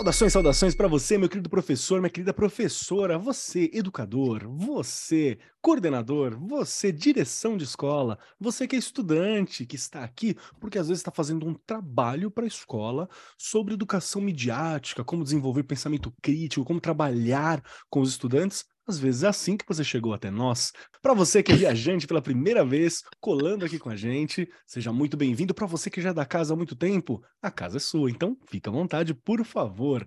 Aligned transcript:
Saudações, 0.00 0.32
saudações 0.32 0.74
para 0.74 0.88
você, 0.88 1.18
meu 1.18 1.28
querido 1.28 1.50
professor, 1.50 2.00
minha 2.00 2.08
querida 2.08 2.32
professora, 2.32 3.18
você, 3.18 3.70
educador, 3.70 4.48
você, 4.48 5.38
coordenador, 5.60 6.38
você, 6.40 6.90
direção 6.90 7.54
de 7.54 7.64
escola, 7.64 8.18
você 8.40 8.66
que 8.66 8.74
é 8.74 8.78
estudante, 8.78 9.66
que 9.66 9.76
está 9.76 10.02
aqui, 10.02 10.34
porque 10.58 10.78
às 10.78 10.88
vezes 10.88 11.00
está 11.00 11.10
fazendo 11.10 11.46
um 11.46 11.52
trabalho 11.52 12.30
para 12.30 12.44
a 12.44 12.46
escola 12.46 13.10
sobre 13.36 13.74
educação 13.74 14.22
midiática, 14.22 15.04
como 15.04 15.22
desenvolver 15.22 15.64
pensamento 15.64 16.10
crítico, 16.22 16.64
como 16.64 16.80
trabalhar 16.80 17.62
com 17.90 18.00
os 18.00 18.08
estudantes. 18.08 18.64
Às 18.90 18.98
vezes 18.98 19.22
é 19.22 19.28
assim 19.28 19.56
que 19.56 19.64
você 19.68 19.84
chegou 19.84 20.12
até 20.12 20.32
nós. 20.32 20.72
Para 21.00 21.14
você 21.14 21.44
que 21.44 21.52
é 21.52 21.54
viajante 21.54 22.08
pela 22.08 22.20
primeira 22.20 22.64
vez, 22.64 23.04
colando 23.20 23.64
aqui 23.64 23.78
com 23.78 23.88
a 23.88 23.94
gente, 23.94 24.50
seja 24.66 24.92
muito 24.92 25.16
bem-vindo. 25.16 25.54
Para 25.54 25.64
você 25.64 25.88
que 25.88 26.00
já 26.00 26.10
é 26.10 26.12
da 26.12 26.26
casa 26.26 26.54
há 26.54 26.56
muito 26.56 26.74
tempo, 26.74 27.22
a 27.40 27.52
casa 27.52 27.76
é 27.76 27.78
sua, 27.78 28.10
então 28.10 28.36
fica 28.48 28.68
à 28.68 28.72
vontade, 28.72 29.14
por 29.14 29.44
favor. 29.44 30.04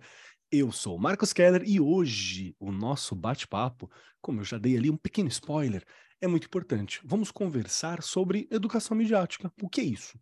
Eu 0.52 0.70
sou 0.70 1.00
Marcos 1.00 1.32
Keller 1.32 1.64
e 1.66 1.80
hoje 1.80 2.54
o 2.60 2.74
nosso 2.74 3.16
bate-papo, 3.16 3.90
como 4.22 4.42
eu 4.42 4.44
já 4.44 4.58
dei 4.58 4.76
ali 4.76 4.90
um 4.90 4.98
pequeno 4.98 5.30
spoiler, 5.30 5.86
é 6.20 6.28
muito 6.28 6.48
importante. 6.48 7.00
Vamos 7.06 7.32
conversar 7.32 8.04
sobre 8.04 8.50
educação 8.52 8.98
midiática. 8.98 9.50
O 9.62 9.70
que 9.70 9.80
é 9.80 9.86
isso? 9.86 10.20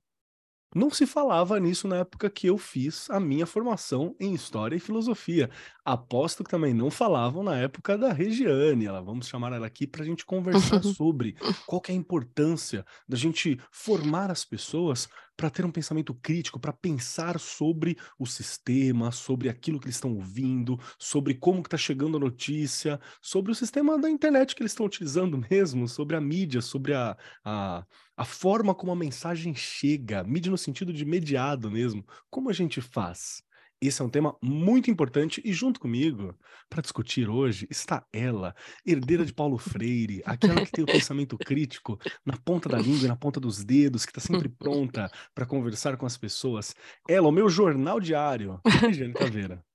Não 0.74 0.90
se 0.90 1.06
falava 1.06 1.60
nisso 1.60 1.86
na 1.86 1.98
época 1.98 2.30
que 2.30 2.48
eu 2.48 2.58
fiz 2.58 3.10
a 3.10 3.20
minha 3.20 3.46
formação 3.46 4.16
em 4.18 4.34
História 4.34 4.78
e 4.78 4.80
Filosofia. 4.80 5.50
Aposto 5.84 6.44
que 6.44 6.50
também 6.50 6.76
não 6.76 6.92
falavam 6.92 7.42
na 7.42 7.58
época 7.58 7.98
da 7.98 8.14
Regiane. 8.14 8.86
Ela, 8.86 9.02
vamos 9.02 9.28
chamar 9.28 9.52
ela 9.52 9.66
aqui 9.66 9.88
para 9.88 10.04
a 10.04 10.06
gente 10.06 10.24
conversar 10.24 10.82
sobre 10.84 11.36
qual 11.66 11.82
é 11.88 11.92
a 11.92 11.96
importância 11.96 12.86
da 13.08 13.18
gente 13.18 13.60
formar 13.72 14.30
as 14.30 14.46
pessoas 14.46 15.08
para 15.36 15.50
ter 15.50 15.66
um 15.66 15.72
pensamento 15.72 16.14
crítico, 16.14 16.60
para 16.60 16.72
pensar 16.72 17.40
sobre 17.40 17.98
o 18.20 18.28
sistema, 18.28 19.12
sobre 19.12 19.50
aquilo 19.50 19.80
que 19.80 19.88
eles 19.88 19.96
estão 19.96 20.14
ouvindo, 20.14 20.80
sobre 21.00 21.34
como 21.34 21.64
que 21.64 21.68
está 21.68 21.78
chegando 21.78 22.18
a 22.18 22.20
notícia, 22.20 23.00
sobre 23.20 23.52
o 23.52 23.56
sistema 23.56 23.98
da 23.98 24.08
internet 24.08 24.54
que 24.54 24.62
eles 24.62 24.74
estão 24.74 24.86
utilizando 24.86 25.42
mesmo, 25.50 25.88
sobre 25.88 26.16
a 26.16 26.22
mídia, 26.22 26.62
sobre 26.62 26.94
a, 26.94 27.18
a, 27.44 27.84
a 28.16 28.26
forma 28.26 28.76
como 28.76 28.92
a 28.92 28.96
mensagem 28.96 29.56
chega, 29.56 30.24
mídia 30.24 30.52
no 30.52 30.58
sentido 30.60 30.94
de 30.94 31.06
mediado 31.06 31.72
mesmo. 31.72 32.06
Como 32.30 32.48
a 32.48 32.54
gente 32.54 32.80
faz? 32.80 33.42
Esse 33.82 34.00
é 34.00 34.06
um 34.06 34.10
tema 34.10 34.38
muito 34.44 34.92
importante 34.92 35.42
e 35.44 35.52
junto 35.52 35.80
comigo, 35.80 36.38
para 36.70 36.84
discutir 36.84 37.28
hoje, 37.28 37.68
está 37.68 38.06
ela, 38.14 38.56
herdeira 38.86 39.26
de 39.26 39.34
Paulo 39.34 39.58
Freire, 39.58 40.22
aquela 40.24 40.64
que 40.64 40.72
tem 40.72 40.84
o 40.84 40.88
pensamento 40.88 41.36
crítico 41.36 42.00
na 42.24 42.38
ponta 42.38 42.70
da 42.70 42.78
língua 42.78 43.06
e 43.06 43.08
na 43.08 43.16
ponta 43.16 43.40
dos 43.40 43.64
dedos, 43.64 44.06
que 44.06 44.12
está 44.12 44.22
sempre 44.22 44.50
pronta 44.50 45.10
para 45.34 45.48
conversar 45.48 45.98
com 45.98 46.06
as 46.06 46.16
pessoas. 46.16 46.76
Ela, 47.08 47.28
o 47.28 47.32
meu 47.32 47.50
jornal 47.50 48.00
diário, 48.00 48.62
Regiane 48.80 49.16
Caveira. 49.16 49.66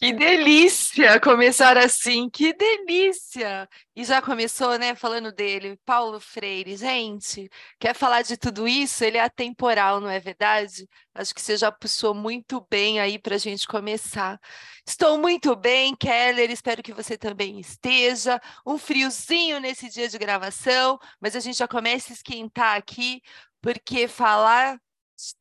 Que 0.00 0.14
delícia 0.14 1.20
começar 1.20 1.76
assim, 1.76 2.30
que 2.30 2.54
delícia! 2.54 3.68
E 3.94 4.02
já 4.02 4.22
começou, 4.22 4.78
né, 4.78 4.94
falando 4.94 5.30
dele, 5.30 5.78
Paulo 5.84 6.18
Freire. 6.18 6.74
Gente, 6.74 7.50
quer 7.78 7.94
falar 7.94 8.22
de 8.22 8.36
tudo 8.38 8.66
isso? 8.66 9.04
Ele 9.04 9.18
é 9.18 9.22
atemporal, 9.22 10.00
não 10.00 10.08
é 10.08 10.18
verdade? 10.18 10.88
Acho 11.14 11.34
que 11.34 11.42
você 11.42 11.54
já 11.56 11.70
puxou 11.70 12.14
muito 12.14 12.66
bem 12.70 12.98
aí 12.98 13.18
para 13.18 13.34
a 13.34 13.38
gente 13.38 13.66
começar. 13.66 14.40
Estou 14.86 15.18
muito 15.18 15.54
bem, 15.54 15.94
Keller, 15.94 16.50
espero 16.50 16.82
que 16.82 16.94
você 16.94 17.18
também 17.18 17.60
esteja. 17.60 18.40
Um 18.66 18.78
friozinho 18.78 19.60
nesse 19.60 19.90
dia 19.90 20.08
de 20.08 20.16
gravação, 20.16 20.98
mas 21.20 21.36
a 21.36 21.40
gente 21.40 21.58
já 21.58 21.68
começa 21.68 22.12
a 22.12 22.14
esquentar 22.14 22.76
aqui, 22.76 23.20
porque 23.60 24.08
falar 24.08 24.80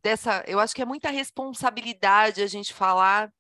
dessa, 0.04 0.44
eu 0.48 0.60
acho 0.60 0.76
que 0.76 0.82
é 0.82 0.86
muita 0.86 1.10
responsabilidade 1.10 2.42
a 2.42 2.48
gente 2.48 2.74
falar 2.74 3.32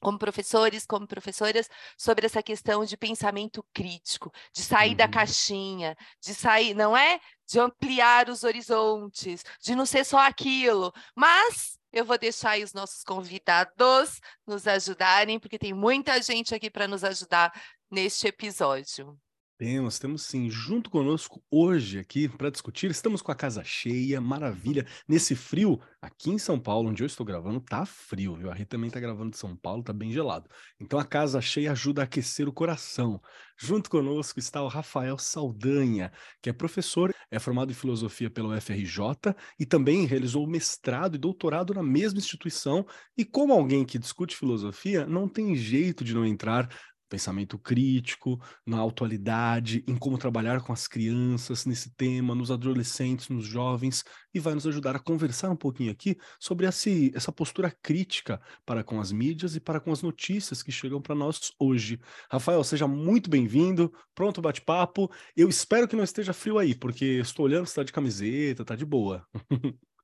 como 0.00 0.18
professores, 0.18 0.86
como 0.86 1.06
professoras, 1.06 1.68
sobre 1.96 2.26
essa 2.26 2.42
questão 2.42 2.84
de 2.84 2.96
pensamento 2.96 3.64
crítico, 3.72 4.32
de 4.52 4.62
sair 4.62 4.90
uhum. 4.90 4.96
da 4.96 5.08
caixinha, 5.08 5.96
de 6.20 6.34
sair, 6.34 6.74
não 6.74 6.96
é 6.96 7.20
de 7.46 7.60
ampliar 7.60 8.28
os 8.28 8.44
horizontes, 8.44 9.44
de 9.60 9.74
não 9.74 9.86
ser 9.86 10.04
só 10.04 10.18
aquilo, 10.18 10.92
mas 11.14 11.78
eu 11.92 12.04
vou 12.04 12.18
deixar 12.18 12.50
aí 12.50 12.64
os 12.64 12.72
nossos 12.72 13.02
convidados 13.02 14.20
nos 14.46 14.66
ajudarem, 14.66 15.38
porque 15.38 15.58
tem 15.58 15.72
muita 15.72 16.20
gente 16.20 16.54
aqui 16.54 16.70
para 16.70 16.86
nos 16.86 17.02
ajudar 17.04 17.52
neste 17.90 18.26
episódio. 18.26 19.18
Temos, 19.58 19.98
temos 19.98 20.20
sim. 20.22 20.50
Junto 20.50 20.90
conosco 20.90 21.42
hoje 21.50 21.98
aqui 21.98 22.28
para 22.28 22.50
discutir, 22.50 22.90
estamos 22.90 23.22
com 23.22 23.32
a 23.32 23.34
casa 23.34 23.64
cheia, 23.64 24.20
maravilha. 24.20 24.86
Nesse 25.08 25.34
frio, 25.34 25.80
aqui 25.98 26.30
em 26.30 26.38
São 26.38 26.60
Paulo, 26.60 26.90
onde 26.90 27.02
eu 27.02 27.06
estou 27.06 27.24
gravando, 27.24 27.58
tá 27.58 27.86
frio, 27.86 28.36
viu? 28.36 28.50
A 28.50 28.54
Rita 28.54 28.76
também 28.76 28.90
tá 28.90 29.00
gravando 29.00 29.30
de 29.30 29.38
São 29.38 29.56
Paulo, 29.56 29.82
tá 29.82 29.94
bem 29.94 30.12
gelado. 30.12 30.50
Então 30.78 30.98
a 30.98 31.06
casa 31.06 31.40
cheia 31.40 31.72
ajuda 31.72 32.02
a 32.02 32.04
aquecer 32.04 32.46
o 32.46 32.52
coração. 32.52 33.18
Junto 33.58 33.88
conosco 33.88 34.38
está 34.38 34.62
o 34.62 34.68
Rafael 34.68 35.16
Saldanha, 35.16 36.12
que 36.42 36.50
é 36.50 36.52
professor, 36.52 37.14
é 37.30 37.38
formado 37.38 37.72
em 37.72 37.74
filosofia 37.74 38.28
pelo 38.28 38.54
FRJ 38.60 39.34
e 39.58 39.64
também 39.64 40.04
realizou 40.04 40.46
mestrado 40.46 41.14
e 41.14 41.18
doutorado 41.18 41.72
na 41.72 41.82
mesma 41.82 42.18
instituição. 42.18 42.86
E 43.16 43.24
como 43.24 43.54
alguém 43.54 43.86
que 43.86 43.98
discute 43.98 44.36
filosofia, 44.36 45.06
não 45.06 45.26
tem 45.26 45.56
jeito 45.56 46.04
de 46.04 46.12
não 46.12 46.26
entrar 46.26 46.68
pensamento 47.08 47.58
crítico, 47.58 48.40
na 48.66 48.82
atualidade, 48.82 49.84
em 49.86 49.96
como 49.96 50.18
trabalhar 50.18 50.60
com 50.60 50.72
as 50.72 50.86
crianças 50.86 51.64
nesse 51.64 51.90
tema, 51.94 52.34
nos 52.34 52.50
adolescentes, 52.50 53.28
nos 53.28 53.46
jovens, 53.46 54.04
e 54.34 54.40
vai 54.40 54.54
nos 54.54 54.66
ajudar 54.66 54.96
a 54.96 54.98
conversar 54.98 55.50
um 55.50 55.56
pouquinho 55.56 55.90
aqui 55.90 56.16
sobre 56.38 56.66
esse, 56.66 57.12
essa 57.14 57.32
postura 57.32 57.70
crítica 57.82 58.40
para 58.64 58.84
com 58.84 59.00
as 59.00 59.12
mídias 59.12 59.56
e 59.56 59.60
para 59.60 59.80
com 59.80 59.92
as 59.92 60.02
notícias 60.02 60.62
que 60.62 60.72
chegam 60.72 61.00
para 61.00 61.14
nós 61.14 61.52
hoje. 61.58 62.00
Rafael, 62.30 62.62
seja 62.64 62.86
muito 62.86 63.30
bem-vindo, 63.30 63.92
pronto 64.14 64.42
bate-papo. 64.42 65.10
Eu 65.36 65.48
espero 65.48 65.88
que 65.88 65.96
não 65.96 66.04
esteja 66.04 66.32
frio 66.32 66.58
aí, 66.58 66.74
porque 66.74 67.04
estou 67.20 67.46
olhando, 67.46 67.66
está 67.66 67.82
de 67.82 67.92
camiseta, 67.92 68.62
está 68.62 68.74
de 68.74 68.84
boa. 68.84 69.26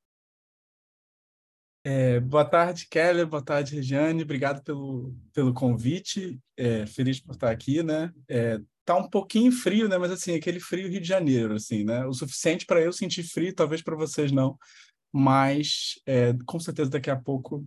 É, 1.85 2.21
boa 2.21 2.45
tarde, 2.45 2.87
Keller. 2.89 3.27
Boa 3.27 3.43
tarde, 3.43 3.75
Regiane. 3.75 4.23
Obrigado 4.23 4.63
pelo, 4.63 5.15
pelo 5.33 5.53
convite. 5.53 6.39
É, 6.57 6.87
feliz 6.87 7.21
por 7.21 7.33
estar 7.33 7.51
aqui, 7.51 7.83
né? 7.83 8.13
É, 8.29 8.61
tá 8.85 8.97
um 8.97 9.09
pouquinho 9.09 9.51
frio, 9.51 9.89
né? 9.89 9.99
Mas 9.99 10.13
assim, 10.13 10.35
aquele 10.35 10.61
frio 10.61 10.89
Rio 10.89 11.01
de 11.01 11.09
Janeiro, 11.09 11.55
assim, 11.55 11.85
né? 11.85 12.07
O 12.07 12.13
suficiente 12.13 12.67
para 12.67 12.81
eu 12.81 12.93
sentir 12.93 13.25
frio, 13.25 13.55
talvez 13.55 13.83
para 13.83 13.97
vocês 13.97 14.31
não. 14.31 14.57
Mas 15.13 16.01
é, 16.07 16.33
com 16.47 16.61
certeza 16.61 16.91
daqui 16.91 17.11
a 17.11 17.17
pouco 17.17 17.67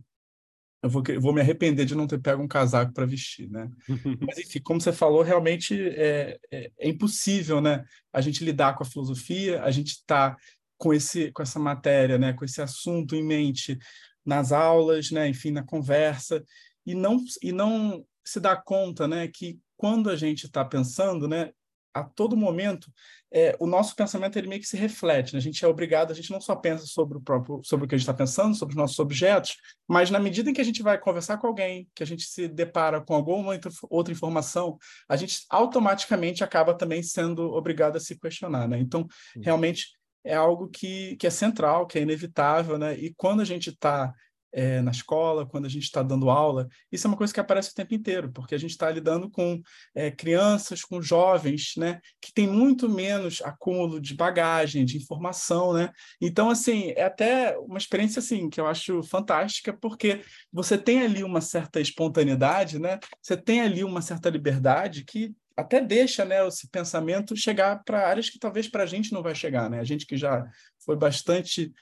eu 0.85 0.89
vou, 0.89 1.03
eu 1.07 1.19
vou 1.19 1.33
me 1.33 1.41
arrepender 1.41 1.83
de 1.83 1.95
não 1.95 2.05
ter 2.05 2.19
pego 2.19 2.43
um 2.43 2.47
casaco 2.47 2.93
para 2.93 3.07
vestir, 3.07 3.49
né? 3.49 3.69
Mas 4.21 4.37
enfim, 4.37 4.61
como 4.61 4.79
você 4.79 4.93
falou, 4.93 5.23
realmente 5.23 5.75
é, 5.89 6.37
é, 6.51 6.71
é 6.79 6.87
impossível, 6.87 7.59
né? 7.59 7.83
A 8.13 8.21
gente 8.21 8.45
lidar 8.45 8.75
com 8.75 8.83
a 8.83 8.85
filosofia, 8.85 9.63
a 9.63 9.71
gente 9.71 9.89
está 9.89 10.37
com 10.77 10.93
esse 10.93 11.31
com 11.31 11.41
essa 11.41 11.59
matéria, 11.59 12.17
né, 12.17 12.33
com 12.33 12.45
esse 12.45 12.61
assunto 12.61 13.15
em 13.15 13.23
mente 13.23 13.77
nas 14.25 14.51
aulas, 14.51 15.11
né, 15.11 15.27
enfim, 15.27 15.51
na 15.51 15.63
conversa 15.63 16.43
e 16.85 16.93
não 16.95 17.17
e 17.41 17.51
não 17.51 18.05
se 18.23 18.39
dá 18.39 18.55
conta, 18.55 19.07
né, 19.07 19.27
que 19.27 19.59
quando 19.77 20.09
a 20.09 20.15
gente 20.15 20.45
está 20.45 20.63
pensando, 20.65 21.27
né, 21.27 21.51
a 21.93 22.03
todo 22.03 22.35
momento 22.35 22.91
é, 23.37 23.53
o 23.59 23.67
nosso 23.67 23.95
pensamento 23.97 24.37
ele 24.37 24.47
meio 24.47 24.61
que 24.61 24.67
se 24.67 24.77
reflete. 24.77 25.33
Né? 25.33 25.39
A 25.39 25.41
gente 25.41 25.63
é 25.63 25.67
obrigado, 25.67 26.09
a 26.11 26.13
gente 26.13 26.31
não 26.31 26.39
só 26.39 26.55
pensa 26.55 26.85
sobre 26.85 27.17
o 27.17 27.21
próprio, 27.21 27.61
sobre 27.65 27.85
o 27.85 27.87
que 27.87 27.95
a 27.95 27.97
gente 27.97 28.03
está 28.03 28.13
pensando, 28.13 28.55
sobre 28.55 28.73
os 28.73 28.77
nossos 28.77 28.97
objetos, 28.97 29.57
mas 29.85 30.09
na 30.09 30.19
medida 30.19 30.49
em 30.49 30.53
que 30.53 30.61
a 30.61 30.65
gente 30.65 30.81
vai 30.81 30.97
conversar 30.97 31.37
com 31.37 31.47
alguém, 31.47 31.85
que 31.93 32.01
a 32.01 32.05
gente 32.05 32.23
se 32.23 32.47
depara 32.47 33.01
com 33.01 33.13
alguma 33.13 33.59
outra 33.89 34.13
informação, 34.13 34.77
a 35.07 35.17
gente 35.17 35.45
automaticamente 35.49 36.45
acaba 36.45 36.73
também 36.73 37.03
sendo 37.03 37.51
obrigado 37.53 37.97
a 37.97 37.99
se 37.99 38.17
questionar. 38.17 38.69
Né? 38.69 38.79
Então, 38.79 39.05
realmente 39.41 39.87
é 40.25 40.33
algo 40.35 40.67
que, 40.67 41.15
que 41.17 41.27
é 41.27 41.29
central, 41.29 41.85
que 41.85 41.99
é 41.99 42.01
inevitável, 42.01 42.77
né? 42.77 42.97
E 42.97 43.13
quando 43.15 43.41
a 43.41 43.45
gente 43.45 43.69
está 43.69 44.13
é, 44.55 44.81
na 44.81 44.89
escola, 44.89 45.45
quando 45.45 45.65
a 45.65 45.69
gente 45.69 45.83
está 45.83 46.01
dando 46.01 46.29
aula, 46.29 46.67
isso 46.89 47.05
é 47.05 47.09
uma 47.09 47.17
coisa 47.17 47.33
que 47.33 47.39
aparece 47.41 47.71
o 47.71 47.73
tempo 47.73 47.93
inteiro, 47.93 48.31
porque 48.31 48.55
a 48.55 48.57
gente 48.57 48.71
está 48.71 48.89
lidando 48.89 49.29
com 49.29 49.61
é, 49.93 50.09
crianças, 50.09 50.81
com 50.81 51.01
jovens, 51.01 51.73
né, 51.77 51.99
que 52.21 52.33
tem 52.33 52.47
muito 52.47 52.87
menos 52.89 53.41
acúmulo 53.41 53.99
de 53.99 54.15
bagagem, 54.15 54.85
de 54.85 54.97
informação, 54.97 55.73
né? 55.73 55.91
Então, 56.21 56.49
assim, 56.49 56.93
é 56.95 57.03
até 57.03 57.57
uma 57.57 57.77
experiência 57.77 58.19
assim 58.19 58.49
que 58.49 58.59
eu 58.59 58.65
acho 58.65 59.03
fantástica, 59.03 59.73
porque 59.73 60.21
você 60.51 60.77
tem 60.77 61.01
ali 61.01 61.21
uma 61.23 61.41
certa 61.41 61.81
espontaneidade, 61.81 62.79
né? 62.79 62.97
Você 63.21 63.35
tem 63.35 63.59
ali 63.61 63.83
uma 63.83 64.01
certa 64.01 64.29
liberdade 64.29 65.03
que 65.03 65.35
até 65.55 65.81
deixa 65.81 66.25
né, 66.25 66.45
esse 66.47 66.67
pensamento 66.69 67.35
chegar 67.35 67.83
para 67.83 68.07
áreas 68.07 68.29
que 68.29 68.39
talvez 68.39 68.67
para 68.67 68.83
a 68.83 68.87
gente 68.87 69.13
não 69.13 69.23
vai 69.23 69.33
chegar. 69.33 69.69
Né? 69.69 69.79
A 69.79 69.83
gente 69.83 70.05
que 70.05 70.17
já 70.17 70.45
foi 70.83 70.95
bastante 70.95 71.73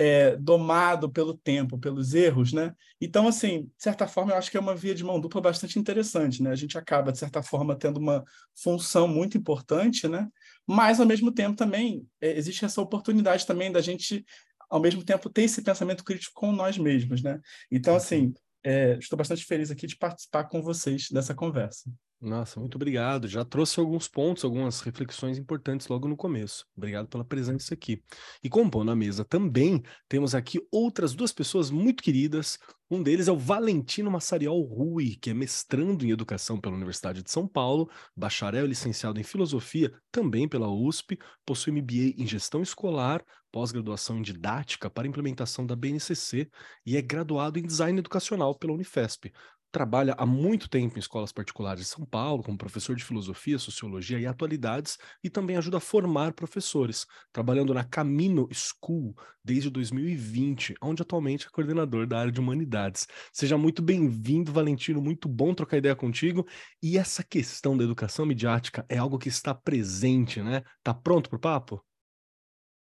é, 0.00 0.34
domado 0.36 1.10
pelo 1.10 1.36
tempo, 1.36 1.78
pelos 1.78 2.14
erros, 2.14 2.54
né? 2.54 2.74
Então, 2.98 3.28
assim, 3.28 3.64
de 3.64 3.82
certa 3.82 4.08
forma, 4.08 4.32
eu 4.32 4.38
acho 4.38 4.50
que 4.50 4.56
é 4.56 4.60
uma 4.60 4.74
via 4.74 4.94
de 4.94 5.04
mão 5.04 5.20
dupla 5.20 5.42
bastante 5.42 5.78
interessante, 5.78 6.42
né? 6.42 6.50
A 6.50 6.56
gente 6.56 6.78
acaba, 6.78 7.12
de 7.12 7.18
certa 7.18 7.42
forma, 7.42 7.76
tendo 7.76 8.00
uma 8.00 8.24
função 8.56 9.06
muito 9.06 9.36
importante, 9.36 10.08
né? 10.08 10.26
Mas, 10.66 11.00
ao 11.00 11.06
mesmo 11.06 11.30
tempo, 11.30 11.54
também 11.54 12.06
é, 12.18 12.30
existe 12.34 12.64
essa 12.64 12.80
oportunidade 12.80 13.46
também 13.46 13.70
da 13.70 13.82
gente, 13.82 14.24
ao 14.70 14.80
mesmo 14.80 15.04
tempo, 15.04 15.28
ter 15.28 15.42
esse 15.42 15.60
pensamento 15.60 16.02
crítico 16.02 16.32
com 16.34 16.50
nós 16.50 16.78
mesmos, 16.78 17.22
né? 17.22 17.38
Então, 17.70 17.94
assim, 17.94 18.32
é, 18.64 18.96
estou 18.98 19.18
bastante 19.18 19.44
feliz 19.44 19.70
aqui 19.70 19.86
de 19.86 19.98
participar 19.98 20.44
com 20.44 20.62
vocês 20.62 21.08
dessa 21.10 21.34
conversa. 21.34 21.92
Nossa, 22.22 22.60
muito 22.60 22.74
obrigado. 22.74 23.26
Já 23.26 23.46
trouxe 23.46 23.80
alguns 23.80 24.06
pontos, 24.06 24.44
algumas 24.44 24.82
reflexões 24.82 25.38
importantes 25.38 25.88
logo 25.88 26.06
no 26.06 26.14
começo. 26.18 26.66
Obrigado 26.76 27.08
pela 27.08 27.24
presença 27.24 27.72
aqui. 27.72 28.02
E 28.44 28.48
compondo 28.50 28.90
a 28.90 28.96
mesa 28.96 29.24
também, 29.24 29.82
temos 30.06 30.34
aqui 30.34 30.60
outras 30.70 31.14
duas 31.14 31.32
pessoas 31.32 31.70
muito 31.70 32.02
queridas. 32.02 32.58
Um 32.90 33.02
deles 33.02 33.26
é 33.26 33.32
o 33.32 33.38
Valentino 33.38 34.10
Massariol 34.10 34.60
Rui, 34.62 35.16
que 35.18 35.30
é 35.30 35.34
mestrando 35.34 36.04
em 36.04 36.10
Educação 36.10 36.60
pela 36.60 36.74
Universidade 36.74 37.22
de 37.22 37.30
São 37.30 37.48
Paulo, 37.48 37.88
bacharel 38.14 38.66
e 38.66 38.68
licenciado 38.68 39.18
em 39.18 39.22
Filosofia 39.22 39.90
também 40.12 40.46
pela 40.46 40.68
USP, 40.68 41.18
possui 41.46 41.72
MBA 41.72 42.14
em 42.18 42.26
Gestão 42.26 42.60
Escolar, 42.60 43.24
pós-graduação 43.50 44.18
em 44.18 44.22
Didática 44.22 44.90
para 44.90 45.06
implementação 45.08 45.64
da 45.64 45.74
BNCC 45.74 46.50
e 46.84 46.96
é 46.96 47.02
graduado 47.02 47.58
em 47.58 47.62
Design 47.62 47.98
Educacional 47.98 48.54
pela 48.54 48.74
Unifesp 48.74 49.32
trabalha 49.70 50.14
há 50.18 50.26
muito 50.26 50.68
tempo 50.68 50.96
em 50.96 51.00
escolas 51.00 51.32
particulares 51.32 51.84
de 51.84 51.88
São 51.88 52.04
Paulo, 52.04 52.42
como 52.42 52.58
professor 52.58 52.96
de 52.96 53.04
filosofia, 53.04 53.58
sociologia 53.58 54.18
e 54.18 54.26
atualidades, 54.26 54.98
e 55.22 55.30
também 55.30 55.56
ajuda 55.56 55.76
a 55.76 55.80
formar 55.80 56.32
professores, 56.32 57.06
trabalhando 57.32 57.72
na 57.72 57.84
Camino 57.84 58.48
School 58.52 59.14
desde 59.44 59.70
2020, 59.70 60.74
onde 60.82 61.02
atualmente 61.02 61.46
é 61.46 61.50
coordenador 61.50 62.06
da 62.06 62.18
área 62.18 62.32
de 62.32 62.40
humanidades. 62.40 63.06
Seja 63.32 63.56
muito 63.56 63.80
bem-vindo, 63.80 64.52
Valentino, 64.52 65.00
muito 65.00 65.28
bom 65.28 65.54
trocar 65.54 65.78
ideia 65.78 65.96
contigo. 65.96 66.46
E 66.82 66.98
essa 66.98 67.22
questão 67.22 67.76
da 67.76 67.84
educação 67.84 68.26
midiática 68.26 68.84
é 68.88 68.98
algo 68.98 69.18
que 69.18 69.28
está 69.28 69.54
presente, 69.54 70.42
né? 70.42 70.62
Tá 70.82 70.92
pronto 70.92 71.30
para 71.30 71.36
o 71.36 71.40
papo? 71.40 71.84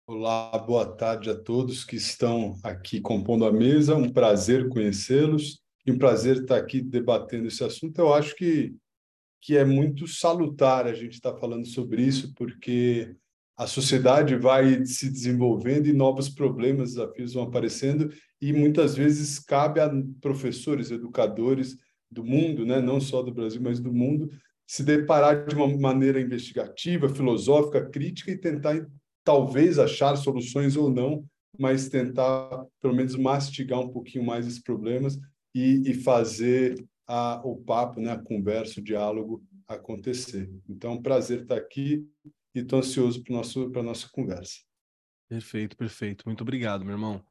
Olá, 0.06 0.56
boa 0.58 0.86
tarde 0.96 1.28
a 1.28 1.38
todos 1.38 1.84
que 1.84 1.96
estão 1.96 2.58
aqui 2.64 2.98
compondo 2.98 3.44
a 3.44 3.52
mesa. 3.52 3.94
Um 3.94 4.10
prazer 4.10 4.66
conhecê-los 4.70 5.60
um 5.90 5.98
prazer 5.98 6.38
estar 6.38 6.56
aqui 6.56 6.80
debatendo 6.80 7.48
esse 7.48 7.62
assunto. 7.62 7.98
Eu 7.98 8.12
acho 8.12 8.34
que, 8.36 8.74
que 9.40 9.56
é 9.56 9.64
muito 9.64 10.06
salutar 10.06 10.86
a 10.86 10.94
gente 10.94 11.14
estar 11.14 11.34
falando 11.36 11.66
sobre 11.66 12.02
isso, 12.02 12.32
porque 12.34 13.14
a 13.56 13.66
sociedade 13.66 14.36
vai 14.36 14.84
se 14.84 15.10
desenvolvendo 15.10 15.86
e 15.88 15.92
novos 15.92 16.28
problemas, 16.28 16.90
desafios 16.90 17.34
vão 17.34 17.42
aparecendo, 17.42 18.08
e 18.40 18.52
muitas 18.52 18.94
vezes 18.94 19.38
cabe 19.40 19.80
a 19.80 19.90
professores, 20.20 20.92
educadores 20.92 21.76
do 22.10 22.24
mundo, 22.24 22.64
né, 22.64 22.80
não 22.80 23.00
só 23.00 23.20
do 23.20 23.34
Brasil, 23.34 23.60
mas 23.60 23.80
do 23.80 23.92
mundo, 23.92 24.30
se 24.66 24.84
deparar 24.84 25.46
de 25.46 25.54
uma 25.54 25.66
maneira 25.66 26.20
investigativa, 26.20 27.08
filosófica, 27.08 27.88
crítica 27.88 28.30
e 28.30 28.38
tentar 28.38 28.86
talvez 29.24 29.78
achar 29.78 30.14
soluções 30.16 30.76
ou 30.76 30.88
não, 30.88 31.24
mas 31.58 31.88
tentar 31.88 32.64
pelo 32.80 32.94
menos 32.94 33.16
mastigar 33.16 33.80
um 33.80 33.88
pouquinho 33.88 34.24
mais 34.24 34.46
esses 34.46 34.62
problemas 34.62 35.18
e, 35.58 35.90
e 35.90 35.94
fazer 35.94 36.86
a, 37.06 37.40
o 37.44 37.56
papo, 37.56 38.00
né, 38.00 38.12
a 38.12 38.18
conversa, 38.18 38.80
o 38.80 38.84
diálogo 38.84 39.42
acontecer. 39.66 40.48
Então, 40.68 41.02
prazer 41.02 41.42
estar 41.42 41.56
aqui 41.56 42.06
e 42.54 42.60
estou 42.60 42.78
ansioso 42.78 43.22
para 43.24 43.80
a 43.80 43.84
nossa 43.84 44.08
conversa. 44.10 44.58
Perfeito, 45.28 45.76
perfeito. 45.76 46.24
Muito 46.26 46.42
obrigado, 46.42 46.84
meu 46.84 46.94
irmão. 46.94 47.22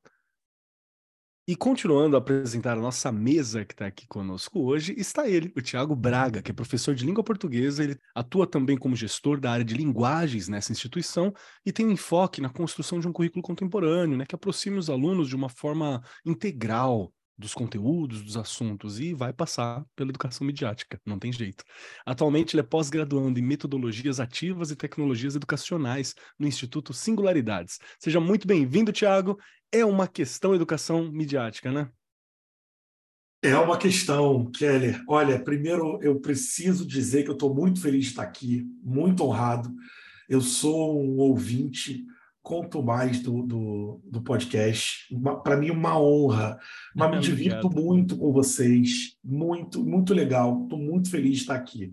E 1.50 1.56
continuando 1.56 2.18
a 2.18 2.20
apresentar 2.20 2.74
a 2.74 2.82
nossa 2.82 3.10
mesa 3.10 3.64
que 3.64 3.74
está 3.74 3.88
aqui 3.88 4.06
conosco 4.06 4.60
hoje, 4.60 4.94
está 4.98 5.30
ele, 5.30 5.54
o 5.56 5.62
Tiago 5.62 5.96
Braga, 5.96 6.42
que 6.42 6.52
é 6.52 6.54
professor 6.54 6.94
de 6.94 7.06
língua 7.06 7.24
portuguesa. 7.24 7.82
Ele 7.82 7.98
atua 8.14 8.46
também 8.46 8.78
como 8.78 8.98
gestor 8.98 9.40
da 9.40 9.52
área 9.52 9.64
de 9.64 9.74
linguagens 9.74 10.50
nessa 10.50 10.74
instituição 10.74 11.34
e 11.66 11.72
tem 11.72 11.88
um 11.88 11.92
enfoque 11.92 12.42
na 12.42 12.50
construção 12.50 13.00
de 13.00 13.08
um 13.08 13.14
currículo 13.14 13.42
contemporâneo, 13.42 14.18
né, 14.18 14.26
que 14.26 14.36
aproxime 14.36 14.78
os 14.78 14.90
alunos 14.90 15.30
de 15.30 15.36
uma 15.38 15.48
forma 15.48 16.04
integral 16.26 17.14
dos 17.38 17.54
conteúdos, 17.54 18.24
dos 18.24 18.36
assuntos, 18.36 19.00
e 19.00 19.14
vai 19.14 19.32
passar 19.32 19.86
pela 19.96 20.10
educação 20.10 20.46
midiática, 20.46 21.00
não 21.06 21.20
tem 21.20 21.32
jeito. 21.32 21.64
Atualmente, 22.06 22.56
ele 22.56 22.62
é 22.62 22.64
pós-graduando 22.64 23.40
em 23.40 23.44
metodologias 23.44 24.20
ativas 24.20 24.72
e 24.72 24.76
tecnologias 24.76 25.36
educacionais 25.36 26.16
no 26.40 26.48
Instituto 26.48 26.94
Singularidades. 26.94 27.80
Seja 28.00 28.20
muito 28.20 28.48
bem-vindo, 28.48 28.92
Tiago. 28.92 29.38
É 29.72 29.86
uma 29.86 30.08
questão 30.08 30.56
educação 30.56 31.12
midiática, 31.12 31.72
né? 31.72 31.90
É 33.42 33.56
uma 33.56 33.78
questão, 33.78 34.50
Keller. 34.50 35.04
Olha, 35.08 35.40
primeiro 35.40 36.02
eu 36.02 36.20
preciso 36.20 36.86
dizer 36.86 37.24
que 37.24 37.30
eu 37.30 37.34
estou 37.34 37.54
muito 37.54 37.80
feliz 37.80 38.06
de 38.06 38.10
estar 38.10 38.24
aqui, 38.24 38.66
muito 38.82 39.24
honrado. 39.24 39.72
Eu 40.28 40.42
sou 40.42 41.00
um 41.00 41.18
ouvinte 41.18 42.04
conto 42.48 42.82
mais 42.82 43.20
do, 43.20 43.44
do, 43.44 44.02
do 44.06 44.22
podcast. 44.22 45.14
Para 45.44 45.58
mim, 45.58 45.70
uma 45.70 46.00
honra. 46.00 46.58
Mas 46.96 47.12
me 47.12 47.20
divirto 47.20 47.70
muito 47.70 48.18
com 48.18 48.32
vocês. 48.32 49.18
Muito, 49.22 49.84
muito 49.84 50.14
legal. 50.14 50.64
Estou 50.64 50.80
muito 50.80 51.12
feliz 51.12 51.36
de 51.36 51.42
estar 51.42 51.56
aqui. 51.56 51.92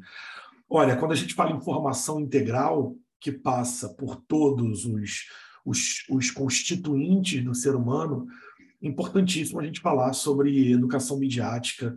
Olha, 0.70 0.96
quando 0.96 1.10
a 1.10 1.16
gente 1.16 1.34
fala 1.34 1.50
em 1.50 1.60
formação 1.60 2.20
integral, 2.20 2.94
que 3.20 3.32
passa 3.32 3.88
por 3.94 4.14
todos 4.28 4.84
os, 4.84 5.24
os, 5.64 6.04
os 6.08 6.30
constituintes 6.30 7.42
do 7.42 7.52
ser 7.52 7.74
humano, 7.74 8.24
importantíssimo 8.80 9.58
a 9.58 9.64
gente 9.64 9.80
falar 9.80 10.12
sobre 10.12 10.70
educação 10.70 11.18
midiática, 11.18 11.96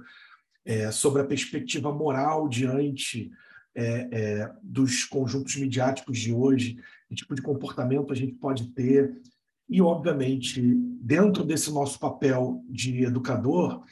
é, 0.65 0.89
sobre 0.89 1.21
a 1.21 1.25
perspectiva 1.25 1.94
moral 1.94 2.50
diante 2.50 3.30
é, 3.75 4.07
é, 4.12 4.51
dos 4.63 5.06
conjuntos 5.06 5.56
midiáticos 5.57 6.18
de 6.18 6.33
hoje 6.33 6.80
que 7.07 7.15
tipo 7.15 7.33
de 7.33 7.42
comportamento 7.42 8.12
a 8.12 8.15
gente 8.15 8.33
pode 8.33 8.68
ter. 8.74 9.21
E, 9.69 9.81
obviamente, 9.81 10.62
dentro 11.01 11.44
desse 11.44 11.71
nosso 11.71 12.00
papel 12.00 12.63
de 12.69 13.04
educador, 13.04 13.83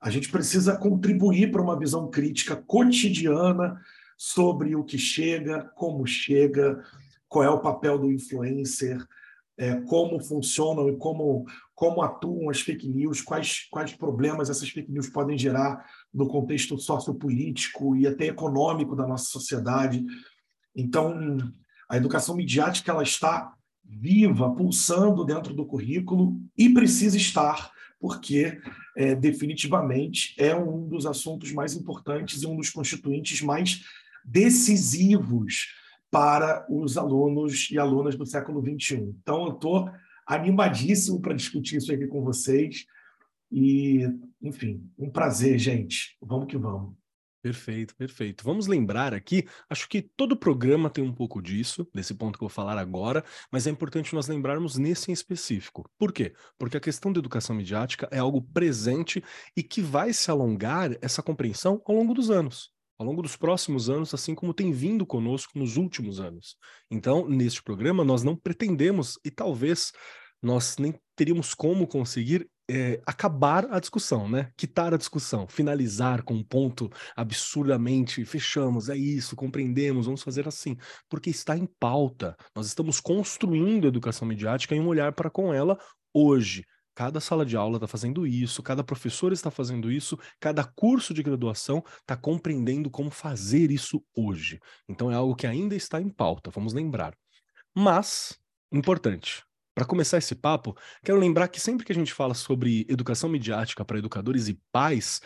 a 0.00 0.10
gente 0.10 0.30
precisa 0.30 0.76
contribuir 0.76 1.50
para 1.50 1.62
uma 1.62 1.78
visão 1.78 2.08
crítica 2.10 2.56
cotidiana 2.56 3.80
sobre 4.16 4.74
o 4.74 4.84
que 4.84 4.98
chega, 4.98 5.64
como 5.74 6.06
chega, 6.06 6.82
qual 7.28 7.44
é 7.44 7.50
o 7.50 7.60
papel 7.60 7.98
do 7.98 8.10
influencer, 8.10 9.04
é, 9.56 9.80
como 9.82 10.20
funcionam 10.20 10.88
e 10.88 10.96
como, 10.96 11.44
como 11.74 12.00
atuam 12.00 12.48
as 12.48 12.60
fake 12.60 12.88
news, 12.88 13.20
quais, 13.20 13.66
quais 13.70 13.92
problemas 13.92 14.48
essas 14.48 14.68
fake 14.68 14.90
news 14.90 15.08
podem 15.08 15.36
gerar 15.36 15.84
no 16.14 16.28
contexto 16.28 16.78
sociopolítico 16.78 17.96
e 17.96 18.06
até 18.06 18.26
econômico 18.26 18.94
da 18.94 19.06
nossa 19.06 19.24
sociedade. 19.24 20.04
Então, 20.76 21.38
a 21.88 21.96
educação 21.96 22.36
midiática 22.36 22.92
ela 22.92 23.02
está 23.02 23.54
viva, 23.84 24.54
pulsando 24.54 25.24
dentro 25.24 25.54
do 25.54 25.64
currículo 25.64 26.38
e 26.56 26.68
precisa 26.68 27.16
estar, 27.16 27.72
porque 27.98 28.60
é, 28.96 29.14
definitivamente 29.14 30.34
é 30.38 30.54
um 30.54 30.86
dos 30.86 31.06
assuntos 31.06 31.52
mais 31.52 31.74
importantes 31.74 32.42
e 32.42 32.46
um 32.46 32.56
dos 32.56 32.70
constituintes 32.70 33.40
mais 33.40 33.80
decisivos 34.24 35.68
para 36.10 36.66
os 36.70 36.98
alunos 36.98 37.70
e 37.70 37.78
alunas 37.78 38.16
do 38.16 38.26
século 38.26 38.62
XXI. 38.62 39.14
Então, 39.22 39.46
eu 39.46 39.54
estou 39.54 39.90
animadíssimo 40.26 41.20
para 41.20 41.34
discutir 41.34 41.76
isso 41.76 41.92
aqui 41.92 42.06
com 42.06 42.22
vocês. 42.22 42.84
E, 43.50 44.06
enfim, 44.42 44.82
um 44.98 45.10
prazer, 45.10 45.58
gente. 45.58 46.16
Vamos 46.20 46.46
que 46.46 46.58
vamos. 46.58 46.94
Perfeito, 47.48 47.96
perfeito. 47.96 48.44
Vamos 48.44 48.66
lembrar 48.66 49.14
aqui, 49.14 49.48
acho 49.70 49.88
que 49.88 50.02
todo 50.02 50.36
programa 50.36 50.90
tem 50.90 51.02
um 51.02 51.14
pouco 51.14 51.40
disso, 51.40 51.88
desse 51.94 52.12
ponto 52.12 52.38
que 52.38 52.44
eu 52.44 52.48
vou 52.48 52.54
falar 52.54 52.76
agora, 52.76 53.24
mas 53.50 53.66
é 53.66 53.70
importante 53.70 54.14
nós 54.14 54.28
lembrarmos 54.28 54.76
nesse 54.76 55.10
em 55.10 55.14
específico. 55.14 55.90
Por 55.98 56.12
quê? 56.12 56.34
Porque 56.58 56.76
a 56.76 56.80
questão 56.80 57.10
da 57.10 57.20
educação 57.20 57.56
midiática 57.56 58.06
é 58.10 58.18
algo 58.18 58.42
presente 58.42 59.24
e 59.56 59.62
que 59.62 59.80
vai 59.80 60.12
se 60.12 60.30
alongar 60.30 60.94
essa 61.00 61.22
compreensão 61.22 61.80
ao 61.86 61.94
longo 61.94 62.12
dos 62.12 62.30
anos 62.30 62.70
ao 62.98 63.06
longo 63.06 63.22
dos 63.22 63.36
próximos 63.36 63.88
anos, 63.88 64.12
assim 64.12 64.34
como 64.34 64.52
tem 64.52 64.72
vindo 64.72 65.06
conosco 65.06 65.56
nos 65.56 65.76
últimos 65.76 66.18
anos. 66.18 66.56
Então, 66.90 67.28
neste 67.28 67.62
programa, 67.62 68.02
nós 68.02 68.24
não 68.24 68.34
pretendemos, 68.34 69.16
e 69.24 69.30
talvez 69.30 69.92
nós 70.42 70.76
nem 70.78 70.92
teríamos 71.14 71.54
como 71.54 71.86
conseguir 71.86 72.50
é, 72.70 73.00
acabar 73.06 73.66
a 73.72 73.80
discussão, 73.80 74.28
né? 74.28 74.52
Quitar 74.56 74.92
a 74.92 74.98
discussão, 74.98 75.46
finalizar 75.48 76.22
com 76.22 76.34
um 76.34 76.44
ponto 76.44 76.90
absurdamente, 77.16 78.24
fechamos, 78.24 78.88
é 78.88 78.96
isso, 78.96 79.34
compreendemos, 79.34 80.04
vamos 80.06 80.22
fazer 80.22 80.46
assim, 80.46 80.76
porque 81.08 81.30
está 81.30 81.56
em 81.56 81.66
pauta. 81.66 82.36
Nós 82.54 82.66
estamos 82.66 83.00
construindo 83.00 83.86
a 83.86 83.88
educação 83.88 84.28
midiática 84.28 84.74
e 84.74 84.80
um 84.80 84.86
olhar 84.86 85.12
para 85.12 85.30
com 85.30 85.52
ela 85.52 85.78
hoje. 86.12 86.64
Cada 86.94 87.20
sala 87.20 87.46
de 87.46 87.56
aula 87.56 87.76
está 87.76 87.86
fazendo 87.86 88.26
isso, 88.26 88.60
cada 88.60 88.82
professor 88.82 89.32
está 89.32 89.52
fazendo 89.52 89.90
isso, 89.90 90.18
cada 90.40 90.64
curso 90.64 91.14
de 91.14 91.22
graduação 91.22 91.82
está 92.00 92.16
compreendendo 92.16 92.90
como 92.90 93.08
fazer 93.08 93.70
isso 93.70 94.04
hoje. 94.16 94.58
Então 94.88 95.10
é 95.10 95.14
algo 95.14 95.36
que 95.36 95.46
ainda 95.46 95.76
está 95.76 96.00
em 96.00 96.08
pauta, 96.08 96.50
vamos 96.50 96.72
lembrar. 96.74 97.16
Mas, 97.72 98.36
importante, 98.72 99.44
Para 99.78 99.86
começar 99.86 100.18
esse 100.18 100.34
papo, 100.34 100.76
quero 101.04 101.20
lembrar 101.20 101.46
que 101.46 101.60
sempre 101.60 101.86
que 101.86 101.92
a 101.92 101.94
gente 101.94 102.12
fala 102.12 102.34
sobre 102.34 102.84
educação 102.88 103.30
midiática 103.30 103.84
para 103.84 104.00
educadores 104.00 104.48
e 104.48 104.60
pais, 104.72 105.20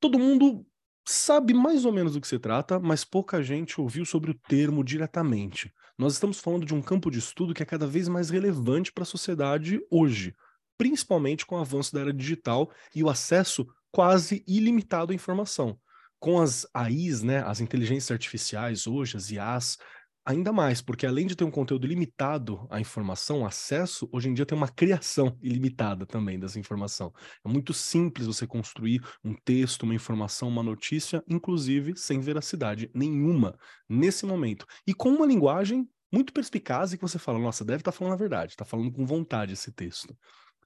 todo 0.00 0.18
mundo 0.18 0.64
sabe 1.06 1.52
mais 1.52 1.84
ou 1.84 1.92
menos 1.92 2.14
do 2.14 2.20
que 2.22 2.26
se 2.26 2.38
trata, 2.38 2.80
mas 2.80 3.04
pouca 3.04 3.42
gente 3.42 3.78
ouviu 3.78 4.06
sobre 4.06 4.30
o 4.30 4.38
termo 4.48 4.82
diretamente. 4.82 5.70
Nós 5.98 6.14
estamos 6.14 6.40
falando 6.40 6.64
de 6.64 6.74
um 6.74 6.80
campo 6.80 7.10
de 7.10 7.18
estudo 7.18 7.52
que 7.52 7.62
é 7.62 7.66
cada 7.66 7.86
vez 7.86 8.08
mais 8.08 8.30
relevante 8.30 8.90
para 8.90 9.02
a 9.02 9.04
sociedade 9.04 9.78
hoje, 9.90 10.34
principalmente 10.78 11.44
com 11.44 11.56
o 11.56 11.60
avanço 11.60 11.92
da 11.92 12.00
era 12.00 12.14
digital 12.14 12.72
e 12.94 13.04
o 13.04 13.10
acesso 13.10 13.66
quase 13.90 14.42
ilimitado 14.48 15.12
à 15.12 15.14
informação. 15.14 15.78
Com 16.18 16.40
as 16.40 16.66
AIs, 16.72 17.22
né, 17.22 17.42
as 17.42 17.60
inteligências 17.60 18.10
artificiais 18.10 18.86
hoje, 18.86 19.18
as 19.18 19.30
IAs, 19.30 19.76
Ainda 20.24 20.52
mais, 20.52 20.80
porque 20.80 21.04
além 21.04 21.26
de 21.26 21.34
ter 21.34 21.42
um 21.42 21.50
conteúdo 21.50 21.84
limitado 21.84 22.64
à 22.70 22.80
informação, 22.80 23.44
acesso, 23.44 24.08
hoje 24.12 24.28
em 24.28 24.34
dia 24.34 24.46
tem 24.46 24.56
uma 24.56 24.68
criação 24.68 25.36
ilimitada 25.42 26.06
também 26.06 26.38
dessa 26.38 26.60
informação. 26.60 27.12
É 27.44 27.48
muito 27.48 27.74
simples 27.74 28.28
você 28.28 28.46
construir 28.46 29.02
um 29.24 29.34
texto, 29.34 29.82
uma 29.82 29.96
informação, 29.96 30.48
uma 30.48 30.62
notícia, 30.62 31.24
inclusive 31.28 31.96
sem 31.96 32.20
veracidade 32.20 32.88
nenhuma 32.94 33.58
nesse 33.88 34.24
momento. 34.24 34.64
E 34.86 34.94
com 34.94 35.08
uma 35.08 35.26
linguagem 35.26 35.88
muito 36.12 36.32
perspicaz 36.32 36.92
e 36.92 36.98
que 36.98 37.02
você 37.02 37.18
fala, 37.18 37.40
nossa, 37.40 37.64
deve 37.64 37.80
estar 37.80 37.90
tá 37.90 37.98
falando 37.98 38.12
a 38.12 38.16
verdade, 38.16 38.52
está 38.52 38.64
falando 38.64 38.92
com 38.92 39.04
vontade 39.04 39.54
esse 39.54 39.72
texto. 39.72 40.16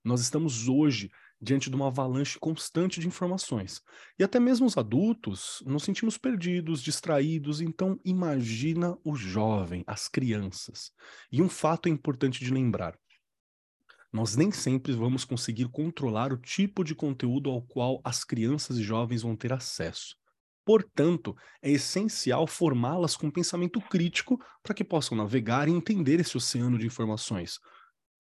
Nós 0.05 0.21
estamos 0.21 0.69
hoje 0.69 1.11
diante 1.41 1.69
de 1.69 1.77
uma 1.77 1.89
avalanche 1.89 2.39
constante 2.39 3.01
de 3.01 3.07
informações. 3.07 3.83
E 4.19 4.25
até 4.25 4.41
mesmo 4.41 4.67
os 4.67 4.77
adultos 4.77 5.63
nos 5.67 5.83
sentimos 5.83 6.17
perdidos, 6.17 6.83
distraídos, 6.83 7.61
então 7.61 7.99
imagina 8.05 8.97
o 9.05 9.15
jovem, 9.15 9.85
as 9.87 10.09
crianças. 10.09 10.91
E 11.31 11.43
um 11.43 11.49
fato 11.49 11.89
é 11.89 11.93
importante 11.93 12.45
de 12.45 12.53
lembrar. 12.53 12.99
Nós 14.13 14.35
nem 14.35 14.51
sempre 14.51 14.93
vamos 14.93 15.25
conseguir 15.25 15.69
controlar 15.69 16.33
o 16.33 16.39
tipo 16.39 16.83
de 16.83 16.95
conteúdo 16.95 17.51
ao 17.51 17.61
qual 17.61 18.01
as 18.03 18.25
crianças 18.25 18.79
e 18.79 18.83
jovens 18.83 19.23
vão 19.23 19.37
ter 19.37 19.53
acesso. 19.53 20.17
Portanto, 20.65 21.37
é 21.63 21.71
essencial 21.71 22.47
formá-las 22.47 23.17
com 23.17 23.31
pensamento 23.31 23.81
crítico 23.81 24.37
para 24.65 24.75
que 24.75 24.83
possam 24.83 25.17
navegar 25.17 25.69
e 25.69 25.73
entender 25.73 26.19
esse 26.19 26.37
oceano 26.37 26.77
de 26.77 26.87
informações, 26.87 27.61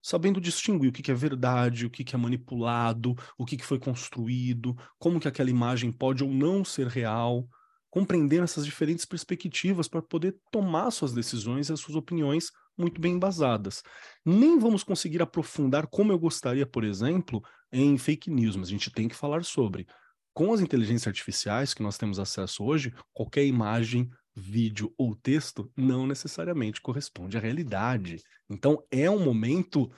sabendo 0.07 0.41
distinguir 0.41 0.91
o 0.91 0.93
que, 0.93 1.11
é 1.11 1.15
verdade, 1.15 1.85
o 1.85 1.91
que, 1.91 2.15
é 2.15 2.17
manipulado, 2.17 3.17
o 3.37 3.45
que, 3.45 3.57
que 3.57 3.65
foi 3.65 3.77
construído, 3.77 4.77
como 5.01 5.19
que 5.19 5.27
aquela 5.27 5.51
imagem 5.51 5.91
pode 5.91 6.23
ou 6.23 6.31
não 6.31 6.65
ser 6.65 6.87
real, 6.87 7.49
compreendendo 7.91 8.45
essas 8.45 8.65
diferentes 8.65 9.05
perspectivas 9.05 9.89
para 9.89 10.01
poder 10.01 10.37
tomar 10.53 10.93
suas 10.93 11.13
decisões 11.13 11.69
e 11.69 11.73
as 11.73 11.81
suas 11.81 11.97
opiniões 11.97 12.53
muito 12.79 13.01
bem 13.01 13.15
embasadas. 13.15 13.83
Nem 14.25 14.61
vamos 14.61 14.85
conseguir 14.85 15.21
aprofundar 15.21 15.89
como 15.89 16.13
eu 16.13 16.19
gostaria, 16.21 16.65
por 16.65 16.85
exemplo, 16.85 17.43
em 17.73 17.99
fake 17.99 18.31
news, 18.31 18.55
mas 18.55 18.69
a 18.69 18.71
gente 18.71 18.93
tem 18.93 19.09
que 19.09 19.17
falar 19.17 19.45
sobre. 19.45 19.89
Com 20.33 20.53
as 20.53 20.61
inteligências 20.61 21.09
artificiais 21.09 21.75
que 21.75 21.83
nós 21.83 21.99
temos 21.99 22.21
acesso 22.21 22.63
hoje, 22.63 22.95
qualquer 23.13 23.45
imagem 23.45 24.09
vídeo 24.37 24.93
ou 24.99 25.17
texto 25.17 25.73
não 25.75 26.07
necessariamente 26.07 26.81
corresponde 26.81 27.39
à 27.39 27.41
realidade. 27.41 28.23
Então 28.51 28.85
é 28.91 29.11
um 29.11 29.25
momento 29.25 29.91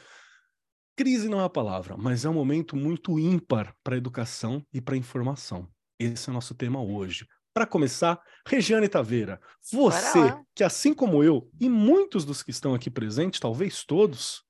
crise 0.96 1.28
não 1.28 1.40
é 1.40 1.44
a 1.44 1.48
palavra, 1.48 1.96
mas 1.96 2.24
é 2.24 2.28
um 2.28 2.34
momento 2.34 2.76
muito 2.76 3.18
ímpar 3.18 3.74
para 3.84 3.94
a 3.94 3.98
educação 3.98 4.64
e 4.72 4.80
para 4.80 4.94
a 4.94 4.98
informação. 4.98 5.68
Esse 5.98 6.28
é 6.28 6.32
o 6.32 6.34
nosso 6.34 6.54
tema 6.54 6.82
hoje. 6.82 7.26
Para 7.52 7.66
começar, 7.66 8.20
Regiane 8.46 8.88
Taveira, 8.88 9.40
você 9.72 10.34
que 10.54 10.62
assim 10.62 10.94
como 10.94 11.24
eu 11.24 11.50
e 11.60 11.68
muitos 11.68 12.24
dos 12.24 12.42
que 12.42 12.50
estão 12.50 12.74
aqui 12.74 12.90
presentes, 12.90 13.40
talvez 13.40 13.84
todos, 13.84 14.44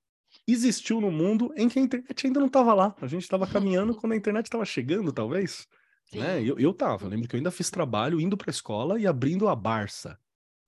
existiu 0.46 1.00
no 1.00 1.10
mundo 1.10 1.52
em 1.56 1.68
que 1.68 1.78
a 1.78 1.82
internet 1.82 2.26
ainda 2.26 2.40
não 2.40 2.46
estava 2.46 2.74
lá. 2.74 2.94
A 3.00 3.06
gente 3.06 3.22
estava 3.22 3.46
caminhando 3.48 3.94
quando 3.94 4.12
a 4.12 4.16
internet 4.16 4.46
estava 4.46 4.64
chegando, 4.64 5.12
talvez. 5.12 5.66
Né? 6.12 6.42
Eu, 6.42 6.58
eu 6.58 6.72
tava, 6.72 7.04
eu 7.04 7.10
lembro 7.10 7.28
que 7.28 7.34
eu 7.34 7.38
ainda 7.38 7.50
fiz 7.50 7.70
trabalho 7.70 8.20
indo 8.20 8.36
para 8.36 8.50
a 8.50 8.52
escola 8.52 8.98
e 8.98 9.06
abrindo 9.06 9.48
a 9.48 9.54
Barça. 9.54 10.18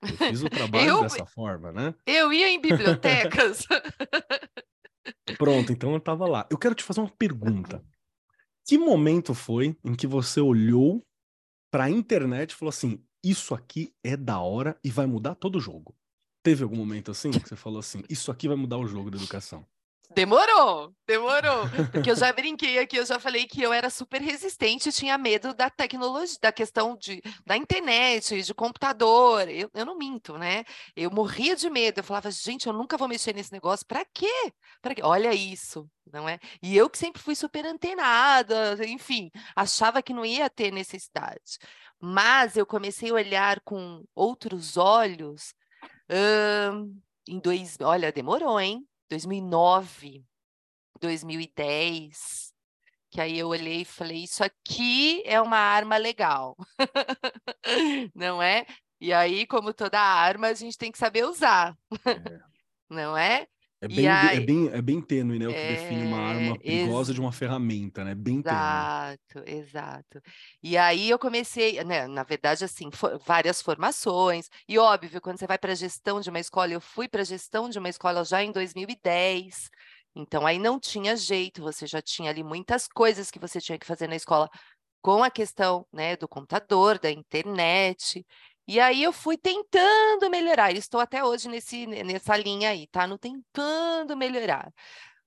Eu 0.03 0.17
fiz 0.17 0.43
o 0.43 0.51
trabalho 0.51 0.89
eu, 0.89 1.01
dessa 1.03 1.25
forma, 1.27 1.73
né? 1.73 1.95
Eu 2.07 2.33
ia 2.33 2.49
em 2.49 2.61
bibliotecas. 2.61 3.67
Pronto, 5.39 5.73
então 5.73 5.95
eu 5.95 6.01
tava 6.01 6.27
lá. 6.27 6.47
Eu 6.51 6.59
quero 6.59 6.75
te 6.75 6.85
fazer 6.85 7.01
uma 7.01 7.11
pergunta. 7.11 7.83
Que 8.67 8.77
momento 8.77 9.35
foi 9.35 9.77
em 9.83 9.95
que 9.95 10.07
você 10.07 10.41
olhou 10.41 11.05
para 11.71 11.85
a 11.85 11.91
internet 11.91 12.51
e 12.51 12.55
falou 12.55 12.71
assim: 12.71 13.03
Isso 13.25 13.55
aqui 13.55 13.93
é 14.05 14.17
da 14.17 14.41
hora 14.41 14.79
e 14.85 14.91
vai 14.91 15.07
mudar 15.07 15.35
todo 15.35 15.57
o 15.57 15.61
jogo? 15.61 15.95
Teve 16.43 16.63
algum 16.63 16.77
momento 16.77 17.11
assim 17.11 17.31
que 17.31 17.41
você 17.41 17.57
falou 17.57 17.79
assim: 17.79 18.03
Isso 18.09 18.31
aqui 18.31 18.47
vai 18.47 18.57
mudar 18.57 18.79
o 18.79 18.87
jogo 18.87 19.11
da 19.11 19.17
educação? 19.17 19.67
Demorou, 20.13 20.93
demorou. 21.07 21.69
Porque 21.93 22.11
eu 22.11 22.17
já 22.17 22.33
brinquei 22.33 22.81
aqui, 22.81 22.97
eu 22.97 23.07
já 23.07 23.21
falei 23.21 23.47
que 23.47 23.63
eu 23.63 23.73
era 23.73 23.89
super 23.89 24.21
resistente, 24.21 24.91
tinha 24.91 25.17
medo 25.17 25.55
da 25.55 25.71
tecnologia, 25.71 26.37
da 26.43 26.51
questão 26.51 26.97
de, 26.97 27.23
da 27.47 27.57
internet, 27.57 28.43
de 28.43 28.53
computador. 28.53 29.49
Eu, 29.49 29.71
eu 29.73 29.87
não 29.87 29.97
minto, 29.97 30.37
né? 30.37 30.65
Eu 30.97 31.13
morria 31.13 31.55
de 31.55 31.71
medo. 31.71 32.01
Eu 32.01 32.05
falava, 32.05 32.29
gente, 32.31 32.67
eu 32.67 32.73
nunca 32.73 32.97
vou 32.97 33.07
mexer 33.07 33.33
nesse 33.33 33.53
negócio. 33.53 33.87
Para 33.87 34.05
quê? 34.13 34.53
Para 34.83 34.97
quê? 34.97 35.03
Olha 35.05 35.33
isso, 35.33 35.89
não 36.13 36.29
é? 36.29 36.41
E 36.61 36.77
eu 36.77 36.91
que 36.91 36.99
sempre 36.99 37.23
fui 37.23 37.37
super 37.37 37.65
antenada, 37.65 38.77
enfim, 38.85 39.31
achava 39.55 40.03
que 40.03 40.13
não 40.13 40.25
ia 40.25 40.51
ter 40.51 40.73
necessidade. 40.73 41.59
Mas 42.01 42.57
eu 42.57 42.67
comecei 42.67 43.11
a 43.11 43.15
olhar 43.15 43.61
com 43.61 44.03
outros 44.15 44.77
olhos. 44.77 45.55
Hum, 46.11 47.01
em 47.29 47.39
dois, 47.39 47.77
olha, 47.81 48.11
demorou, 48.11 48.59
hein? 48.61 48.85
2009, 49.11 50.25
2010, 51.01 52.55
que 53.11 53.21
aí 53.21 53.39
eu 53.39 53.49
olhei 53.49 53.83
e 53.83 53.85
falei: 53.85 54.23
Isso 54.23 54.45
aqui 54.45 55.23
é 55.27 55.41
uma 55.41 55.59
arma 55.59 55.97
legal, 55.97 56.57
não 58.15 58.41
é? 58.41 58.65
E 59.01 59.13
aí, 59.13 59.47
como 59.47 59.75
toda 59.75 59.99
arma, 60.01 60.49
a 60.49 60.55
gente 60.55 60.79
tem 60.79 60.93
que 60.93 60.99
saber 60.99 61.25
usar, 61.25 61.77
é. 62.07 62.41
não 62.89 63.17
é? 63.17 63.47
É 63.81 63.89
bem, 63.89 64.07
é 64.07 64.11
aí, 64.11 64.37
é 64.37 64.41
bem, 64.41 64.69
é 64.69 64.83
bem 64.83 65.01
tênue, 65.01 65.39
né? 65.39 65.49
O 65.49 65.55
que 65.55 65.57
é, 65.57 65.67
define 65.67 66.03
uma 66.03 66.19
arma 66.19 66.59
perigosa 66.59 67.15
de 67.15 67.21
uma 67.21 67.33
ferramenta, 67.33 68.05
né? 68.05 68.15
Bem 68.15 68.43
exato, 68.43 69.43
tênue. 69.43 69.45
Exato, 69.47 70.21
E 70.63 70.77
aí 70.77 71.11
eu 71.11 71.19
comecei, 71.19 71.83
né? 71.85 72.07
Na 72.07 72.23
verdade, 72.23 72.65
assim, 72.65 72.91
for, 72.93 73.19
várias 73.27 73.61
formações. 73.63 74.49
E 74.69 74.79
óbvio, 74.79 75.21
quando 75.21 75.39
você 75.39 75.47
vai 75.47 75.59
para 75.59 75.73
a 75.73 75.75
gestão 75.75 76.21
de 76.21 76.31
uma 76.31 76.41
escola, 76.41 76.73
eu 76.73 76.81
fui 76.81 77.09
para 77.09 77.23
a 77.23 77.25
gestão 77.25 77.69
de 77.69 77.79
uma 77.79 77.89
escola 77.89 78.25
já 78.25 78.43
em 78.43 78.53
2010. 78.53 79.69
Então 80.15 80.47
aí 80.47 80.59
não 80.59 80.79
tinha 80.81 81.17
jeito, 81.17 81.63
você 81.63 81.87
já 81.87 82.03
tinha 82.03 82.31
ali 82.31 82.43
muitas 82.43 82.89
coisas 82.89 83.31
que 83.31 83.39
você 83.39 83.61
tinha 83.61 83.79
que 83.79 83.87
fazer 83.87 84.09
na 84.09 84.17
escola 84.17 84.49
com 85.03 85.25
a 85.25 85.31
questão, 85.31 85.87
né, 85.93 86.17
do 86.17 86.29
computador, 86.29 86.99
da 86.99 87.11
internet. 87.11 88.27
E 88.71 88.79
aí 88.79 89.03
eu 89.03 89.13
fui 89.13 89.37
tentando 89.37 90.31
melhorar. 90.31 90.71
Estou 90.73 91.01
até 91.01 91.25
hoje 91.25 91.49
nesse, 91.49 91.89
nessa 91.89 92.37
linha 92.37 92.71
aí, 92.71 92.87
tá? 92.87 93.05
No 93.05 93.19
tentando 93.19 94.17
melhorar. 94.17 94.73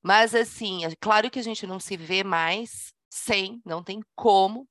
Mas 0.02 0.34
assim, 0.34 0.86
é 0.86 0.96
claro 0.96 1.30
que 1.30 1.40
a 1.40 1.44
gente 1.44 1.68
não 1.68 1.78
se 1.78 1.98
vê 1.98 2.24
mais 2.24 2.94
sem, 3.10 3.62
não 3.66 3.84
tem 3.84 4.00
como, 4.16 4.66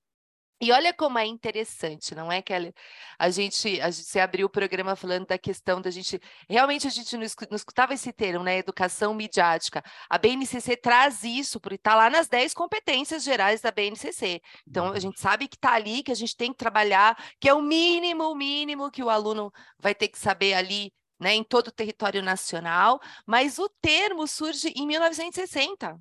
e 0.62 0.70
olha 0.70 0.94
como 0.94 1.18
é 1.18 1.26
interessante, 1.26 2.14
não 2.14 2.30
é, 2.30 2.40
Kelly? 2.40 2.72
A 3.18 3.28
gente, 3.30 3.80
a 3.80 3.90
gente 3.90 4.16
abriu 4.20 4.46
o 4.46 4.48
programa 4.48 4.94
falando 4.94 5.26
da 5.26 5.36
questão 5.36 5.80
da 5.80 5.90
gente. 5.90 6.20
Realmente 6.48 6.86
a 6.86 6.90
gente 6.90 7.16
não 7.16 7.24
escutava 7.24 7.94
esse 7.94 8.12
termo, 8.12 8.44
né? 8.44 8.58
Educação 8.58 9.12
midiática. 9.12 9.82
A 10.08 10.16
BNCC 10.16 10.76
traz 10.76 11.24
isso, 11.24 11.58
porque 11.58 11.74
está 11.74 11.96
lá 11.96 12.08
nas 12.08 12.28
10 12.28 12.54
competências 12.54 13.24
gerais 13.24 13.60
da 13.60 13.72
BNCC. 13.72 14.40
Então 14.64 14.92
a 14.92 15.00
gente 15.00 15.18
sabe 15.18 15.48
que 15.48 15.56
está 15.56 15.72
ali, 15.72 16.00
que 16.00 16.12
a 16.12 16.14
gente 16.14 16.36
tem 16.36 16.52
que 16.52 16.58
trabalhar, 16.58 17.16
que 17.40 17.48
é 17.48 17.54
o 17.54 17.60
mínimo, 17.60 18.30
o 18.30 18.36
mínimo 18.36 18.88
que 18.88 19.02
o 19.02 19.10
aluno 19.10 19.52
vai 19.80 19.96
ter 19.96 20.06
que 20.06 20.18
saber 20.18 20.54
ali. 20.54 20.92
Né, 21.20 21.34
em 21.34 21.44
todo 21.44 21.68
o 21.68 21.72
território 21.72 22.20
nacional, 22.20 23.00
mas 23.24 23.56
o 23.56 23.68
termo 23.80 24.26
surge 24.26 24.72
em 24.74 24.84
1960 24.84 25.96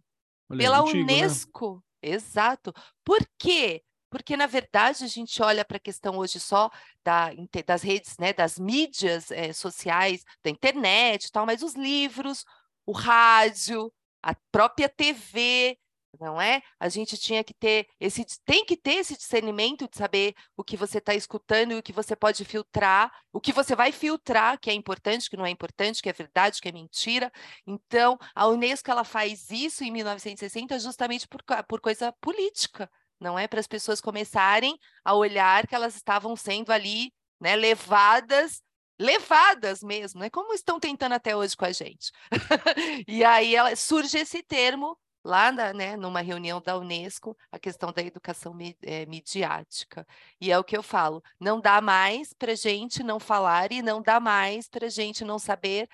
Olha, 0.49 0.57
pela 0.57 0.79
antigo, 0.79 0.97
né? 0.97 1.03
Unesco. 1.03 1.83
Né? 2.01 2.13
Exato. 2.13 2.73
Por 3.03 3.19
quê? 3.37 3.83
Porque 4.11 4.35
na 4.37 4.45
verdade 4.45 5.03
a 5.05 5.07
gente 5.07 5.41
olha 5.41 5.63
para 5.65 5.77
a 5.77 5.79
questão 5.79 6.17
hoje 6.17 6.39
só 6.39 6.69
da, 7.03 7.29
das 7.65 7.81
redes, 7.81 8.17
né, 8.19 8.33
das 8.33 8.59
mídias 8.59 9.31
é, 9.31 9.53
sociais, 9.53 10.23
da 10.43 10.51
internet 10.51 11.31
tal, 11.31 11.45
mas 11.45 11.63
os 11.63 11.73
livros, 11.75 12.45
o 12.85 12.91
rádio, 12.91 13.91
a 14.21 14.35
própria 14.51 14.89
TV, 14.89 15.77
não 16.19 16.41
é? 16.41 16.61
A 16.79 16.89
gente 16.89 17.17
tinha 17.17 17.43
que 17.43 17.53
ter 17.53 17.87
esse, 17.99 18.25
tem 18.45 18.65
que 18.65 18.75
ter 18.75 18.95
esse 18.95 19.15
discernimento 19.15 19.87
de 19.87 19.97
saber 19.97 20.35
o 20.57 20.63
que 20.63 20.75
você 20.75 20.97
está 20.97 21.15
escutando 21.15 21.71
e 21.71 21.75
o 21.75 21.83
que 21.83 21.93
você 21.93 22.15
pode 22.15 22.43
filtrar, 22.43 23.11
o 23.31 23.39
que 23.39 23.53
você 23.53 23.75
vai 23.75 23.91
filtrar, 23.91 24.59
que 24.59 24.69
é 24.69 24.73
importante, 24.73 25.29
que 25.29 25.37
não 25.37 25.45
é 25.45 25.49
importante, 25.49 26.01
que 26.01 26.09
é 26.09 26.13
verdade, 26.13 26.61
que 26.61 26.67
é 26.67 26.71
mentira. 26.71 27.31
Então, 27.65 28.19
a 28.35 28.47
Unesco 28.47 28.91
ela 28.91 29.03
faz 29.03 29.49
isso 29.49 29.83
em 29.83 29.91
1960 29.91 30.77
justamente 30.79 31.27
por, 31.27 31.41
por 31.67 31.79
coisa 31.79 32.11
política, 32.19 32.89
não 33.21 33.37
é 33.37 33.47
para 33.47 33.59
as 33.59 33.67
pessoas 33.67 34.01
começarem 34.01 34.77
a 35.05 35.13
olhar 35.13 35.67
que 35.67 35.75
elas 35.75 35.95
estavam 35.95 36.35
sendo 36.35 36.71
ali, 36.71 37.13
né, 37.39 37.55
levadas, 37.55 38.61
levadas 38.99 39.83
mesmo, 39.83 40.19
né? 40.19 40.29
Como 40.29 40.53
estão 40.53 40.79
tentando 40.79 41.13
até 41.13 41.35
hoje 41.35 41.55
com 41.55 41.65
a 41.65 41.71
gente. 41.71 42.11
e 43.07 43.23
aí 43.23 43.55
ela, 43.55 43.75
surge 43.75 44.17
esse 44.17 44.41
termo 44.43 44.97
lá 45.23 45.51
na, 45.51 45.71
né, 45.71 45.95
numa 45.95 46.21
reunião 46.21 46.59
da 46.59 46.77
Unesco, 46.77 47.37
a 47.51 47.59
questão 47.59 47.91
da 47.91 48.01
educação 48.01 48.57
é, 48.81 49.05
midiática. 49.05 50.05
E 50.39 50.51
é 50.51 50.57
o 50.57 50.63
que 50.63 50.75
eu 50.75 50.83
falo: 50.83 51.23
não 51.39 51.59
dá 51.61 51.79
mais 51.79 52.33
para 52.33 52.55
gente 52.55 53.03
não 53.03 53.19
falar 53.19 53.71
e 53.71 53.81
não 53.81 54.01
dá 54.01 54.19
mais 54.19 54.67
para 54.67 54.89
gente 54.89 55.23
não 55.23 55.37
saber 55.37 55.87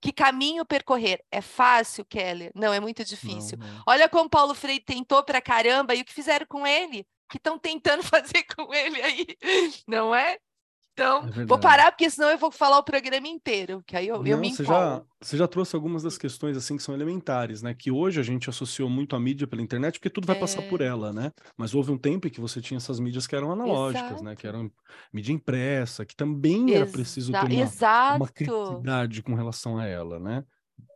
que 0.00 0.12
caminho 0.12 0.64
percorrer. 0.64 1.22
É 1.30 1.40
fácil, 1.40 2.04
Keller? 2.04 2.52
Não, 2.54 2.72
é 2.72 2.80
muito 2.80 3.04
difícil. 3.04 3.58
Não, 3.58 3.66
não. 3.66 3.82
Olha 3.86 4.08
como 4.08 4.30
Paulo 4.30 4.54
Freire 4.54 4.84
tentou 4.84 5.22
para 5.24 5.40
caramba 5.40 5.94
e 5.94 6.00
o 6.00 6.04
que 6.04 6.12
fizeram 6.12 6.46
com 6.46 6.66
ele, 6.66 7.06
que 7.30 7.38
estão 7.38 7.58
tentando 7.58 8.02
fazer 8.04 8.44
com 8.54 8.72
ele 8.72 9.02
aí, 9.02 9.26
não 9.86 10.14
é? 10.14 10.38
Então, 10.96 11.28
é 11.36 11.44
vou 11.44 11.58
parar, 11.58 11.92
porque 11.92 12.08
senão 12.08 12.30
eu 12.30 12.38
vou 12.38 12.50
falar 12.50 12.78
o 12.78 12.82
programa 12.82 13.28
inteiro, 13.28 13.84
que 13.86 13.94
aí 13.94 14.08
eu, 14.08 14.16
Não, 14.16 14.26
eu 14.26 14.38
me 14.38 14.50
você 14.50 14.64
já, 14.64 15.02
você 15.20 15.36
já 15.36 15.46
trouxe 15.46 15.76
algumas 15.76 16.02
das 16.02 16.16
questões 16.16 16.56
assim 16.56 16.74
que 16.74 16.82
são 16.82 16.94
elementares, 16.94 17.60
né? 17.60 17.74
Que 17.74 17.90
hoje 17.90 18.18
a 18.18 18.22
gente 18.22 18.48
associou 18.48 18.88
muito 18.88 19.14
a 19.14 19.20
mídia 19.20 19.46
pela 19.46 19.60
internet, 19.60 19.98
porque 19.98 20.08
tudo 20.08 20.26
vai 20.26 20.36
é... 20.36 20.40
passar 20.40 20.62
por 20.62 20.80
é. 20.80 20.86
ela, 20.86 21.12
né? 21.12 21.32
Mas 21.54 21.74
houve 21.74 21.92
um 21.92 21.98
tempo 21.98 22.26
em 22.26 22.30
que 22.30 22.40
você 22.40 22.62
tinha 22.62 22.78
essas 22.78 22.98
mídias 22.98 23.26
que 23.26 23.36
eram 23.36 23.52
analógicas, 23.52 24.06
Exato. 24.06 24.24
né? 24.24 24.34
Que 24.34 24.46
eram 24.46 24.72
mídia 25.12 25.34
impressa, 25.34 26.06
que 26.06 26.16
também 26.16 26.70
Exa... 26.70 26.76
era 26.76 26.86
preciso 26.86 27.30
ter 27.30 27.38
uma, 27.38 28.16
uma 28.16 28.28
criticidade 28.28 29.22
com 29.22 29.34
relação 29.34 29.76
a 29.76 29.84
ela, 29.84 30.18
né? 30.18 30.44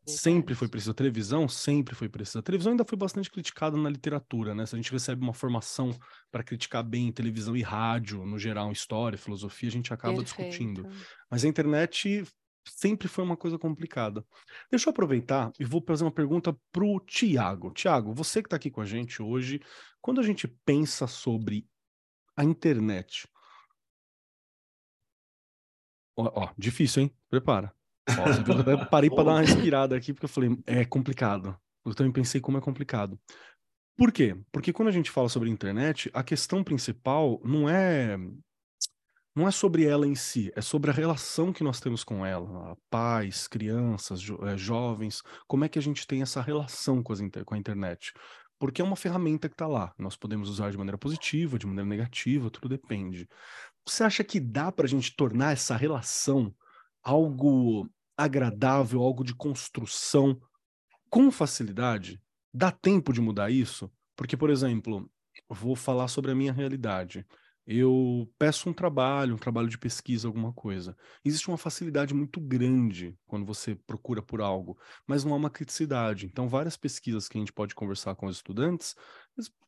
Sempre 0.07 0.55
foi 0.55 0.69
preciso. 0.69 0.91
A 0.91 0.95
televisão 0.95 1.49
sempre 1.49 1.95
foi 1.95 2.09
precisa. 2.09 2.41
A 2.41 2.43
televisão 2.43 2.73
ainda 2.73 2.85
foi 2.85 2.99
bastante 2.99 3.31
criticada 3.31 3.77
na 3.77 3.89
literatura, 3.89 4.55
né? 4.55 4.67
Se 4.67 4.75
a 4.75 4.79
gente 4.79 4.91
recebe 4.91 5.23
uma 5.23 5.33
formação 5.33 5.97
para 6.31 6.43
criticar 6.43 6.83
bem 6.83 7.13
televisão 7.13 7.57
e 7.57 7.63
rádio, 7.63 8.25
no 8.27 8.39
geral, 8.39 8.73
história, 8.73 9.19
filosofia, 9.19 9.69
a 9.69 9.73
gente 9.73 9.93
acaba 9.93 10.17
Perfeito. 10.17 10.51
discutindo. 10.51 10.89
Mas 11.31 11.45
a 11.45 11.49
internet 11.49 12.25
sempre 12.65 13.09
foi 13.09 13.25
uma 13.25 13.37
coisa 13.37 13.59
complicada. 13.59 14.25
Deixa 14.71 14.89
eu 14.89 14.91
aproveitar 14.91 15.53
e 15.59 15.65
vou 15.65 15.83
fazer 15.87 16.05
uma 16.05 16.13
pergunta 16.13 16.57
para 16.73 16.85
o 16.85 17.01
Tiago. 17.01 17.73
Tiago, 17.73 18.13
você 18.13 18.43
que 18.43 18.47
está 18.47 18.57
aqui 18.57 18.71
com 18.71 18.81
a 18.81 18.87
gente 18.87 19.23
hoje, 19.23 19.61
quando 20.01 20.21
a 20.21 20.25
gente 20.25 20.49
pensa 20.65 21.07
sobre 21.07 21.67
a 22.37 22.45
internet. 22.45 23.29
Ó, 26.17 26.31
ó 26.43 26.55
difícil, 26.59 27.05
hein? 27.05 27.17
Prepara. 27.29 27.80
Nossa, 28.17 28.45
eu 28.47 28.61
até 28.61 28.85
parei 28.87 29.11
para 29.11 29.25
dar 29.25 29.31
uma 29.33 29.41
respirada 29.41 29.97
aqui, 29.97 30.13
porque 30.13 30.25
eu 30.25 30.29
falei, 30.29 30.57
é 30.67 30.85
complicado. 30.85 31.57
Eu 31.85 31.95
também 31.95 32.13
pensei 32.13 32.41
como 32.41 32.59
é 32.59 32.61
complicado. 32.61 33.19
Por 33.97 34.13
quê? 34.13 34.37
Porque 34.51 34.73
quando 34.73 34.89
a 34.89 34.93
gente 34.93 35.11
fala 35.11 35.29
sobre 35.29 35.51
internet, 35.51 36.11
a 36.15 36.23
questão 36.23 36.65
principal 36.65 37.41
não 37.45 37.69
é 37.69 38.17
não 39.35 39.47
é 39.47 39.51
sobre 39.51 39.85
ela 39.85 40.07
em 40.07 40.15
si, 40.15 40.51
é 40.57 40.61
sobre 40.61 40.91
a 40.91 40.95
relação 40.95 41.53
que 41.53 41.63
nós 41.63 41.81
temos 41.81 42.03
com 42.03 42.27
ela, 42.27 42.77
pais, 42.91 43.47
crianças, 43.47 44.21
jo 44.21 44.39
é, 44.45 44.57
jovens, 44.57 45.23
como 45.47 45.65
é 45.65 45.69
que 45.69 45.79
a 45.79 45.83
gente 45.83 46.07
tem 46.07 46.21
essa 46.21 46.41
relação 46.41 47.03
com, 47.03 47.15
inter 47.15 47.45
com 47.45 47.55
a 47.55 47.59
internet. 47.59 48.13
Porque 48.59 48.83
é 48.83 48.85
uma 48.85 48.97
ferramenta 48.97 49.49
que 49.49 49.55
está 49.55 49.67
lá. 49.67 49.95
Nós 49.99 50.17
podemos 50.17 50.49
usar 50.49 50.71
de 50.71 50.77
maneira 50.77 50.99
positiva, 50.99 51.59
de 51.59 51.67
maneira 51.67 51.89
negativa, 51.89 52.51
tudo 52.51 52.69
depende. 52.69 53.29
Você 53.87 54.05
acha 54.05 54.25
que 54.25 54.39
dá 54.39 54.71
para 54.71 54.85
a 54.85 54.89
gente 54.89 55.15
tornar 55.17 55.53
essa 55.53 55.77
relação 55.77 56.55
algo 57.03 57.89
agradável, 58.25 59.03
algo 59.03 59.25
de 59.25 59.35
construção 59.35 60.41
com 61.09 61.31
facilidade? 61.31 62.21
Dá 62.53 62.71
tempo 62.71 63.13
de 63.13 63.21
mudar 63.21 63.51
isso? 63.51 63.91
Porque, 64.17 64.37
por 64.37 64.51
exemplo, 64.51 65.11
vou 65.49 65.75
falar 65.75 66.09
sobre 66.09 66.31
a 66.31 66.35
minha 66.35 66.53
realidade. 66.53 67.27
Eu 67.67 68.29
peço 68.39 68.69
um 68.69 68.73
trabalho, 68.73 69.35
um 69.35 69.39
trabalho 69.39 69.69
de 69.69 69.79
pesquisa, 69.79 70.27
alguma 70.27 70.53
coisa. 70.53 70.97
Existe 71.25 71.49
uma 71.49 71.57
facilidade 71.57 72.13
muito 72.13 72.41
grande 72.41 73.17
quando 73.27 73.47
você 73.47 73.77
procura 73.87 74.21
por 74.21 74.41
algo, 74.41 74.77
mas 75.07 75.25
não 75.25 75.33
há 75.33 75.37
uma 75.37 75.51
criticidade. 75.51 76.27
Então, 76.27 76.49
várias 76.49 76.77
pesquisas 76.77 77.29
que 77.29 77.39
a 77.39 77.41
gente 77.41 77.53
pode 77.53 77.75
conversar 77.75 78.17
com 78.17 78.27
os 78.27 78.37
estudantes, 78.37 78.97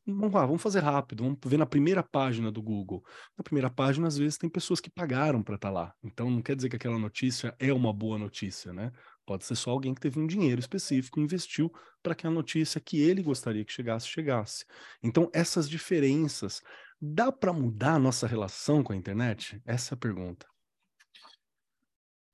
vamos 0.07 0.33
lá, 0.33 0.45
vamos 0.45 0.63
fazer 0.63 0.81
rápido, 0.81 1.23
vamos 1.23 1.39
ver 1.45 1.57
na 1.57 1.67
primeira 1.67 2.03
página 2.03 2.51
do 2.51 2.61
Google. 2.61 3.05
Na 3.37 3.45
primeira 3.45 3.71
página, 3.71 4.09
às 4.09 4.19
vezes, 4.19 4.37
tem 4.37 4.51
pessoas 4.51 4.81
que 4.81 4.91
pagaram 4.91 5.43
para 5.43 5.55
estar 5.55 5.69
tá 5.69 5.73
lá. 5.73 5.95
Então, 6.03 6.31
não 6.31 6.43
quer 6.43 6.57
dizer 6.57 6.69
que 6.69 6.77
aquela 6.77 6.99
notícia 6.99 7.55
é 7.59 7.73
uma 7.73 7.93
boa 7.93 8.19
notícia, 8.19 8.73
né? 8.73 8.93
Pode 9.25 9.45
ser 9.45 9.55
só 9.55 9.71
alguém 9.71 9.95
que 9.95 10.01
teve 10.01 10.19
um 10.19 10.27
dinheiro 10.27 10.61
específico 10.61 11.21
investiu 11.21 11.73
para 12.03 12.15
que 12.15 12.27
a 12.27 12.31
notícia 12.31 12.81
que 12.81 13.01
ele 13.01 13.23
gostaria 13.23 13.65
que 13.65 13.73
chegasse, 13.73 14.09
chegasse. 14.09 14.65
Então, 15.03 15.31
essas 15.33 15.69
diferenças, 15.69 16.63
dá 17.01 17.31
para 17.31 17.53
mudar 17.53 17.95
a 17.95 17.99
nossa 17.99 18.27
relação 18.27 18.83
com 18.83 18.93
a 18.93 18.97
internet? 18.97 19.63
Essa 19.65 19.95
é 19.95 19.97
a 19.97 19.99
pergunta. 19.99 20.47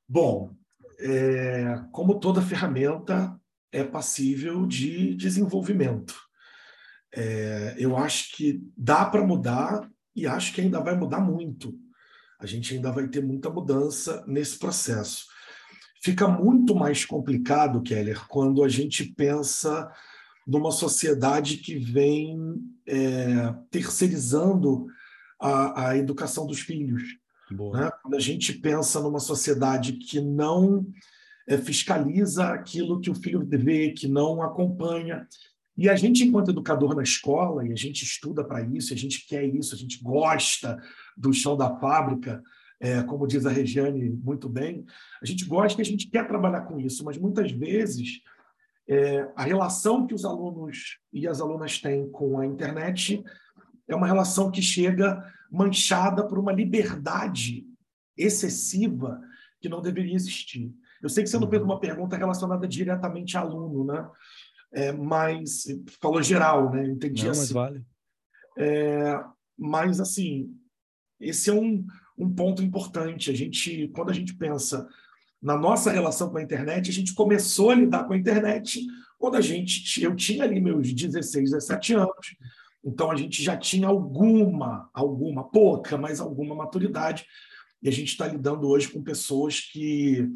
Bom, 0.09 0.55
é, 0.99 1.85
como 1.93 2.19
toda 2.19 2.41
ferramenta, 2.41 3.39
é 3.71 3.85
passível 3.85 4.67
de 4.67 5.15
desenvolvimento. 5.15 6.28
É, 7.15 7.75
eu 7.79 7.97
acho 7.97 8.37
que 8.37 8.63
dá 8.77 9.05
para 9.05 9.27
mudar 9.27 9.89
e 10.15 10.27
acho 10.27 10.53
que 10.53 10.61
ainda 10.61 10.81
vai 10.81 10.97
mudar 10.97 11.21
muito. 11.21 11.79
A 12.41 12.47
gente 12.47 12.75
ainda 12.75 12.93
vai 12.93 13.09
ter 13.09 13.23
muita 13.23 13.51
mudança 13.51 14.25
nesse 14.27 14.59
processo. 14.59 15.27
Fica 16.01 16.29
muito 16.29 16.75
mais 16.75 17.05
complicado, 17.05 17.83
Keller, 17.83 18.27
quando 18.29 18.63
a 18.63 18.69
gente 18.69 19.05
pensa 19.05 19.91
numa 20.47 20.71
sociedade 20.71 21.59
que 21.59 21.77
vem 21.77 22.57
é, 22.87 23.55
terceirizando 23.71 24.87
a, 25.39 25.89
a, 25.89 25.97
educação 25.99 26.47
dos 26.47 26.61
filhos. 26.61 27.03
Né? 27.51 27.91
Quando 28.03 28.15
a 28.15 28.21
gente 28.21 28.53
pensa 28.55 29.01
numa 29.01 29.21
sociedade 29.21 29.95
que 29.95 30.21
não 30.21 30.87
é, 31.47 31.59
fiscaliza 31.59 32.49
aquilo 32.49 33.01
que 33.01 33.11
o 33.11 33.15
filho 33.15 33.47
vê, 33.47 33.91
que 33.91 34.09
não 34.09 34.41
acompanha, 34.41 35.27
e 35.79 35.89
a 35.89 35.95
gente, 35.95 36.25
enquanto 36.25 36.51
educador 36.51 36.93
na 36.97 37.05
escola, 37.05 37.65
e 37.65 37.73
a 37.73 37.77
gente 37.77 38.03
estuda 38.03 38.43
para 38.43 38.61
isso, 38.63 38.93
a 38.93 38.97
gente 38.97 39.25
quer 39.25 39.45
isso, 39.45 39.77
a 39.77 39.79
gente 39.79 40.03
gosta 40.03 40.77
do 41.17 41.33
chão 41.33 41.57
da 41.57 41.79
fábrica, 41.79 42.43
é, 42.81 43.01
como 43.05 43.29
diz 43.29 43.47
a 43.47 43.51
Regiane 43.51 44.11
muito 44.11 44.49
bem, 44.49 44.85
a 45.23 45.25
gente 45.25 45.45
gosta 45.45 45.81
e 45.81 45.83
a 45.83 45.85
gente 45.85 46.09
quer 46.09 46.27
trabalhar 46.27 46.63
com 46.63 46.81
isso, 46.81 47.05
mas 47.05 47.17
muitas 47.17 47.53
vezes 47.53 48.21
é, 48.89 49.31
a 49.37 49.45
relação 49.45 50.05
que 50.05 50.15
os 50.15 50.25
alunos 50.25 50.99
e 51.13 51.29
as 51.29 51.41
alunas 51.41 51.79
têm 51.79 52.11
com 52.11 52.41
a 52.41 52.47
internet 52.47 53.23
é 53.87 53.95
uma 53.95 54.07
relação 54.07 54.51
que 54.51 54.61
chega 54.61 55.25
manchada 55.49 56.27
por 56.27 56.41
uma 56.41 56.53
liberdade 56.53 57.65
excessiva 58.17 59.21
que 59.61 59.69
não 59.69 59.81
deveria 59.81 60.17
existir. 60.17 60.75
Eu 61.01 61.09
sei 61.09 61.23
que 61.23 61.31
você 61.31 61.39
não 61.39 61.49
fez 61.49 61.63
uhum. 61.63 61.69
uma 61.69 61.81
pergunta 61.81 62.17
relacionada 62.17 62.67
diretamente 62.67 63.37
a 63.37 63.41
aluno, 63.41 63.85
né? 63.85 64.09
É, 64.73 64.93
mas 64.93 65.65
falou 66.01 66.23
geral, 66.23 66.71
né? 66.71 66.87
Entendi 66.87 67.25
Não, 67.25 67.31
assim. 67.31 67.41
Mas 67.41 67.51
vale. 67.53 67.85
É, 68.57 69.21
mas 69.57 70.01
assim, 70.01 70.55
esse 71.21 71.51
é 71.51 71.53
um, 71.53 71.87
um 72.17 72.33
ponto 72.33 72.63
importante. 72.63 73.31
A 73.31 73.35
gente, 73.35 73.89
quando 73.89 74.11
a 74.11 74.15
gente 74.15 74.35
pensa 74.35 74.87
na 75.41 75.57
nossa 75.57 75.91
relação 75.91 76.31
com 76.31 76.39
a 76.39 76.43
internet, 76.43 76.91
a 76.91 76.93
gente 76.93 77.15
começou 77.15 77.71
a 77.71 77.75
lidar 77.75 78.05
com 78.05 78.13
a 78.13 78.19
internet 78.19 78.85
quando 79.19 79.37
a 79.37 79.41
gente, 79.41 80.03
eu 80.03 80.15
tinha 80.15 80.45
ali 80.45 80.61
meus 80.61 80.93
16, 80.93 81.51
17 81.51 81.95
anos. 81.95 82.37
Então 82.85 83.11
a 83.11 83.17
gente 83.17 83.43
já 83.43 83.57
tinha 83.57 83.89
alguma, 83.89 84.89
alguma, 84.95 85.49
pouca, 85.51 85.99
mas 85.99 86.21
alguma 86.21 86.55
maturidade. 86.55 87.27
E 87.83 87.89
a 87.89 87.93
gente 87.93 88.09
está 88.09 88.29
lidando 88.29 88.69
hoje 88.69 88.89
com 88.89 89.03
pessoas 89.03 89.61
que 89.61 90.29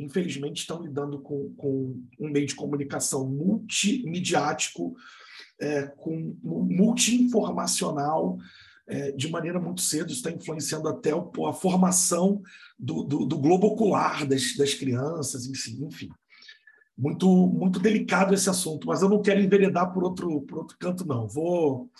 infelizmente, 0.00 0.60
estão 0.60 0.82
lidando 0.82 1.20
com, 1.20 1.52
com 1.54 2.02
um 2.18 2.30
meio 2.30 2.46
de 2.46 2.54
comunicação 2.54 3.28
multimediático, 3.28 4.96
é, 5.60 5.82
com 5.82 6.34
multi-informacional, 6.42 8.38
é, 8.88 9.12
de 9.12 9.28
maneira 9.28 9.60
muito 9.60 9.82
cedo, 9.82 10.10
está 10.10 10.30
influenciando 10.30 10.88
até 10.88 11.14
o, 11.14 11.30
a 11.46 11.52
formação 11.52 12.42
do, 12.78 13.04
do, 13.04 13.26
do, 13.26 13.38
globo 13.38 13.66
ocular 13.66 14.26
das, 14.26 14.56
das 14.56 14.74
crianças, 14.74 15.46
enfim. 15.46 16.08
Muito, 16.96 17.46
muito 17.46 17.78
delicado 17.78 18.34
esse 18.34 18.48
assunto, 18.50 18.86
mas 18.86 19.02
eu 19.02 19.08
não 19.08 19.22
quero 19.22 19.40
enveredar 19.40 19.92
por 19.92 20.02
outro, 20.02 20.40
por 20.42 20.58
outro 20.58 20.76
canto, 20.78 21.06
não. 21.06 21.28
Vou, 21.28 21.90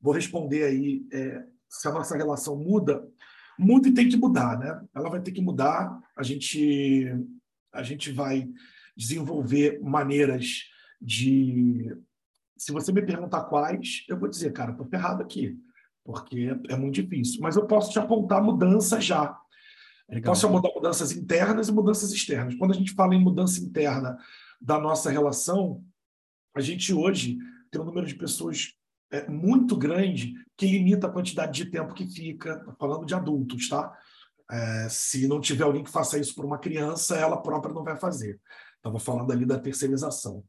vou 0.00 0.14
responder 0.14 0.64
aí 0.64 1.06
é, 1.12 1.44
se 1.68 1.88
a 1.88 1.92
nossa 1.92 2.16
relação 2.16 2.56
muda 2.56 3.06
muda 3.58 3.88
e 3.88 3.94
tem 3.94 4.08
que 4.08 4.16
mudar, 4.16 4.58
né? 4.58 4.80
Ela 4.94 5.10
vai 5.10 5.20
ter 5.20 5.32
que 5.32 5.40
mudar. 5.40 5.98
A 6.16 6.22
gente, 6.22 7.06
a 7.72 7.82
gente 7.82 8.12
vai 8.12 8.48
desenvolver 8.96 9.80
maneiras 9.82 10.64
de. 11.00 11.94
Se 12.56 12.72
você 12.72 12.92
me 12.92 13.02
perguntar 13.02 13.44
quais, 13.44 14.04
eu 14.08 14.18
vou 14.18 14.28
dizer, 14.28 14.52
cara, 14.52 14.70
estou 14.70 14.86
ferrado 14.86 15.22
aqui, 15.22 15.58
porque 16.04 16.56
é, 16.68 16.76
muito 16.76 16.94
difícil. 16.94 17.40
Mas 17.40 17.56
eu 17.56 17.66
posso 17.66 17.90
te 17.90 17.98
apontar 17.98 18.42
mudanças 18.42 19.04
já. 19.04 19.36
Legal. 20.08 20.32
Posso 20.32 20.46
apontar 20.46 20.72
mudanças 20.74 21.12
internas 21.12 21.68
e 21.68 21.72
mudanças 21.72 22.12
externas. 22.12 22.54
Quando 22.54 22.72
a 22.72 22.76
gente 22.76 22.92
fala 22.92 23.14
em 23.14 23.22
mudança 23.22 23.60
interna 23.60 24.18
da 24.60 24.78
nossa 24.78 25.10
relação, 25.10 25.84
a 26.54 26.60
gente 26.60 26.92
hoje 26.92 27.38
tem 27.70 27.80
um 27.80 27.84
número 27.84 28.06
de 28.06 28.14
pessoas 28.14 28.74
é, 29.14 29.28
muito 29.28 29.76
grande 29.76 30.34
que 30.56 30.66
limita 30.66 31.06
a 31.06 31.10
quantidade 31.10 31.52
de 31.52 31.70
tempo 31.70 31.94
que 31.94 32.06
fica, 32.06 32.64
falando 32.78 33.06
de 33.06 33.14
adultos, 33.14 33.68
tá? 33.68 33.96
É, 34.50 34.88
se 34.88 35.28
não 35.28 35.40
tiver 35.40 35.62
alguém 35.64 35.84
que 35.84 35.90
faça 35.90 36.18
isso 36.18 36.34
por 36.34 36.44
uma 36.44 36.58
criança, 36.58 37.16
ela 37.16 37.40
própria 37.40 37.72
não 37.72 37.84
vai 37.84 37.96
fazer. 37.96 38.40
Estava 38.76 38.98
falando 38.98 39.32
ali 39.32 39.46
da 39.46 39.58
terceirização. 39.58 40.44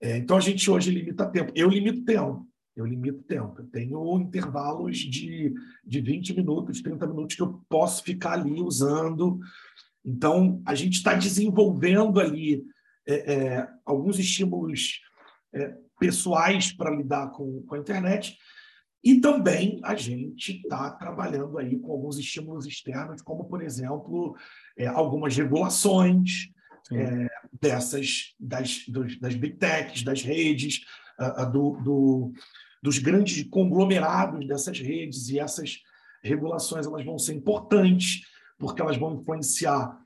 É, 0.00 0.16
então 0.16 0.36
a 0.36 0.40
gente 0.40 0.70
hoje 0.70 0.90
limita 0.90 1.24
tempo. 1.26 1.52
Eu 1.54 1.68
limito 1.68 2.04
tempo. 2.04 2.46
Eu 2.74 2.84
limito 2.84 3.22
tempo. 3.22 3.60
Eu 3.60 3.66
tenho 3.68 4.18
intervalos 4.18 4.98
de, 4.98 5.54
de 5.84 6.00
20 6.00 6.34
minutos, 6.34 6.82
30 6.82 7.06
minutos 7.06 7.36
que 7.36 7.42
eu 7.42 7.62
posso 7.68 8.02
ficar 8.02 8.32
ali 8.32 8.60
usando. 8.60 9.38
Então, 10.04 10.60
a 10.66 10.74
gente 10.74 10.94
está 10.94 11.14
desenvolvendo 11.14 12.20
ali 12.20 12.62
é, 13.06 13.34
é, 13.34 13.68
alguns 13.84 14.18
estímulos 14.18 15.00
é, 15.54 15.74
pessoais 15.98 16.72
para 16.72 16.94
lidar 16.94 17.30
com, 17.30 17.62
com 17.62 17.74
a 17.74 17.78
internet. 17.78 18.36
E 19.02 19.20
também 19.20 19.80
a 19.84 19.94
gente 19.94 20.60
está 20.60 20.90
trabalhando 20.90 21.58
aí 21.58 21.78
com 21.78 21.92
alguns 21.92 22.18
estímulos 22.18 22.66
externos, 22.66 23.22
como, 23.22 23.44
por 23.44 23.62
exemplo, 23.62 24.36
é, 24.76 24.86
algumas 24.86 25.36
regulações 25.36 26.50
é, 26.92 27.26
dessas, 27.60 28.34
das, 28.38 28.84
dos, 28.88 29.18
das 29.20 29.34
big 29.34 29.58
techs, 29.58 30.02
das 30.02 30.22
redes, 30.22 30.80
uh, 31.20 31.50
do, 31.50 31.80
do, 31.82 32.32
dos 32.82 32.98
grandes 32.98 33.44
conglomerados 33.48 34.46
dessas 34.46 34.78
redes, 34.80 35.28
e 35.28 35.38
essas 35.38 35.78
regulações 36.22 36.86
elas 36.86 37.04
vão 37.04 37.18
ser 37.18 37.34
importantes, 37.34 38.22
porque 38.58 38.82
elas 38.82 38.96
vão 38.96 39.14
influenciar 39.14 39.98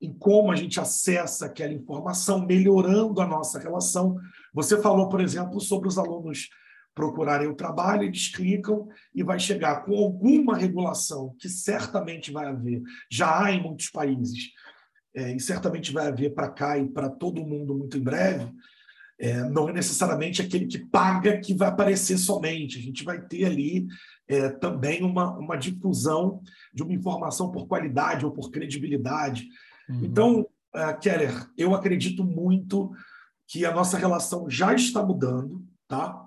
em 0.00 0.12
como 0.12 0.50
a 0.50 0.56
gente 0.56 0.80
acessa 0.80 1.46
aquela 1.46 1.72
informação, 1.72 2.46
melhorando 2.46 3.20
a 3.20 3.26
nossa 3.26 3.58
relação. 3.58 4.16
Você 4.54 4.80
falou, 4.80 5.08
por 5.08 5.20
exemplo, 5.20 5.60
sobre 5.60 5.88
os 5.88 5.98
alunos 5.98 6.48
procurarem 6.94 7.48
o 7.48 7.54
trabalho, 7.54 8.04
eles 8.04 8.28
clicam 8.28 8.88
e 9.14 9.22
vai 9.22 9.38
chegar 9.38 9.84
com 9.84 9.94
alguma 9.94 10.56
regulação 10.56 11.34
que 11.38 11.48
certamente 11.48 12.32
vai 12.32 12.46
haver, 12.46 12.82
já 13.10 13.44
há 13.44 13.52
em 13.52 13.62
muitos 13.62 13.90
países, 13.90 14.50
é, 15.14 15.34
e 15.34 15.40
certamente 15.40 15.92
vai 15.92 16.08
haver 16.08 16.34
para 16.34 16.50
cá 16.50 16.78
e 16.78 16.88
para 16.88 17.08
todo 17.08 17.46
mundo 17.46 17.74
muito 17.74 17.96
em 17.96 18.02
breve, 18.02 18.52
é, 19.18 19.44
não 19.50 19.68
é 19.68 19.72
necessariamente 19.72 20.40
aquele 20.40 20.66
que 20.66 20.78
paga 20.78 21.38
que 21.38 21.52
vai 21.52 21.68
aparecer 21.68 22.16
somente. 22.16 22.78
A 22.78 22.80
gente 22.80 23.04
vai 23.04 23.20
ter 23.20 23.44
ali 23.44 23.86
é, 24.26 24.48
também 24.48 25.02
uma, 25.04 25.36
uma 25.36 25.56
difusão 25.56 26.40
de 26.72 26.82
uma 26.82 26.94
informação 26.94 27.50
por 27.50 27.66
qualidade 27.66 28.24
ou 28.24 28.32
por 28.32 28.50
credibilidade. 28.50 29.46
Uhum. 29.90 30.04
Então, 30.04 30.40
uh, 30.74 31.00
Keller, 31.00 31.48
eu 31.56 31.74
acredito 31.74 32.24
muito 32.24 32.92
que 33.46 33.64
a 33.64 33.74
nossa 33.74 33.98
relação 33.98 34.48
já 34.48 34.72
está 34.74 35.02
mudando, 35.02 35.66
tá? 35.88 36.24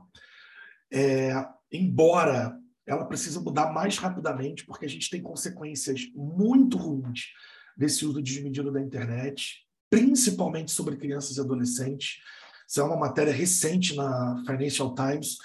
É, 0.91 1.33
embora 1.71 2.59
ela 2.85 3.05
precise 3.05 3.39
mudar 3.39 3.71
mais 3.71 3.97
rapidamente, 3.97 4.65
porque 4.65 4.85
a 4.85 4.89
gente 4.89 5.09
tem 5.09 5.21
consequências 5.21 6.01
muito 6.13 6.77
ruins 6.77 7.27
desse 7.77 8.05
uso 8.05 8.21
desmedido 8.21 8.71
da 8.71 8.81
internet, 8.81 9.65
principalmente 9.89 10.71
sobre 10.71 10.97
crianças 10.97 11.37
e 11.37 11.39
adolescentes. 11.39 12.17
Isso 12.67 12.81
é 12.81 12.83
uma 12.83 12.97
matéria 12.97 13.31
recente 13.31 13.95
na 13.95 14.43
Financial 14.45 14.93
Times, 14.93 15.37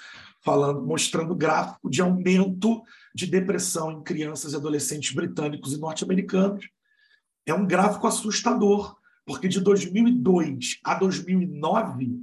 falando, 0.43 0.85
mostrando 0.85 1.33
gráfico 1.33 1.89
de 1.89 2.01
aumento 2.01 2.83
de 3.15 3.25
depressão 3.25 3.91
em 3.91 4.03
crianças 4.03 4.53
e 4.53 4.55
adolescentes 4.55 5.13
britânicos 5.13 5.73
e 5.73 5.79
norte-americanos. 5.79 6.67
É 7.49 7.53
um 7.53 7.65
gráfico 7.65 8.07
assustador, 8.07 8.95
porque 9.25 9.47
de 9.47 9.59
2002 9.59 10.79
a 10.83 10.95
2009 10.95 12.19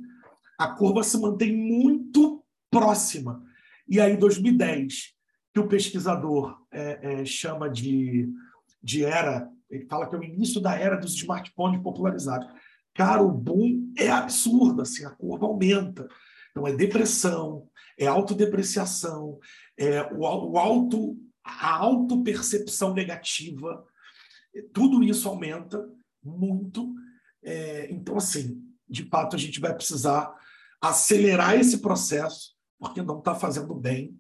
a 0.59 0.69
curva 0.69 1.03
se 1.03 1.19
mantém 1.19 1.55
muito 1.57 2.45
próxima. 2.71 3.43
E 3.89 4.01
aí, 4.01 4.17
2010, 4.17 5.15
que 5.53 5.61
o 5.61 5.69
pesquisador 5.69 6.59
é, 6.73 7.21
é, 7.21 7.25
chama 7.25 7.69
de, 7.69 8.29
de 8.83 9.05
era 9.05 9.51
ele 9.71 9.87
fala 9.87 10.09
que 10.09 10.15
é 10.15 10.19
o 10.19 10.25
início 10.25 10.61
da 10.61 10.75
era 10.77 10.97
dos 10.97 11.15
smartphones 11.15 11.83
popularizados. 11.83 12.49
Cara, 12.95 13.23
o 13.23 13.31
boom 13.31 13.93
é 13.97 14.09
absurdo, 14.09 14.83
assim, 14.83 15.05
a 15.05 15.11
curva 15.11 15.47
aumenta. 15.47 16.09
Então, 16.51 16.67
é 16.67 16.73
depressão, 16.73 17.69
é 17.99 18.07
autodepreciação, 18.07 19.39
é 19.77 20.03
o, 20.15 20.21
o 20.21 20.59
auto, 20.59 21.17
a 21.45 21.77
autopercepção 21.77 22.95
negativa, 22.95 23.85
tudo 24.62 25.03
isso 25.03 25.29
aumenta 25.29 25.88
muito. 26.23 26.95
É, 27.42 27.90
então, 27.92 28.16
assim, 28.16 28.62
de 28.88 29.05
fato, 29.05 29.37
a 29.37 29.38
gente 29.38 29.61
vai 29.61 29.75
precisar 29.75 30.35
acelerar 30.81 31.55
esse 31.55 31.79
processo, 31.79 32.55
porque 32.79 33.03
não 33.03 33.19
está 33.19 33.35
fazendo 33.35 33.75
bem 33.75 34.16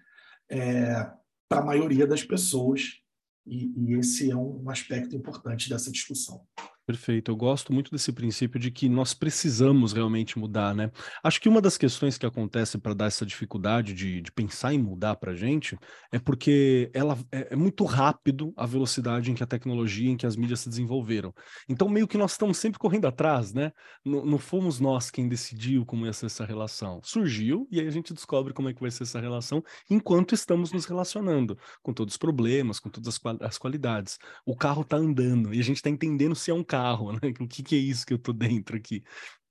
é, 0.48 1.10
para 1.48 1.60
a 1.60 1.64
maioria 1.64 2.06
das 2.06 2.22
pessoas 2.22 3.00
e, 3.46 3.72
e 3.76 3.94
esse 3.94 4.30
é 4.30 4.36
um 4.36 4.68
aspecto 4.68 5.14
importante 5.14 5.68
dessa 5.68 5.90
discussão. 5.90 6.44
Perfeito. 6.86 7.32
Eu 7.32 7.36
gosto 7.36 7.72
muito 7.72 7.90
desse 7.90 8.12
princípio 8.12 8.60
de 8.60 8.70
que 8.70 8.88
nós 8.88 9.12
precisamos 9.12 9.92
realmente 9.92 10.38
mudar, 10.38 10.72
né? 10.72 10.92
Acho 11.20 11.40
que 11.40 11.48
uma 11.48 11.60
das 11.60 11.76
questões 11.76 12.16
que 12.16 12.24
acontece 12.24 12.78
para 12.78 12.94
dar 12.94 13.06
essa 13.06 13.26
dificuldade 13.26 13.92
de, 13.92 14.20
de 14.20 14.30
pensar 14.30 14.72
em 14.72 14.78
mudar 14.78 15.16
para 15.16 15.32
a 15.32 15.34
gente 15.34 15.76
é 16.12 16.20
porque 16.20 16.88
ela 16.94 17.18
é, 17.32 17.48
é, 17.50 17.56
muito 17.56 17.82
rápido 17.84 18.54
a 18.56 18.64
velocidade 18.64 19.32
em 19.32 19.34
que 19.34 19.42
a 19.42 19.46
tecnologia, 19.48 20.08
em 20.08 20.16
que 20.16 20.26
as 20.26 20.36
mídias 20.36 20.60
se 20.60 20.68
desenvolveram. 20.68 21.34
Então, 21.68 21.88
meio 21.88 22.06
que 22.06 22.16
nós 22.16 22.30
estamos 22.32 22.56
sempre 22.56 22.78
correndo 22.78 23.08
atrás, 23.08 23.52
né? 23.52 23.72
Não, 24.04 24.24
não 24.24 24.38
fomos 24.38 24.78
nós 24.78 25.10
quem 25.10 25.28
decidiu 25.28 25.84
como 25.84 26.06
ia 26.06 26.12
ser 26.12 26.26
essa 26.26 26.44
relação. 26.44 27.00
Surgiu 27.02 27.66
e 27.68 27.80
aí 27.80 27.88
a 27.88 27.90
gente 27.90 28.14
descobre 28.14 28.52
como 28.52 28.68
é 28.68 28.72
que 28.72 28.80
vai 28.80 28.92
ser 28.92 29.02
essa 29.02 29.18
relação 29.18 29.60
enquanto 29.90 30.36
estamos 30.36 30.70
nos 30.70 30.84
relacionando, 30.84 31.58
com 31.82 31.92
todos 31.92 32.14
os 32.14 32.18
problemas, 32.18 32.78
com 32.78 32.88
todas 32.88 33.08
as, 33.08 33.20
as 33.40 33.58
qualidades. 33.58 34.20
O 34.44 34.54
carro 34.54 34.82
está 34.82 34.96
andando 34.96 35.52
e 35.52 35.58
a 35.58 35.64
gente 35.64 35.78
está 35.78 35.90
entendendo 35.90 36.36
se 36.36 36.52
é 36.52 36.54
um 36.54 36.62
carro 36.62 36.75
carro, 36.78 37.12
né? 37.12 37.18
O 37.40 37.46
que, 37.48 37.62
que 37.62 37.74
é 37.74 37.78
isso 37.78 38.06
que 38.06 38.12
eu 38.12 38.18
tô 38.18 38.32
dentro 38.32 38.76
aqui? 38.76 39.02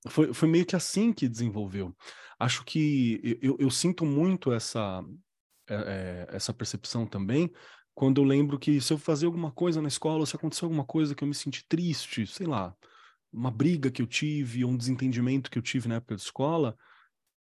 Foi, 0.08 0.34
foi 0.34 0.48
meio 0.48 0.66
que 0.66 0.76
assim 0.76 1.12
que 1.12 1.28
desenvolveu. 1.28 1.96
Acho 2.40 2.64
que 2.64 3.40
eu, 3.42 3.58
eu 3.60 3.72
sinto 3.72 4.06
muito 4.06 4.52
essa, 4.52 5.04
é, 5.68 6.28
essa 6.32 6.54
percepção 6.54 7.08
também 7.08 7.52
quando 7.96 8.20
eu 8.20 8.26
lembro 8.26 8.60
que 8.60 8.82
se 8.82 8.92
eu 8.92 8.98
fazer 8.98 9.26
alguma 9.26 9.52
coisa 9.52 9.82
na 9.82 9.88
escola, 9.88 10.26
se 10.26 10.36
aconteceu 10.36 10.66
alguma 10.66 10.84
coisa 10.84 11.16
que 11.16 11.24
eu 11.24 11.28
me 11.28 11.34
senti 11.34 11.66
triste, 11.66 12.28
sei 12.28 12.46
lá, 12.46 12.76
uma 13.32 13.50
briga 13.50 13.90
que 13.90 14.02
eu 14.02 14.06
tive, 14.06 14.66
um 14.66 14.76
desentendimento 14.76 15.50
que 15.50 15.58
eu 15.58 15.64
tive 15.64 15.88
na 15.88 15.96
época 15.96 16.16
de 16.16 16.22
escola, 16.22 16.78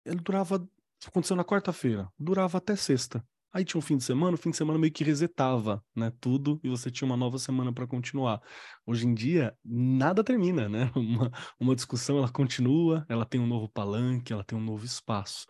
ele 0.03 0.19
durava, 0.19 0.67
aconteceu 1.05 1.35
na 1.35 1.45
quarta-feira, 1.45 2.11
durava 2.17 2.57
até 2.57 2.75
sexta. 2.75 3.23
Aí 3.53 3.65
tinha 3.65 3.79
um 3.79 3.81
fim 3.81 3.97
de 3.97 4.03
semana, 4.03 4.35
o 4.35 4.37
fim 4.37 4.51
de 4.51 4.57
semana 4.57 4.79
meio 4.79 4.93
que 4.93 5.03
resetava, 5.03 5.83
né, 5.95 6.11
tudo, 6.21 6.59
e 6.63 6.69
você 6.69 6.89
tinha 6.89 7.05
uma 7.05 7.17
nova 7.17 7.37
semana 7.37 7.73
para 7.73 7.85
continuar. 7.85 8.41
Hoje 8.85 9.05
em 9.05 9.13
dia, 9.13 9.55
nada 9.63 10.23
termina, 10.23 10.69
né? 10.69 10.89
Uma, 10.95 11.31
uma 11.59 11.75
discussão, 11.75 12.17
ela 12.17 12.29
continua, 12.29 13.05
ela 13.09 13.25
tem 13.25 13.41
um 13.41 13.47
novo 13.47 13.67
palanque, 13.67 14.31
ela 14.31 14.43
tem 14.43 14.57
um 14.57 14.63
novo 14.63 14.85
espaço. 14.85 15.45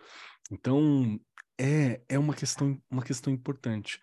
Então, 0.52 1.20
é, 1.60 2.02
é 2.10 2.18
uma 2.18 2.34
questão, 2.34 2.82
uma 2.90 3.04
questão 3.04 3.32
importante. 3.32 4.00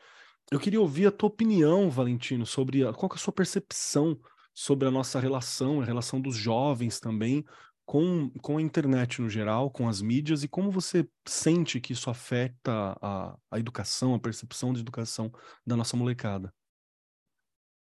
Eu 0.50 0.60
queria 0.60 0.80
ouvir 0.80 1.06
a 1.06 1.12
tua 1.12 1.28
opinião, 1.28 1.90
Valentino, 1.90 2.46
sobre 2.46 2.86
a, 2.86 2.92
qual 2.92 3.10
é 3.12 3.14
a 3.16 3.18
sua 3.18 3.32
percepção 3.32 4.18
sobre 4.54 4.88
a 4.88 4.90
nossa 4.90 5.20
relação, 5.20 5.80
a 5.80 5.84
relação 5.84 6.20
dos 6.20 6.36
jovens 6.36 7.00
também 7.00 7.44
com, 7.88 8.28
com 8.42 8.58
a 8.58 8.62
internet 8.62 9.22
no 9.22 9.30
geral, 9.30 9.70
com 9.70 9.88
as 9.88 10.02
mídias, 10.02 10.44
e 10.44 10.48
como 10.48 10.70
você 10.70 11.08
sente 11.26 11.80
que 11.80 11.94
isso 11.94 12.10
afeta 12.10 12.94
a, 13.00 13.34
a 13.50 13.58
educação, 13.58 14.12
a 14.12 14.18
percepção 14.18 14.74
de 14.74 14.80
educação 14.80 15.32
da 15.66 15.74
nossa 15.74 15.96
molecada? 15.96 16.52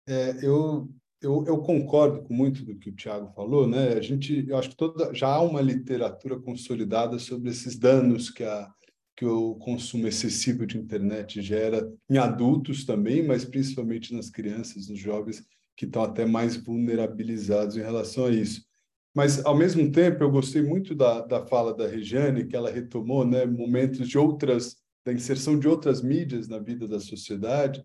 É, 0.06 0.46
eu, 0.46 0.94
eu, 1.22 1.46
eu, 1.48 1.60
concordo 1.60 2.24
com 2.24 2.34
muito 2.34 2.66
do 2.66 2.78
que 2.78 2.90
o 2.90 2.96
Tiago 2.96 3.32
falou, 3.34 3.66
né? 3.70 3.94
A 3.94 4.02
gente, 4.02 4.46
eu 4.46 4.58
acho 4.58 4.72
que 4.72 4.76
toda, 4.76 5.14
já 5.14 5.30
há 5.30 5.42
uma 5.42 5.62
literatura 5.62 6.38
consolidada 6.42 7.18
sobre 7.18 7.50
esses 7.50 7.80
danos 7.80 8.30
que, 8.30 8.44
a, 8.44 8.70
que 9.16 9.26
o 9.26 9.56
consumo 9.56 10.10
excessivo 10.10 10.68
de 10.68 10.78
internet 10.78 11.42
gera 11.42 11.90
em 12.10 12.18
adultos 12.18 12.84
também, 12.84 13.26
mas 13.26 13.46
principalmente 13.46 14.14
nas 14.14 14.30
crianças, 14.30 14.90
nos 14.90 15.00
jovens 15.00 15.42
que 15.78 15.86
estão 15.86 16.04
até 16.04 16.26
mais 16.26 16.58
vulnerabilizados 16.58 17.78
em 17.78 17.82
relação 17.82 18.26
a 18.26 18.32
isso. 18.32 18.66
Mas, 19.16 19.46
ao 19.46 19.58
mesmo 19.58 19.90
tempo, 19.90 20.22
eu 20.22 20.30
gostei 20.30 20.62
muito 20.62 20.94
da, 20.94 21.22
da 21.22 21.48
fala 21.48 21.74
da 21.74 21.88
Regiane, 21.88 22.46
que 22.46 22.56
ela 22.56 22.70
retomou 22.70 23.26
né, 23.26 23.46
momentos 23.46 24.10
de 24.10 24.18
outras, 24.18 24.76
da 25.06 25.14
inserção 25.14 25.58
de 25.58 25.70
outras 25.70 26.02
mídias 26.02 26.50
na 26.50 26.60
vida 26.60 26.86
da 26.86 27.00
sociedade. 27.00 27.82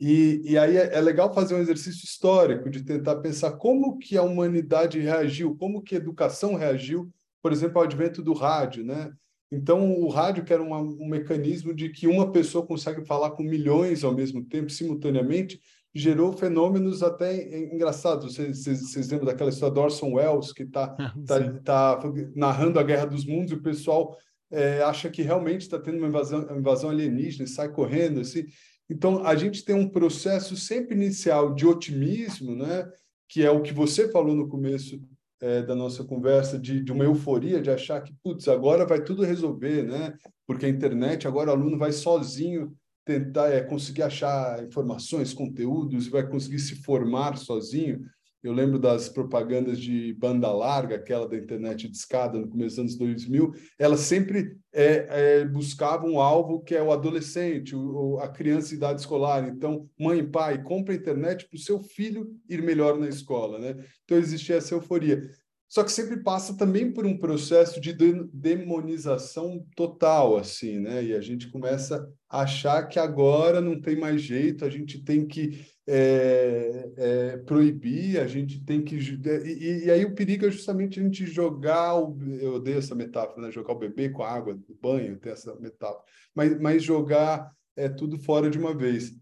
E, 0.00 0.42
e 0.44 0.58
aí 0.58 0.76
é, 0.76 0.96
é 0.96 1.00
legal 1.00 1.32
fazer 1.32 1.54
um 1.54 1.60
exercício 1.60 2.04
histórico 2.04 2.68
de 2.68 2.82
tentar 2.82 3.16
pensar 3.16 3.52
como 3.52 3.96
que 3.96 4.16
a 4.16 4.24
humanidade 4.24 4.98
reagiu, 4.98 5.56
como 5.56 5.80
que 5.80 5.94
a 5.94 5.98
educação 5.98 6.56
reagiu, 6.56 7.08
por 7.40 7.52
exemplo, 7.52 7.78
ao 7.78 7.84
advento 7.84 8.20
do 8.20 8.32
rádio, 8.32 8.84
né? 8.84 9.12
Então, 9.52 9.92
o 9.92 10.08
rádio, 10.08 10.44
que 10.44 10.52
era 10.52 10.60
um 10.60 11.08
mecanismo 11.08 11.72
de 11.72 11.90
que 11.90 12.08
uma 12.08 12.32
pessoa 12.32 12.66
consegue 12.66 13.04
falar 13.06 13.30
com 13.30 13.44
milhões 13.44 14.02
ao 14.02 14.12
mesmo 14.12 14.44
tempo, 14.44 14.68
simultaneamente, 14.70 15.60
gerou 15.96 16.32
fenômenos 16.32 17.02
até 17.02 17.58
engraçados. 17.72 18.34
Vocês, 18.34 18.64
vocês, 18.64 19.08
lembram 19.08 19.26
daquela 19.26 19.50
história 19.50 19.74
do 19.74 19.80
Orson 19.80 20.12
Welles, 20.12 20.52
que 20.52 20.64
está 20.64 20.88
tá, 21.26 21.52
tá 21.64 22.00
narrando 22.34 22.78
a 22.78 22.82
Guerra 22.82 23.06
dos 23.06 23.24
Mundos 23.24 23.52
e 23.52 23.54
o 23.54 23.62
pessoal 23.62 24.16
é, 24.50 24.82
acha 24.82 25.08
que 25.08 25.22
realmente 25.22 25.62
está 25.62 25.78
tendo 25.78 25.98
uma 25.98 26.08
invasão, 26.08 26.44
uma 26.44 26.58
invasão 26.58 26.90
alienígena 26.90 27.44
e 27.44 27.48
sai 27.48 27.70
correndo. 27.70 28.20
Assim. 28.20 28.44
Então, 28.90 29.24
a 29.26 29.34
gente 29.34 29.64
tem 29.64 29.74
um 29.74 29.88
processo 29.88 30.54
sempre 30.54 30.94
inicial 30.94 31.54
de 31.54 31.66
otimismo, 31.66 32.54
né? 32.54 32.86
que 33.28 33.42
é 33.42 33.50
o 33.50 33.62
que 33.62 33.72
você 33.72 34.08
falou 34.08 34.36
no 34.36 34.48
começo 34.48 35.00
é, 35.40 35.62
da 35.62 35.74
nossa 35.74 36.04
conversa, 36.04 36.58
de, 36.58 36.82
de 36.82 36.92
uma 36.92 37.04
euforia, 37.04 37.60
de 37.60 37.70
achar 37.70 38.00
que, 38.02 38.14
putz, 38.22 38.48
agora 38.48 38.86
vai 38.86 39.02
tudo 39.02 39.24
resolver, 39.24 39.82
né? 39.82 40.14
porque 40.46 40.66
a 40.66 40.68
internet, 40.68 41.26
agora 41.26 41.50
o 41.50 41.54
aluno 41.54 41.78
vai 41.78 41.90
sozinho 41.90 42.72
tentar 43.06 43.48
é, 43.50 43.62
conseguir 43.62 44.02
achar 44.02 44.62
informações, 44.64 45.32
conteúdos, 45.32 46.08
vai 46.08 46.28
conseguir 46.28 46.58
se 46.58 46.74
formar 46.82 47.38
sozinho. 47.38 48.04
Eu 48.42 48.52
lembro 48.52 48.78
das 48.78 49.08
propagandas 49.08 49.78
de 49.78 50.12
banda 50.14 50.52
larga, 50.52 50.96
aquela 50.96 51.28
da 51.28 51.36
internet 51.36 51.88
de 51.88 51.96
escada 51.96 52.38
no 52.38 52.48
começo 52.48 52.76
dos 52.76 52.78
anos 52.78 52.96
2000, 52.96 53.52
elas 53.78 54.00
sempre 54.00 54.56
é, 54.72 55.06
é, 55.40 55.44
buscavam 55.44 56.12
um 56.12 56.20
alvo 56.20 56.60
que 56.60 56.74
é 56.74 56.82
o 56.82 56.92
adolescente, 56.92 57.74
o, 57.74 58.18
a 58.20 58.28
criança 58.28 58.68
de 58.68 58.74
idade 58.74 59.00
escolar. 59.00 59.48
Então, 59.48 59.88
mãe 59.98 60.24
pai, 60.28 60.62
compra 60.62 60.92
a 60.92 60.96
internet 60.96 61.48
para 61.48 61.56
o 61.56 61.60
seu 61.60 61.80
filho 61.80 62.36
ir 62.48 62.60
melhor 62.62 62.98
na 62.98 63.08
escola. 63.08 63.58
Né? 63.58 63.84
Então, 64.04 64.18
existia 64.18 64.56
essa 64.56 64.74
euforia. 64.74 65.28
Só 65.76 65.84
que 65.84 65.92
sempre 65.92 66.22
passa 66.22 66.56
também 66.56 66.90
por 66.90 67.04
um 67.04 67.18
processo 67.18 67.78
de 67.78 67.92
demonização 68.32 69.62
total, 69.76 70.38
assim, 70.38 70.80
né? 70.80 71.04
E 71.04 71.14
a 71.14 71.20
gente 71.20 71.50
começa 71.50 72.10
a 72.30 72.40
achar 72.40 72.82
que 72.88 72.98
agora 72.98 73.60
não 73.60 73.78
tem 73.78 73.94
mais 73.94 74.22
jeito, 74.22 74.64
a 74.64 74.70
gente 74.70 75.04
tem 75.04 75.26
que 75.26 75.66
é, 75.86 76.92
é, 76.96 77.36
proibir, 77.36 78.18
a 78.18 78.26
gente 78.26 78.64
tem 78.64 78.82
que. 78.82 78.96
E, 78.96 79.84
e, 79.84 79.90
aí 79.90 80.02
o 80.06 80.14
perigo 80.14 80.46
é 80.46 80.50
justamente 80.50 80.98
a 80.98 81.02
gente 81.02 81.26
jogar. 81.26 81.94
O, 81.96 82.16
eu 82.40 82.54
odeio 82.54 82.78
essa 82.78 82.94
metáfora, 82.94 83.42
né? 83.42 83.52
Jogar 83.52 83.74
o 83.74 83.78
bebê 83.78 84.08
com 84.08 84.22
a 84.22 84.32
água 84.32 84.54
do 84.54 84.78
banho, 84.80 85.18
tem 85.18 85.32
essa 85.32 85.54
metáfora. 85.56 86.04
Mas, 86.34 86.58
mas 86.58 86.82
jogar 86.82 87.52
é, 87.76 87.86
tudo 87.86 88.18
fora 88.18 88.48
de 88.48 88.58
uma 88.58 88.74
vez. 88.74 89.12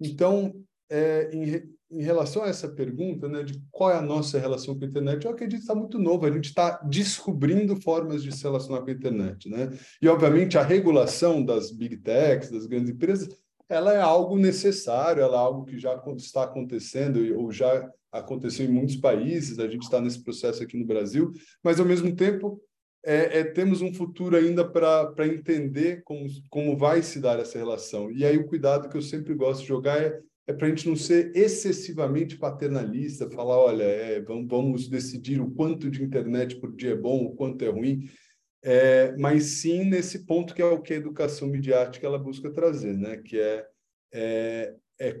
Então, 0.00 0.60
é, 0.90 1.30
em, 1.32 1.62
em 1.90 2.02
relação 2.02 2.44
a 2.44 2.48
essa 2.48 2.68
pergunta, 2.68 3.28
né, 3.28 3.42
de 3.42 3.60
qual 3.70 3.90
é 3.90 3.96
a 3.96 4.02
nossa 4.02 4.38
relação 4.38 4.78
com 4.78 4.84
a 4.84 4.88
internet, 4.88 5.24
eu 5.24 5.32
acredito 5.32 5.58
que 5.58 5.64
está 5.64 5.74
muito 5.74 5.98
novo. 5.98 6.24
A 6.24 6.30
gente 6.30 6.46
está 6.46 6.80
descobrindo 6.84 7.74
formas 7.80 8.22
de 8.22 8.30
se 8.30 8.42
relacionar 8.44 8.82
com 8.82 8.90
a 8.90 8.92
internet, 8.92 9.48
né? 9.48 9.70
E 10.00 10.08
obviamente 10.08 10.56
a 10.56 10.62
regulação 10.62 11.44
das 11.44 11.72
big 11.72 11.96
techs, 11.96 12.50
das 12.50 12.66
grandes 12.66 12.90
empresas, 12.90 13.28
ela 13.68 13.92
é 13.92 14.00
algo 14.00 14.36
necessário, 14.36 15.22
ela 15.22 15.36
é 15.36 15.40
algo 15.40 15.64
que 15.64 15.78
já 15.78 16.00
está 16.16 16.44
acontecendo 16.44 17.20
ou 17.38 17.50
já 17.50 17.88
aconteceu 18.12 18.66
em 18.66 18.72
muitos 18.72 18.96
países, 18.96 19.58
a 19.58 19.68
gente 19.68 19.82
está 19.82 20.00
nesse 20.00 20.22
processo 20.22 20.62
aqui 20.62 20.76
no 20.76 20.86
Brasil, 20.86 21.32
mas 21.62 21.78
ao 21.78 21.86
mesmo 21.86 22.14
tempo 22.14 22.60
é, 23.04 23.40
é, 23.40 23.44
temos 23.44 23.80
um 23.80 23.94
futuro 23.94 24.36
ainda 24.36 24.68
para 24.68 25.26
entender 25.26 26.02
como, 26.04 26.26
como 26.50 26.76
vai 26.76 27.02
se 27.02 27.20
dar 27.20 27.38
essa 27.38 27.58
relação. 27.58 28.10
E 28.10 28.24
aí 28.24 28.36
o 28.36 28.46
cuidado 28.46 28.88
que 28.88 28.96
eu 28.96 29.02
sempre 29.02 29.34
gosto 29.34 29.62
de 29.62 29.68
jogar 29.68 30.02
é, 30.02 30.20
é 30.46 30.52
para 30.52 30.66
a 30.66 30.70
gente 30.70 30.88
não 30.88 30.96
ser 30.96 31.30
excessivamente 31.36 32.36
paternalista, 32.36 33.30
falar, 33.30 33.56
olha, 33.58 33.84
é, 33.84 34.20
vamos, 34.20 34.88
decidir 34.88 35.40
o 35.40 35.50
quanto 35.50 35.90
de 35.90 36.02
internet 36.02 36.56
por 36.56 36.74
dia 36.74 36.92
é 36.92 36.96
bom, 36.96 37.24
o 37.24 37.34
quanto 37.34 37.64
é 37.64 37.68
ruim 37.68 38.08
é, 38.62 39.16
mas 39.16 39.60
sim 39.60 39.84
nesse 39.84 40.26
ponto 40.26 40.54
que 40.54 40.60
é 40.60 40.64
o 40.64 40.80
que 40.80 40.92
a 40.92 40.96
educação 40.96 41.48
midiática 41.48 42.06
ela 42.06 42.18
busca 42.18 42.50
trazer, 42.50 42.96
né? 42.96 43.16
que 43.16 43.40
é, 43.40 43.66
é, 44.12 44.74
é 45.00 45.20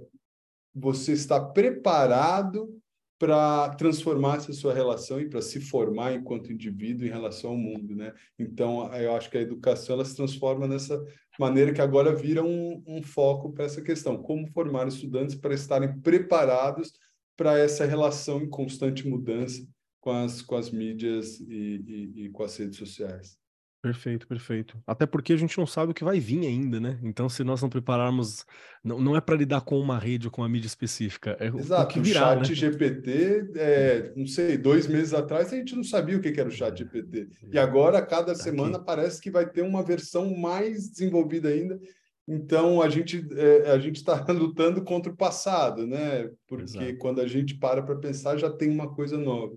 você 0.74 1.12
estar 1.12 1.40
preparado 1.46 2.79
para 3.20 3.68
transformar 3.74 4.38
essa 4.38 4.50
sua 4.50 4.72
relação 4.72 5.20
e 5.20 5.28
para 5.28 5.42
se 5.42 5.60
formar 5.60 6.14
enquanto 6.14 6.50
indivíduo 6.50 7.06
em 7.06 7.10
relação 7.10 7.50
ao 7.50 7.56
mundo, 7.56 7.94
né? 7.94 8.14
Então, 8.38 8.90
eu 8.94 9.14
acho 9.14 9.28
que 9.28 9.36
a 9.36 9.42
educação 9.42 9.96
ela 9.96 10.06
se 10.06 10.16
transforma 10.16 10.66
nessa 10.66 10.98
maneira 11.38 11.70
que 11.70 11.82
agora 11.82 12.16
vira 12.16 12.42
um, 12.42 12.82
um 12.86 13.02
foco 13.02 13.52
para 13.52 13.66
essa 13.66 13.82
questão, 13.82 14.22
como 14.22 14.50
formar 14.52 14.88
estudantes 14.88 15.34
para 15.34 15.52
estarem 15.52 16.00
preparados 16.00 16.94
para 17.36 17.58
essa 17.58 17.84
relação 17.84 18.40
em 18.40 18.48
constante 18.48 19.06
mudança 19.06 19.68
com 20.00 20.12
as, 20.12 20.40
com 20.40 20.56
as 20.56 20.70
mídias 20.70 21.40
e, 21.40 22.14
e, 22.16 22.24
e 22.24 22.30
com 22.30 22.42
as 22.42 22.56
redes 22.56 22.78
sociais. 22.78 23.38
Perfeito, 23.82 24.28
perfeito. 24.28 24.78
Até 24.86 25.06
porque 25.06 25.32
a 25.32 25.36
gente 25.36 25.56
não 25.56 25.66
sabe 25.66 25.92
o 25.92 25.94
que 25.94 26.04
vai 26.04 26.20
vir 26.20 26.46
ainda, 26.46 26.78
né? 26.78 26.98
Então, 27.02 27.30
se 27.30 27.42
nós 27.42 27.62
não 27.62 27.70
prepararmos, 27.70 28.44
não, 28.84 29.00
não 29.00 29.16
é 29.16 29.22
para 29.22 29.36
lidar 29.36 29.62
com 29.62 29.80
uma 29.80 29.98
rede 29.98 30.26
ou 30.26 30.30
com 30.30 30.42
uma 30.42 30.48
mídia 30.50 30.66
específica, 30.66 31.34
é 31.40 31.46
Exato. 31.46 31.84
o 31.84 31.86
que 31.88 31.98
virá, 31.98 32.32
o 32.32 32.44
chat 32.44 32.48
né? 32.50 32.54
GPT, 32.54 33.50
é, 33.56 34.12
não 34.14 34.26
sei, 34.26 34.58
dois 34.58 34.86
meses 34.86 35.14
atrás 35.14 35.50
a 35.50 35.56
gente 35.56 35.74
não 35.74 35.82
sabia 35.82 36.18
o 36.18 36.20
que 36.20 36.28
era 36.28 36.48
o 36.48 36.52
chat 36.52 36.76
GPT. 36.76 37.28
E 37.50 37.58
agora, 37.58 38.04
cada 38.04 38.34
tá 38.34 38.34
semana, 38.34 38.78
parece 38.78 39.18
que 39.18 39.30
vai 39.30 39.48
ter 39.48 39.62
uma 39.62 39.82
versão 39.82 40.36
mais 40.36 40.90
desenvolvida 40.90 41.48
ainda. 41.48 41.80
Então, 42.28 42.82
a 42.82 42.88
gente 42.90 43.26
é, 43.34 43.70
a 43.70 43.78
gente 43.78 43.96
está 43.96 44.14
lutando 44.30 44.84
contra 44.84 45.10
o 45.10 45.16
passado, 45.16 45.86
né? 45.86 46.30
Porque 46.46 46.64
Exato. 46.64 46.98
quando 46.98 47.20
a 47.22 47.26
gente 47.26 47.56
para 47.56 47.82
para 47.82 47.96
pensar, 47.96 48.36
já 48.36 48.50
tem 48.50 48.68
uma 48.68 48.94
coisa 48.94 49.16
nova. 49.16 49.56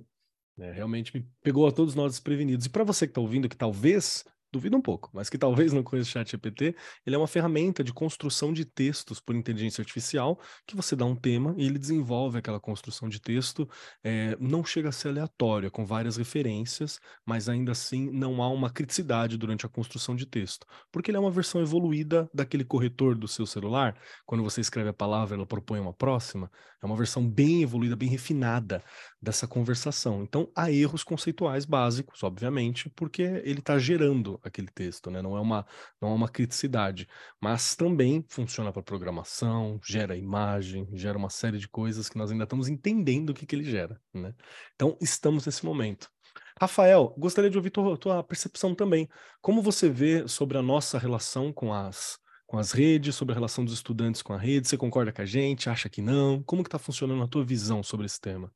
É, 0.59 0.71
realmente 0.71 1.15
me 1.15 1.27
pegou 1.41 1.67
a 1.67 1.71
todos 1.71 1.95
nós 1.95 2.13
desprevenidos. 2.13 2.65
E 2.65 2.69
para 2.69 2.83
você 2.83 3.07
que 3.07 3.11
está 3.11 3.21
ouvindo, 3.21 3.49
que 3.49 3.57
talvez 3.57 4.23
duvido 4.53 4.77
um 4.77 4.81
pouco, 4.81 5.09
mas 5.11 5.29
que 5.29 5.37
talvez 5.37 5.73
não 5.73 5.81
conheça 5.81 6.09
o 6.09 6.11
ChatGPT, 6.13 6.75
ele 7.05 7.15
é 7.15 7.17
uma 7.17 7.27
ferramenta 7.27 7.83
de 7.83 7.91
construção 7.91 8.53
de 8.53 8.63
textos 8.63 9.19
por 9.19 9.35
inteligência 9.35 9.81
artificial, 9.81 10.39
que 10.67 10.75
você 10.75 10.95
dá 10.95 11.03
um 11.05 11.15
tema 11.15 11.55
e 11.57 11.65
ele 11.65 11.79
desenvolve 11.79 12.37
aquela 12.37 12.59
construção 12.59 13.09
de 13.09 13.19
texto. 13.19 13.67
É, 14.03 14.37
não 14.39 14.63
chega 14.63 14.89
a 14.89 14.91
ser 14.91 15.07
aleatório, 15.07 15.67
é 15.67 15.69
com 15.71 15.83
várias 15.83 16.17
referências, 16.17 16.99
mas 17.25 17.49
ainda 17.49 17.71
assim 17.71 18.11
não 18.11 18.43
há 18.43 18.49
uma 18.49 18.69
criticidade 18.69 19.37
durante 19.37 19.65
a 19.65 19.69
construção 19.69 20.15
de 20.15 20.27
texto, 20.27 20.67
porque 20.91 21.09
ele 21.09 21.17
é 21.17 21.19
uma 21.19 21.31
versão 21.31 21.59
evoluída 21.59 22.29
daquele 22.31 22.63
corretor 22.63 23.15
do 23.15 23.27
seu 23.27 23.47
celular. 23.47 23.99
Quando 24.23 24.43
você 24.43 24.61
escreve 24.61 24.89
a 24.89 24.93
palavra, 24.93 25.35
ela 25.35 25.47
propõe 25.47 25.79
uma 25.79 25.93
próxima. 25.93 26.51
É 26.83 26.85
uma 26.85 26.97
versão 26.97 27.25
bem 27.25 27.63
evoluída, 27.63 27.95
bem 27.95 28.09
refinada 28.09 28.83
dessa 29.21 29.47
conversação. 29.47 30.21
Então, 30.21 30.51
há 30.53 30.69
erros 30.69 31.01
conceituais 31.01 31.63
básicos, 31.63 32.21
obviamente, 32.23 32.89
porque 32.89 33.21
ele 33.21 33.59
está 33.59 33.79
gerando 33.79 34.37
aquele 34.43 34.67
texto, 34.67 35.09
né? 35.09 35.21
Não 35.21 35.37
é 35.37 35.39
uma, 35.39 35.65
não 36.01 36.09
é 36.09 36.13
uma 36.13 36.27
criticidade, 36.27 37.07
mas 37.41 37.73
também 37.73 38.25
funciona 38.27 38.73
para 38.73 38.83
programação, 38.83 39.79
gera 39.81 40.17
imagem, 40.17 40.85
gera 40.91 41.17
uma 41.17 41.29
série 41.29 41.57
de 41.57 41.69
coisas 41.69 42.09
que 42.09 42.17
nós 42.17 42.31
ainda 42.31 42.43
estamos 42.43 42.67
entendendo 42.67 43.29
o 43.29 43.33
que, 43.33 43.45
que 43.45 43.55
ele 43.55 43.63
gera, 43.63 43.97
né? 44.13 44.33
Então, 44.75 44.97
estamos 44.99 45.45
nesse 45.45 45.65
momento. 45.65 46.11
Rafael, 46.59 47.15
gostaria 47.17 47.49
de 47.49 47.57
ouvir 47.57 47.69
tua, 47.69 47.97
tua 47.97 48.23
percepção 48.23 48.75
também. 48.75 49.09
Como 49.41 49.61
você 49.61 49.89
vê 49.89 50.27
sobre 50.27 50.57
a 50.57 50.61
nossa 50.61 50.97
relação 50.97 51.51
com 51.53 51.73
as 51.73 52.19
com 52.47 52.57
as 52.57 52.71
redes, 52.71 53.15
sobre 53.15 53.33
a 53.33 53.35
relação 53.35 53.63
dos 53.63 53.73
estudantes 53.73 54.21
com 54.21 54.33
a 54.33 54.37
rede? 54.37 54.67
Você 54.67 54.77
concorda 54.77 55.11
com 55.11 55.21
a 55.21 55.25
gente? 55.25 55.69
Acha 55.69 55.89
que 55.89 56.01
não? 56.01 56.43
Como 56.43 56.63
que 56.63 56.67
está 56.67 56.79
funcionando 56.79 57.23
a 57.23 57.27
tua 57.27 57.43
visão 57.43 57.81
sobre 57.81 58.05
esse 58.05 58.19
tema? 58.19 58.51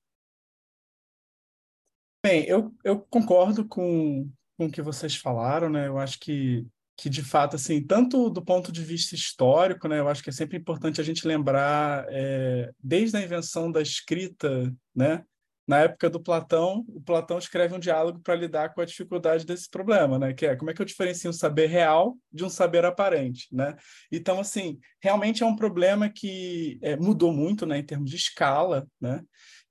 Bem, 2.25 2.45
eu, 2.45 2.73
eu 2.83 2.99
concordo 3.09 3.65
com, 3.65 4.29
com 4.57 4.65
o 4.65 4.71
que 4.71 4.81
vocês 4.81 5.15
falaram, 5.15 5.69
né? 5.69 5.87
Eu 5.87 5.97
acho 5.97 6.19
que, 6.19 6.67
que, 6.97 7.09
de 7.09 7.23
fato, 7.23 7.55
assim, 7.55 7.81
tanto 7.81 8.29
do 8.29 8.43
ponto 8.43 8.71
de 8.71 8.83
vista 8.83 9.15
histórico, 9.15 9.87
né? 9.87 9.99
Eu 9.99 10.09
acho 10.09 10.21
que 10.21 10.29
é 10.29 10.33
sempre 10.33 10.57
importante 10.57 10.99
a 10.99 11.03
gente 11.03 11.27
lembrar, 11.27 12.05
é, 12.09 12.71
desde 12.83 13.15
a 13.17 13.21
invenção 13.21 13.71
da 13.71 13.81
escrita, 13.81 14.73
né? 14.95 15.23
Na 15.67 15.79
época 15.79 16.09
do 16.09 16.21
Platão, 16.21 16.85
o 16.87 17.01
Platão 17.01 17.37
escreve 17.37 17.75
um 17.75 17.79
diálogo 17.79 18.21
para 18.21 18.35
lidar 18.35 18.73
com 18.73 18.79
a 18.79 18.85
dificuldade 18.85 19.45
desse 19.45 19.69
problema, 19.69 20.17
né? 20.17 20.33
Que 20.33 20.45
é 20.45 20.55
como 20.55 20.71
é 20.71 20.73
que 20.73 20.81
eu 20.81 20.85
diferencio 20.85 21.29
um 21.29 21.33
saber 21.33 21.67
real 21.67 22.15
de 22.31 22.45
um 22.45 22.49
saber 22.49 22.85
aparente, 22.85 23.47
né? 23.51 23.75
Então, 24.09 24.39
assim, 24.39 24.79
realmente 25.01 25.43
é 25.43 25.45
um 25.45 25.57
problema 25.57 26.09
que 26.09 26.79
é, 26.81 26.95
mudou 26.95 27.33
muito, 27.33 27.65
né? 27.65 27.79
Em 27.79 27.85
termos 27.85 28.09
de 28.09 28.15
escala, 28.15 28.87
né? 28.99 29.21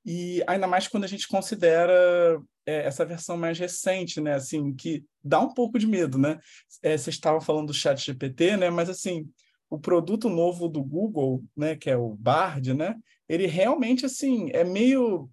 E 0.04 0.44
ainda 0.46 0.66
mais 0.66 0.86
quando 0.86 1.04
a 1.04 1.08
gente 1.08 1.26
considera 1.26 2.38
é, 2.66 2.86
essa 2.86 3.04
versão 3.04 3.36
mais 3.36 3.58
recente, 3.58 4.20
né? 4.20 4.34
Assim, 4.34 4.74
que 4.74 5.04
dá 5.24 5.40
um 5.40 5.52
pouco 5.54 5.78
de 5.78 5.86
medo, 5.86 6.18
né? 6.18 6.38
É, 6.82 6.96
você 6.96 7.10
estava 7.10 7.40
falando 7.40 7.68
do 7.68 7.74
chat 7.74 8.04
GPT, 8.04 8.56
né? 8.56 8.68
Mas, 8.70 8.90
assim, 8.90 9.28
o 9.70 9.78
produto 9.78 10.28
novo 10.28 10.68
do 10.68 10.82
Google, 10.82 11.42
né? 11.56 11.74
Que 11.74 11.90
é 11.90 11.96
o 11.96 12.14
Bard, 12.16 12.74
né? 12.74 12.94
Ele 13.28 13.46
realmente, 13.46 14.04
assim, 14.04 14.50
é 14.52 14.62
meio... 14.62 15.30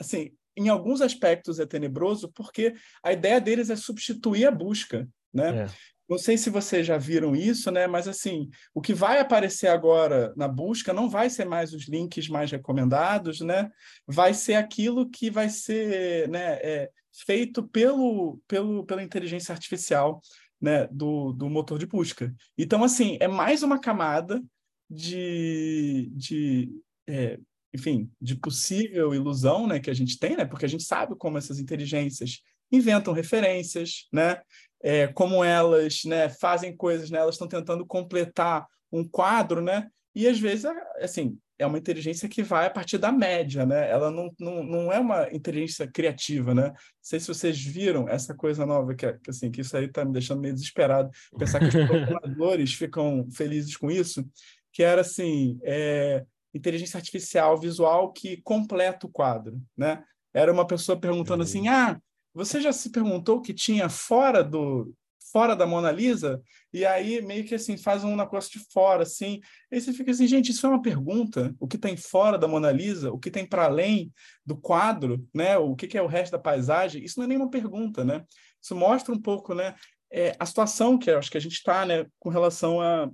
Assim, 0.00 0.32
em 0.56 0.68
alguns 0.68 1.00
aspectos 1.00 1.60
é 1.60 1.66
tenebroso, 1.66 2.30
porque 2.32 2.74
a 3.02 3.12
ideia 3.12 3.40
deles 3.40 3.70
é 3.70 3.76
substituir 3.76 4.46
a 4.46 4.50
busca, 4.50 5.08
né? 5.32 5.64
É. 5.64 5.66
Não 6.08 6.18
sei 6.18 6.36
se 6.36 6.50
vocês 6.50 6.84
já 6.84 6.98
viram 6.98 7.36
isso, 7.36 7.70
né? 7.70 7.86
Mas 7.86 8.08
assim, 8.08 8.50
o 8.74 8.80
que 8.80 8.92
vai 8.92 9.20
aparecer 9.20 9.68
agora 9.68 10.34
na 10.36 10.48
busca 10.48 10.92
não 10.92 11.08
vai 11.08 11.30
ser 11.30 11.44
mais 11.44 11.72
os 11.72 11.86
links 11.86 12.28
mais 12.28 12.50
recomendados, 12.50 13.40
né? 13.40 13.70
Vai 14.08 14.34
ser 14.34 14.54
aquilo 14.54 15.08
que 15.08 15.30
vai 15.30 15.48
ser, 15.48 16.28
né, 16.28 16.54
é, 16.62 16.90
feito 17.12 17.62
pelo, 17.62 18.40
pelo, 18.48 18.84
pela 18.84 19.04
inteligência 19.04 19.52
artificial, 19.52 20.20
né, 20.60 20.88
do, 20.88 21.32
do 21.32 21.48
motor 21.48 21.78
de 21.78 21.86
busca. 21.86 22.34
Então, 22.58 22.82
assim, 22.82 23.16
é 23.20 23.28
mais 23.28 23.62
uma 23.62 23.78
camada 23.78 24.42
de, 24.90 26.10
de 26.12 26.68
é, 27.08 27.38
enfim, 27.74 28.10
de 28.20 28.34
possível 28.36 29.14
ilusão, 29.14 29.66
né, 29.66 29.78
que 29.78 29.90
a 29.90 29.94
gente 29.94 30.18
tem, 30.18 30.36
né? 30.36 30.44
Porque 30.44 30.64
a 30.64 30.68
gente 30.68 30.82
sabe 30.82 31.14
como 31.16 31.38
essas 31.38 31.58
inteligências 31.58 32.40
inventam 32.72 33.12
referências, 33.12 34.08
né? 34.12 34.40
é, 34.82 35.06
como 35.08 35.44
elas 35.44 36.04
né, 36.04 36.28
fazem 36.28 36.74
coisas, 36.74 37.10
né, 37.10 37.18
elas 37.18 37.34
estão 37.34 37.48
tentando 37.48 37.84
completar 37.84 38.66
um 38.90 39.06
quadro, 39.06 39.60
né? 39.60 39.88
E 40.14 40.26
às 40.26 40.40
vezes, 40.40 40.64
assim, 41.00 41.38
é 41.56 41.64
uma 41.64 41.78
inteligência 41.78 42.28
que 42.28 42.42
vai 42.42 42.66
a 42.66 42.70
partir 42.70 42.98
da 42.98 43.12
média, 43.12 43.64
né? 43.64 43.88
Ela 43.88 44.10
não, 44.10 44.34
não, 44.40 44.64
não 44.64 44.92
é 44.92 44.98
uma 44.98 45.32
inteligência 45.32 45.86
criativa, 45.86 46.52
né? 46.52 46.68
Não 46.68 46.74
sei 47.00 47.20
se 47.20 47.28
vocês 47.28 47.62
viram 47.62 48.08
essa 48.08 48.34
coisa 48.34 48.66
nova, 48.66 48.94
que, 48.94 49.06
assim, 49.28 49.50
que 49.50 49.60
isso 49.60 49.76
aí 49.76 49.84
está 49.84 50.04
me 50.04 50.12
deixando 50.12 50.40
meio 50.40 50.54
desesperado. 50.54 51.10
Pensar 51.38 51.60
que 51.60 51.66
os 51.66 51.72
programadores 51.86 52.74
ficam 52.74 53.28
felizes 53.30 53.76
com 53.76 53.88
isso, 53.88 54.28
que 54.72 54.82
era 54.82 55.02
assim, 55.02 55.60
é, 55.62 56.24
inteligência 56.54 56.98
artificial 56.98 57.58
visual 57.58 58.12
que 58.12 58.40
completa 58.42 59.06
o 59.06 59.10
quadro, 59.10 59.60
né? 59.76 60.04
Era 60.32 60.52
uma 60.52 60.66
pessoa 60.66 60.98
perguntando 60.98 61.42
assim, 61.42 61.68
ah, 61.68 62.00
você 62.32 62.60
já 62.60 62.72
se 62.72 62.90
perguntou 62.90 63.38
o 63.38 63.42
que 63.42 63.52
tinha 63.52 63.88
fora 63.88 64.44
do, 64.44 64.94
fora 65.32 65.54
da 65.54 65.66
Mona 65.66 65.90
Lisa, 65.90 66.42
e 66.72 66.84
aí 66.84 67.22
meio 67.22 67.44
que 67.44 67.54
assim 67.54 67.76
faz 67.76 68.04
um 68.04 68.16
negócio 68.16 68.58
de 68.58 68.64
fora, 68.72 69.02
assim. 69.02 69.40
Aí 69.72 69.80
você 69.80 69.92
fica 69.92 70.10
assim, 70.10 70.26
gente, 70.26 70.50
isso 70.50 70.66
é 70.66 70.68
uma 70.68 70.82
pergunta. 70.82 71.54
O 71.58 71.66
que 71.66 71.78
tem 71.78 71.96
fora 71.96 72.38
da 72.38 72.48
Mona 72.48 72.70
Lisa, 72.70 73.12
o 73.12 73.18
que 73.18 73.30
tem 73.30 73.46
para 73.46 73.64
além 73.64 74.12
do 74.44 74.56
quadro, 74.56 75.26
né? 75.34 75.56
O 75.56 75.74
que, 75.74 75.86
que, 75.86 75.98
é 75.98 76.02
o 76.02 76.06
resto 76.06 76.32
da 76.32 76.38
paisagem? 76.38 77.02
Isso 77.02 77.18
não 77.18 77.24
é 77.24 77.28
nenhuma 77.28 77.50
pergunta, 77.50 78.04
né? 78.04 78.24
Isso 78.60 78.74
mostra 78.74 79.14
um 79.14 79.20
pouco, 79.20 79.54
né? 79.54 79.74
É, 80.12 80.36
a 80.38 80.46
situação 80.46 80.98
que 80.98 81.10
acho 81.10 81.30
que 81.30 81.38
a 81.38 81.40
gente 81.40 81.54
está, 81.54 81.86
né, 81.86 82.04
com 82.18 82.30
relação 82.30 82.80
a, 82.80 83.08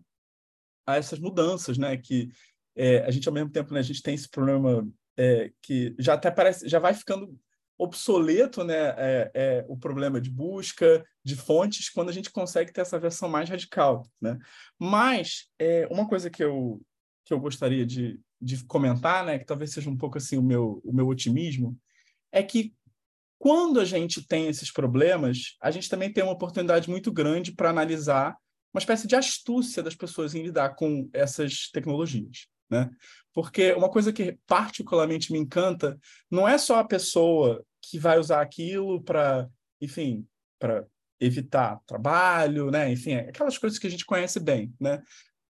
a 0.86 0.96
essas 0.96 1.18
mudanças, 1.18 1.76
né? 1.76 1.96
Que 1.96 2.28
é, 2.76 2.98
a 3.04 3.10
gente 3.10 3.26
ao 3.26 3.34
mesmo 3.34 3.50
tempo, 3.50 3.72
né, 3.72 3.80
a 3.80 3.82
gente 3.82 4.02
tem 4.02 4.14
esse 4.14 4.28
problema 4.28 4.86
é, 5.16 5.50
que 5.62 5.94
já 5.98 6.14
até 6.14 6.30
parece, 6.30 6.68
já 6.68 6.78
vai 6.78 6.92
ficando 6.92 7.38
obsoleto 7.78 8.64
né, 8.64 8.94
é, 8.96 9.30
é, 9.34 9.64
o 9.68 9.76
problema 9.76 10.20
de 10.20 10.30
busca 10.30 11.04
de 11.22 11.36
fontes 11.36 11.90
quando 11.90 12.08
a 12.08 12.12
gente 12.12 12.30
consegue 12.30 12.72
ter 12.72 12.80
essa 12.80 12.98
versão 12.98 13.28
mais 13.28 13.48
radical. 13.48 14.06
Né? 14.20 14.38
Mas 14.78 15.48
é, 15.58 15.86
uma 15.90 16.08
coisa 16.08 16.30
que 16.30 16.42
eu, 16.42 16.80
que 17.24 17.34
eu 17.34 17.40
gostaria 17.40 17.84
de, 17.84 18.18
de 18.40 18.64
comentar, 18.64 19.24
né, 19.24 19.38
que 19.38 19.44
talvez 19.44 19.72
seja 19.72 19.90
um 19.90 19.96
pouco 19.96 20.18
assim 20.18 20.36
o 20.38 20.42
meu, 20.42 20.80
o 20.84 20.92
meu 20.92 21.06
otimismo, 21.06 21.78
é 22.32 22.42
que 22.42 22.74
quando 23.38 23.78
a 23.78 23.84
gente 23.84 24.26
tem 24.26 24.48
esses 24.48 24.72
problemas, 24.72 25.56
a 25.60 25.70
gente 25.70 25.88
também 25.88 26.10
tem 26.10 26.24
uma 26.24 26.32
oportunidade 26.32 26.88
muito 26.88 27.12
grande 27.12 27.52
para 27.52 27.68
analisar 27.68 28.36
uma 28.72 28.80
espécie 28.80 29.06
de 29.06 29.14
astúcia 29.14 29.82
das 29.82 29.94
pessoas 29.94 30.34
em 30.34 30.42
lidar 30.42 30.74
com 30.74 31.08
essas 31.12 31.70
tecnologias. 31.70 32.46
Né? 32.68 32.90
Porque 33.32 33.72
uma 33.72 33.88
coisa 33.88 34.12
que 34.12 34.38
particularmente 34.46 35.32
me 35.32 35.38
encanta 35.38 35.98
não 36.30 36.48
é 36.48 36.58
só 36.58 36.78
a 36.78 36.84
pessoa 36.84 37.64
que 37.80 37.98
vai 37.98 38.18
usar 38.18 38.40
aquilo 38.40 39.02
para, 39.02 39.48
enfim, 39.80 40.26
para 40.58 40.84
evitar 41.20 41.80
trabalho, 41.86 42.70
né? 42.70 42.90
Enfim, 42.90 43.14
aquelas 43.14 43.56
coisas 43.58 43.78
que 43.78 43.86
a 43.86 43.90
gente 43.90 44.04
conhece 44.04 44.40
bem, 44.40 44.72
né? 44.80 45.02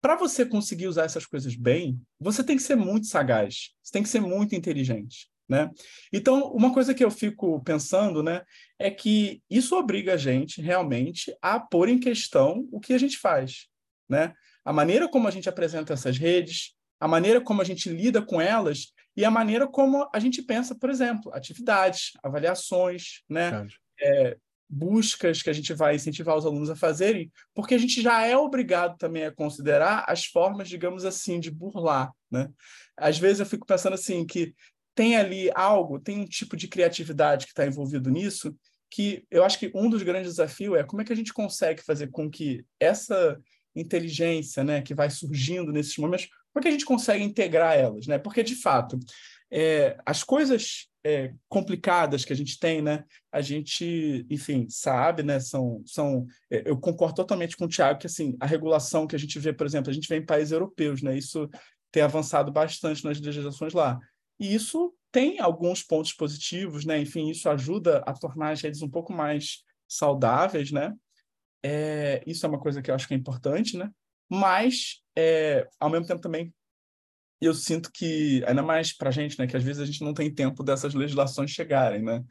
Para 0.01 0.15
você 0.15 0.45
conseguir 0.45 0.87
usar 0.87 1.05
essas 1.05 1.25
coisas 1.25 1.55
bem, 1.55 2.01
você 2.19 2.43
tem 2.43 2.57
que 2.57 2.63
ser 2.63 2.75
muito 2.75 3.07
sagaz, 3.07 3.69
você 3.81 3.91
tem 3.93 4.03
que 4.03 4.09
ser 4.09 4.19
muito 4.19 4.53
inteligente, 4.53 5.29
né? 5.47 5.71
Então, 6.11 6.51
uma 6.51 6.73
coisa 6.73 6.93
que 6.93 7.03
eu 7.03 7.11
fico 7.11 7.63
pensando, 7.63 8.21
né, 8.21 8.43
é 8.77 8.91
que 8.91 9.41
isso 9.49 9.77
obriga 9.77 10.15
a 10.15 10.17
gente 10.17 10.61
realmente 10.61 11.33
a 11.41 11.59
pôr 11.59 11.87
em 11.87 11.99
questão 11.99 12.67
o 12.71 12.81
que 12.81 12.93
a 12.93 12.97
gente 12.97 13.17
faz, 13.17 13.67
né? 14.09 14.33
A 14.65 14.73
maneira 14.73 15.07
como 15.07 15.27
a 15.27 15.31
gente 15.31 15.47
apresenta 15.47 15.93
essas 15.93 16.17
redes, 16.17 16.75
a 17.03 17.07
maneira 17.07 17.41
como 17.41 17.61
a 17.61 17.65
gente 17.65 17.89
lida 17.89 18.21
com 18.21 18.39
elas 18.39 18.93
e 19.13 19.25
a 19.25 19.29
maneira 19.29 19.67
como 19.67 20.09
a 20.13 20.19
gente 20.19 20.41
pensa, 20.41 20.73
por 20.73 20.89
exemplo, 20.89 21.33
atividades, 21.33 22.13
avaliações, 22.23 23.23
né? 23.29 23.67
É, 23.99 24.37
buscas 24.69 25.41
que 25.41 25.49
a 25.49 25.53
gente 25.53 25.73
vai 25.73 25.95
incentivar 25.95 26.37
os 26.37 26.45
alunos 26.45 26.69
a 26.69 26.77
fazerem, 26.77 27.29
porque 27.53 27.75
a 27.75 27.77
gente 27.77 28.01
já 28.01 28.25
é 28.25 28.37
obrigado 28.37 28.97
também 28.97 29.25
a 29.25 29.33
considerar 29.33 30.05
as 30.07 30.23
formas, 30.23 30.69
digamos 30.69 31.03
assim, 31.03 31.41
de 31.41 31.51
burlar, 31.51 32.09
né? 32.31 32.49
Às 32.95 33.19
vezes 33.19 33.41
eu 33.41 33.45
fico 33.45 33.67
pensando 33.67 33.95
assim 33.95 34.25
que 34.25 34.55
tem 34.95 35.17
ali 35.17 35.51
algo, 35.53 35.99
tem 35.99 36.21
um 36.21 36.25
tipo 36.25 36.55
de 36.55 36.69
criatividade 36.69 37.47
que 37.47 37.51
está 37.51 37.67
envolvido 37.67 38.09
nisso, 38.09 38.55
que 38.89 39.25
eu 39.29 39.43
acho 39.43 39.59
que 39.59 39.69
um 39.75 39.89
dos 39.89 40.03
grandes 40.03 40.31
desafios 40.31 40.77
é 40.77 40.85
como 40.85 41.01
é 41.01 41.05
que 41.05 41.11
a 41.11 41.17
gente 41.17 41.33
consegue 41.33 41.83
fazer 41.83 42.07
com 42.11 42.31
que 42.31 42.65
essa 42.79 43.37
inteligência, 43.75 44.63
né, 44.63 44.81
que 44.81 44.93
vai 44.93 45.09
surgindo 45.09 45.73
nesses 45.73 45.97
momentos, 45.97 46.29
como 46.53 46.59
é 46.59 46.61
que 46.61 46.67
a 46.67 46.71
gente 46.71 46.85
consegue 46.85 47.23
integrar 47.23 47.75
elas, 47.75 48.05
né? 48.05 48.19
Porque 48.19 48.43
de 48.43 48.55
fato, 48.55 48.99
é, 49.51 49.97
as 50.05 50.23
coisas 50.23 50.87
é, 51.03 51.33
complicadas 51.49 52.23
que 52.23 52.31
a 52.31 52.35
gente 52.35 52.57
tem, 52.59 52.81
né? 52.81 53.03
A 53.31 53.41
gente, 53.41 54.25
enfim, 54.29 54.67
sabe, 54.69 55.23
né? 55.23 55.39
São, 55.39 55.81
são. 55.85 56.25
É, 56.49 56.63
eu 56.69 56.77
concordo 56.79 57.15
totalmente 57.15 57.57
com 57.57 57.65
o 57.65 57.67
Tiago 57.67 57.99
que 57.99 58.07
assim 58.07 58.37
a 58.39 58.45
regulação 58.45 59.05
que 59.05 59.15
a 59.15 59.19
gente 59.19 59.37
vê, 59.39 59.51
por 59.51 59.65
exemplo, 59.65 59.89
a 59.89 59.93
gente 59.93 60.07
vê 60.07 60.17
em 60.17 60.25
países 60.25 60.51
europeus, 60.51 61.01
né? 61.01 61.17
Isso 61.17 61.49
tem 61.91 62.03
avançado 62.03 62.51
bastante 62.51 63.03
nas 63.03 63.19
legislações 63.19 63.73
lá. 63.73 63.99
E 64.39 64.53
isso 64.53 64.93
tem 65.11 65.39
alguns 65.39 65.83
pontos 65.83 66.13
positivos, 66.13 66.85
né? 66.85 66.99
Enfim, 66.99 67.29
isso 67.29 67.49
ajuda 67.49 68.01
a 68.05 68.13
tornar 68.13 68.51
as 68.51 68.61
redes 68.61 68.81
um 68.81 68.89
pouco 68.89 69.11
mais 69.11 69.63
saudáveis, 69.87 70.71
né? 70.71 70.93
É, 71.61 72.23
isso 72.25 72.45
é 72.45 72.49
uma 72.49 72.59
coisa 72.59 72.81
que 72.81 72.89
eu 72.89 72.95
acho 72.95 73.07
que 73.07 73.13
é 73.13 73.17
importante, 73.17 73.77
né? 73.77 73.89
Mas, 74.29 75.01
é, 75.15 75.67
ao 75.79 75.89
mesmo 75.89 76.07
tempo 76.07 76.21
também, 76.21 76.53
eu 77.41 77.53
sinto 77.53 77.91
que, 77.91 78.43
ainda 78.45 78.63
mais 78.63 78.95
para 78.95 79.09
a 79.09 79.11
gente, 79.11 79.37
né? 79.37 79.45
Que 79.45 79.57
às 79.57 79.63
vezes 79.63 79.81
a 79.81 79.85
gente 79.85 80.03
não 80.03 80.13
tem 80.13 80.33
tempo 80.33 80.63
dessas 80.63 80.93
legislações 80.93 81.51
chegarem, 81.51 82.01
né? 82.01 82.23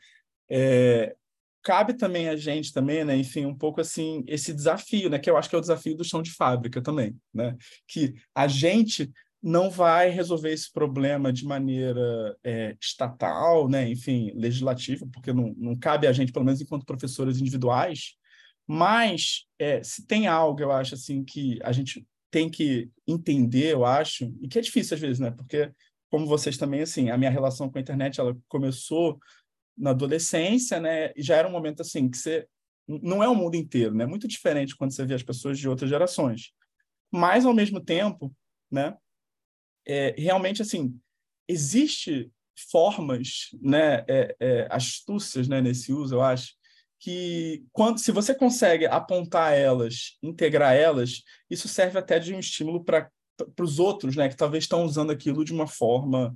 É, 0.50 1.14
cabe 1.62 1.94
também 1.94 2.28
a 2.28 2.36
gente 2.36 2.72
também, 2.72 3.04
né, 3.04 3.16
enfim, 3.16 3.46
um 3.46 3.56
pouco 3.56 3.80
assim, 3.80 4.24
esse 4.26 4.52
desafio, 4.52 5.08
né, 5.08 5.18
que 5.18 5.30
eu 5.30 5.36
acho 5.36 5.48
que 5.48 5.54
é 5.54 5.58
o 5.58 5.62
desafio 5.62 5.96
do 5.96 6.04
chão 6.04 6.20
de 6.20 6.32
fábrica 6.32 6.82
também, 6.82 7.16
né, 7.32 7.56
que 7.86 8.14
a 8.34 8.48
gente 8.48 9.10
não 9.42 9.70
vai 9.70 10.08
resolver 10.10 10.52
esse 10.52 10.70
problema 10.70 11.32
de 11.32 11.44
maneira 11.44 12.36
é, 12.44 12.76
estatal, 12.80 13.68
né, 13.68 13.88
enfim, 13.88 14.32
legislativa, 14.34 15.06
porque 15.12 15.32
não, 15.32 15.54
não 15.56 15.76
cabe 15.76 16.06
a 16.06 16.12
gente, 16.12 16.32
pelo 16.32 16.44
menos 16.44 16.60
enquanto 16.60 16.84
professores 16.84 17.40
individuais, 17.40 18.16
mas 18.74 19.44
é, 19.58 19.82
se 19.82 20.06
tem 20.06 20.26
algo, 20.26 20.58
eu 20.62 20.72
acho, 20.72 20.94
assim, 20.94 21.22
que 21.22 21.58
a 21.62 21.72
gente 21.72 22.06
tem 22.30 22.48
que 22.48 22.90
entender, 23.06 23.74
eu 23.74 23.84
acho, 23.84 24.34
e 24.40 24.48
que 24.48 24.58
é 24.58 24.62
difícil 24.62 24.94
às 24.94 25.00
vezes, 25.00 25.18
né? 25.18 25.30
Porque, 25.30 25.70
como 26.10 26.24
vocês 26.24 26.56
também, 26.56 26.80
assim, 26.80 27.10
a 27.10 27.18
minha 27.18 27.30
relação 27.30 27.70
com 27.70 27.76
a 27.76 27.80
internet, 27.82 28.18
ela 28.18 28.34
começou 28.48 29.18
na 29.76 29.90
adolescência, 29.90 30.80
né? 30.80 31.12
E 31.14 31.22
já 31.22 31.36
era 31.36 31.46
um 31.46 31.50
momento, 31.52 31.82
assim, 31.82 32.08
que 32.08 32.16
você... 32.16 32.48
Não 32.88 33.22
é 33.22 33.28
o 33.28 33.34
mundo 33.34 33.56
inteiro, 33.56 33.94
né? 33.94 34.04
É 34.04 34.06
muito 34.06 34.26
diferente 34.26 34.74
quando 34.74 34.92
você 34.94 35.04
vê 35.04 35.12
as 35.12 35.22
pessoas 35.22 35.58
de 35.58 35.68
outras 35.68 35.90
gerações. 35.90 36.50
Mas, 37.12 37.44
ao 37.44 37.52
mesmo 37.52 37.78
tempo, 37.78 38.34
né? 38.70 38.96
É, 39.86 40.14
realmente, 40.16 40.62
assim, 40.62 40.98
existe 41.46 42.32
formas, 42.70 43.50
né? 43.60 44.02
É, 44.08 44.36
é, 44.40 44.68
astúcias, 44.70 45.46
né? 45.46 45.60
Nesse 45.60 45.92
uso, 45.92 46.14
eu 46.14 46.22
acho, 46.22 46.54
que 47.02 47.64
quando 47.72 47.98
se 47.98 48.12
você 48.12 48.32
consegue 48.32 48.86
apontar 48.86 49.52
elas, 49.54 50.16
integrar 50.22 50.72
elas, 50.72 51.24
isso 51.50 51.66
serve 51.66 51.98
até 51.98 52.20
de 52.20 52.32
um 52.32 52.38
estímulo 52.38 52.84
para 52.84 53.10
os 53.60 53.80
outros, 53.80 54.14
né, 54.14 54.28
que 54.28 54.36
talvez 54.36 54.62
estão 54.62 54.84
usando 54.84 55.10
aquilo 55.10 55.44
de 55.44 55.52
uma 55.52 55.66
forma 55.66 56.32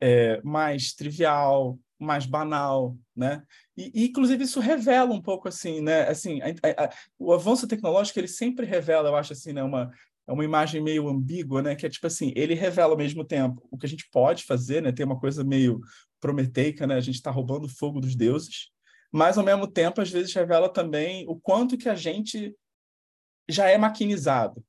é, 0.00 0.40
mais 0.42 0.94
trivial, 0.94 1.78
mais 1.98 2.24
banal, 2.24 2.96
né? 3.14 3.42
E, 3.76 3.90
e, 3.94 4.06
inclusive 4.06 4.44
isso 4.44 4.60
revela 4.60 5.12
um 5.12 5.20
pouco 5.20 5.46
assim, 5.46 5.82
né? 5.82 6.08
Assim, 6.08 6.40
a, 6.40 6.84
a, 6.84 6.90
o 7.18 7.34
avanço 7.34 7.68
tecnológico 7.68 8.18
ele 8.18 8.28
sempre 8.28 8.64
revela, 8.64 9.10
eu 9.10 9.16
acho 9.16 9.34
assim, 9.34 9.52
né, 9.52 9.62
uma 9.62 9.90
é 10.26 10.32
uma 10.32 10.44
imagem 10.44 10.82
meio 10.82 11.08
ambígua, 11.08 11.60
né? 11.60 11.74
Que 11.74 11.84
é 11.86 11.88
tipo 11.90 12.06
assim, 12.06 12.32
ele 12.36 12.54
revela 12.54 12.92
ao 12.92 12.98
mesmo 12.98 13.24
tempo 13.24 13.66
o 13.70 13.76
que 13.76 13.84
a 13.86 13.88
gente 13.88 14.08
pode 14.10 14.44
fazer, 14.44 14.80
né? 14.82 14.92
Tem 14.92 15.04
uma 15.04 15.18
coisa 15.18 15.44
meio 15.44 15.80
prometeica, 16.20 16.86
né? 16.86 16.94
A 16.94 17.00
gente 17.00 17.16
está 17.16 17.30
roubando 17.30 17.64
o 17.64 17.68
fogo 17.68 18.00
dos 18.00 18.14
deuses, 18.14 18.70
mas 19.12 19.38
ao 19.38 19.44
mesmo 19.44 19.66
tempo 19.66 20.00
às 20.00 20.10
vezes 20.10 20.34
revela 20.34 20.68
também 20.68 21.26
o 21.28 21.38
quanto 21.38 21.78
que 21.78 21.88
a 21.88 21.94
gente 21.94 22.54
já 23.48 23.68
é 23.68 23.78
maquinizado, 23.78 24.64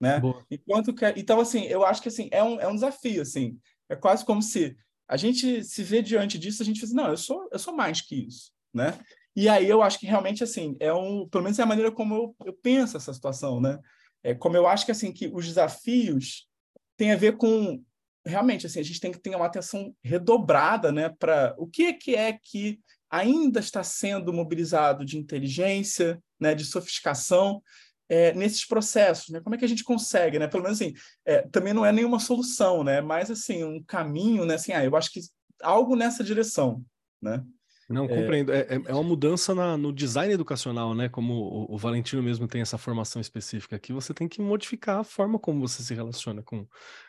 né? 0.00 0.20
Enquanto 0.50 0.94
que, 0.94 1.04
então 1.16 1.40
assim, 1.40 1.64
eu 1.64 1.84
acho 1.84 2.02
que 2.02 2.08
assim 2.08 2.28
é 2.30 2.42
um, 2.42 2.60
é 2.60 2.68
um 2.68 2.74
desafio 2.74 3.22
assim, 3.22 3.58
é 3.88 3.96
quase 3.96 4.24
como 4.24 4.42
se 4.42 4.76
a 5.08 5.16
gente 5.16 5.64
se 5.64 5.82
vê 5.82 6.02
diante 6.02 6.38
disso, 6.38 6.62
a 6.62 6.66
gente 6.66 6.80
diz, 6.80 6.92
não, 6.92 7.08
eu 7.08 7.16
sou 7.16 7.48
eu 7.50 7.58
sou 7.58 7.74
mais 7.74 8.00
que 8.00 8.26
isso, 8.26 8.52
né? 8.72 8.98
E 9.34 9.48
aí 9.48 9.68
eu 9.68 9.82
acho 9.82 9.98
que 9.98 10.06
realmente 10.06 10.44
assim, 10.44 10.76
é 10.80 10.92
um, 10.92 11.28
pelo 11.28 11.44
menos 11.44 11.58
é 11.58 11.62
a 11.62 11.66
maneira 11.66 11.90
como 11.90 12.14
eu, 12.14 12.36
eu 12.44 12.52
penso 12.52 12.96
essa 12.96 13.14
situação, 13.14 13.60
né? 13.60 13.78
É 14.22 14.34
como 14.34 14.56
eu 14.56 14.66
acho 14.66 14.84
que 14.84 14.92
assim 14.92 15.12
que 15.12 15.28
os 15.28 15.46
desafios 15.46 16.48
têm 16.96 17.12
a 17.12 17.16
ver 17.16 17.36
com 17.36 17.82
realmente 18.26 18.66
assim, 18.66 18.80
a 18.80 18.82
gente 18.82 19.00
tem 19.00 19.10
que 19.10 19.20
ter 19.20 19.34
uma 19.34 19.46
atenção 19.46 19.94
redobrada, 20.02 20.92
né, 20.92 21.08
para 21.08 21.54
o 21.56 21.66
que 21.66 21.84
é 21.84 21.92
que 21.92 22.14
é 22.14 22.32
que 22.32 22.78
ainda 23.10 23.60
está 23.60 23.82
sendo 23.82 24.32
mobilizado 24.32 25.04
de 25.04 25.18
inteligência, 25.18 26.22
né, 26.38 26.54
de 26.54 26.64
sofisticação 26.64 27.62
é, 28.08 28.32
nesses 28.32 28.64
processos, 28.64 29.28
né? 29.28 29.40
Como 29.40 29.54
é 29.54 29.58
que 29.58 29.64
a 29.64 29.68
gente 29.68 29.84
consegue, 29.84 30.38
né? 30.38 30.48
Pelo 30.48 30.62
menos 30.62 30.80
assim, 30.80 30.94
é, 31.26 31.42
também 31.42 31.74
não 31.74 31.84
é 31.84 31.92
nenhuma 31.92 32.18
solução, 32.18 32.82
né? 32.82 33.00
Mas 33.00 33.30
assim 33.30 33.62
um 33.64 33.82
caminho, 33.82 34.46
né? 34.46 34.54
Assim, 34.54 34.72
ah, 34.72 34.82
eu 34.84 34.96
acho 34.96 35.12
que 35.12 35.20
algo 35.62 35.94
nessa 35.94 36.24
direção, 36.24 36.82
né? 37.20 37.44
Não, 37.88 38.04
É. 38.04 38.08
compreendo. 38.08 38.52
É, 38.52 38.58
é- 38.68 38.82
é 38.86 38.92
uma 38.92 39.02
mudança 39.02 39.54
na- 39.54 39.76
no 39.76 39.92
design 39.92 40.32
educacional, 40.34 40.94
né? 40.94 41.08
Como 41.08 41.32
o, 41.34 41.74
o 41.74 41.78
Valentino 41.78 42.22
mesmo 42.22 42.46
tem 42.46 42.60
essa 42.60 42.76
formação 42.76 43.20
específica 43.20 43.76
aqui, 43.76 43.92
você 43.92 44.12
tem 44.12 44.28
que 44.28 44.40
modificar 44.42 44.98
a 45.00 45.04
forma 45.04 45.38
como 45.38 45.66
você 45.66 45.82
se 45.82 45.94
relaciona 45.94 46.42
com, 46.42 46.66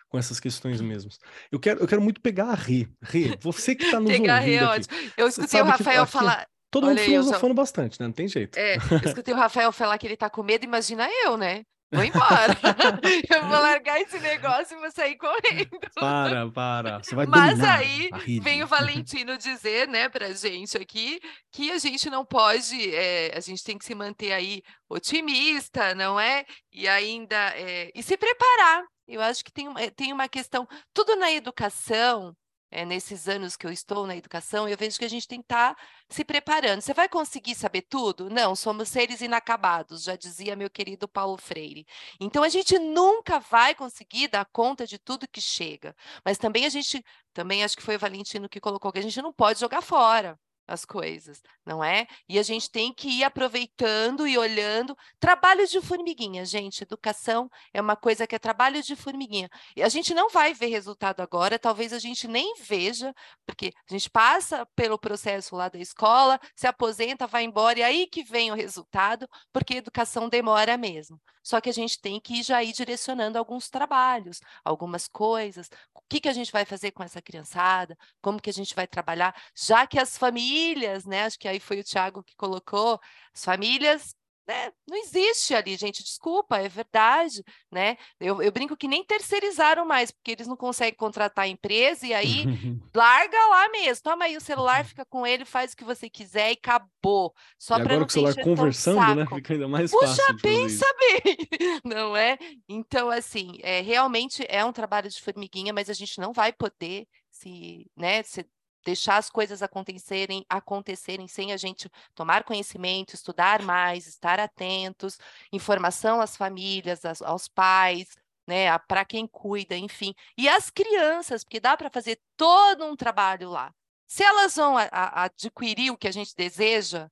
com 0.07 0.17
essas 0.17 0.39
questões 0.39 0.80
mesmos. 0.80 1.19
Eu 1.51 1.59
quero, 1.59 1.82
eu 1.82 1.88
quero 1.88 2.01
muito 2.01 2.21
pegar 2.21 2.45
a 2.51 2.55
Rê. 2.55 2.88
Rê, 3.01 3.38
você 3.41 3.75
que 3.75 3.84
está 3.84 3.99
nos 3.99 4.09
Pegar 4.11 4.38
ouvindo 4.39 4.53
é 4.53 4.57
aqui. 4.65 4.65
ótimo. 4.89 5.11
Eu 5.17 5.27
escutei 5.27 5.61
o 5.61 5.65
Rafael 5.65 6.03
aqui- 6.03 6.11
falar. 6.11 6.47
Todo 6.71 6.84
mundo 6.84 6.91
Olha 6.97 6.99
já- 7.03 7.09
filosofando 7.09 7.53
bastante, 7.55 7.99
né? 7.99 8.05
Não 8.05 8.13
tem 8.13 8.27
jeito. 8.27 8.55
É, 8.57 8.75
eu 8.77 9.01
escutei 9.09 9.34
o 9.34 9.38
Rafael 9.38 9.71
falar 9.71 9.97
que 9.97 10.05
ele 10.05 10.15
tá 10.15 10.30
com 10.30 10.43
medo, 10.43 10.63
imagina 10.63 11.07
eu, 11.25 11.36
né? 11.36 11.63
Vou 11.91 12.03
embora. 12.03 12.55
eu 13.33 13.47
vou 13.47 13.59
largar 13.59 13.99
esse 13.99 14.19
negócio 14.19 14.77
e 14.77 14.79
vou 14.79 14.91
sair 14.91 15.17
correndo. 15.17 15.79
Para, 15.95 16.49
para. 16.51 16.99
Você 16.99 17.15
vai 17.15 17.25
Mas 17.25 17.59
aí 17.61 18.09
vem 18.41 18.63
o 18.63 18.67
Valentino 18.67 19.37
dizer, 19.37 19.87
né, 19.87 20.07
pra 20.07 20.31
gente 20.31 20.77
aqui, 20.77 21.19
que 21.51 21.71
a 21.71 21.79
gente 21.79 22.09
não 22.09 22.23
pode, 22.23 22.93
é, 22.93 23.35
a 23.35 23.39
gente 23.39 23.63
tem 23.63 23.77
que 23.77 23.85
se 23.85 23.95
manter 23.95 24.31
aí 24.31 24.61
otimista, 24.87 25.95
não 25.95 26.19
é? 26.19 26.45
E 26.71 26.87
ainda, 26.87 27.35
é, 27.55 27.91
e 27.95 28.03
se 28.03 28.15
preparar. 28.15 28.83
Eu 29.07 29.21
acho 29.21 29.43
que 29.43 29.51
tem, 29.51 29.67
eh, 29.79 29.89
tem 29.89 30.13
uma 30.13 30.29
questão, 30.29 30.67
tudo 30.93 31.15
na 31.15 31.31
educação, 31.31 32.35
é, 32.72 32.86
nesses 32.86 33.28
anos 33.28 33.55
que 33.55 33.65
eu 33.65 33.72
estou 33.72 34.05
na 34.05 34.15
educação, 34.15 34.67
eu 34.67 34.78
vejo 34.78 34.97
que 34.97 35.05
a 35.05 35.09
gente 35.09 35.28
tem 35.28 35.39
que 35.39 35.45
estar 35.45 35.76
se 36.09 36.24
preparando. 36.24 36.82
Você 36.82 36.93
vai 36.93 37.09
conseguir 37.09 37.55
saber 37.55 37.82
tudo? 37.84 38.30
Não, 38.30 38.55
somos 38.55 38.89
seres 38.89 39.22
inacabados, 39.22 40.03
já 40.03 40.15
dizia 40.15 40.55
meu 40.55 40.70
querido 40.70 41.07
Paulo 41.07 41.38
Freire. 41.38 41.86
Então 42.20 42.43
a 42.43 42.49
gente 42.49 42.78
nunca 42.80 43.39
vai 43.39 43.74
conseguir 43.76 44.28
dar 44.28 44.45
conta 44.45 44.86
de 44.86 44.97
tudo 44.99 45.28
que 45.28 45.41
chega. 45.41 45.95
Mas 46.24 46.38
também 46.38 46.65
a 46.65 46.70
gente, 46.70 47.03
também 47.34 47.63
acho 47.63 47.76
que 47.76 47.84
foi 47.84 47.95
o 47.95 47.99
Valentino 47.99 48.49
que 48.49 48.59
colocou 48.59 48.91
que 48.91 48.99
a 48.99 49.03
gente 49.03 49.22
não 49.22 49.34
pode 49.34 49.59
jogar 49.59 49.82
fora 49.82 50.39
as 50.70 50.86
coisas, 50.86 51.41
não 51.65 51.84
é? 51.84 52.05
E 52.28 52.38
a 52.38 52.43
gente 52.43 52.70
tem 52.70 52.93
que 52.93 53.09
ir 53.09 53.24
aproveitando 53.24 54.28
e 54.28 54.38
olhando. 54.38 54.95
Trabalho 55.20 55.67
de 55.67 55.82
formiguinha, 55.82 56.45
gente. 56.45 56.84
Educação 56.84 57.49
é 57.74 57.82
uma 57.82 57.95
coisa 57.95 58.28
que 58.28 58.36
é 58.36 58.39
trabalho 58.39 58.82
de 58.84 58.95
formiguinha. 58.95 59.49
E 59.76 59.82
a 59.82 59.89
gente 59.89 60.13
não 60.13 60.30
vai 60.30 60.53
ver 60.53 60.67
resultado 60.67 61.22
agora, 61.22 61.57
talvez 61.57 61.91
a 61.91 61.99
gente 61.99 62.28
nem 62.28 62.53
veja, 62.61 63.13
porque 63.45 63.74
a 63.89 63.93
gente 63.93 64.09
passa 64.09 64.65
pelo 64.76 64.99
processo 64.99 65.55
lá 65.55 65.70
da 65.70 65.80
escola, 65.80 66.39
se 66.55 66.67
aposenta, 66.67 67.26
vai 67.26 67.43
embora, 67.43 67.80
e 67.80 67.84
aí 67.84 68.07
que 68.07 68.24
vem 68.24 68.51
o 68.51 68.55
resultado, 68.55 69.28
porque 69.51 69.76
educação 69.76 70.30
demora 70.30 70.78
mesmo. 70.78 71.20
Só 71.49 71.59
que 71.59 71.70
a 71.70 71.74
gente 71.74 71.99
tem 71.99 72.20
que 72.20 72.43
já 72.43 72.63
ir 72.63 72.74
direcionando 72.74 73.38
alguns 73.38 73.70
trabalhos, 73.70 74.39
algumas 74.63 75.07
coisas. 75.07 75.67
O 75.95 76.01
que, 76.07 76.22
que 76.22 76.30
a 76.30 76.34
gente 76.34 76.51
vai 76.51 76.63
fazer 76.63 76.91
com 76.91 77.01
essa 77.01 77.22
criançada? 77.22 77.97
Como 78.22 78.39
que 78.39 78.51
a 78.51 78.53
gente 78.53 78.76
vai 78.76 78.86
trabalhar? 78.86 79.36
Já 79.55 79.88
que 79.88 79.97
as 79.99 80.15
famílias, 80.15 80.59
né? 81.05 81.24
Acho 81.24 81.39
que 81.39 81.47
aí 81.47 81.60
foi 81.60 81.80
o 81.80 81.84
Tiago 81.84 82.24
que 82.24 82.36
colocou, 82.36 82.99
as 83.34 83.43
famílias. 83.43 84.16
Né? 84.47 84.72
Não 84.89 84.97
existe 84.97 85.53
ali, 85.53 85.78
gente, 85.78 86.03
desculpa, 86.03 86.57
é 86.57 86.68
verdade, 86.68 87.43
né? 87.72 87.95
Eu, 88.20 88.41
eu 88.41 88.51
brinco 88.51 88.76
que 88.76 88.88
nem 88.88 89.05
terceirizaram 89.05 89.86
mais, 89.86 90.10
porque 90.10 90.32
eles 90.32 90.47
não 90.47 90.57
conseguem 90.57 90.95
contratar 90.95 91.45
a 91.45 91.47
empresa 91.47 92.07
e 92.07 92.16
aí 92.16 92.45
larga 92.95 93.38
lá 93.47 93.70
mesmo. 93.70 94.01
Toma 94.01 94.26
aí 94.26 94.36
o 94.36 94.41
celular, 94.41 94.84
fica 94.84 95.05
com 95.05 95.28
ele, 95.28 95.45
faz 95.45 95.74
o 95.74 95.78
que 95.78 95.84
você 95.84 96.10
quiser 96.10 96.49
e 96.49 96.53
acabou. 96.53 97.32
Só 97.60 97.76
e 97.78 97.84
para 97.84 97.93
agora 97.93 97.99
com 97.99 98.07
o 98.07 98.12
celular 98.12 98.36
conversando, 98.43 99.16
né? 99.18 99.28
Fica 99.28 99.53
ainda 99.53 99.68
mais 99.68 99.91
Puxa, 99.91 100.07
fácil 100.07 100.26
fazer 100.26 100.41
pensa 100.41 100.86
bem, 100.97 101.22
não 101.86 102.18
é? 102.18 102.36
Então, 102.68 103.12
assim, 103.12 103.60
é, 103.62 103.82
realmente 103.82 104.43
é 104.49 104.66
um 104.66 104.74
trabalho 104.74 105.12
de 105.12 105.22
formiguinha, 105.22 105.72
mas 105.72 105.91
a 105.91 105.93
gente 105.93 106.20
não 106.20 106.34
vai 106.34 106.51
poder 106.51 107.07
se, 107.30 107.86
né, 107.95 108.24
se 108.24 108.43
deixar 108.89 109.17
as 109.17 109.29
coisas 109.29 109.61
acontecerem, 109.61 110.43
acontecerem 110.49 111.27
sem 111.27 111.51
a 111.53 111.57
gente 111.57 111.87
tomar 112.15 112.43
conhecimento, 112.43 113.13
estudar 113.13 113.61
mais, 113.61 114.07
estar 114.07 114.39
atentos, 114.39 115.19
informação 115.51 116.19
às 116.19 116.35
famílias, 116.35 117.05
às- 117.05 117.21
aos 117.21 117.47
pais, 117.47 118.17
né, 118.47 118.75
para 118.79 119.05
quem 119.05 119.27
cuida, 119.27 119.75
enfim, 119.77 120.15
e 120.35 120.49
as 120.49 120.71
crianças, 120.71 121.43
porque 121.43 121.59
dá 121.59 121.77
para 121.77 121.89
fazer 121.91 122.19
todo 122.35 122.83
um 122.85 122.95
trabalho 122.95 123.49
lá. 123.51 123.71
Se 124.07 124.23
elas 124.23 124.55
vão 124.55 124.75
a- 124.75 124.89
a- 124.91 125.23
adquirir 125.25 125.91
o 125.91 125.97
que 125.97 126.07
a 126.07 126.11
gente 126.11 126.35
deseja, 126.35 127.09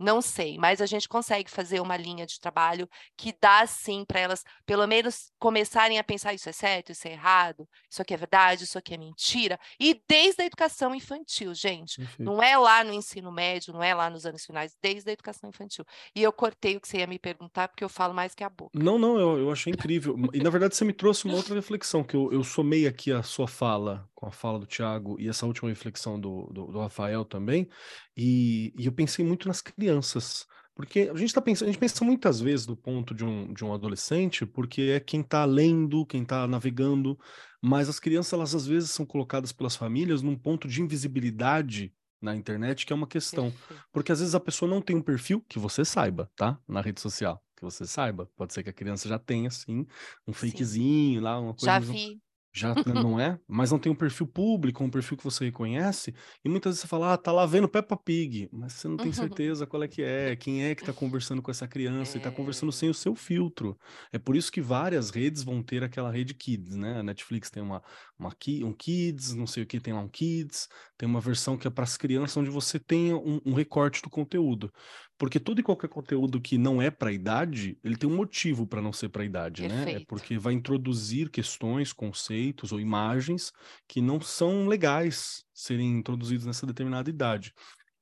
não 0.00 0.22
sei, 0.22 0.56
mas 0.58 0.80
a 0.80 0.86
gente 0.86 1.08
consegue 1.08 1.50
fazer 1.50 1.80
uma 1.80 1.96
linha 1.96 2.26
de 2.26 2.40
trabalho 2.40 2.88
que 3.16 3.34
dá 3.40 3.66
sim 3.66 4.04
para 4.04 4.18
elas, 4.18 4.42
pelo 4.64 4.86
menos, 4.86 5.30
começarem 5.38 5.98
a 5.98 6.04
pensar 6.04 6.32
isso 6.32 6.48
é 6.48 6.52
certo, 6.52 6.90
isso 6.90 7.06
é 7.06 7.12
errado, 7.12 7.68
isso 7.88 8.00
aqui 8.00 8.14
é 8.14 8.16
verdade, 8.16 8.64
isso 8.64 8.78
aqui 8.78 8.94
é 8.94 8.96
mentira. 8.96 9.58
E 9.78 10.00
desde 10.08 10.42
a 10.42 10.46
educação 10.46 10.94
infantil, 10.94 11.52
gente. 11.54 11.96
Perfeito. 11.96 12.22
Não 12.22 12.42
é 12.42 12.56
lá 12.56 12.82
no 12.82 12.94
ensino 12.94 13.30
médio, 13.30 13.74
não 13.74 13.82
é 13.82 13.94
lá 13.94 14.08
nos 14.08 14.24
anos 14.24 14.44
finais, 14.44 14.74
desde 14.82 15.10
a 15.10 15.12
educação 15.12 15.50
infantil. 15.50 15.84
E 16.16 16.22
eu 16.22 16.32
cortei 16.32 16.76
o 16.76 16.80
que 16.80 16.88
você 16.88 16.98
ia 16.98 17.06
me 17.06 17.18
perguntar, 17.18 17.68
porque 17.68 17.84
eu 17.84 17.88
falo 17.88 18.14
mais 18.14 18.34
que 18.34 18.42
a 18.42 18.48
boca. 18.48 18.78
Não, 18.78 18.98
não, 18.98 19.18
eu, 19.18 19.38
eu 19.38 19.52
achei 19.52 19.70
incrível. 19.70 20.16
E 20.32 20.40
na 20.40 20.48
verdade 20.50 20.74
você 20.74 20.84
me 20.84 20.94
trouxe 20.94 21.26
uma 21.26 21.36
outra 21.36 21.54
reflexão, 21.54 22.02
que 22.02 22.16
eu, 22.16 22.32
eu 22.32 22.42
somei 22.42 22.86
aqui 22.86 23.12
a 23.12 23.22
sua 23.22 23.46
fala 23.46 24.08
com 24.20 24.26
a 24.26 24.30
fala 24.30 24.58
do 24.58 24.66
Thiago 24.66 25.18
e 25.18 25.28
essa 25.28 25.46
última 25.46 25.70
reflexão 25.70 26.20
do, 26.20 26.46
do, 26.52 26.66
do 26.66 26.78
Rafael 26.78 27.24
também, 27.24 27.66
e, 28.14 28.72
e 28.78 28.84
eu 28.84 28.92
pensei 28.92 29.24
muito 29.24 29.48
nas 29.48 29.62
crianças. 29.62 30.46
Porque 30.74 31.10
a 31.12 31.16
gente 31.16 31.32
tá 31.34 31.40
pensando, 31.40 31.68
a 31.68 31.72
gente 31.72 31.80
pensa 31.80 32.04
muitas 32.04 32.40
vezes 32.40 32.64
do 32.64 32.76
ponto 32.76 33.14
de 33.14 33.24
um, 33.24 33.52
de 33.52 33.64
um 33.64 33.72
adolescente, 33.72 34.46
porque 34.46 34.82
é 34.82 35.00
quem 35.00 35.20
está 35.20 35.44
lendo, 35.44 36.06
quem 36.06 36.22
está 36.22 36.46
navegando, 36.46 37.18
mas 37.62 37.88
as 37.88 37.98
crianças, 37.98 38.32
elas 38.32 38.54
às 38.54 38.66
vezes 38.66 38.90
são 38.90 39.04
colocadas 39.04 39.52
pelas 39.52 39.74
famílias 39.74 40.22
num 40.22 40.36
ponto 40.36 40.68
de 40.68 40.80
invisibilidade 40.80 41.92
na 42.20 42.36
internet, 42.36 42.84
que 42.84 42.92
é 42.92 42.96
uma 42.96 43.06
questão. 43.06 43.52
Porque 43.92 44.12
às 44.12 44.20
vezes 44.20 44.34
a 44.34 44.40
pessoa 44.40 44.70
não 44.70 44.80
tem 44.80 44.96
um 44.96 45.02
perfil 45.02 45.44
que 45.48 45.58
você 45.58 45.84
saiba, 45.84 46.30
tá? 46.36 46.58
Na 46.68 46.80
rede 46.80 47.00
social, 47.00 47.42
que 47.56 47.62
você 47.62 47.86
saiba. 47.86 48.30
Pode 48.36 48.52
ser 48.52 48.62
que 48.62 48.70
a 48.70 48.74
criança 48.74 49.08
já 49.08 49.18
tenha, 49.18 49.48
assim, 49.48 49.86
um 50.26 50.32
Sim. 50.32 50.50
fakezinho 50.50 51.20
lá, 51.20 51.40
uma 51.40 51.54
coisa. 51.54 51.66
Já 51.66 51.78
vi. 51.78 52.20
Já 52.52 52.74
não 52.86 53.18
é? 53.18 53.38
Mas 53.46 53.70
não 53.70 53.78
tem 53.78 53.92
um 53.92 53.94
perfil 53.94 54.26
público, 54.26 54.82
um 54.82 54.90
perfil 54.90 55.16
que 55.16 55.24
você 55.24 55.44
reconhece. 55.44 56.14
E 56.44 56.48
muitas 56.48 56.70
vezes 56.70 56.80
você 56.82 56.88
fala, 56.88 57.12
ah, 57.12 57.16
tá 57.16 57.30
lá 57.30 57.46
vendo 57.46 57.68
Peppa 57.68 57.96
Pig, 57.96 58.48
mas 58.52 58.72
você 58.72 58.88
não 58.88 58.96
tem 58.96 59.12
certeza 59.12 59.66
qual 59.66 59.82
é 59.82 59.88
que 59.88 60.02
é, 60.02 60.34
quem 60.34 60.64
é 60.64 60.74
que 60.74 60.84
tá 60.84 60.92
conversando 60.92 61.40
com 61.40 61.50
essa 61.50 61.68
criança 61.68 62.18
e 62.18 62.20
tá 62.20 62.30
conversando 62.30 62.72
sem 62.72 62.90
o 62.90 62.94
seu 62.94 63.14
filtro. 63.14 63.78
É 64.12 64.18
por 64.18 64.34
isso 64.34 64.50
que 64.50 64.60
várias 64.60 65.10
redes 65.10 65.42
vão 65.42 65.62
ter 65.62 65.84
aquela 65.84 66.10
rede 66.10 66.34
Kids, 66.34 66.74
né? 66.76 66.98
A 66.98 67.02
Netflix 67.02 67.50
tem 67.50 67.62
uma, 67.62 67.82
uma 68.18 68.30
um 68.64 68.72
Kids, 68.72 69.34
não 69.34 69.46
sei 69.46 69.62
o 69.62 69.66
que, 69.66 69.80
tem 69.80 69.94
lá 69.94 70.00
um 70.00 70.08
Kids, 70.08 70.68
tem 70.98 71.08
uma 71.08 71.20
versão 71.20 71.56
que 71.56 71.66
é 71.66 71.70
para 71.70 71.84
as 71.84 71.96
crianças, 71.96 72.36
onde 72.36 72.50
você 72.50 72.78
tem 72.78 73.14
um, 73.14 73.40
um 73.46 73.54
recorte 73.54 74.02
do 74.02 74.10
conteúdo. 74.10 74.72
Porque 75.20 75.38
todo 75.38 75.60
e 75.60 75.62
qualquer 75.62 75.88
conteúdo 75.88 76.40
que 76.40 76.56
não 76.56 76.80
é 76.80 76.90
para 76.90 77.10
a 77.10 77.12
idade, 77.12 77.76
ele 77.84 77.94
tem 77.94 78.08
um 78.08 78.16
motivo 78.16 78.66
para 78.66 78.80
não 78.80 78.90
ser 78.90 79.10
para 79.10 79.20
a 79.20 79.26
idade, 79.26 79.68
né? 79.68 79.82
É 79.82 79.84
Perfeito. 79.84 80.06
porque 80.06 80.38
vai 80.38 80.54
introduzir 80.54 81.28
questões, 81.28 81.92
conceitos 81.92 82.72
ou 82.72 82.80
imagens 82.80 83.52
que 83.86 84.00
não 84.00 84.18
são 84.18 84.66
legais 84.66 85.44
serem 85.52 85.98
introduzidos 85.98 86.46
nessa 86.46 86.66
determinada 86.66 87.10
idade. 87.10 87.52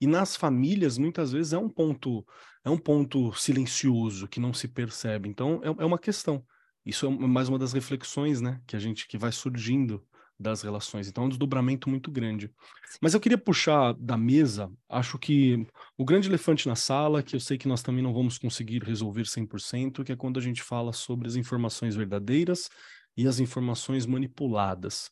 E 0.00 0.06
nas 0.06 0.36
famílias, 0.36 0.96
muitas 0.96 1.32
vezes, 1.32 1.52
é 1.52 1.58
um 1.58 1.68
ponto, 1.68 2.24
é 2.64 2.70
um 2.70 2.78
ponto 2.78 3.32
silencioso 3.32 4.28
que 4.28 4.38
não 4.38 4.54
se 4.54 4.68
percebe. 4.68 5.28
Então, 5.28 5.60
é, 5.64 5.66
é 5.66 5.84
uma 5.84 5.98
questão. 5.98 6.44
Isso 6.86 7.04
é 7.04 7.10
mais 7.10 7.48
uma 7.48 7.58
das 7.58 7.72
reflexões, 7.72 8.40
né, 8.40 8.60
que 8.64 8.76
a 8.76 8.78
gente 8.78 9.08
que 9.08 9.18
vai 9.18 9.32
surgindo 9.32 10.06
das 10.39 10.62
relações. 10.62 11.09
Então, 11.09 11.24
é 11.24 11.26
um 11.26 11.30
desdobramento 11.30 11.89
muito 11.91 12.11
grande. 12.11 12.51
Mas 13.01 13.14
eu 13.14 13.20
queria 13.20 13.39
puxar 13.39 13.93
da 13.95 14.16
mesa, 14.16 14.70
acho 14.89 15.18
que 15.18 15.66
o 15.97 16.05
grande 16.05 16.28
elefante 16.28 16.68
na 16.68 16.76
sala, 16.76 17.22
que 17.22 17.34
eu 17.34 17.41
sei 17.41 17.59
que 17.59 17.68
nós 17.68 17.82
também 17.82 18.03
não 18.03 18.14
vamos 18.14 18.39
conseguir 18.39 18.82
resolver 18.84 19.26
100%, 19.26 20.05
que 20.05 20.12
é 20.12 20.16
quando 20.16 20.39
a 20.39 20.43
gente 20.43 20.62
fala 20.62 20.93
sobre 20.93 21.26
as 21.26 21.34
informações 21.34 21.97
verdadeiras 21.97 22.70
e 23.16 23.26
as 23.26 23.41
informações 23.41 24.07
manipuladas. 24.07 25.11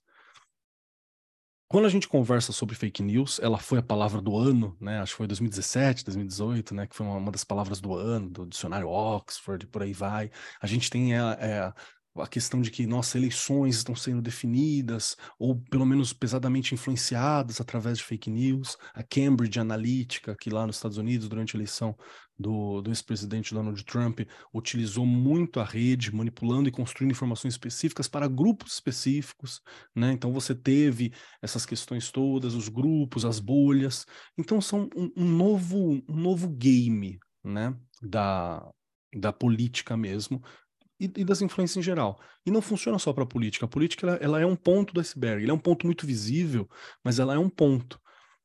Quando 1.68 1.86
a 1.86 1.88
gente 1.88 2.06
conversa 2.06 2.52
sobre 2.52 2.76
fake 2.76 3.02
news, 3.02 3.40
ela 3.40 3.58
foi 3.58 3.80
a 3.80 3.82
palavra 3.82 4.20
do 4.20 4.36
ano, 4.38 4.76
né? 4.80 5.00
Acho 5.00 5.14
que 5.14 5.16
foi 5.16 5.26
2017, 5.26 6.04
2018, 6.04 6.72
né? 6.72 6.86
Que 6.86 6.94
foi 6.94 7.04
uma, 7.04 7.16
uma 7.16 7.32
das 7.32 7.42
palavras 7.42 7.80
do 7.80 7.92
ano, 7.92 8.30
do 8.30 8.46
dicionário 8.46 8.88
Oxford, 8.88 9.66
por 9.66 9.82
aí 9.82 9.92
vai. 9.92 10.30
A 10.60 10.66
gente 10.68 10.88
tem 10.88 11.16
a, 11.16 11.36
é, 11.40 11.72
a 12.20 12.26
questão 12.26 12.60
de 12.60 12.70
que 12.70 12.86
nossas 12.86 13.14
eleições 13.14 13.76
estão 13.76 13.94
sendo 13.94 14.22
definidas, 14.22 15.16
ou 15.38 15.60
pelo 15.70 15.86
menos 15.86 16.12
pesadamente 16.12 16.74
influenciadas 16.74 17.60
através 17.60 17.98
de 17.98 18.04
fake 18.04 18.30
news. 18.30 18.76
A 18.94 19.02
Cambridge 19.02 19.58
Analytica, 19.58 20.36
que 20.38 20.50
lá 20.50 20.66
nos 20.66 20.76
Estados 20.76 20.98
Unidos, 20.98 21.28
durante 21.28 21.56
a 21.56 21.58
eleição 21.58 21.96
do, 22.38 22.82
do 22.82 22.90
ex-presidente 22.90 23.54
Donald 23.54 23.82
Trump, 23.84 24.20
utilizou 24.52 25.06
muito 25.06 25.60
a 25.60 25.64
rede, 25.64 26.14
manipulando 26.14 26.68
e 26.68 26.72
construindo 26.72 27.12
informações 27.12 27.54
específicas 27.54 28.08
para 28.08 28.28
grupos 28.28 28.74
específicos, 28.74 29.60
né? 29.94 30.12
Então 30.12 30.32
você 30.32 30.54
teve 30.54 31.12
essas 31.40 31.64
questões 31.64 32.10
todas, 32.10 32.54
os 32.54 32.68
grupos, 32.68 33.24
as 33.24 33.40
bolhas. 33.40 34.06
Então 34.36 34.60
são 34.60 34.88
um, 34.96 35.10
um 35.16 35.24
novo, 35.24 36.02
um 36.08 36.16
novo 36.16 36.48
game, 36.48 37.18
né? 37.42 37.74
Da, 38.02 38.70
da 39.14 39.32
política 39.32 39.96
mesmo, 39.96 40.42
e, 40.98 41.04
e, 41.16 41.24
das 41.24 41.42
influências 41.42 41.76
em 41.76 41.82
geral. 41.82 42.20
E 42.44 42.50
não 42.50 42.62
funciona 42.62 42.98
só 42.98 43.12
para 43.12 43.24
a 43.24 43.26
política. 43.26 43.66
A 43.66 43.68
política 43.68 44.06
ela, 44.06 44.16
ela, 44.16 44.40
é 44.40 44.46
um 44.46 44.56
ponto 44.56 44.92
do 44.94 45.00
iceberg. 45.00 45.42
Ela 45.42 45.52
é 45.52 45.54
um 45.54 45.58
ponto 45.58 45.86
muito 45.86 46.06
visível, 46.06 46.68
mas 47.04 47.18
ela 47.18 47.34
é 47.34 47.38
um 47.38 47.50
ponto. 47.50 48.00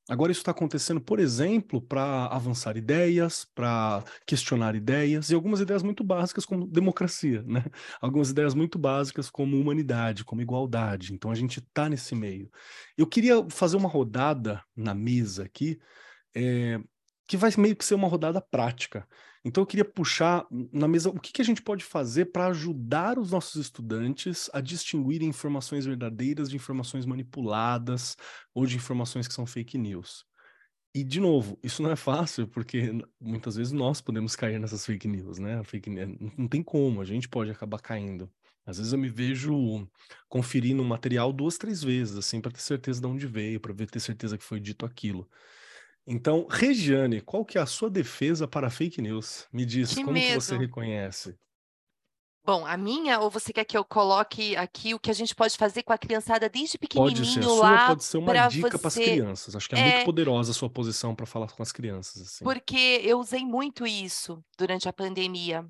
Agora, 0.10 0.32
isso 0.32 0.42
está 0.42 0.52
acontecendo, 0.52 1.00
por 1.00 1.20
exemplo, 1.20 1.82
para 1.82 2.26
avançar 2.26 2.76
ideias, 2.76 3.46
para 3.56 4.04
questionar 4.26 4.76
ideias, 4.76 5.30
e 5.30 5.36
algumas 5.36 5.62
ideias 5.62 5.84
muito 5.84 6.04
básicas, 6.04 6.46
como 6.46 6.68
democracia, 6.68 7.44
né? 7.44 7.64
Algumas 8.02 8.30
ideias 8.32 8.54
muito 8.54 8.78
básicas, 8.78 9.30
como 9.30 9.58
humanidade, 9.58 10.26
como 10.26 10.42
igualdade. 10.42 11.14
Então, 11.14 11.32
a 11.32 11.36
gente 11.36 11.60
está 11.60 11.88
nesse 11.88 12.14
meio. 12.16 12.52
Eu 12.98 13.08
queria 13.08 13.46
fazer 13.50 13.78
uma 13.78 13.88
rodada 13.88 14.62
na 14.76 14.94
mesa 14.94 15.44
aqui, 15.46 15.80
é, 16.36 16.80
que 17.28 17.38
vai 17.38 17.52
meio 17.58 17.76
que 17.76 17.86
ser 17.86 17.96
uma 17.96 18.10
rodada 18.10 18.42
prática. 18.42 19.08
Então, 19.44 19.64
eu 19.64 19.68
queria 19.68 19.86
puxar 19.86 20.46
na 20.72 20.88
mesa 20.88 21.10
o 21.10 21.20
que, 21.20 21.32
que 21.34 21.42
a 21.42 21.46
gente 21.46 21.64
pode 21.64 21.84
fazer 21.84 22.26
para 22.26 22.48
ajudar 22.48 23.18
os 23.18 23.32
nossos 23.32 23.56
estudantes 23.60 24.50
a 24.54 24.62
distinguir 24.62 25.24
informações 25.24 25.86
verdadeiras 25.86 26.50
de 26.50 26.56
informações 26.58 27.06
manipuladas 27.08 28.16
ou 28.54 28.66
de 28.68 28.76
informações 28.76 29.28
que 29.28 29.34
são 29.34 29.46
fake 29.46 29.78
news. 29.80 30.26
E, 30.94 31.04
de 31.04 31.20
novo, 31.22 31.58
isso 31.64 31.82
não 31.82 31.92
é 31.92 31.96
fácil, 31.96 32.48
porque 32.48 32.92
muitas 33.20 33.56
vezes 33.56 33.72
nós 33.72 34.02
podemos 34.02 34.36
cair 34.36 34.60
nessas 34.60 34.86
fake 34.86 35.08
news, 35.08 35.40
né? 35.40 35.64
Fake 35.64 35.90
não 36.38 36.48
tem 36.50 36.62
como, 36.62 37.02
a 37.02 37.06
gente 37.06 37.30
pode 37.30 37.50
acabar 37.50 37.80
caindo. 37.80 38.30
Às 38.66 38.78
vezes 38.78 38.92
eu 38.94 39.00
me 39.00 39.10
vejo 39.10 39.88
conferindo 40.30 40.84
o 40.84 40.86
material 40.86 41.32
duas, 41.32 41.58
três 41.58 41.82
vezes, 41.82 42.18
assim, 42.18 42.42
para 42.42 42.52
ter 42.52 42.60
certeza 42.62 43.00
de 43.02 43.08
onde 43.08 43.26
veio, 43.26 43.60
para 43.60 43.74
ter 43.74 44.00
certeza 44.02 44.38
que 44.38 44.44
foi 44.44 44.60
dito 44.60 44.86
aquilo. 44.86 45.30
Então, 46.12 46.46
Regiane, 46.50 47.22
qual 47.22 47.46
que 47.46 47.58
é 47.58 47.62
a 47.62 47.66
sua 47.66 47.90
defesa 47.90 48.46
para 48.46 48.70
fake 48.70 49.02
news? 49.02 49.48
Me 49.52 49.66
diz, 49.66 49.96
Que 49.96 50.04
como 50.04 50.14
que 50.16 50.34
você 50.34 50.58
reconhece? 50.58 51.38
Bom, 52.44 52.66
a 52.66 52.76
minha, 52.76 53.20
ou 53.20 53.30
você 53.30 53.54
quer 53.54 53.64
que 53.64 53.78
eu 53.78 53.86
coloque 53.86 54.56
aqui 54.58 54.94
o 54.94 55.00
que 55.00 55.12
a 55.12 55.14
gente 55.14 55.34
pode 55.34 55.56
fazer 55.56 55.84
com 55.84 55.94
a 55.94 55.98
criançada 55.98 56.50
desde 56.50 56.78
Pode 56.78 57.16
ser, 57.16 57.24
a 57.24 57.24
pequenininho 57.24 57.44
sua 57.44 57.88
pode 57.88 58.04
ser 58.04 58.18
uma 58.18 58.48
dica 58.48 58.78
para 58.80 58.88
as 58.88 58.94
você 58.96 59.04
crianças. 59.06 59.56
Acho 59.56 59.70
que 59.70 59.76
é 59.76 59.82
muito 59.82 59.96
É. 59.98 60.04
poderosa 60.04 60.52
a 60.52 60.54
sua 60.54 60.70
posição 60.70 61.16
para 61.16 61.26
falar 61.26 61.48
com 61.52 61.62
as 61.64 61.72
crianças, 61.72 62.22
assim. 62.24 62.44
Porque 62.44 63.00
eu 63.04 63.20
usei 63.20 63.46
muito 63.46 63.86
isso 63.86 64.44
durante 64.58 64.90
a 64.90 64.94
pandemia, 64.94 65.66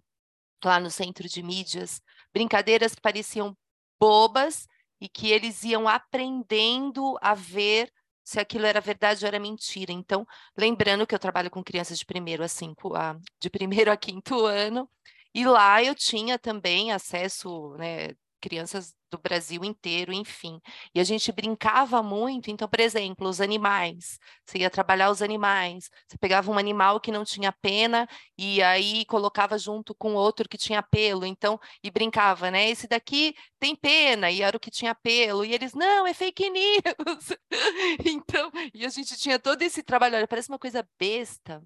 lá 0.63 0.79
no 0.79 0.89
centro 0.89 1.27
de 1.27 1.43
mídias, 1.43 2.01
brincadeiras 2.33 2.95
que 2.95 3.01
pareciam 3.01 3.55
bobas 3.99 4.65
e 4.99 5.09
que 5.09 5.29
eles 5.29 5.63
iam 5.63 5.87
aprendendo 5.87 7.17
a 7.21 7.35
ver 7.35 7.91
se 8.32 8.39
aquilo 8.39 8.65
era 8.65 8.79
verdade 8.79 9.25
ou 9.25 9.27
era 9.27 9.39
mentira. 9.39 9.91
Então, 9.91 10.25
lembrando 10.57 11.05
que 11.05 11.13
eu 11.13 11.19
trabalho 11.19 11.51
com 11.51 11.63
crianças 11.63 11.99
de 11.99 12.05
primeiro 12.05 12.43
a 12.43 12.47
cinco, 12.47 12.95
a, 12.95 13.17
de 13.39 13.49
primeiro 13.49 13.91
a 13.91 13.97
quinto 13.97 14.45
ano, 14.45 14.89
e 15.34 15.45
lá 15.45 15.84
eu 15.84 15.93
tinha 15.93 16.39
também 16.39 16.91
acesso, 16.91 17.75
né, 17.77 18.09
crianças 18.39 18.95
do 19.12 19.20
Brasil 19.20 19.64
inteiro, 19.64 20.14
enfim. 20.14 20.59
E 20.95 20.99
a 20.99 21.03
gente 21.03 21.32
brincava 21.32 22.01
muito, 22.01 22.49
então, 22.49 22.68
por 22.68 22.80
exemplo, 22.80 23.28
os 23.28 23.41
animais. 23.41 24.18
Você 24.45 24.59
ia 24.59 24.70
trabalhar 24.70 25.12
os 25.12 25.22
animais, 25.22 25.89
você 26.07 26.18
pegava 26.18 26.49
um 26.49 26.57
animal 26.57 26.99
que 26.99 27.12
não 27.12 27.24
tinha 27.26 27.51
pena 27.51 28.07
e 28.38 28.64
aí 28.64 29.05
colocava 29.05 29.57
junto 29.59 29.93
com 29.93 30.16
outro 30.16 30.47
que 30.49 30.57
tinha 30.57 30.82
pelo, 30.82 31.26
então, 31.26 31.59
e 31.84 31.91
brincava, 31.91 32.49
né? 32.49 32.70
Esse 32.70 32.88
daqui 32.88 33.36
tem 33.59 33.76
pena, 33.76 34.32
e 34.32 34.41
era 34.41 34.55
o 34.57 34.59
que 34.59 34.72
tinha 34.72 34.95
pelo, 34.95 35.45
e 35.45 35.53
eles, 35.53 35.74
não, 35.74 36.07
é 36.07 36.14
fake 36.14 36.49
news. 36.49 37.38
Então, 38.05 38.51
e 38.74 38.86
a 38.86 38.89
gente 38.89 39.18
tinha 39.18 39.38
todo 39.39 39.62
esse 39.62 39.84
trabalho, 39.84 40.16
olha, 40.16 40.28
parece 40.28 40.49
uma 40.49 40.59
coisa 40.59 40.88
besta, 40.99 41.62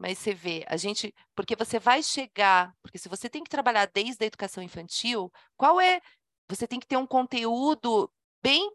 mas 0.00 0.18
você 0.18 0.32
vê, 0.32 0.64
a 0.66 0.78
gente, 0.78 1.14
porque 1.34 1.54
você 1.54 1.78
vai 1.78 2.02
chegar, 2.02 2.74
porque 2.82 2.96
se 2.96 3.06
você 3.06 3.28
tem 3.28 3.44
que 3.44 3.50
trabalhar 3.50 3.86
desde 3.92 4.24
a 4.24 4.26
educação 4.26 4.62
infantil, 4.62 5.30
qual 5.58 5.78
é 5.78 6.00
você 6.54 6.66
tem 6.66 6.80
que 6.80 6.86
ter 6.86 6.96
um 6.96 7.06
conteúdo 7.06 8.10
bem 8.42 8.72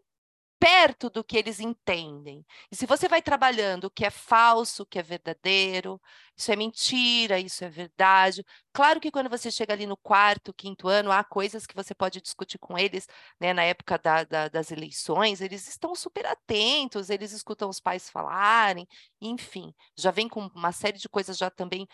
perto 0.58 1.10
do 1.10 1.22
que 1.22 1.36
eles 1.36 1.60
entendem. 1.60 2.44
E 2.70 2.76
se 2.76 2.86
você 2.86 3.08
vai 3.08 3.22
trabalhando 3.22 3.84
o 3.84 3.90
que 3.90 4.04
é 4.04 4.10
falso, 4.10 4.82
o 4.82 4.86
que 4.86 4.98
é 4.98 5.02
verdadeiro, 5.02 6.00
isso 6.36 6.52
é 6.52 6.56
mentira, 6.56 7.38
isso 7.38 7.64
é 7.64 7.68
verdade. 7.68 8.44
Claro 8.72 9.00
que 9.00 9.10
quando 9.10 9.30
você 9.30 9.50
chega 9.50 9.72
ali 9.72 9.86
no 9.86 9.96
quarto, 9.96 10.52
quinto 10.52 10.86
ano, 10.88 11.10
há 11.10 11.24
coisas 11.24 11.66
que 11.66 11.74
você 11.74 11.94
pode 11.94 12.20
discutir 12.20 12.58
com 12.58 12.76
eles, 12.78 13.06
né? 13.40 13.52
Na 13.54 13.62
época 13.64 13.98
da, 13.98 14.22
da, 14.24 14.48
das 14.48 14.70
eleições, 14.70 15.40
eles 15.40 15.66
estão 15.66 15.94
super 15.94 16.26
atentos, 16.26 17.08
eles 17.08 17.32
escutam 17.32 17.68
os 17.70 17.80
pais 17.80 18.10
falarem, 18.10 18.86
enfim, 19.20 19.72
já 19.96 20.10
vem 20.10 20.28
com 20.28 20.46
uma 20.54 20.72
série 20.72 20.98
de 20.98 21.08
coisas 21.08 21.38
já 21.38 21.48
também 21.50 21.86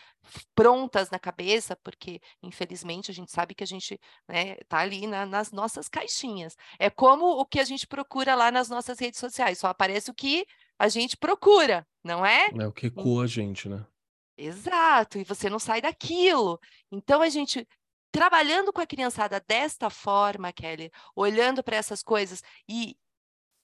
prontas 0.55 1.11
na 1.11 1.19
cabeça, 1.19 1.77
porque 1.83 2.21
infelizmente 2.43 3.11
a 3.11 3.15
gente 3.15 3.31
sabe 3.31 3.55
que 3.55 3.65
a 3.65 3.67
gente 3.67 3.99
né, 4.29 4.57
tá 4.69 4.79
ali 4.79 5.07
na- 5.07 5.27
nas 5.27 5.53
nossas 5.53 5.89
caixinhas. 5.89 6.57
É 6.79 6.91
como 6.91 7.27
o 7.27 7.47
que 7.47 7.61
a 7.61 7.65
gente 7.65 7.87
procura 7.87 8.35
lá 8.35 8.51
nas 8.51 8.69
nossas 8.69 8.99
redes 8.99 9.21
sociais, 9.21 9.59
só 9.59 9.69
aparece 9.69 10.11
o 10.11 10.15
que 10.15 10.45
a 10.79 10.89
gente 10.89 11.17
procura, 11.17 11.87
não 12.03 12.25
é? 12.27 12.49
É 12.59 12.67
o 12.67 12.73
que 12.73 12.87
ecoa 12.87 13.25
a 13.25 13.27
gente, 13.27 13.69
né? 13.69 13.87
Exato, 14.37 15.19
e 15.19 15.25
você 15.25 15.49
não 15.51 15.59
sai 15.59 15.81
daquilo. 15.81 16.59
Então 16.91 17.21
a 17.23 17.29
gente 17.29 17.67
trabalhando 18.11 18.73
com 18.73 18.81
a 18.81 18.87
criançada 18.87 19.41
desta 19.47 19.89
forma, 19.91 20.53
Kelly, 20.53 20.91
olhando 21.15 21.63
para 21.63 21.77
essas 21.77 22.03
coisas 22.03 22.43
e, 22.69 22.97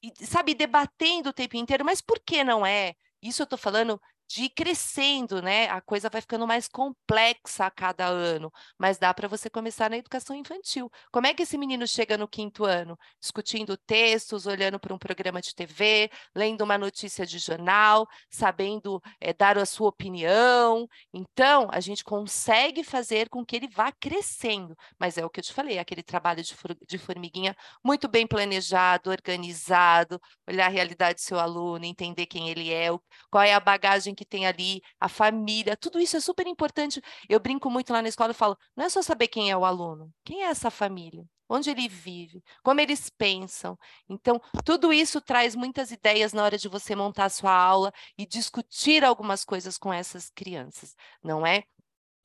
e, 0.03 0.27
sabe, 0.27 0.55
debatendo 0.55 1.31
o 1.31 1.33
tempo 1.33 1.57
inteiro, 1.57 1.85
mas 1.85 2.01
por 2.01 2.21
que 2.21 2.45
não 2.45 2.65
é? 2.67 2.95
Isso 3.23 3.43
eu 3.43 3.45
estou 3.45 3.59
falando 3.59 4.01
de 4.29 4.45
ir 4.45 4.51
crescendo, 4.51 5.41
né? 5.41 5.69
A 5.69 5.81
coisa 5.81 6.11
vai 6.11 6.21
ficando 6.21 6.47
mais 6.47 6.69
complexa 6.69 7.65
a 7.67 7.71
cada 7.71 8.07
ano, 8.07 8.53
mas 8.79 8.99
dá 8.99 9.13
para 9.15 9.27
você 9.27 9.49
começar 9.49 9.89
na 9.89 9.97
educação 9.97 10.37
infantil. 10.37 10.91
Como 11.11 11.27
é 11.27 11.33
que 11.33 11.43
esse 11.43 11.57
menino 11.57 11.87
chega 11.89 12.19
no 12.19 12.29
quinto 12.29 12.65
ano? 12.65 12.99
Discutindo 13.19 13.77
textos, 13.77 14.47
olhando 14.47 14.79
para 14.79 14.95
um 14.95 14.99
programa 14.99 15.41
de 15.41 15.55
TV, 15.55 16.11
lendo 16.37 16.63
uma 16.63 16.77
notícia 16.77 17.25
de 17.25 17.39
jornal, 17.39 18.07
sabendo 18.31 19.01
eh, 19.21 19.33
dar 19.33 19.57
a 19.57 19.65
sua 19.65 19.89
opinião. 19.89 20.87
Então, 21.13 21.69
a 21.73 21.81
gente 21.81 22.05
consegue 22.05 22.85
fazer 22.85 23.29
com 23.31 23.45
que 23.45 23.57
ele 23.57 23.69
vá 23.69 23.91
crescendo, 23.93 24.77
mas 24.99 25.17
é 25.17 25.25
o 25.25 25.31
que 25.31 25.41
eu 25.41 25.45
te 25.45 25.53
falei, 25.55 25.79
aquele 25.79 26.03
trabalho 26.03 26.43
de, 26.43 26.55
de 26.87 26.99
formiguinha 26.99 27.57
muito 27.83 28.09
bem 28.09 28.27
planejado, 28.27 29.11
organizado, 29.11 30.21
olhar 30.47 30.67
a 30.67 30.69
realidade 30.69 31.15
do 31.17 31.21
seu 31.23 31.39
aluno, 31.39 31.85
entender 31.85 32.27
quem 32.27 32.51
ele 32.51 32.73
é, 32.73 32.89
qual 33.31 33.43
é 33.43 33.55
a 33.55 33.61
bagagem 33.61 34.15
que 34.19 34.25
tem 34.25 34.47
ali, 34.47 34.83
a 34.99 35.09
família, 35.09 35.77
tudo 35.77 36.01
isso 36.01 36.17
é 36.17 36.21
super 36.21 36.47
importante. 36.47 37.01
Eu 37.29 37.39
brinco 37.39 37.71
muito 37.71 37.93
lá 37.93 38.03
na 38.03 38.09
escola 38.09 38.33
e 38.33 38.35
falo: 38.35 38.59
não 38.77 38.85
é 38.85 38.89
só 38.89 39.01
saber 39.01 39.29
quem 39.29 39.49
é 39.51 39.57
o 39.57 39.65
aluno, 39.65 40.13
quem 40.25 40.43
é 40.43 40.47
essa 40.47 40.71
família, 40.71 41.25
onde 41.49 41.71
ele 41.71 41.89
vive, 41.89 42.43
como 42.63 42.81
eles 42.81 43.09
pensam. 43.11 43.79
Então, 44.09 44.41
tudo 44.65 44.93
isso 44.93 45.21
traz 45.21 45.55
muitas 45.55 45.93
ideias 45.93 46.33
na 46.33 46.43
hora 46.43 46.59
de 46.59 46.69
você 46.69 46.97
montar 46.97 47.27
a 47.27 47.31
sua 47.31 47.53
aula 47.53 47.93
e 48.19 48.27
discutir 48.27 49.05
algumas 49.05 49.45
coisas 49.45 49.79
com 49.79 49.93
essas 49.93 50.31
crianças, 50.31 50.97
não 51.23 51.47
é? 51.47 51.63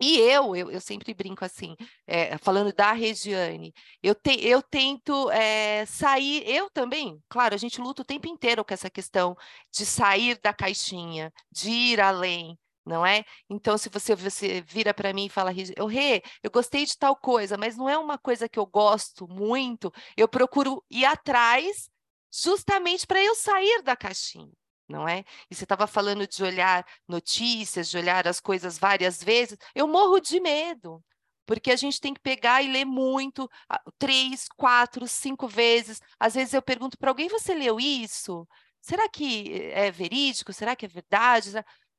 E 0.01 0.19
eu, 0.19 0.55
eu, 0.55 0.69
eu 0.71 0.81
sempre 0.81 1.13
brinco 1.13 1.45
assim, 1.45 1.75
eh, 2.05 2.37
falando 2.39 2.73
da 2.73 2.91
Regiane, 2.91 3.73
eu, 4.01 4.13
te, 4.13 4.31
eu 4.45 4.61
tento 4.61 5.31
eh, 5.31 5.85
sair, 5.85 6.43
eu 6.47 6.69
também, 6.69 7.21
claro, 7.29 7.55
a 7.55 7.57
gente 7.57 7.79
luta 7.79 8.01
o 8.01 8.05
tempo 8.05 8.27
inteiro 8.27 8.65
com 8.65 8.73
essa 8.73 8.89
questão 8.89 9.35
de 9.71 9.85
sair 9.85 10.37
da 10.41 10.53
caixinha, 10.53 11.31
de 11.51 11.69
ir 11.71 12.01
além, 12.01 12.57
não 12.85 13.05
é? 13.05 13.23
Então, 13.49 13.77
se 13.77 13.87
você, 13.89 14.13
você 14.15 14.61
vira 14.61 14.93
para 14.93 15.13
mim 15.13 15.25
e 15.27 15.29
fala, 15.29 15.51
"Regi- 15.51 15.73
eu, 15.77 15.85
Rê, 15.85 16.21
eu 16.43 16.51
gostei 16.51 16.85
de 16.85 16.97
tal 16.97 17.15
coisa, 17.15 17.57
mas 17.57 17.77
não 17.77 17.87
é 17.87 17.97
uma 17.97 18.17
coisa 18.17 18.49
que 18.49 18.59
eu 18.59 18.65
gosto 18.65 19.25
muito, 19.27 19.91
eu 20.17 20.27
procuro 20.27 20.83
ir 20.89 21.05
atrás 21.05 21.89
justamente 22.33 23.05
para 23.07 23.21
eu 23.23 23.35
sair 23.35 23.81
da 23.83 23.95
caixinha. 23.95 24.51
Não 24.87 25.07
é? 25.07 25.23
E 25.49 25.55
você 25.55 25.63
estava 25.63 25.87
falando 25.87 26.27
de 26.27 26.43
olhar 26.43 26.85
notícias, 27.07 27.89
de 27.89 27.97
olhar 27.97 28.27
as 28.27 28.39
coisas 28.39 28.77
várias 28.77 29.23
vezes. 29.23 29.57
Eu 29.73 29.87
morro 29.87 30.19
de 30.19 30.39
medo, 30.39 31.03
porque 31.45 31.71
a 31.71 31.75
gente 31.75 31.99
tem 32.01 32.13
que 32.13 32.19
pegar 32.21 32.61
e 32.61 32.71
ler 32.71 32.85
muito, 32.85 33.49
três, 33.97 34.47
quatro, 34.57 35.07
cinco 35.07 35.47
vezes. 35.47 35.99
Às 36.19 36.35
vezes 36.35 36.53
eu 36.53 36.61
pergunto 36.61 36.97
para 36.97 37.09
alguém: 37.11 37.27
você 37.29 37.53
leu 37.53 37.79
isso? 37.79 38.47
Será 38.81 39.07
que 39.09 39.71
é 39.73 39.89
verídico? 39.91 40.51
Será 40.53 40.75
que 40.75 40.85
é 40.85 40.89
verdade? 40.89 41.51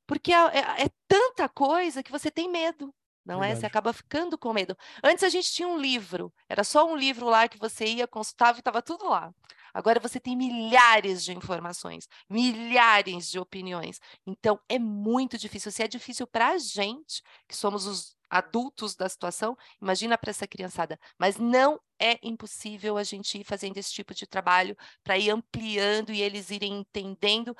Porque 0.07 0.31
é, 0.31 0.37
é- 0.37 0.83
é 0.85 0.89
tanta 1.07 1.49
coisa 1.49 2.03
que 2.03 2.11
você 2.11 2.29
tem 2.31 2.49
medo, 2.49 2.93
não 3.25 3.43
é? 3.43 3.55
Você 3.55 3.61
Verdade. 3.61 3.65
acaba 3.67 3.93
ficando 3.93 4.37
com 4.37 4.53
medo. 4.53 4.75
Antes 5.03 5.23
a 5.23 5.29
gente 5.29 5.51
tinha 5.51 5.67
um 5.67 5.77
livro, 5.77 6.31
era 6.47 6.63
só 6.63 6.85
um 6.87 6.95
livro 6.95 7.25
lá 7.27 7.47
que 7.47 7.57
você 7.57 7.85
ia, 7.85 8.07
consultava 8.07 8.57
e 8.57 8.61
estava 8.61 8.81
tudo 8.81 9.07
lá. 9.07 9.31
Agora 9.75 9.99
você 9.99 10.21
tem 10.21 10.37
milhares 10.37 11.21
de 11.21 11.33
informações, 11.33 12.07
milhares 12.29 13.29
de 13.29 13.37
opiniões. 13.37 13.99
Então 14.25 14.57
é 14.69 14.79
muito 14.79 15.37
difícil. 15.37 15.69
Se 15.69 15.83
é 15.83 15.87
difícil 15.87 16.25
para 16.25 16.51
a 16.51 16.57
gente, 16.57 17.21
que 17.45 17.53
somos 17.53 17.85
os 17.85 18.15
adultos 18.29 18.95
da 18.95 19.09
situação, 19.09 19.57
imagina 19.81 20.17
para 20.17 20.29
essa 20.29 20.47
criançada. 20.47 20.97
Mas 21.19 21.35
não 21.35 21.77
é 21.99 22.17
impossível 22.23 22.97
a 22.97 23.03
gente 23.03 23.37
ir 23.37 23.43
fazendo 23.43 23.77
esse 23.77 23.91
tipo 23.91 24.13
de 24.13 24.25
trabalho 24.25 24.77
para 25.03 25.17
ir 25.17 25.29
ampliando 25.29 26.13
e 26.13 26.21
eles 26.21 26.51
irem 26.51 26.79
entendendo, 26.79 27.53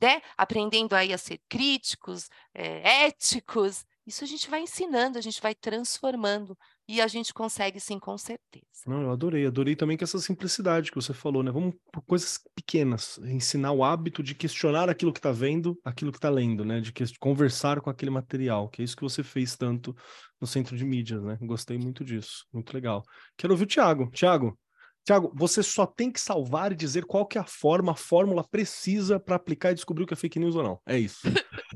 né? 0.00 0.22
Aprendendo 0.38 0.94
aí 0.94 1.12
a 1.12 1.18
ser 1.18 1.38
críticos, 1.50 2.30
eh, 2.54 3.04
éticos. 3.06 3.84
Isso 4.06 4.24
a 4.24 4.26
gente 4.26 4.48
vai 4.48 4.62
ensinando, 4.62 5.18
a 5.18 5.20
gente 5.22 5.40
vai 5.40 5.54
transformando. 5.54 6.56
E 6.92 7.00
a 7.00 7.06
gente 7.06 7.32
consegue 7.32 7.80
sim, 7.80 7.98
com 7.98 8.18
certeza. 8.18 8.66
Não, 8.86 9.00
eu 9.00 9.10
adorei, 9.12 9.46
adorei 9.46 9.74
também 9.74 9.96
que 9.96 10.04
essa 10.04 10.18
simplicidade 10.18 10.90
que 10.90 10.94
você 10.94 11.14
falou, 11.14 11.42
né? 11.42 11.50
Vamos 11.50 11.74
por 11.90 12.02
coisas 12.02 12.38
pequenas, 12.54 13.16
ensinar 13.24 13.72
o 13.72 13.82
hábito 13.82 14.22
de 14.22 14.34
questionar 14.34 14.90
aquilo 14.90 15.10
que 15.10 15.18
está 15.18 15.32
vendo, 15.32 15.80
aquilo 15.82 16.12
que 16.12 16.18
está 16.18 16.28
lendo, 16.28 16.66
né? 16.66 16.82
De 16.82 16.92
conversar 17.18 17.80
com 17.80 17.88
aquele 17.88 18.10
material, 18.10 18.68
que 18.68 18.82
é 18.82 18.84
isso 18.84 18.94
que 18.94 19.02
você 19.02 19.22
fez 19.22 19.56
tanto 19.56 19.96
no 20.38 20.46
centro 20.46 20.76
de 20.76 20.84
mídias, 20.84 21.22
né? 21.22 21.38
Gostei 21.40 21.78
muito 21.78 22.04
disso, 22.04 22.44
muito 22.52 22.74
legal. 22.74 23.02
Quero 23.38 23.54
ouvir 23.54 23.64
o 23.64 23.68
Thiago. 23.68 24.10
Thiago, 24.10 24.58
Tiago, 25.04 25.32
você 25.34 25.62
só 25.62 25.84
tem 25.84 26.12
que 26.12 26.20
salvar 26.20 26.70
e 26.70 26.76
dizer 26.76 27.04
qual 27.04 27.26
que 27.26 27.36
é 27.36 27.40
a 27.40 27.44
forma, 27.44 27.92
a 27.92 27.96
fórmula 27.96 28.44
precisa 28.44 29.18
para 29.18 29.34
aplicar 29.34 29.72
e 29.72 29.74
descobrir 29.74 30.04
o 30.04 30.06
que 30.06 30.14
é 30.14 30.16
fake 30.16 30.38
news 30.38 30.54
ou 30.54 30.62
não. 30.62 30.78
É 30.86 30.96
isso. 30.96 31.20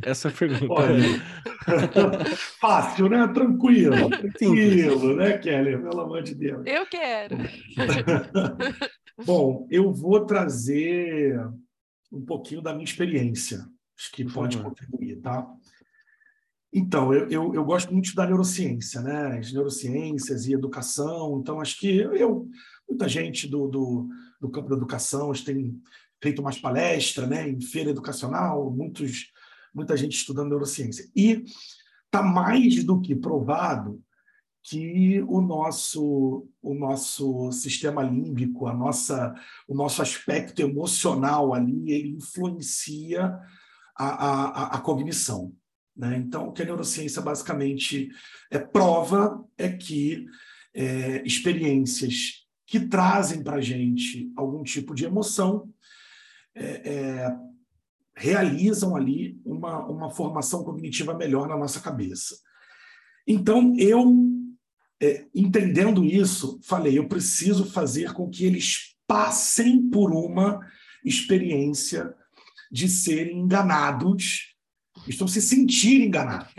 Essa 0.03 0.29
é 0.29 0.31
a 0.31 0.35
pergunta. 0.35 0.75
Fácil, 2.61 3.09
né? 3.09 3.27
Tranquilo. 3.29 4.09
Tranquilo, 4.11 5.17
né, 5.17 5.39
Kelly? 5.39 5.77
Pelo 5.77 6.01
amor 6.01 6.23
de 6.23 6.35
Deus. 6.37 6.63
Eu 6.65 6.87
quero. 6.87 7.37
Bom, 9.27 9.67
eu 9.71 9.93
vou 9.93 10.25
trazer 10.25 11.41
um 12.13 12.25
pouquinho 12.25 12.63
da 12.63 12.73
minha 12.73 12.85
experiência. 12.85 13.67
Acho 13.99 14.13
que 14.13 14.25
pode 14.25 14.59
contribuir, 14.59 15.17
tá? 15.21 15.47
Então, 16.73 17.13
eu, 17.13 17.29
eu, 17.29 17.55
eu, 17.55 17.65
gosto 17.65 17.91
muito 17.93 18.15
da 18.15 18.27
neurociência, 18.27 19.01
né? 19.01 19.39
As 19.39 19.51
neurociências 19.53 20.47
e 20.47 20.53
educação. 20.53 21.39
Então, 21.41 21.59
acho 21.59 21.79
que 21.81 21.97
eu 21.97 22.47
muita 22.89 23.09
gente 23.09 23.49
do, 23.49 23.69
do, 23.69 24.09
do 24.41 24.51
campo 24.51 24.69
da 24.69 24.77
educação 24.77 25.33
tem 25.33 25.81
feito 26.23 26.41
umas 26.41 26.59
palestras 26.59 27.29
né, 27.29 27.49
em 27.49 27.61
feira 27.61 27.91
educacional, 27.91 28.71
muitos, 28.71 29.31
muita 29.75 29.97
gente 29.97 30.17
estudando 30.17 30.49
neurociência. 30.49 31.09
E 31.15 31.45
está 32.07 32.23
mais 32.23 32.83
do 32.85 33.01
que 33.01 33.15
provado 33.15 34.03
que 34.63 35.23
o 35.29 35.41
nosso, 35.41 36.49
o 36.61 36.75
nosso 36.75 37.53
sistema 37.53 38.03
límbico, 38.03 38.67
a 38.67 38.75
nossa, 38.75 39.33
o 39.69 39.75
nosso 39.75 40.03
aspecto 40.03 40.61
emocional 40.61 41.55
ali, 41.55 41.93
ele 41.93 42.17
influencia 42.17 43.39
a, 43.97 44.07
a, 44.07 44.77
a 44.77 44.81
cognição. 44.81 45.55
Né? 45.97 46.17
Então, 46.17 46.49
o 46.49 46.53
que 46.53 46.63
a 46.63 46.65
neurociência 46.65 47.23
basicamente 47.23 48.09
é 48.51 48.59
prova 48.59 49.45
é 49.57 49.71
que 49.71 50.27
é, 50.75 51.23
experiências 51.25 52.46
que 52.67 52.81
trazem 52.81 53.43
para 53.43 53.57
a 53.57 53.61
gente 53.61 54.33
algum 54.37 54.65
tipo 54.65 54.95
de 54.95 55.05
emoção, 55.05 55.73
é, 56.55 56.65
é, 56.65 57.37
realizam 58.17 58.97
ali 58.97 59.41
uma, 59.45 59.87
uma 59.87 60.11
formação 60.11 60.65
cognitiva 60.65 61.15
melhor 61.15 61.49
na 61.49 61.57
nossa 61.57 61.81
cabeça. 61.81 62.37
Então, 63.27 63.75
eu, 63.79 64.13
é, 65.01 65.27
entendendo 65.35 66.05
isso, 66.05 66.59
falei: 66.63 66.99
eu 66.99 67.09
preciso 67.09 67.65
fazer 67.67 68.13
com 68.13 68.29
que 68.29 68.45
eles 68.45 68.97
passem 69.07 69.89
por 69.89 70.13
uma 70.13 70.61
experiência 71.05 72.13
de 72.71 72.89
serem 72.89 73.39
enganados, 73.39 74.57
estão 75.07 75.29
se 75.29 75.41
sentir 75.41 76.03
enganados. 76.03 76.53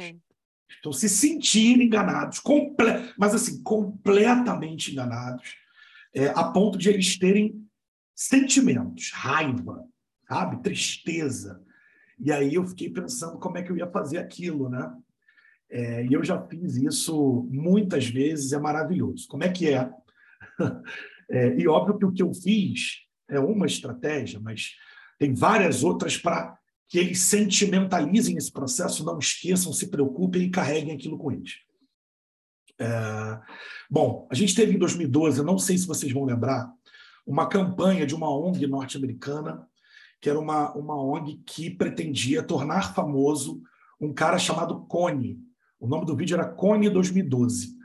Estão 0.70 0.94
se 0.94 1.10
sentir 1.10 1.82
enganados, 1.82 2.40
comple 2.40 2.86
mas 3.18 3.34
assim, 3.34 3.62
completamente 3.64 4.92
enganados 4.92 5.56
é, 6.14 6.28
a 6.30 6.46
ponto 6.46 6.78
de 6.78 6.90
eles 6.90 7.18
terem 7.18 7.66
sentimentos, 8.16 9.12
raiva, 9.14 9.86
sabe, 10.28 10.62
tristeza. 10.62 11.62
E 12.20 12.32
aí 12.32 12.56
eu 12.56 12.66
fiquei 12.66 12.90
pensando 12.90 13.38
como 13.38 13.58
é 13.58 13.64
que 13.64 13.72
eu 13.72 13.78
ia 13.78 13.90
fazer 13.90 14.18
aquilo, 14.18 14.70
né? 14.70 14.92
É, 15.70 16.06
e 16.06 16.14
eu 16.14 16.24
já 16.24 16.42
fiz 16.48 16.78
isso 16.78 17.48
muitas 17.52 18.08
vezes, 18.08 18.54
é 18.54 18.60
maravilhoso. 18.60 19.28
Como 19.28 19.44
é 19.44 19.50
que 19.50 19.70
é? 19.70 19.90
é? 21.30 21.56
E 21.58 21.68
óbvio 21.68 21.98
que 21.98 22.06
o 22.06 22.12
que 22.12 22.24
eu 22.24 22.34
fiz 22.34 23.04
é 23.30 23.40
uma 23.40 23.66
estratégia, 23.66 24.40
mas 24.40 24.72
tem 25.20 25.34
várias 25.34 25.84
outras 25.84 26.18
para 26.18 26.58
que 26.88 26.98
eles 26.98 27.20
sentimentalizem 27.20 28.38
esse 28.38 28.52
processo, 28.52 29.04
não 29.04 29.20
esqueçam, 29.20 29.74
se 29.74 29.90
preocupem 29.90 30.44
e 30.44 30.50
carreguem 30.50 30.96
aquilo 30.96 31.18
com 31.18 31.32
eles. 31.32 31.56
É... 32.80 33.40
Bom, 33.90 34.28
a 34.32 34.36
gente 34.36 34.56
teve 34.56 34.74
em 34.74 34.80
2012, 34.80 35.44
não 35.44 35.58
sei 35.58 35.78
se 35.78 35.88
vocês 35.88 36.12
vão 36.12 36.26
lembrar, 36.26 36.72
uma 37.26 37.48
campanha 37.48 38.06
de 38.06 38.16
uma 38.16 38.30
ONG 38.30 38.66
norte-americana, 38.68 39.68
que 40.22 40.30
era 40.30 40.40
uma, 40.40 40.74
uma 40.74 40.96
ONG 40.96 41.42
que 41.46 41.70
pretendia 41.70 42.42
tornar 42.42 42.94
famoso 42.94 43.62
um 44.00 44.14
cara 44.14 44.38
chamado 44.38 44.86
Cone. 44.86 45.40
O 45.80 45.88
nome 45.88 46.06
do 46.06 46.16
vídeo 46.16 46.36
era 46.36 46.48
Cone 46.48 46.90
2012. 46.90 47.76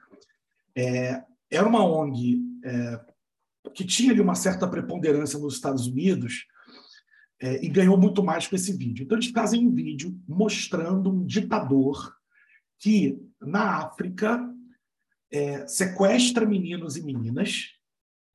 É, 0.76 1.22
era 1.50 1.68
uma 1.68 1.84
ONG 1.84 2.40
é, 2.64 3.00
que 3.74 3.84
tinha 3.84 4.12
ali 4.12 4.20
uma 4.20 4.34
certa 4.34 4.66
preponderância 4.66 5.38
nos 5.38 5.54
Estados 5.54 5.86
Unidos 5.86 6.46
é, 7.40 7.64
e 7.64 7.68
ganhou 7.68 7.98
muito 7.98 8.22
mais 8.22 8.46
com 8.46 8.54
esse 8.54 8.72
vídeo. 8.72 9.04
Então, 9.04 9.18
eles 9.18 9.30
fazem 9.30 9.66
um 9.66 9.74
vídeo 9.74 10.16
mostrando 10.28 11.10
um 11.10 11.24
ditador 11.24 12.14
que, 12.78 13.18
na 13.40 13.78
África, 13.78 14.40
é, 15.32 15.66
sequestra 15.66 16.44
meninos 16.44 16.96
e 16.96 17.02
meninas, 17.02 17.70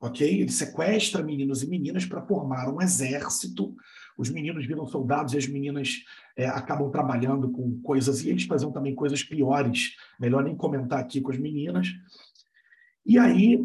ok? 0.01 0.41
Ele 0.41 0.51
sequestra 0.51 1.23
meninos 1.23 1.61
e 1.61 1.67
meninas 1.67 2.05
para 2.05 2.25
formar 2.25 2.73
um 2.73 2.81
exército. 2.81 3.75
Os 4.17 4.29
meninos 4.29 4.65
viram 4.65 4.87
soldados 4.87 5.33
e 5.33 5.37
as 5.37 5.47
meninas 5.47 6.03
é, 6.35 6.47
acabam 6.47 6.89
trabalhando 6.89 7.51
com 7.51 7.79
coisas, 7.81 8.23
e 8.23 8.29
eles 8.29 8.45
faziam 8.45 8.71
também 8.71 8.95
coisas 8.95 9.23
piores. 9.23 9.95
Melhor 10.19 10.43
nem 10.43 10.55
comentar 10.55 10.99
aqui 10.99 11.21
com 11.21 11.31
as 11.31 11.37
meninas. 11.37 11.89
E 13.05 13.17
aí, 13.19 13.63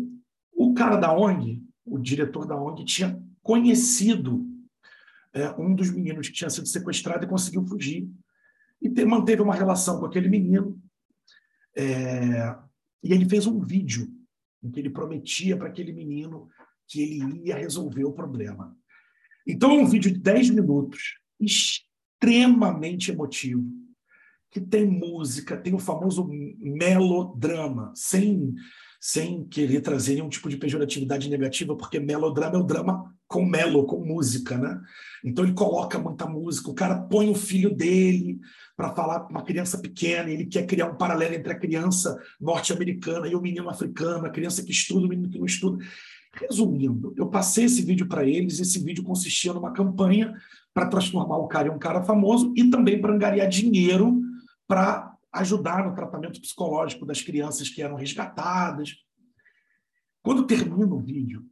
o 0.53 0.75
cara 0.75 0.97
da 0.97 1.13
ONG, 1.13 1.63
o 1.85 1.99
diretor 1.99 2.47
da 2.47 2.55
ONG, 2.55 2.85
tinha 2.85 3.19
conhecido 3.43 4.47
é, 5.33 5.51
um 5.59 5.75
dos 5.75 5.91
meninos 5.91 6.29
que 6.29 6.35
tinha 6.35 6.51
sido 6.51 6.69
sequestrado 6.69 7.25
e 7.25 7.29
conseguiu 7.29 7.67
fugir. 7.67 8.09
E 8.81 8.91
te, 8.91 9.05
manteve 9.05 9.41
uma 9.41 9.55
relação 9.55 9.99
com 9.99 10.07
aquele 10.07 10.29
menino. 10.29 10.79
É, 11.75 12.55
e 13.03 13.13
ele 13.13 13.29
fez 13.29 13.47
um 13.47 13.61
vídeo 13.61 14.11
em 14.63 14.71
que 14.71 14.79
ele 14.79 14.91
prometia 14.91 15.57
para 15.57 15.69
aquele 15.69 15.93
menino 15.93 16.49
que 16.87 17.01
ele 17.01 17.49
ia 17.49 17.57
resolver 17.57 18.05
o 18.05 18.13
problema. 18.13 18.77
Então, 19.47 19.73
é 19.73 19.75
um 19.75 19.87
vídeo 19.87 20.13
de 20.13 20.19
10 20.19 20.51
minutos, 20.51 21.19
extremamente 21.41 23.11
emotivo, 23.11 23.65
que 24.51 24.61
tem 24.61 24.87
música, 24.87 25.57
tem 25.57 25.75
o 25.75 25.79
famoso 25.79 26.29
melodrama, 26.61 27.93
sem, 27.97 28.55
sem 29.05 29.43
querer 29.47 29.81
trazer 29.81 30.15
nenhum 30.15 30.29
tipo 30.29 30.49
de 30.49 30.57
pejoratividade 30.57 31.29
negativa, 31.29 31.77
porque 31.77 31.99
melodrama 31.99 32.55
é 32.55 32.61
o 32.61 32.63
drama 32.63 33.13
com 33.27 33.45
melo, 33.45 33.85
com 33.85 34.05
música, 34.05 34.57
né? 34.57 34.81
Então 35.25 35.45
ele 35.45 35.55
coloca 35.55 35.99
muita 35.99 36.25
música, 36.25 36.71
o 36.71 36.75
cara 36.75 37.01
põe 37.01 37.29
o 37.29 37.35
filho 37.35 37.75
dele 37.75 38.39
para 38.77 38.95
falar 38.95 39.21
com 39.21 39.31
uma 39.31 39.43
criança 39.43 39.77
pequena, 39.79 40.31
ele 40.31 40.47
quer 40.47 40.67
criar 40.67 40.87
um 40.87 40.95
paralelo 40.95 41.35
entre 41.35 41.53
a 41.53 41.59
criança 41.59 42.17
norte-americana 42.41 43.27
e 43.27 43.35
o 43.35 43.41
menino 43.41 43.69
africano, 43.69 44.25
a 44.25 44.31
criança 44.31 44.63
que 44.63 44.71
estuda, 44.71 45.05
o 45.05 45.09
menino 45.09 45.29
que 45.29 45.39
não 45.39 45.47
estuda. 45.47 45.85
Resumindo, 46.35 47.13
eu 47.17 47.27
passei 47.27 47.65
esse 47.65 47.83
vídeo 47.83 48.07
para 48.07 48.25
eles, 48.25 48.61
esse 48.61 48.79
vídeo 48.85 49.03
consistia 49.03 49.53
numa 49.53 49.73
campanha 49.73 50.33
para 50.73 50.87
transformar 50.87 51.39
o 51.39 51.49
cara 51.49 51.67
em 51.67 51.73
um 51.73 51.79
cara 51.79 52.05
famoso 52.05 52.55
e 52.57 52.71
também 52.71 53.01
para 53.01 53.13
angariar 53.13 53.49
dinheiro 53.49 54.23
para 54.69 55.02
ajudar 55.33 55.89
no 55.89 55.95
tratamento 55.95 56.41
psicológico 56.41 57.07
das 57.07 57.23
crianças 57.23 57.69
que 57.69 57.83
eram 57.83 57.97
resgatadas. 57.97 58.95
Quando 60.23 60.47
termina 60.47 60.95
o 60.95 61.01
vídeo, 61.01 61.45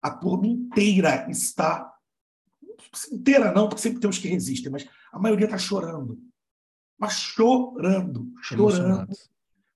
a 0.00 0.10
turma 0.10 0.46
inteira 0.46 1.28
está. 1.28 1.92
Inteira 3.12 3.52
não, 3.52 3.68
porque 3.68 3.82
sempre 3.82 4.00
tem 4.00 4.08
os 4.08 4.18
que 4.18 4.28
resistem, 4.28 4.70
mas 4.70 4.88
a 5.12 5.18
maioria 5.18 5.46
está 5.46 5.58
chorando. 5.58 6.18
Mas 6.98 7.14
chorando, 7.14 8.32
chorando. 8.42 9.08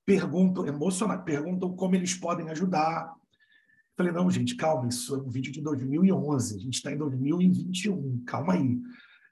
Perguntam, 0.05 0.66
emocionados, 0.66 1.24
perguntam 1.24 1.76
como 1.76 1.95
eles 1.95 2.14
podem 2.14 2.49
ajudar. 2.51 3.12
Falei, 3.97 4.12
não, 4.12 4.30
gente, 4.30 4.57
calma, 4.57 4.88
isso 4.88 5.14
é 5.14 5.18
um 5.18 5.28
vídeo 5.28 5.53
de 5.53 5.61
2011, 5.61 6.57
a 6.57 6.59
gente 6.59 6.74
está 6.74 6.90
em 6.90 6.97
2021, 6.97 8.24
calma 8.24 8.55
aí. 8.55 8.80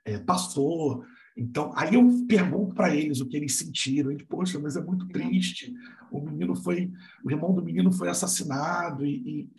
É, 0.05 0.19
passou. 0.19 1.05
Então, 1.41 1.73
aí 1.75 1.95
eu 1.95 2.07
pergunto 2.29 2.75
para 2.75 2.95
eles 2.95 3.23
o 3.23 3.27
que 3.27 3.35
eles 3.35 3.57
sentiram. 3.57 4.11
Eles, 4.11 4.27
poxa, 4.29 4.59
mas 4.59 4.77
é 4.77 4.83
muito 4.83 5.09
triste. 5.09 5.73
O 6.13 6.21
menino 6.21 6.55
foi, 6.55 6.93
o 7.25 7.31
irmão 7.31 7.55
do 7.55 7.65
menino 7.65 7.91
foi 7.91 8.11
assassinado 8.11 9.07
e, 9.07 9.15
e 9.27 9.51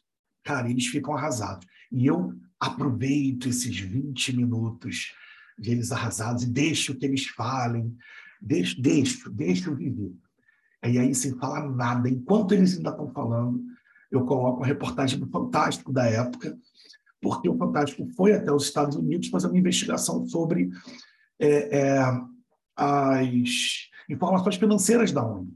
cara, 0.44 0.70
eles 0.70 0.86
ficam 0.86 1.18
arrasados. 1.18 1.66
E 1.92 2.06
eu 2.06 2.36
aproveito 2.60 3.50
esses 3.50 3.76
20 3.80 4.38
minutos 4.38 5.12
de 5.58 5.72
eles 5.72 5.92
arrasados 5.92 6.44
e 6.44 6.52
deixo 6.52 6.94
que 6.94 7.04
eles 7.04 7.26
falem, 7.26 7.98
deixo, 8.40 8.80
deixo, 8.80 9.32
deixo 9.32 9.76
viver. 9.76 10.14
E 10.86 11.00
aí, 11.00 11.16
sem 11.16 11.36
falar 11.40 11.68
nada, 11.68 12.08
enquanto 12.08 12.52
eles 12.52 12.78
ainda 12.78 12.92
estão 12.92 13.12
falando, 13.12 13.60
eu 14.12 14.24
coloco 14.24 14.58
uma 14.58 14.68
reportagem 14.68 15.18
do 15.18 15.28
Fantástico 15.28 15.92
da 15.92 16.06
época, 16.06 16.56
porque 17.20 17.50
o 17.50 17.58
Fantástico 17.58 18.08
foi 18.16 18.34
até 18.34 18.52
os 18.52 18.66
Estados 18.66 18.96
Unidos 18.96 19.30
fazer 19.30 19.48
uma 19.48 19.58
investigação 19.58 20.28
sobre 20.28 20.70
é, 21.42 21.80
é, 21.80 22.22
as 22.76 23.90
informações 24.08 24.56
financeiras 24.56 25.12
da 25.12 25.26
ONG. 25.26 25.52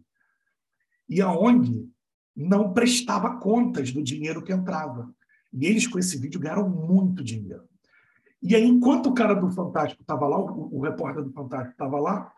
E 1.08 1.22
a 1.22 1.32
ONG 1.32 1.88
não 2.36 2.74
prestava 2.74 3.38
contas 3.38 3.92
do 3.92 4.04
dinheiro 4.04 4.44
que 4.44 4.52
entrava. 4.52 5.14
E 5.54 5.66
eles, 5.66 5.88
com 5.88 6.00
esse 6.00 6.18
vídeo, 6.18 6.40
ganharam 6.40 6.68
muito 6.68 7.24
dinheiro. 7.24 7.64
E 8.42 8.56
aí, 8.56 8.64
enquanto 8.64 9.08
o 9.08 9.14
cara 9.14 9.34
do 9.34 9.50
Fantástico 9.52 10.02
estava 10.02 10.28
lá, 10.28 10.38
o, 10.38 10.78
o, 10.78 10.82
repórter 10.82 11.24
do 11.24 11.32
Fantástico 11.32 11.72
estava 11.72 12.00
lá, 12.00 12.32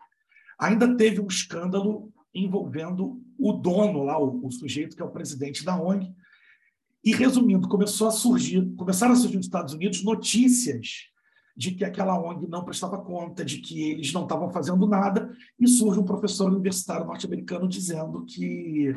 ainda 0.58 0.96
teve 0.96 1.20
um 1.20 1.26
escândalo 1.26 2.12
envolvendo 2.34 3.20
o 3.38 3.52
dono 3.52 4.04
lá, 4.04 4.18
o, 4.18 4.46
o, 4.46 4.52
sujeito 4.52 4.94
que 4.94 5.02
é 5.02 5.04
o 5.04 5.10
presidente 5.10 5.64
da 5.64 5.80
ONG. 5.80 6.14
E, 7.02 7.12
resumindo, 7.12 7.68
começou 7.68 8.08
a 8.08 8.10
surgir, 8.10 8.74
começaram 8.76 9.12
a 9.12 9.16
surgir 9.16 9.36
nos 9.36 9.46
Estados 9.46 9.74
Unidos 9.74 10.04
notícias 10.04 11.08
de 11.58 11.72
que 11.72 11.84
aquela 11.84 12.16
ONG 12.16 12.46
não 12.46 12.64
prestava 12.64 13.02
conta, 13.02 13.44
de 13.44 13.58
que 13.58 13.90
eles 13.90 14.12
não 14.12 14.22
estavam 14.22 14.48
fazendo 14.48 14.86
nada, 14.86 15.36
e 15.58 15.66
surge 15.66 15.98
um 15.98 16.04
professor 16.04 16.48
universitário 16.48 17.04
norte-americano 17.04 17.66
dizendo 17.66 18.24
que 18.24 18.96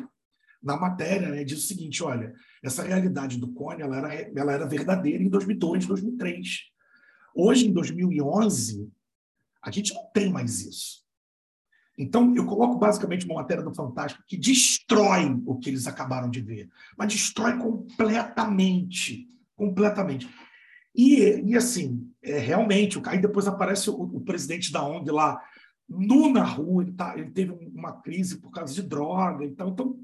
na 0.62 0.76
matéria, 0.76 1.28
né, 1.30 1.42
diz 1.42 1.58
o 1.58 1.66
seguinte: 1.66 2.04
olha, 2.04 2.32
essa 2.62 2.84
realidade 2.84 3.36
do 3.36 3.52
Cone 3.52 3.82
ela 3.82 3.96
era, 3.96 4.14
ela 4.14 4.52
era 4.52 4.64
verdadeira 4.64 5.20
em 5.20 5.28
2002, 5.28 5.86
2003. 5.86 6.60
Hoje, 7.34 7.66
em 7.66 7.72
2011, 7.72 8.88
a 9.60 9.70
gente 9.72 9.92
não 9.92 10.08
tem 10.14 10.30
mais 10.30 10.60
isso. 10.60 11.02
Então, 11.98 12.32
eu 12.36 12.46
coloco 12.46 12.78
basicamente 12.78 13.26
uma 13.26 13.34
matéria 13.34 13.64
do 13.64 13.74
Fantástico 13.74 14.22
que 14.24 14.36
destrói 14.36 15.36
o 15.44 15.58
que 15.58 15.68
eles 15.68 15.88
acabaram 15.88 16.30
de 16.30 16.40
ver, 16.40 16.70
mas 16.96 17.12
destrói 17.12 17.58
completamente. 17.58 19.28
Completamente. 19.56 20.28
E, 20.94 21.40
e 21.44 21.56
assim, 21.56 22.11
é, 22.22 22.38
realmente, 22.38 23.00
aí 23.06 23.20
depois 23.20 23.46
aparece 23.46 23.90
o, 23.90 23.94
o 23.94 24.20
presidente 24.20 24.72
da 24.72 24.84
ONG 24.84 25.10
lá, 25.10 25.42
nu 25.88 26.32
na 26.32 26.44
rua, 26.44 26.82
ele, 26.82 26.92
tá, 26.92 27.18
ele 27.18 27.30
teve 27.30 27.52
uma 27.74 28.00
crise 28.00 28.38
por 28.40 28.50
causa 28.50 28.72
de 28.72 28.82
droga. 28.82 29.44
Então, 29.44 29.68
então 29.68 29.98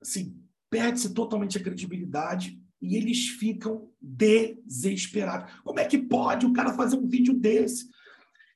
assim, 0.00 0.36
perde-se 0.68 1.12
totalmente 1.12 1.58
a 1.58 1.62
credibilidade 1.62 2.60
e 2.80 2.96
eles 2.96 3.28
ficam 3.28 3.90
desesperados. 4.00 5.52
Como 5.62 5.78
é 5.78 5.84
que 5.84 5.98
pode 5.98 6.46
o 6.46 6.52
cara 6.52 6.72
fazer 6.72 6.96
um 6.96 7.06
vídeo 7.06 7.34
desse? 7.34 7.88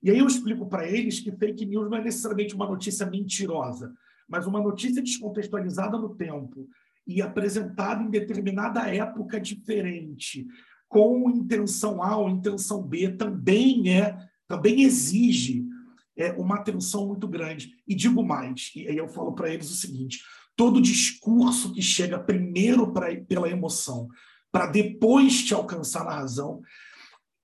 E 0.02 0.10
aí 0.10 0.18
eu 0.18 0.26
explico 0.26 0.66
para 0.66 0.88
eles 0.88 1.20
que 1.20 1.32
fake 1.32 1.66
news 1.66 1.90
não 1.90 1.98
é 1.98 2.04
necessariamente 2.04 2.54
uma 2.54 2.66
notícia 2.66 3.06
mentirosa, 3.06 3.92
mas 4.28 4.46
uma 4.46 4.60
notícia 4.60 5.02
descontextualizada 5.02 5.98
no 5.98 6.14
tempo 6.14 6.68
e 7.06 7.20
apresentada 7.20 8.02
em 8.02 8.10
determinada 8.10 8.88
época 8.88 9.38
diferente, 9.38 10.46
com 10.94 11.28
intenção 11.28 12.00
A 12.00 12.16
ou 12.16 12.28
intenção 12.28 12.80
B, 12.80 13.08
também 13.16 13.92
é, 13.92 14.16
também 14.46 14.82
exige 14.82 15.66
é, 16.16 16.30
uma 16.34 16.54
atenção 16.54 17.08
muito 17.08 17.26
grande. 17.26 17.72
E 17.84 17.96
digo 17.96 18.22
mais, 18.22 18.70
e 18.76 18.86
aí 18.86 18.96
eu 18.96 19.08
falo 19.08 19.32
para 19.32 19.52
eles 19.52 19.68
o 19.72 19.74
seguinte: 19.74 20.22
todo 20.54 20.80
discurso 20.80 21.72
que 21.74 21.82
chega 21.82 22.16
primeiro 22.16 22.92
pra, 22.92 23.08
pela 23.22 23.50
emoção, 23.50 24.08
para 24.52 24.68
depois 24.68 25.42
te 25.42 25.52
alcançar 25.52 26.04
na 26.04 26.14
razão, 26.14 26.62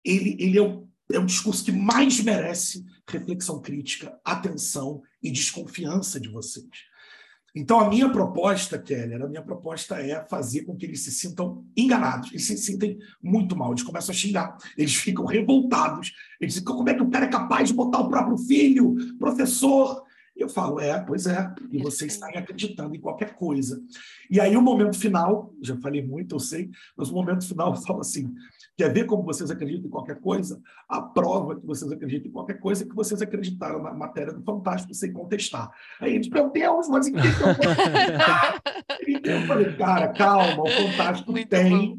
ele, 0.04 0.36
ele 0.38 0.56
é, 0.56 0.62
o, 0.62 0.88
é 1.12 1.18
um 1.18 1.26
discurso 1.26 1.64
que 1.64 1.72
mais 1.72 2.20
merece 2.20 2.84
reflexão 3.08 3.60
crítica, 3.60 4.16
atenção 4.24 5.02
e 5.20 5.28
desconfiança 5.28 6.20
de 6.20 6.28
vocês. 6.28 6.68
Então, 7.54 7.80
a 7.80 7.88
minha 7.88 8.08
proposta, 8.10 8.78
Keller, 8.78 9.22
a 9.22 9.28
minha 9.28 9.42
proposta 9.42 9.96
é 9.96 10.24
fazer 10.28 10.62
com 10.62 10.76
que 10.76 10.86
eles 10.86 11.02
se 11.02 11.10
sintam 11.10 11.64
enganados, 11.76 12.30
eles 12.30 12.46
se 12.46 12.56
sentem 12.56 12.98
muito 13.22 13.56
mal, 13.56 13.72
eles 13.72 13.82
começam 13.82 14.12
a 14.12 14.16
xingar, 14.16 14.56
eles 14.76 14.94
ficam 14.94 15.24
revoltados, 15.24 16.12
eles 16.40 16.54
dizem, 16.54 16.64
como 16.64 16.88
é 16.88 16.94
que 16.94 17.02
o 17.02 17.10
cara 17.10 17.26
é 17.26 17.28
capaz 17.28 17.68
de 17.68 17.74
botar 17.74 18.00
o 18.00 18.08
próprio 18.08 18.38
filho, 18.38 18.94
professor, 19.18 20.04
eu 20.36 20.48
falo, 20.48 20.80
é, 20.80 20.98
pois 20.98 21.26
é, 21.26 21.52
e 21.70 21.82
você 21.82 22.06
está 22.06 22.28
acreditando 22.28 22.94
em 22.94 23.00
qualquer 23.00 23.34
coisa. 23.34 23.82
E 24.30 24.40
aí 24.40 24.56
o 24.56 24.62
momento 24.62 24.98
final, 24.98 25.52
já 25.60 25.76
falei 25.76 26.02
muito, 26.02 26.34
eu 26.34 26.40
sei, 26.40 26.70
mas 26.96 27.10
o 27.10 27.14
momento 27.14 27.46
final 27.46 27.74
eu 27.74 27.80
falo 27.82 28.00
assim, 28.00 28.32
quer 28.80 28.90
ver 28.90 29.04
como 29.04 29.22
vocês 29.22 29.50
acreditam 29.50 29.86
em 29.88 29.90
qualquer 29.90 30.18
coisa? 30.20 30.58
A 30.88 31.02
prova 31.02 31.60
que 31.60 31.66
vocês 31.66 31.92
acreditam 31.92 32.30
em 32.30 32.32
qualquer 32.32 32.58
coisa 32.58 32.82
é 32.82 32.88
que 32.88 32.94
vocês 32.94 33.20
acreditaram 33.20 33.82
na 33.82 33.92
matéria 33.92 34.32
do 34.32 34.42
Fantástico 34.42 34.94
sem 34.94 35.12
contestar. 35.12 35.70
Aí 36.00 36.14
eles, 36.14 36.30
meu 36.30 36.50
Deus, 36.50 36.88
mas 36.88 37.06
em 37.06 37.12
que 37.12 37.18
eu, 37.18 37.24
eu 39.36 39.46
falei, 39.46 39.76
cara, 39.76 40.08
calma, 40.08 40.62
o 40.62 40.70
Fantástico 40.70 41.30
muito 41.30 41.48
tem... 41.48 41.90
Bom 41.90 41.98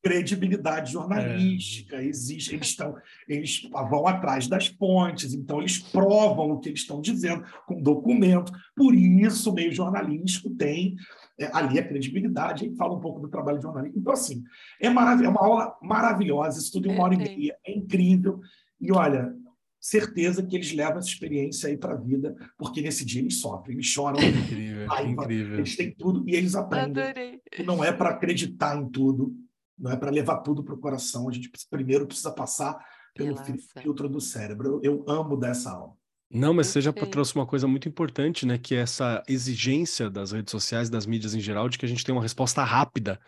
credibilidade 0.00 0.92
jornalística, 0.92 1.96
é. 1.96 2.04
existe, 2.04 2.54
eles 2.54 2.68
estão, 2.68 2.94
eles 3.28 3.68
vão 3.90 4.06
atrás 4.06 4.46
das 4.46 4.68
pontes, 4.68 5.34
então 5.34 5.58
eles 5.58 5.80
provam 5.80 6.52
o 6.52 6.60
que 6.60 6.68
eles 6.68 6.80
estão 6.80 7.00
dizendo 7.00 7.44
com 7.66 7.82
documento. 7.82 8.52
Por 8.76 8.94
isso, 8.94 9.50
o 9.50 9.54
meio 9.54 9.72
jornalístico 9.72 10.50
tem 10.50 10.94
é, 11.38 11.50
ali 11.52 11.78
a 11.78 11.86
credibilidade, 11.86 12.66
e 12.66 12.74
fala 12.74 12.94
um 12.94 13.00
pouco 13.00 13.20
do 13.20 13.28
trabalho 13.28 13.60
jornalístico. 13.60 14.00
Então, 14.00 14.12
assim, 14.12 14.42
é, 14.80 14.90
marav 14.90 15.22
é 15.22 15.28
uma 15.28 15.40
aula 15.40 15.78
maravilhosa, 15.82 16.58
isso 16.58 16.72
tudo 16.72 16.88
em 16.88 16.92
uma 16.92 17.04
hora 17.04 17.14
e 17.14 17.18
é, 17.18 17.20
é. 17.20 17.36
meia, 17.36 17.56
é 17.66 17.72
incrível. 17.72 18.40
E 18.80 18.92
olha, 18.92 19.34
certeza 19.80 20.42
que 20.42 20.56
eles 20.56 20.72
levam 20.72 20.98
essa 20.98 21.08
experiência 21.08 21.68
aí 21.68 21.76
para 21.76 21.94
a 21.94 21.96
vida, 21.96 22.34
porque 22.56 22.82
nesse 22.82 23.04
dia 23.04 23.22
eles 23.22 23.40
sofrem, 23.40 23.76
eles 23.76 23.86
choram, 23.86 24.18
incrível, 24.20 24.86
raiva, 24.88 25.22
incrível. 25.22 25.58
eles 25.58 25.76
têm 25.76 25.92
tudo 25.92 26.28
e 26.28 26.34
eles 26.34 26.54
aprendem. 26.54 27.04
Adorei. 27.04 27.40
Não 27.64 27.84
é 27.84 27.92
para 27.92 28.10
acreditar 28.10 28.76
em 28.76 28.88
tudo, 28.88 29.34
não 29.78 29.92
é 29.92 29.96
para 29.96 30.10
levar 30.10 30.38
tudo 30.38 30.64
para 30.64 30.74
o 30.74 30.78
coração. 30.78 31.28
A 31.28 31.32
gente 31.32 31.50
primeiro 31.70 32.06
precisa 32.06 32.32
passar 32.32 32.78
pelo 33.14 33.30
Nossa. 33.30 33.56
filtro 33.80 34.08
do 34.08 34.20
cérebro. 34.20 34.80
Eu, 34.82 35.04
eu 35.04 35.04
amo 35.08 35.36
dessa 35.36 35.70
aula. 35.70 35.97
Não, 36.30 36.52
mas 36.52 36.66
você 36.66 36.80
já 36.80 36.92
trouxe 36.92 37.34
uma 37.34 37.46
coisa 37.46 37.66
muito 37.66 37.88
importante, 37.88 38.44
né? 38.44 38.58
Que 38.58 38.74
é 38.74 38.80
essa 38.80 39.22
exigência 39.26 40.10
das 40.10 40.32
redes 40.32 40.50
sociais, 40.50 40.90
das 40.90 41.06
mídias 41.06 41.34
em 41.34 41.40
geral, 41.40 41.68
de 41.68 41.78
que 41.78 41.86
a 41.86 41.88
gente 41.88 42.04
tem 42.04 42.14
uma 42.14 42.20
resposta 42.20 42.62
rápida. 42.62 43.18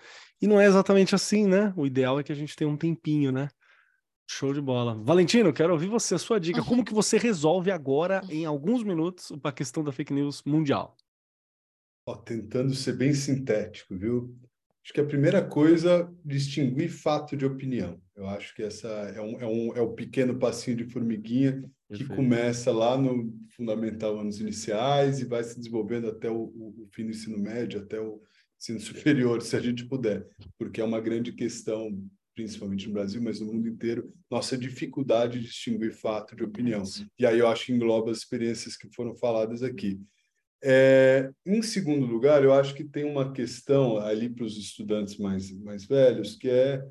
E 0.40 0.46
não 0.46 0.60
é 0.60 0.66
exatamente 0.66 1.14
assim, 1.14 1.46
né? 1.46 1.72
O 1.76 1.86
ideal 1.86 2.20
é 2.20 2.22
que 2.22 2.32
a 2.32 2.34
gente 2.34 2.54
tenha 2.54 2.68
um 2.68 2.76
tempinho, 2.76 3.32
né? 3.32 3.48
Show 4.28 4.52
de 4.52 4.60
bola. 4.60 4.94
Valentino, 5.02 5.52
quero 5.52 5.72
ouvir 5.72 5.88
você, 5.88 6.14
a 6.14 6.18
sua 6.18 6.38
dica. 6.38 6.62
Como 6.62 6.84
que 6.84 6.92
você 6.92 7.16
resolve 7.16 7.70
agora, 7.70 8.22
em 8.28 8.44
alguns 8.44 8.82
minutos, 8.84 9.32
a 9.42 9.50
questão 9.50 9.82
da 9.82 9.92
fake 9.92 10.12
news 10.12 10.42
mundial? 10.44 10.94
Ó, 12.06 12.16
tentando 12.16 12.74
ser 12.74 12.92
bem 12.92 13.14
sintético, 13.14 13.96
viu? 13.96 14.36
Acho 14.84 14.92
que 14.92 15.00
a 15.00 15.06
primeira 15.06 15.42
coisa, 15.42 16.12
distinguir 16.24 16.90
fato 16.90 17.36
de 17.36 17.44
opinião. 17.44 18.00
Eu 18.20 18.28
acho 18.28 18.54
que 18.54 18.62
essa 18.62 18.86
é, 18.88 19.20
um, 19.20 19.40
é, 19.40 19.46
um, 19.46 19.76
é 19.76 19.80
o 19.80 19.94
pequeno 19.94 20.38
passinho 20.38 20.76
de 20.76 20.84
formiguinha 20.84 21.62
que 21.88 21.98
Perfeito. 21.98 22.14
começa 22.14 22.70
lá 22.70 22.96
no 22.96 23.34
fundamental, 23.56 24.20
anos 24.20 24.38
iniciais, 24.38 25.20
e 25.20 25.24
vai 25.24 25.42
se 25.42 25.56
desenvolvendo 25.56 26.06
até 26.06 26.30
o, 26.30 26.36
o, 26.36 26.82
o 26.82 26.88
fim 26.92 27.04
do 27.04 27.12
ensino 27.12 27.38
médio, 27.38 27.80
até 27.80 27.98
o 27.98 28.20
ensino 28.60 28.78
superior, 28.78 29.40
se 29.40 29.56
a 29.56 29.60
gente 29.60 29.86
puder, 29.86 30.26
porque 30.58 30.82
é 30.82 30.84
uma 30.84 31.00
grande 31.00 31.32
questão, 31.32 31.98
principalmente 32.34 32.86
no 32.88 32.92
Brasil, 32.92 33.22
mas 33.22 33.40
no 33.40 33.46
mundo 33.46 33.66
inteiro, 33.66 34.12
nossa 34.30 34.56
dificuldade 34.56 35.40
de 35.40 35.46
distinguir 35.46 35.94
fato 35.94 36.36
de 36.36 36.44
opinião. 36.44 36.82
E 37.18 37.24
aí 37.24 37.38
eu 37.38 37.48
acho 37.48 37.66
que 37.66 37.72
engloba 37.72 38.10
as 38.10 38.18
experiências 38.18 38.76
que 38.76 38.88
foram 38.94 39.16
faladas 39.16 39.62
aqui. 39.62 39.98
É, 40.62 41.30
em 41.46 41.62
segundo 41.62 42.04
lugar, 42.04 42.44
eu 42.44 42.52
acho 42.52 42.74
que 42.74 42.84
tem 42.84 43.04
uma 43.04 43.32
questão 43.32 43.96
ali 43.96 44.28
para 44.28 44.44
os 44.44 44.58
estudantes 44.58 45.16
mais, 45.16 45.50
mais 45.50 45.86
velhos, 45.86 46.36
que 46.36 46.50
é 46.50 46.84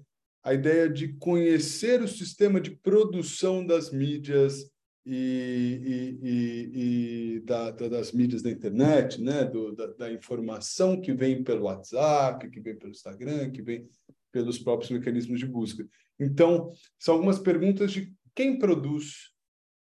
a 0.44 0.54
ideia 0.54 0.90
de 0.90 1.14
conhecer 1.14 2.02
o 2.02 2.08
sistema 2.08 2.60
de 2.62 2.72
produção 2.72 3.66
das 3.66 3.92
mídias 3.92 4.70
e, 5.06 6.18
e, 6.22 6.30
e, 6.30 7.36
e 7.36 7.40
da, 7.42 7.72
da, 7.72 7.88
das 7.88 8.12
mídias 8.12 8.42
da 8.42 8.52
internet, 8.52 9.22
né? 9.22 9.44
Do, 9.44 9.76
da, 9.76 9.88
da, 9.88 10.12
informação 10.12 11.00
que 11.02 11.14
vem 11.14 11.44
pelo 11.44 11.64
WhatsApp, 11.66 12.50
que 12.50 12.60
vem 12.60 12.78
pelo 12.78 12.92
Instagram, 12.92 13.52
que 13.52 13.62
vem 13.62 13.88
pelos 14.32 14.60
próprios 14.60 14.92
mecanismos 14.92 15.40
de 15.40 15.46
busca. 15.46 15.88
Então, 16.20 16.72
são 16.98 17.16
algumas 17.16 17.40
perguntas 17.40 17.92
de 17.92 18.14
quem 18.36 18.60
produz 18.60 19.34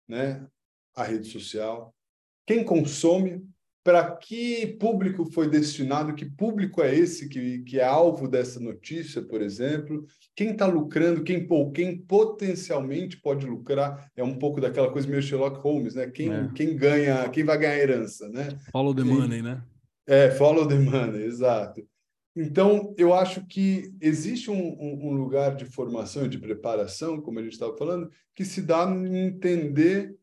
né, 0.09 0.47
a 0.97 1.05
rede 1.05 1.29
social, 1.29 1.95
quem 2.47 2.65
consome 2.65 3.47
para 3.89 4.05
que 4.17 4.67
público 4.79 5.25
foi 5.33 5.49
destinado, 5.49 6.15
que 6.15 6.27
público 6.27 6.83
é 6.83 6.95
esse 6.95 7.27
que, 7.27 7.61
que 7.61 7.81
é 7.81 7.85
alvo 7.85 8.29
dessa 8.29 8.61
notícia, 8.61 9.23
por 9.23 9.41
exemplo, 9.41 10.05
quem 10.37 10.51
está 10.51 10.67
lucrando, 10.67 11.25
quem, 11.25 11.49
quem 11.73 11.97
potencialmente 11.97 13.17
pode 13.17 13.47
lucrar, 13.47 14.11
é 14.15 14.23
um 14.23 14.39
pouco 14.39 14.61
daquela 14.61 14.93
coisa 14.93 15.09
meio 15.09 15.23
Sherlock 15.23 15.59
Holmes, 15.61 15.95
né? 15.95 16.07
Quem, 16.07 16.31
é. 16.31 16.51
quem 16.55 16.77
ganha, 16.77 17.27
quem 17.31 17.45
vai 17.45 17.57
ganhar 17.57 17.79
herança, 17.79 18.29
né? 18.29 18.51
Follow 18.71 18.95
the 18.95 19.05
money, 19.05 19.41
né? 19.41 19.63
É, 20.07 20.33
follow 20.33 20.69
the 20.69 20.79
money, 20.79 21.23
exato. 21.23 21.83
Então, 22.37 22.95
eu 22.99 23.15
acho 23.15 23.47
que 23.47 23.91
existe 24.03 24.51
um, 24.51 24.77
um, 24.79 25.09
um 25.09 25.13
lugar 25.15 25.57
de 25.57 25.65
formação 25.65 26.27
e 26.27 26.29
de 26.29 26.37
preparação, 26.37 27.23
como 27.23 27.39
a 27.39 27.43
gente 27.43 27.55
estava 27.55 27.75
falando, 27.75 28.11
que 28.35 28.45
se 28.45 28.61
dá 28.61 28.85
em 28.85 29.29
entender 29.29 30.15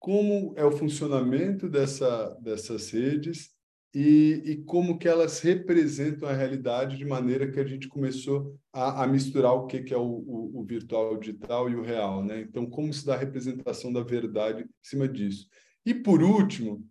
como 0.00 0.54
é 0.56 0.64
o 0.64 0.72
funcionamento 0.72 1.68
dessa, 1.68 2.30
dessas 2.40 2.90
redes 2.90 3.50
e, 3.94 4.42
e, 4.46 4.56
como 4.64 4.98
que 4.98 5.06
elas 5.06 5.40
representam 5.40 6.28
a 6.28 6.32
realidade 6.32 6.96
de 6.96 7.04
maneira 7.04 7.50
que 7.50 7.60
a 7.60 7.66
gente 7.66 7.86
começou 7.86 8.56
a, 8.72 9.02
a 9.02 9.06
misturar 9.06 9.52
o 9.52 9.66
que, 9.66 9.82
que 9.82 9.92
é 9.92 9.96
o, 9.96 10.02
o, 10.02 10.60
o, 10.60 10.64
virtual, 10.64 11.12
o 11.12 11.18
digital 11.18 11.68
e 11.68 11.74
o 11.74 11.82
real. 11.82 12.24
Né? 12.24 12.40
Então, 12.40 12.64
como 12.66 12.92
se 12.92 13.04
dá 13.04 13.14
a 13.14 13.18
representação 13.18 13.92
da 13.92 14.02
verdade 14.02 14.62
em 14.62 14.68
cima 14.80 15.06
disso. 15.06 15.46
E, 15.84 15.92
por 15.92 16.22
último, 16.22 16.82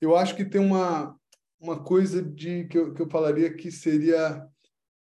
eu 0.00 0.14
acho 0.14 0.36
que 0.36 0.44
tem 0.44 0.60
uma, 0.60 1.16
uma 1.58 1.82
coisa 1.82 2.22
de 2.22 2.64
que 2.66 2.78
eu, 2.78 2.94
que 2.94 3.02
eu 3.02 3.08
falaria 3.08 3.52
que 3.52 3.72
seria 3.72 4.46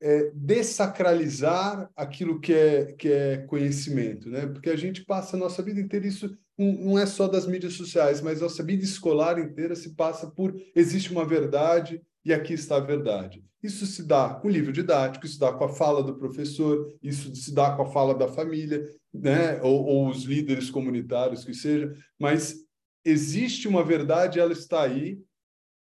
é, 0.01 0.31
desacralizar 0.33 1.89
aquilo 1.95 2.39
que 2.39 2.53
é, 2.53 2.93
que 2.93 3.11
é 3.11 3.37
conhecimento, 3.37 4.29
né? 4.29 4.47
Porque 4.47 4.69
a 4.69 4.75
gente 4.75 5.03
passa 5.03 5.35
a 5.35 5.39
nossa 5.39 5.61
vida 5.61 5.79
inteira, 5.79 6.07
isso 6.07 6.37
não 6.57 6.99
é 6.99 7.05
só 7.05 7.27
das 7.27 7.47
mídias 7.47 7.73
sociais, 7.73 8.21
mas 8.21 8.41
nossa 8.41 8.63
vida 8.63 8.83
escolar 8.83 9.39
inteira 9.39 9.75
se 9.75 9.95
passa 9.95 10.29
por 10.29 10.53
existe 10.75 11.11
uma 11.11 11.25
verdade 11.25 12.01
e 12.23 12.33
aqui 12.33 12.53
está 12.53 12.77
a 12.77 12.81
verdade. 12.81 13.43
Isso 13.61 13.85
se 13.85 14.03
dá 14.03 14.35
com 14.35 14.47
o 14.47 14.51
livro 14.51 14.71
didático, 14.71 15.25
isso 15.25 15.35
se 15.35 15.39
dá 15.39 15.51
com 15.51 15.65
a 15.65 15.69
fala 15.69 16.01
do 16.01 16.15
professor, 16.15 16.93
isso 17.01 17.35
se 17.35 17.53
dá 17.53 17.75
com 17.75 17.83
a 17.83 17.91
fala 17.91 18.13
da 18.13 18.27
família, 18.27 18.83
né? 19.13 19.61
ou, 19.61 19.85
ou 19.85 20.09
os 20.09 20.23
líderes 20.23 20.69
comunitários, 20.69 21.43
que 21.43 21.53
seja, 21.53 21.93
mas 22.17 22.55
existe 23.03 23.67
uma 23.67 23.83
verdade, 23.83 24.39
ela 24.39 24.53
está 24.53 24.83
aí 24.83 25.19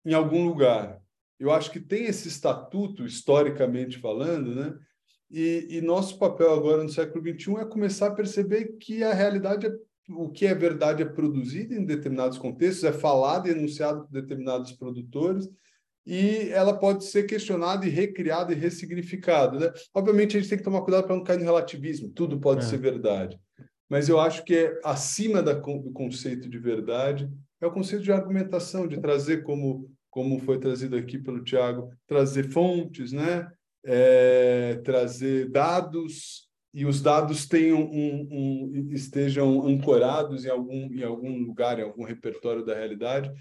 em 0.06 0.14
algum 0.14 0.46
lugar. 0.46 0.99
Eu 1.40 1.52
acho 1.52 1.72
que 1.72 1.80
tem 1.80 2.06
esse 2.06 2.28
estatuto, 2.28 3.06
historicamente 3.06 4.00
falando, 4.00 4.54
né? 4.54 4.76
E, 5.32 5.68
e 5.70 5.82
nosso 5.82 6.18
papel 6.18 6.52
agora 6.54 6.84
no 6.84 6.90
século 6.90 7.24
XXI 7.24 7.58
é 7.58 7.66
começar 7.66 8.08
a 8.08 8.16
perceber 8.16 8.78
que 8.80 9.04
a 9.04 9.14
realidade 9.14 9.68
é 9.68 9.72
o 10.10 10.30
que 10.30 10.46
é 10.48 10.56
verdade 10.56 11.04
é 11.04 11.06
produzido 11.06 11.74
em 11.74 11.86
determinados 11.86 12.38
contextos, 12.38 12.84
é 12.84 12.92
falado 12.92 13.48
e 13.48 13.52
enunciado 13.52 14.02
por 14.02 14.12
determinados 14.12 14.72
produtores, 14.72 15.48
e 16.06 16.50
ela 16.50 16.74
pode 16.74 17.06
ser 17.06 17.24
questionada 17.24 17.86
e 17.86 17.90
recriada 17.90 18.52
e 18.52 18.56
ressignificada. 18.56 19.60
Né? 19.60 19.74
Obviamente, 19.94 20.36
a 20.36 20.40
gente 20.40 20.50
tem 20.50 20.58
que 20.58 20.64
tomar 20.64 20.82
cuidado 20.82 21.06
para 21.06 21.16
não 21.16 21.24
cair 21.24 21.38
no 21.38 21.46
relativismo, 21.46 22.10
tudo 22.10 22.40
pode 22.40 22.66
é. 22.66 22.68
ser 22.68 22.80
verdade. 22.80 23.40
Mas 23.88 24.10
eu 24.10 24.20
acho 24.20 24.44
que 24.44 24.56
é 24.56 24.80
acima 24.84 25.42
da, 25.42 25.54
do 25.54 25.92
conceito 25.92 26.50
de 26.50 26.58
verdade 26.58 27.30
é 27.62 27.68
o 27.68 27.72
conceito 27.72 28.04
de 28.04 28.12
argumentação, 28.12 28.88
de 28.88 29.02
trazer, 29.02 29.44
como, 29.44 29.92
como 30.10 30.40
foi 30.40 30.60
trazido 30.60 30.96
aqui 30.96 31.18
pelo 31.18 31.44
Tiago, 31.44 31.90
trazer 32.08 32.52
fontes, 32.52 33.12
né? 33.12 33.50
É, 33.86 34.76
trazer 34.84 35.50
dados 35.50 36.50
e 36.74 36.86
os 36.86 37.02
dados 37.02 37.48
tenham 37.48 37.82
um, 37.82 38.28
um, 38.32 38.90
estejam 38.92 39.66
ancorados 39.66 40.46
em 40.46 40.50
algum, 40.50 40.94
em 40.94 41.04
algum 41.04 41.38
lugar, 41.40 41.80
em 41.80 41.84
algum 41.84 42.04
repertório 42.04 42.64
da 42.64 42.76
realidade. 42.76 43.32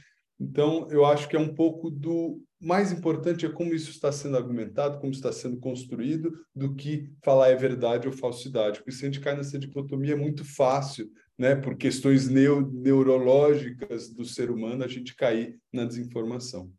Então, 0.41 0.87
eu 0.91 1.05
acho 1.05 1.29
que 1.29 1.37
é 1.37 1.41
um 1.41 1.53
pouco 1.53 1.91
do 1.91 2.41
mais 2.61 2.91
importante 2.91 3.47
é 3.47 3.49
como 3.49 3.75
isso 3.75 3.91
está 3.91 4.11
sendo 4.11 4.37
argumentado, 4.37 4.99
como 4.99 5.12
está 5.12 5.33
sendo 5.33 5.59
construído, 5.59 6.33
do 6.55 6.75
que 6.75 7.11
falar 7.23 7.49
é 7.49 7.57
verdade 7.57 8.09
ou 8.09 8.12
falsidade. 8.12 8.79
Porque 8.79 8.93
se 8.93 9.05
a 9.05 9.07
gente 9.07 9.21
cai 9.21 9.37
nessa 9.37 9.59
dicotomia, 9.59 10.14
é 10.14 10.16
muito 10.16 10.45
fácil, 10.45 11.09
né, 11.39 11.55
por 11.55 11.76
questões 11.76 12.28
neo, 12.28 12.70
neurológicas 12.72 14.12
do 14.12 14.24
ser 14.24 14.51
humano, 14.51 14.82
a 14.82 14.89
gente 14.89 15.14
cair 15.14 15.59
na 15.72 15.84
desinformação. 15.84 16.72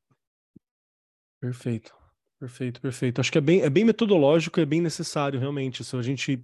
Perfeito. 1.40 1.98
Perfeito, 2.40 2.80
perfeito. 2.80 3.20
Acho 3.20 3.32
que 3.32 3.38
é 3.38 3.42
bem, 3.42 3.62
é 3.62 3.70
bem 3.70 3.84
metodológico, 3.84 4.62
é 4.62 4.66
bem 4.66 4.80
necessário, 4.80 5.40
realmente. 5.40 5.84
Se 5.84 5.96
a 5.96 6.02
gente 6.02 6.42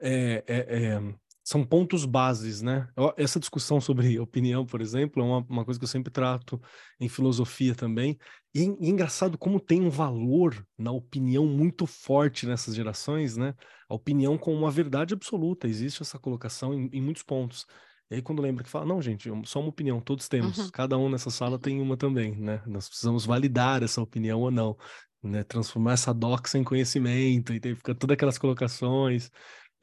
é, 0.00 0.44
é, 0.46 0.84
é 0.84 1.14
são 1.44 1.62
pontos 1.62 2.06
bases, 2.06 2.62
né? 2.62 2.88
Essa 3.18 3.38
discussão 3.38 3.78
sobre 3.78 4.18
opinião, 4.18 4.64
por 4.64 4.80
exemplo, 4.80 5.22
é 5.22 5.26
uma, 5.26 5.46
uma 5.48 5.64
coisa 5.64 5.78
que 5.78 5.84
eu 5.84 5.88
sempre 5.88 6.10
trato 6.10 6.60
em 6.98 7.08
filosofia 7.08 7.74
também. 7.74 8.18
E, 8.54 8.62
e 8.62 8.88
engraçado 8.88 9.36
como 9.36 9.60
tem 9.60 9.82
um 9.82 9.90
valor 9.90 10.66
na 10.78 10.90
opinião 10.90 11.46
muito 11.46 11.86
forte 11.86 12.46
nessas 12.46 12.74
gerações, 12.74 13.36
né? 13.36 13.54
A 13.88 13.94
opinião 13.94 14.38
como 14.38 14.56
uma 14.56 14.70
verdade 14.70 15.12
absoluta. 15.12 15.68
Existe 15.68 16.00
essa 16.00 16.18
colocação 16.18 16.72
em, 16.72 16.88
em 16.90 17.02
muitos 17.02 17.22
pontos. 17.22 17.66
E 18.10 18.16
aí, 18.16 18.22
quando 18.22 18.40
lembra 18.40 18.64
que 18.64 18.70
fala, 18.70 18.86
não, 18.86 19.02
gente, 19.02 19.30
só 19.44 19.60
uma 19.60 19.68
opinião, 19.68 20.00
todos 20.00 20.28
temos, 20.28 20.58
uhum. 20.58 20.70
cada 20.70 20.96
um 20.96 21.08
nessa 21.10 21.30
sala 21.30 21.58
tem 21.58 21.80
uma 21.80 21.96
também, 21.96 22.34
né? 22.36 22.62
Nós 22.66 22.88
precisamos 22.88 23.26
validar 23.26 23.82
essa 23.82 24.00
opinião 24.00 24.40
ou 24.40 24.50
não, 24.50 24.76
né? 25.22 25.42
Transformar 25.42 25.92
essa 25.92 26.12
doxa 26.12 26.58
em 26.58 26.64
conhecimento, 26.64 27.52
e 27.52 27.60
tem, 27.60 27.74
fica 27.74 27.94
todas 27.94 28.14
aquelas 28.14 28.38
colocações. 28.38 29.30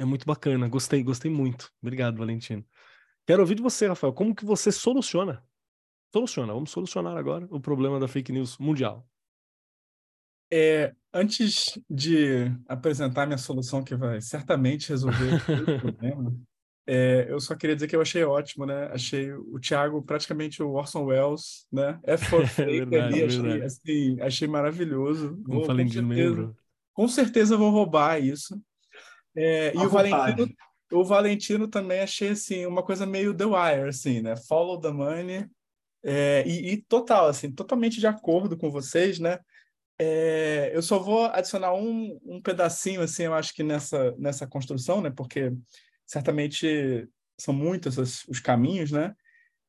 É 0.02 0.06
muito 0.06 0.26
bacana, 0.26 0.68
gostei, 0.68 1.04
gostei 1.04 1.30
muito. 1.30 1.72
Obrigado, 1.80 2.18
Valentino. 2.18 2.66
Quero 3.24 3.44
ouvir 3.44 3.54
de 3.54 3.62
você, 3.62 3.86
Rafael, 3.86 4.12
como 4.12 4.34
que 4.34 4.44
você 4.44 4.72
soluciona? 4.72 5.46
Soluciona, 6.12 6.52
vamos 6.52 6.72
solucionar 6.72 7.16
agora 7.16 7.48
o 7.52 7.62
problema 7.62 8.00
da 8.00 8.08
fake 8.08 8.32
news 8.32 8.58
mundial. 8.58 9.08
É, 10.52 10.96
antes 11.14 11.80
de 11.88 12.52
apresentar 12.68 13.28
minha 13.28 13.38
solução, 13.38 13.84
que 13.84 13.96
vai 13.96 14.20
certamente 14.22 14.90
resolver 14.90 15.36
o 15.78 15.80
problema, 15.80 16.36
é, 16.88 17.28
eu 17.30 17.40
só 17.40 17.56
queria 17.56 17.76
dizer 17.76 17.88
que 17.88 17.96
eu 17.96 18.02
achei 18.02 18.24
ótimo, 18.24 18.66
né? 18.66 18.86
Achei 18.88 19.32
o 19.32 19.60
Thiago 19.60 20.02
praticamente 20.02 20.64
o 20.64 20.72
Orson 20.72 21.04
Welles, 21.04 21.68
né? 21.72 22.00
É 22.02 22.18
for 22.18 22.42
fake 22.50 22.96
é 22.96 23.02
ali, 23.02 23.24
achei, 23.24 23.62
assim, 23.62 24.20
achei 24.20 24.48
maravilhoso. 24.48 25.40
Vou, 25.46 25.68
com 25.68 25.88
certeza, 25.88 26.56
com 26.92 27.08
certeza 27.08 27.56
vou 27.56 27.70
roubar 27.70 28.20
isso. 28.20 28.60
É, 29.36 29.74
e 29.74 29.78
o 29.78 29.90
Valentino, 29.90 30.50
o 30.92 31.04
Valentino 31.04 31.68
também 31.68 32.02
achei 32.02 32.30
assim 32.30 32.66
uma 32.66 32.84
coisa 32.84 33.06
meio 33.06 33.34
The 33.34 33.46
Wire, 33.46 33.90
assim, 33.90 34.22
né? 34.22 34.36
Follow 34.36 34.80
the 34.80 34.92
money. 34.92 35.48
É, 36.04 36.44
e, 36.48 36.74
e, 36.74 36.82
total, 36.82 37.28
assim, 37.28 37.52
totalmente 37.52 38.00
de 38.00 38.08
acordo 38.08 38.58
com 38.58 38.72
vocês, 38.72 39.20
né? 39.20 39.40
É, 40.00 40.72
eu 40.74 40.82
só 40.82 40.98
vou 40.98 41.26
adicionar 41.26 41.74
um, 41.74 42.20
um 42.26 42.42
pedacinho, 42.42 43.02
assim, 43.02 43.24
eu 43.24 43.34
acho 43.36 43.54
que 43.54 43.62
nessa, 43.62 44.16
nessa 44.18 44.48
construção, 44.48 45.00
né? 45.00 45.12
Porque 45.12 45.54
certamente 46.06 47.08
são 47.40 47.54
muitos 47.54 47.98
os, 47.98 48.28
os 48.28 48.40
caminhos, 48.40 48.92
né? 48.92 49.16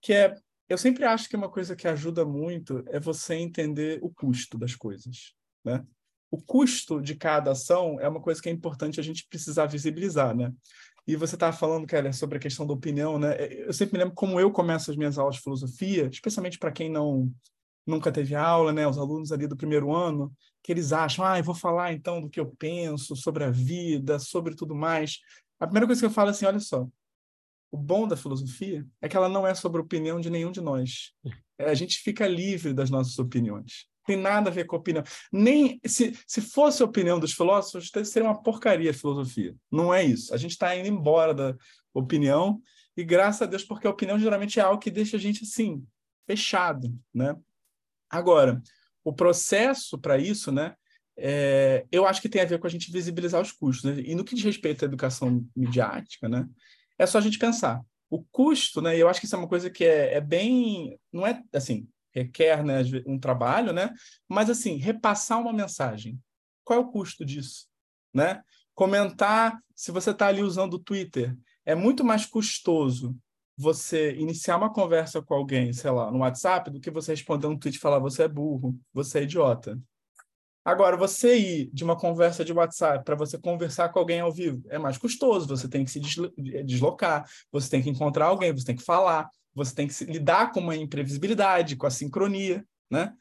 Que 0.01 0.13
é, 0.15 0.35
eu 0.69 0.79
sempre 0.79 1.05
acho 1.05 1.29
que 1.29 1.37
uma 1.37 1.51
coisa 1.51 1.77
que 1.77 1.87
ajuda 1.87 2.25
muito 2.25 2.83
é 2.89 2.99
você 2.99 3.35
entender 3.35 3.99
o 4.03 4.11
custo 4.11 4.59
das 4.59 4.75
coisas, 4.75 5.35
né? 5.63 5.85
O 6.33 6.41
custo 6.41 6.99
de 6.99 7.15
cada 7.15 7.51
ação 7.51 8.01
é 8.01 8.09
uma 8.09 8.21
coisa 8.21 8.41
que 8.41 8.49
é 8.49 8.53
importante 8.53 8.99
a 8.99 9.03
gente 9.03 9.27
precisar 9.29 9.67
visibilizar, 9.67 10.35
né? 10.35 10.51
E 11.07 11.15
você 11.15 11.35
estava 11.35 11.55
falando, 11.55 11.87
Keller, 11.87 12.15
sobre 12.17 12.39
a 12.39 12.41
questão 12.41 12.67
da 12.67 12.73
opinião, 12.73 13.19
né? 13.19 13.35
É, 13.37 13.69
eu 13.69 13.73
sempre 13.75 13.93
me 13.93 13.99
lembro 13.99 14.15
como 14.15 14.41
eu 14.41 14.51
começo 14.51 14.91
as 14.91 14.97
minhas 14.97 15.19
aulas 15.19 15.37
de 15.37 15.43
filosofia, 15.43 16.09
especialmente 16.11 16.59
para 16.59 16.73
quem 16.73 16.91
não 16.91 17.31
nunca 17.87 18.11
teve 18.11 18.35
aula, 18.35 18.73
né? 18.73 18.87
Os 18.89 18.97
alunos 18.97 19.31
ali 19.31 19.47
do 19.47 19.57
primeiro 19.57 19.95
ano, 19.95 20.33
que 20.63 20.73
eles 20.73 20.91
acham, 20.91 21.23
ah, 21.23 21.39
eu 21.39 21.45
vou 21.45 21.55
falar 21.55 21.93
então 21.93 22.19
do 22.19 22.31
que 22.31 22.41
eu 22.41 22.47
penso 22.59 23.15
sobre 23.15 23.45
a 23.45 23.51
vida, 23.51 24.19
sobre 24.19 24.55
tudo 24.55 24.75
mais. 24.75 25.19
A 25.61 25.67
primeira 25.67 25.87
coisa 25.87 26.01
que 26.01 26.07
eu 26.07 26.11
falo 26.11 26.29
é 26.29 26.31
assim, 26.31 26.47
olha 26.47 26.61
só, 26.61 26.89
o 27.71 27.77
bom 27.77 28.09
da 28.09 28.17
filosofia 28.17 28.87
é 29.03 29.09
que 29.09 29.17
ela 29.17 29.29
não 29.29 29.47
é 29.47 29.55
sobre 29.55 29.83
a 29.83 29.85
opinião 29.85 30.19
de 30.19 30.31
nenhum 30.31 30.51
de 30.51 30.63
nós. 30.63 31.13
É, 31.59 31.67
a 31.67 31.75
gente 31.75 31.99
fica 31.99 32.27
livre 32.27 32.73
das 32.73 32.89
nossas 32.89 33.19
opiniões 33.19 33.92
tem 34.05 34.17
nada 34.17 34.51
a 34.51 34.53
ver 34.53 34.65
com 34.65 34.77
a 34.77 34.79
opinião. 34.79 35.05
Nem 35.33 35.81
se, 35.85 36.19
se 36.27 36.41
fosse 36.41 36.83
a 36.83 36.87
opinião 36.87 37.19
dos 37.19 37.33
filósofos, 37.33 37.91
seria 38.05 38.29
uma 38.29 38.43
porcaria 38.43 38.91
a 38.91 38.95
filosofia. 38.95 39.55
Não 39.71 39.93
é 39.93 40.03
isso. 40.05 40.35
A 40.35 40.37
gente 40.37 40.53
está 40.53 40.75
indo 40.77 40.89
embora 40.89 41.33
da 41.33 41.57
opinião 41.95 42.61
e 42.97 43.05
graças 43.05 43.43
a 43.43 43.47
Deus 43.47 43.65
porque 43.65 43.87
a 43.87 43.91
opinião 43.91 44.19
geralmente 44.19 44.59
é 44.59 44.63
algo 44.63 44.81
que 44.81 44.91
deixa 44.91 45.17
a 45.17 45.21
gente 45.21 45.45
assim 45.45 45.85
fechado, 46.27 46.95
né? 47.13 47.37
Agora, 48.11 48.61
o 49.05 49.13
processo 49.13 49.99
para 49.99 50.19
isso, 50.19 50.53
né? 50.53 50.75
É, 51.17 51.87
eu 51.93 52.07
acho 52.07 52.21
que 52.23 52.29
tem 52.29 52.43
a 52.43 52.47
ver 52.47 52.59
com 52.59 52.67
a 52.67 52.71
gente 52.71 52.91
visibilizar 52.91 53.41
os 53.41 53.53
custos. 53.53 53.85
Né? 53.85 54.03
E 54.05 54.15
no 54.15 54.25
que 54.25 54.35
diz 54.35 54.45
respeito 54.45 54.85
à 54.85 54.87
educação 54.87 55.45
midiática, 55.55 56.29
né? 56.29 56.49
É 56.99 57.07
só 57.07 57.19
a 57.19 57.21
gente 57.21 57.39
pensar. 57.39 57.81
O 58.11 58.23
custo, 58.25 58.81
né? 58.81 58.97
Eu 58.97 59.09
acho 59.09 59.21
que 59.21 59.27
isso 59.27 59.35
é 59.35 59.39
uma 59.39 59.49
coisa 59.49 59.71
que 59.71 59.85
é, 59.85 60.15
é 60.15 60.21
bem, 60.21 60.99
não 61.13 61.27
é 61.27 61.43
assim 61.53 61.89
requer 62.13 62.65
né, 62.65 62.83
um 63.07 63.19
trabalho, 63.19 63.73
né? 63.73 63.93
Mas 64.29 64.51
assim, 64.51 64.77
repassar 64.77 65.41
uma 65.41 65.53
mensagem. 65.53 66.19
Qual 66.65 66.79
é 66.79 66.83
o 66.83 66.91
custo 66.91 67.25
disso? 67.25 67.67
Né? 68.15 68.43
Comentar, 68.75 69.59
se 69.75 69.91
você 69.91 70.11
está 70.11 70.29
ali 70.29 70.43
usando 70.43 70.75
o 70.75 70.79
Twitter, 70.79 71.37
é 71.65 71.75
muito 71.75 72.05
mais 72.05 72.27
custoso 72.27 73.17
você 73.57 74.15
iniciar 74.15 74.57
uma 74.57 74.73
conversa 74.73 75.21
com 75.23 75.35
alguém, 75.35 75.73
sei 75.73 75.91
lá, 75.91 76.11
no 76.11 76.19
WhatsApp, 76.19 76.71
do 76.71 76.81
que 76.81 76.91
você 76.91 77.13
responder 77.13 77.47
um 77.47 77.59
tweet 77.59 77.77
e 77.77 77.81
falar 77.81 77.99
você 77.99 78.25
é 78.25 78.29
burro, 78.29 78.79
você 78.93 79.21
é 79.21 79.23
idiota. 79.23 79.79
Agora, 80.65 80.97
você 80.97 81.37
ir 81.37 81.71
de 81.73 81.83
uma 81.83 81.97
conversa 81.97 82.45
de 82.45 82.53
WhatsApp 82.53 83.05
para 83.05 83.17
você 83.17 83.37
conversar 83.37 83.89
com 83.89 83.99
alguém 83.99 84.21
ao 84.21 84.33
vivo 84.33 84.63
é 84.69 84.79
mais 84.79 84.97
custoso, 84.97 85.49
você 85.49 85.69
tem 85.69 85.85
que 85.85 85.91
se 85.91 86.01
deslocar, 86.65 87.29
você 87.51 87.69
tem 87.69 87.83
que 87.83 87.91
encontrar 87.91 88.27
alguém, 88.27 88.53
você 88.53 88.65
tem 88.65 88.77
que 88.77 88.85
falar 88.85 89.29
você 89.55 89.75
tem 89.75 89.89
que 89.89 90.05
lidar 90.05 90.53
com 90.53 90.61
uma 90.61 90.77
imprevisibilidade, 90.77 91.77
com 91.77 91.87
a 91.87 91.91
sincronia, 91.91 92.65
né? 92.91 93.15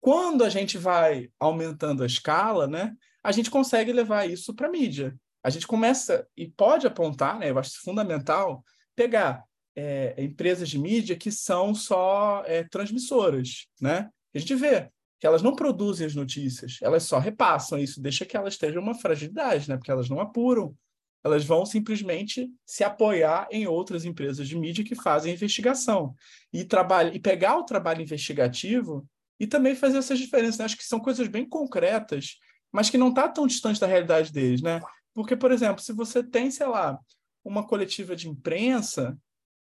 Quando 0.00 0.42
a 0.42 0.48
gente 0.48 0.76
vai 0.78 1.28
aumentando 1.38 2.02
a 2.02 2.06
escala, 2.06 2.66
né, 2.66 2.92
a 3.22 3.30
gente 3.30 3.50
consegue 3.50 3.92
levar 3.92 4.28
isso 4.28 4.52
para 4.52 4.66
a 4.66 4.70
mídia. 4.70 5.16
A 5.44 5.50
gente 5.50 5.66
começa 5.66 6.26
e 6.36 6.48
pode 6.48 6.86
apontar, 6.86 7.38
né, 7.38 7.50
eu 7.50 7.58
acho 7.58 7.80
fundamental, 7.82 8.64
pegar 8.96 9.44
é, 9.76 10.14
empresas 10.18 10.68
de 10.68 10.78
mídia 10.78 11.16
que 11.16 11.30
são 11.30 11.74
só 11.74 12.42
é, 12.46 12.64
transmissoras, 12.64 13.66
né? 13.80 14.10
A 14.34 14.38
gente 14.38 14.54
vê 14.54 14.90
que 15.20 15.26
elas 15.26 15.42
não 15.42 15.54
produzem 15.54 16.06
as 16.06 16.14
notícias, 16.14 16.78
elas 16.82 17.04
só 17.04 17.18
repassam 17.18 17.78
isso, 17.78 18.02
deixa 18.02 18.24
que 18.24 18.36
elas 18.36 18.54
estejam 18.54 18.82
uma 18.82 18.94
fragilidade, 18.94 19.68
né? 19.68 19.76
Porque 19.76 19.90
elas 19.90 20.08
não 20.08 20.20
apuram, 20.20 20.74
elas 21.24 21.44
vão 21.44 21.64
simplesmente 21.64 22.50
se 22.66 22.82
apoiar 22.82 23.46
em 23.50 23.66
outras 23.66 24.04
empresas 24.04 24.48
de 24.48 24.58
mídia 24.58 24.84
que 24.84 24.94
fazem 24.94 25.34
investigação 25.34 26.14
e 26.52 26.64
trabalho 26.64 27.14
e 27.14 27.20
pegar 27.20 27.56
o 27.58 27.64
trabalho 27.64 28.02
investigativo 28.02 29.06
e 29.38 29.46
também 29.46 29.74
fazer 29.74 29.98
essas 29.98 30.18
diferenças. 30.18 30.58
Né? 30.58 30.64
Acho 30.64 30.76
que 30.76 30.84
são 30.84 31.00
coisas 31.00 31.28
bem 31.28 31.48
concretas, 31.48 32.38
mas 32.72 32.90
que 32.90 32.98
não 32.98 33.08
está 33.08 33.28
tão 33.28 33.46
distante 33.46 33.80
da 33.80 33.86
realidade 33.86 34.32
deles, 34.32 34.62
né? 34.62 34.80
Porque, 35.14 35.36
por 35.36 35.52
exemplo, 35.52 35.82
se 35.82 35.92
você 35.92 36.22
tem, 36.22 36.50
sei 36.50 36.66
lá, 36.66 36.98
uma 37.44 37.66
coletiva 37.66 38.16
de 38.16 38.28
imprensa, 38.28 39.16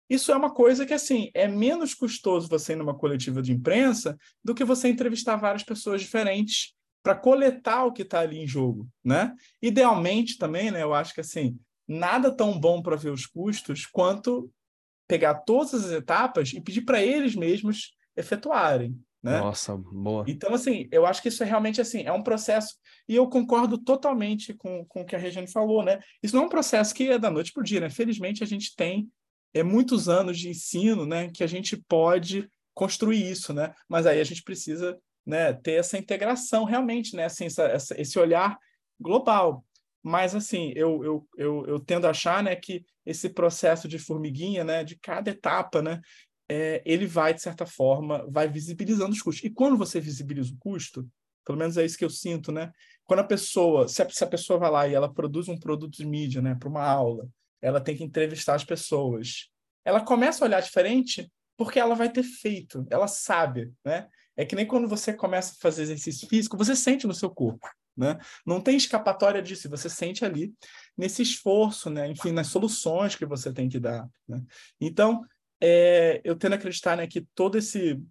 isso 0.09 0.31
é 0.31 0.35
uma 0.35 0.53
coisa 0.53 0.85
que, 0.85 0.93
assim, 0.93 1.29
é 1.33 1.47
menos 1.47 1.93
custoso 1.93 2.47
você 2.47 2.73
ir 2.73 2.75
numa 2.77 2.97
coletiva 2.97 3.41
de 3.41 3.51
imprensa 3.51 4.17
do 4.43 4.55
que 4.55 4.63
você 4.63 4.87
entrevistar 4.87 5.35
várias 5.35 5.63
pessoas 5.63 6.01
diferentes 6.01 6.73
para 7.03 7.15
coletar 7.15 7.85
o 7.85 7.91
que 7.91 8.03
está 8.03 8.19
ali 8.19 8.39
em 8.39 8.47
jogo, 8.47 8.87
né? 9.03 9.35
Idealmente 9.61 10.37
também, 10.37 10.71
né? 10.71 10.83
Eu 10.83 10.93
acho 10.93 11.13
que, 11.13 11.21
assim, 11.21 11.57
nada 11.87 12.31
tão 12.31 12.59
bom 12.59 12.81
para 12.81 12.95
ver 12.95 13.11
os 13.11 13.25
custos 13.25 13.85
quanto 13.85 14.51
pegar 15.07 15.35
todas 15.35 15.73
as 15.73 15.91
etapas 15.91 16.53
e 16.53 16.61
pedir 16.61 16.81
para 16.81 17.01
eles 17.01 17.35
mesmos 17.35 17.93
efetuarem. 18.15 18.97
Né? 19.21 19.39
Nossa, 19.39 19.77
boa. 19.77 20.25
Então, 20.27 20.53
assim, 20.53 20.87
eu 20.91 21.05
acho 21.05 21.21
que 21.21 21.27
isso 21.27 21.43
é 21.43 21.45
realmente 21.45 21.79
assim, 21.79 22.01
é 22.03 22.11
um 22.11 22.23
processo, 22.23 22.75
e 23.07 23.15
eu 23.15 23.27
concordo 23.29 23.77
totalmente 23.77 24.53
com, 24.53 24.83
com 24.85 25.01
o 25.01 25.05
que 25.05 25.15
a 25.15 25.19
Regiane 25.19 25.47
falou, 25.47 25.83
né? 25.83 25.99
Isso 26.23 26.35
não 26.35 26.43
é 26.43 26.45
um 26.47 26.49
processo 26.49 26.93
que 26.93 27.09
é 27.09 27.19
da 27.19 27.29
noite 27.29 27.51
para 27.51 27.61
o 27.61 27.63
dia, 27.63 27.81
né? 27.81 27.89
Felizmente 27.89 28.43
a 28.43 28.47
gente 28.47 28.75
tem 28.75 29.07
é, 29.53 29.61
muitos 29.61 30.09
anos 30.09 30.39
de 30.39 30.49
ensino, 30.49 31.05
né? 31.05 31.29
Que 31.29 31.43
a 31.43 31.47
gente 31.47 31.77
pode 31.87 32.49
construir 32.73 33.29
isso, 33.29 33.53
né? 33.53 33.73
Mas 33.87 34.07
aí 34.07 34.19
a 34.19 34.23
gente 34.23 34.41
precisa 34.41 34.97
né, 35.25 35.53
ter 35.53 35.73
essa 35.73 35.97
integração 35.97 36.63
realmente, 36.63 37.15
né? 37.15 37.25
Assim, 37.25 37.45
essa, 37.45 37.63
essa, 37.63 38.01
esse 38.01 38.17
olhar 38.19 38.57
global. 38.99 39.65
Mas, 40.03 40.33
assim, 40.35 40.73
eu, 40.75 41.03
eu, 41.03 41.27
eu, 41.37 41.65
eu 41.67 41.79
tendo 41.79 42.07
a 42.07 42.09
achar 42.09 42.43
né, 42.43 42.55
que 42.55 42.83
esse 43.05 43.29
processo 43.29 43.87
de 43.87 43.99
formiguinha, 43.99 44.63
né, 44.63 44.83
de 44.83 44.95
cada 44.95 45.29
etapa, 45.29 45.81
né, 45.81 46.01
é, 46.49 46.81
ele 46.85 47.05
vai, 47.05 47.33
de 47.33 47.41
certa 47.41 47.65
forma, 47.65 48.25
vai 48.29 48.47
visibilizando 48.47 49.11
os 49.11 49.21
custos. 49.21 49.43
E 49.43 49.49
quando 49.49 49.77
você 49.77 49.99
visibiliza 49.99 50.53
o 50.53 50.57
custo, 50.57 51.07
pelo 51.45 51.57
menos 51.57 51.77
é 51.77 51.85
isso 51.85 51.97
que 51.97 52.05
eu 52.05 52.09
sinto, 52.09 52.51
né? 52.51 52.71
Quando 53.05 53.19
a 53.19 53.23
pessoa, 53.23 53.87
se 53.87 54.01
a, 54.01 54.09
se 54.09 54.23
a 54.23 54.27
pessoa 54.27 54.59
vai 54.59 54.71
lá 54.71 54.87
e 54.87 54.93
ela 54.93 55.11
produz 55.11 55.47
um 55.47 55.57
produto 55.57 55.97
de 55.97 56.05
mídia, 56.05 56.41
né, 56.41 56.55
para 56.55 56.69
uma 56.69 56.83
aula, 56.83 57.27
ela 57.61 57.79
tem 57.79 57.95
que 57.95 58.03
entrevistar 58.03 58.55
as 58.55 58.63
pessoas. 58.63 59.49
Ela 59.85 60.01
começa 60.01 60.43
a 60.43 60.47
olhar 60.47 60.61
diferente 60.61 61.31
porque 61.57 61.79
ela 61.79 61.95
vai 61.95 62.11
ter 62.11 62.23
feito, 62.23 62.85
ela 62.89 63.07
sabe, 63.07 63.71
né? 63.85 64.07
É 64.41 64.45
que 64.45 64.55
nem 64.55 64.65
quando 64.65 64.87
você 64.87 65.13
começa 65.13 65.53
a 65.53 65.61
fazer 65.61 65.83
exercício 65.83 66.27
físico, 66.27 66.57
você 66.57 66.75
sente 66.75 67.05
no 67.05 67.13
seu 67.13 67.29
corpo, 67.29 67.69
né? 67.95 68.17
Não 68.43 68.59
tem 68.59 68.75
escapatória 68.75 69.39
disso, 69.39 69.69
você 69.69 69.87
sente 69.87 70.25
ali 70.25 70.51
nesse 70.97 71.21
esforço, 71.21 71.91
né? 71.91 72.09
Enfim, 72.09 72.31
nas 72.31 72.47
soluções 72.47 73.15
que 73.15 73.25
você 73.25 73.53
tem 73.53 73.69
que 73.69 73.79
dar, 73.79 74.09
né? 74.27 74.41
Então, 74.79 75.23
é, 75.61 76.19
eu 76.23 76.35
tendo 76.35 76.53
a 76.53 76.55
acreditar 76.55 76.97
né, 76.97 77.05
que 77.05 77.21
todo 77.35 77.55
esse 77.55 78.01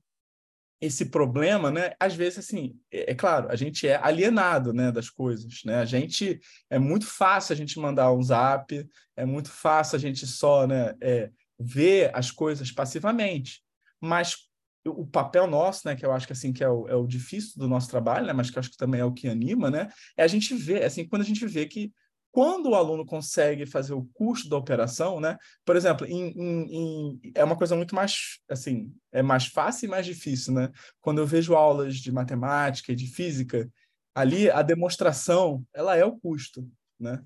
esse 0.81 1.07
problema, 1.07 1.71
né? 1.71 1.93
Às 2.01 2.15
vezes, 2.15 2.39
assim, 2.39 2.75
é, 2.93 3.11
é, 3.11 3.15
claro, 3.15 3.51
a 3.51 3.57
gente 3.57 3.87
é 3.87 3.97
alienado, 3.97 4.73
né, 4.73 4.91
das 4.91 5.11
coisas, 5.11 5.61
né? 5.65 5.75
A 5.81 5.85
gente 5.85 6.41
é 6.71 6.79
muito 6.79 7.07
fácil 7.07 7.53
a 7.53 7.57
gente 7.57 7.79
mandar 7.79 8.13
um 8.13 8.23
zap, 8.23 8.89
é 9.17 9.27
muito 9.27 9.51
fácil 9.51 9.97
a 9.97 9.99
gente 9.99 10.27
só, 10.27 10.67
né, 10.67 10.95
é, 11.03 11.31
ver 11.59 12.11
as 12.15 12.31
coisas 12.31 12.73
passivamente. 12.73 13.63
Mas 14.01 14.50
o 14.87 15.07
papel 15.07 15.47
nosso, 15.47 15.87
né, 15.87 15.95
que 15.95 16.05
eu 16.05 16.13
acho 16.13 16.27
que 16.27 16.33
assim 16.33 16.53
que 16.53 16.65
é 16.65 16.69
o, 16.69 16.89
é 16.89 16.95
o 16.95 17.07
difícil 17.07 17.53
do 17.57 17.69
nosso 17.69 17.89
trabalho, 17.89 18.27
né, 18.27 18.33
mas 18.33 18.51
que 18.51 18.59
eu 18.59 18.61
acho 18.61 18.71
que 18.71 18.77
também 18.77 19.01
é 19.01 19.05
o 19.05 19.13
que 19.13 19.29
anima, 19.29 19.71
né, 19.71 19.89
é 20.17 20.23
a 20.23 20.27
gente 20.27 20.55
ver, 20.55 20.85
assim, 20.85 21.07
quando 21.07 21.23
a 21.23 21.25
gente 21.25 21.47
vê 21.47 21.67
que 21.67 21.93
quando 22.33 22.71
o 22.71 22.75
aluno 22.75 23.05
consegue 23.05 23.67
fazer 23.67 23.93
o 23.93 24.09
custo 24.13 24.49
da 24.49 24.57
operação, 24.57 25.21
né? 25.21 25.37
Por 25.65 25.75
exemplo, 25.75 26.07
em, 26.07 26.29
em, 26.31 26.77
em, 26.77 27.21
é 27.35 27.43
uma 27.43 27.57
coisa 27.57 27.75
muito 27.75 27.95
mais, 27.95 28.39
assim, 28.49 28.95
é 29.11 29.21
mais 29.21 29.47
fácil 29.47 29.87
e 29.87 29.91
mais 29.91 30.07
difícil, 30.07 30.55
né? 30.55 30.71
Quando 31.01 31.19
eu 31.19 31.27
vejo 31.27 31.55
aulas 31.55 31.97
de 31.97 32.13
matemática 32.13 32.93
e 32.93 32.97
de 32.97 33.09
física, 33.09 33.69
ali 34.15 34.49
a 34.49 34.63
demonstração, 34.63 35.65
ela 35.75 35.97
é 35.97 36.05
o 36.05 36.19
custo, 36.19 36.69
né? 36.99 37.21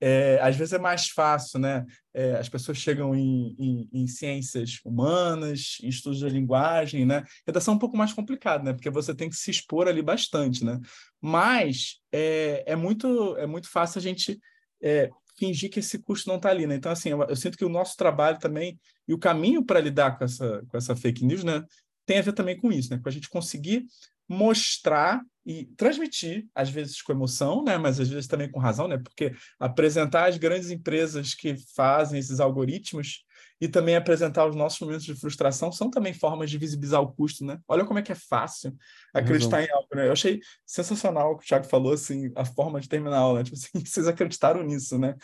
É, 0.00 0.38
às 0.42 0.56
vezes 0.56 0.74
é 0.74 0.78
mais 0.78 1.08
fácil, 1.08 1.58
né? 1.58 1.84
É, 2.12 2.32
as 2.32 2.48
pessoas 2.48 2.78
chegam 2.78 3.14
em, 3.14 3.54
em, 3.58 3.88
em, 3.92 4.06
ciências 4.06 4.78
humanas, 4.84 5.78
em 5.82 5.88
estudos 5.88 6.18
de 6.18 6.28
linguagem, 6.28 7.06
né? 7.06 7.24
Redação 7.46 7.74
é 7.74 7.76
um 7.76 7.80
pouco 7.80 7.96
mais 7.96 8.12
complicado, 8.12 8.62
né? 8.62 8.72
Porque 8.72 8.90
você 8.90 9.14
tem 9.14 9.28
que 9.28 9.36
se 9.36 9.50
expor 9.50 9.88
ali 9.88 10.02
bastante, 10.02 10.64
né? 10.64 10.78
Mas 11.20 12.00
é, 12.12 12.62
é 12.66 12.76
muito 12.76 13.36
é 13.38 13.46
muito 13.46 13.70
fácil 13.70 13.98
a 13.98 14.02
gente 14.02 14.38
é, 14.82 15.10
fingir 15.38 15.70
que 15.70 15.80
esse 15.80 15.98
custo 15.98 16.28
não 16.28 16.36
está 16.36 16.50
ali, 16.50 16.66
né? 16.66 16.74
Então, 16.74 16.92
assim, 16.92 17.10
eu, 17.10 17.22
eu, 17.22 17.36
sinto 17.36 17.56
que 17.56 17.64
o 17.64 17.68
nosso 17.70 17.96
trabalho 17.96 18.38
também 18.38 18.78
e 19.06 19.14
o 19.14 19.18
caminho 19.18 19.64
para 19.64 19.80
lidar 19.80 20.18
com 20.18 20.24
essa, 20.24 20.62
com 20.68 20.76
essa 20.76 20.96
fake 20.96 21.24
news, 21.24 21.44
né? 21.44 21.62
Tem 22.04 22.18
a 22.18 22.22
ver 22.22 22.32
também 22.32 22.56
com 22.56 22.72
isso, 22.72 22.90
né? 22.90 23.00
Com 23.02 23.08
a 23.08 23.12
gente 23.12 23.28
conseguir 23.28 23.86
mostrar 24.28 25.22
e 25.46 25.66
transmitir, 25.76 26.46
às 26.52 26.68
vezes 26.68 27.00
com 27.00 27.12
emoção, 27.12 27.62
né, 27.62 27.78
mas 27.78 28.00
às 28.00 28.08
vezes 28.08 28.26
também 28.26 28.50
com 28.50 28.58
razão, 28.58 28.88
né, 28.88 28.98
porque 28.98 29.32
apresentar 29.60 30.28
as 30.28 30.36
grandes 30.36 30.70
empresas 30.70 31.34
que 31.34 31.54
fazem 31.74 32.18
esses 32.18 32.40
algoritmos 32.40 33.24
e 33.60 33.68
também 33.68 33.96
apresentar 33.96 34.46
os 34.46 34.56
nossos 34.56 34.80
momentos 34.80 35.04
de 35.04 35.14
frustração 35.14 35.72
são 35.72 35.90
também 35.90 36.12
formas 36.12 36.50
de 36.50 36.58
visibilizar 36.58 37.00
o 37.00 37.12
custo, 37.12 37.44
né? 37.44 37.58
Olha 37.66 37.84
como 37.84 37.98
é 37.98 38.02
que 38.02 38.12
é 38.12 38.14
fácil 38.14 38.74
acreditar 39.14 39.62
em 39.62 39.70
algo, 39.70 39.88
né? 39.94 40.08
Eu 40.08 40.12
achei 40.12 40.40
sensacional 40.66 41.32
o 41.32 41.38
que 41.38 41.44
o 41.44 41.46
Thiago 41.46 41.64
falou, 41.64 41.94
assim, 41.94 42.30
a 42.34 42.44
forma 42.44 42.80
de 42.80 42.88
terminar 42.88 43.16
a 43.16 43.20
aula, 43.20 43.38
né? 43.38 43.44
tipo 43.44 43.56
assim, 43.56 43.68
vocês 43.84 44.06
acreditaram 44.06 44.62
nisso, 44.62 44.98
né? 44.98 45.14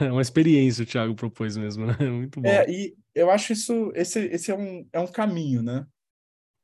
É 0.00 0.12
uma 0.12 0.22
experiência 0.22 0.84
o 0.84 0.86
Thiago 0.86 1.14
propôs 1.14 1.56
mesmo, 1.56 1.86
né? 1.86 1.96
Muito 2.08 2.40
bom. 2.40 2.48
É, 2.48 2.70
e 2.70 2.94
eu 3.14 3.30
acho 3.30 3.52
isso, 3.52 3.90
esse, 3.94 4.20
esse 4.26 4.52
é, 4.52 4.54
um, 4.54 4.86
é 4.92 5.00
um 5.00 5.08
caminho, 5.08 5.62
né? 5.62 5.84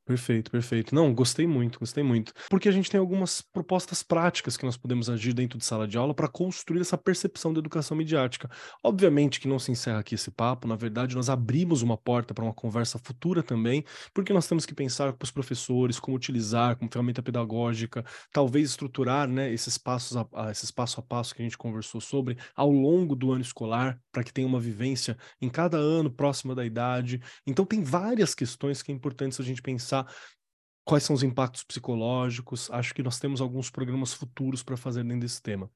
Perfeito, 0.09 0.51
perfeito. 0.51 0.95
Não, 0.95 1.13
gostei 1.13 1.47
muito, 1.47 1.79
gostei 1.79 2.03
muito. 2.03 2.33
Porque 2.49 2.67
a 2.67 2.73
gente 2.73 2.91
tem 2.91 2.99
algumas 2.99 3.43
propostas 3.43 4.03
práticas 4.03 4.57
que 4.57 4.65
nós 4.65 4.75
podemos 4.75 5.11
agir 5.11 5.35
dentro 5.35 5.59
de 5.59 5.67
sala 5.67 5.87
de 5.87 5.99
aula 5.99 6.15
para 6.15 6.27
construir 6.27 6.81
essa 6.81 6.97
percepção 6.97 7.53
da 7.53 7.59
educação 7.59 7.95
midiática. 7.95 8.49
Obviamente 8.83 9.39
que 9.39 9.47
não 9.47 9.59
se 9.59 9.71
encerra 9.71 9.99
aqui 9.99 10.15
esse 10.15 10.31
papo, 10.31 10.67
na 10.67 10.77
verdade, 10.77 11.15
nós 11.15 11.29
abrimos 11.29 11.83
uma 11.83 11.99
porta 11.99 12.33
para 12.33 12.43
uma 12.43 12.55
conversa 12.55 12.99
futura 12.99 13.43
também, 13.43 13.85
porque 14.15 14.33
nós 14.33 14.47
temos 14.47 14.65
que 14.65 14.75
pensar 14.75 15.13
para 15.13 15.27
os 15.27 15.31
professores 15.31 16.01
como 16.01 16.17
utilizar 16.17 16.77
como 16.77 16.91
ferramenta 16.91 17.23
pedagógica, 17.23 18.03
talvez 18.33 18.71
estruturar 18.71 19.29
né, 19.29 19.53
esses 19.53 19.77
passos 19.77 20.17
a, 20.17 20.27
a, 20.33 20.51
esse 20.51 20.73
passo 20.73 21.01
a 21.01 21.03
passo 21.03 21.35
que 21.35 21.43
a 21.43 21.45
gente 21.45 21.59
conversou 21.59 22.01
sobre 22.01 22.39
ao 22.57 22.71
longo 22.71 23.15
do 23.15 23.31
ano 23.31 23.43
escolar, 23.43 24.01
para 24.11 24.25
que 24.25 24.33
tenha 24.33 24.49
uma 24.49 24.59
vivência 24.59 25.19
em 25.39 25.51
cada 25.51 25.77
ano 25.77 26.11
próxima 26.11 26.55
da 26.55 26.65
idade. 26.65 27.21
Então, 27.47 27.67
tem 27.67 27.83
várias 27.83 28.35
questões 28.35 28.81
que 28.81 28.91
é 28.91 28.95
importante 28.95 29.39
a 29.39 29.45
gente 29.45 29.61
pensar 29.61 29.98
pensar 30.05 30.39
quais 30.85 31.03
são 31.03 31.15
os 31.15 31.23
impactos 31.23 31.63
psicológicos. 31.65 32.71
Acho 32.71 32.95
que 32.95 33.03
nós 33.03 33.19
temos 33.19 33.41
alguns 33.41 33.71
programas 33.71 34.15
futuros 34.15 34.63
para 34.63 34.77
fazer 34.77 35.05
dentro 35.05 35.21
desse 35.21 35.43
tema. 35.43 35.71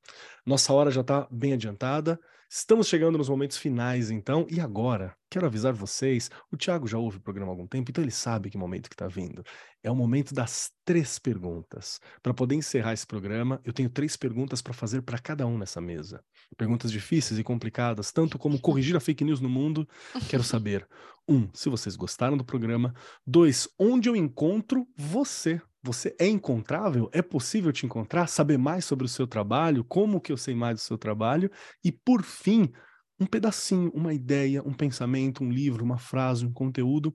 Nossa 0.45 0.73
hora 0.73 0.91
já 0.91 1.03
está 1.03 1.29
bem 1.31 1.53
adiantada. 1.53 2.19
Estamos 2.55 2.87
chegando 2.87 3.17
nos 3.17 3.31
momentos 3.31 3.57
finais, 3.57 4.11
então. 4.11 4.47
E 4.51 4.61
agora, 4.61 5.17
quero 5.31 5.47
avisar 5.47 5.73
vocês: 5.73 6.31
o 6.51 6.57
Thiago 6.57 6.87
já 6.87 6.99
ouve 6.99 7.17
o 7.17 7.21
programa 7.21 7.51
há 7.51 7.55
algum 7.55 7.67
tempo, 7.67 7.91
então 7.91 8.05
ele 8.05 8.11
sabe 8.11 8.51
que 8.51 8.59
momento 8.59 8.91
que 8.91 8.95
está 8.95 9.09
vindo. 9.09 9.43
É 9.83 9.91
o 9.91 9.97
momento 9.97 10.35
das 10.35 10.71
três 10.85 11.19
perguntas. 11.19 11.99
Para 12.23 12.35
poder 12.35 12.55
encerrar 12.55 12.93
esse 12.93 13.07
programa, 13.07 13.59
eu 13.65 13.73
tenho 13.73 13.89
três 13.89 14.19
perguntas 14.19 14.61
para 14.61 14.75
fazer 14.75 15.01
para 15.01 15.19
cada 15.19 15.47
um 15.47 15.57
nessa 15.57 15.81
mesa. 15.81 16.23
Perguntas 16.55 16.93
difíceis 16.93 17.41
e 17.41 17.43
complicadas, 17.43 18.13
tanto 18.13 18.39
como 18.39 18.61
corrigir 18.61 18.95
a 18.95 19.01
fake 19.01 19.25
news 19.25 19.41
no 19.41 19.49
mundo. 19.49 19.89
Quero 20.29 20.45
saber 20.45 20.87
um, 21.27 21.49
se 21.55 21.71
vocês 21.71 21.97
gostaram 21.97 22.37
do 22.37 22.45
programa. 22.45 22.95
Dois, 23.27 23.67
onde 23.79 24.11
eu 24.11 24.15
encontro 24.15 24.87
você? 24.95 25.59
Você 25.83 26.15
é 26.19 26.29
encontrável? 26.29 27.11
É 27.13 27.21
possível 27.21 27.73
te 27.73 27.85
encontrar? 27.85 28.29
Saber 28.29 28.57
mais 28.57 28.85
sobre 28.85 29.05
o 29.05 29.09
seu 29.09 29.27
trabalho? 29.27 29.85
Como 29.85 30.21
que 30.21 30.31
eu 30.31 30.37
sei 30.37 30.55
mais 30.55 30.77
do 30.77 30.81
seu 30.81 30.97
trabalho? 30.97 31.51
E 31.85 31.91
por 31.91 32.23
fim, 32.23 32.71
um 33.19 33.27
pedacinho, 33.27 33.91
uma 33.93 34.15
ideia, 34.15 34.63
um 34.63 34.73
pensamento, 34.73 35.43
um 35.43 35.51
livro, 35.51 35.85
uma 35.85 35.99
frase, 35.99 36.47
um 36.47 36.53
conteúdo 36.53 37.13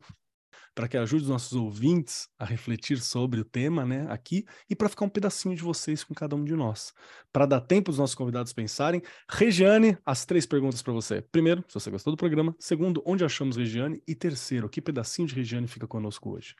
para 0.78 0.88
que 0.88 0.96
ajude 0.96 1.24
os 1.24 1.30
nossos 1.30 1.54
ouvintes 1.54 2.30
a 2.38 2.46
refletir 2.46 3.00
sobre 3.00 3.40
o 3.42 3.46
tema, 3.46 3.84
né, 3.84 4.06
aqui, 4.10 4.46
e 4.70 4.76
para 4.76 4.88
ficar 4.88 5.06
um 5.06 5.10
pedacinho 5.10 5.56
de 5.56 5.64
vocês 5.64 6.04
com 6.04 6.14
cada 6.14 6.36
um 6.36 6.44
de 6.44 6.56
nós. 6.56 6.94
Para 7.34 7.48
dar 7.48 7.62
tempo 7.62 7.90
dos 7.90 7.98
nossos 7.98 8.16
convidados 8.16 8.54
pensarem, 8.54 9.02
Regiane, 9.28 9.98
as 10.06 10.24
três 10.24 10.46
perguntas 10.46 10.84
para 10.84 10.94
você. 10.94 11.20
Primeiro, 11.32 11.64
se 11.68 11.74
você 11.74 11.90
gostou 11.90 12.14
do 12.14 12.18
programa. 12.18 12.56
Segundo, 12.60 13.02
onde 13.08 13.26
achamos 13.26 13.58
Regiane? 13.58 14.04
E 14.08 14.14
terceiro, 14.14 14.70
que 14.70 14.80
pedacinho 14.80 15.28
de 15.28 15.34
Regiane 15.34 15.68
fica 15.68 15.88
conosco 15.88 16.30
hoje? 16.30 16.54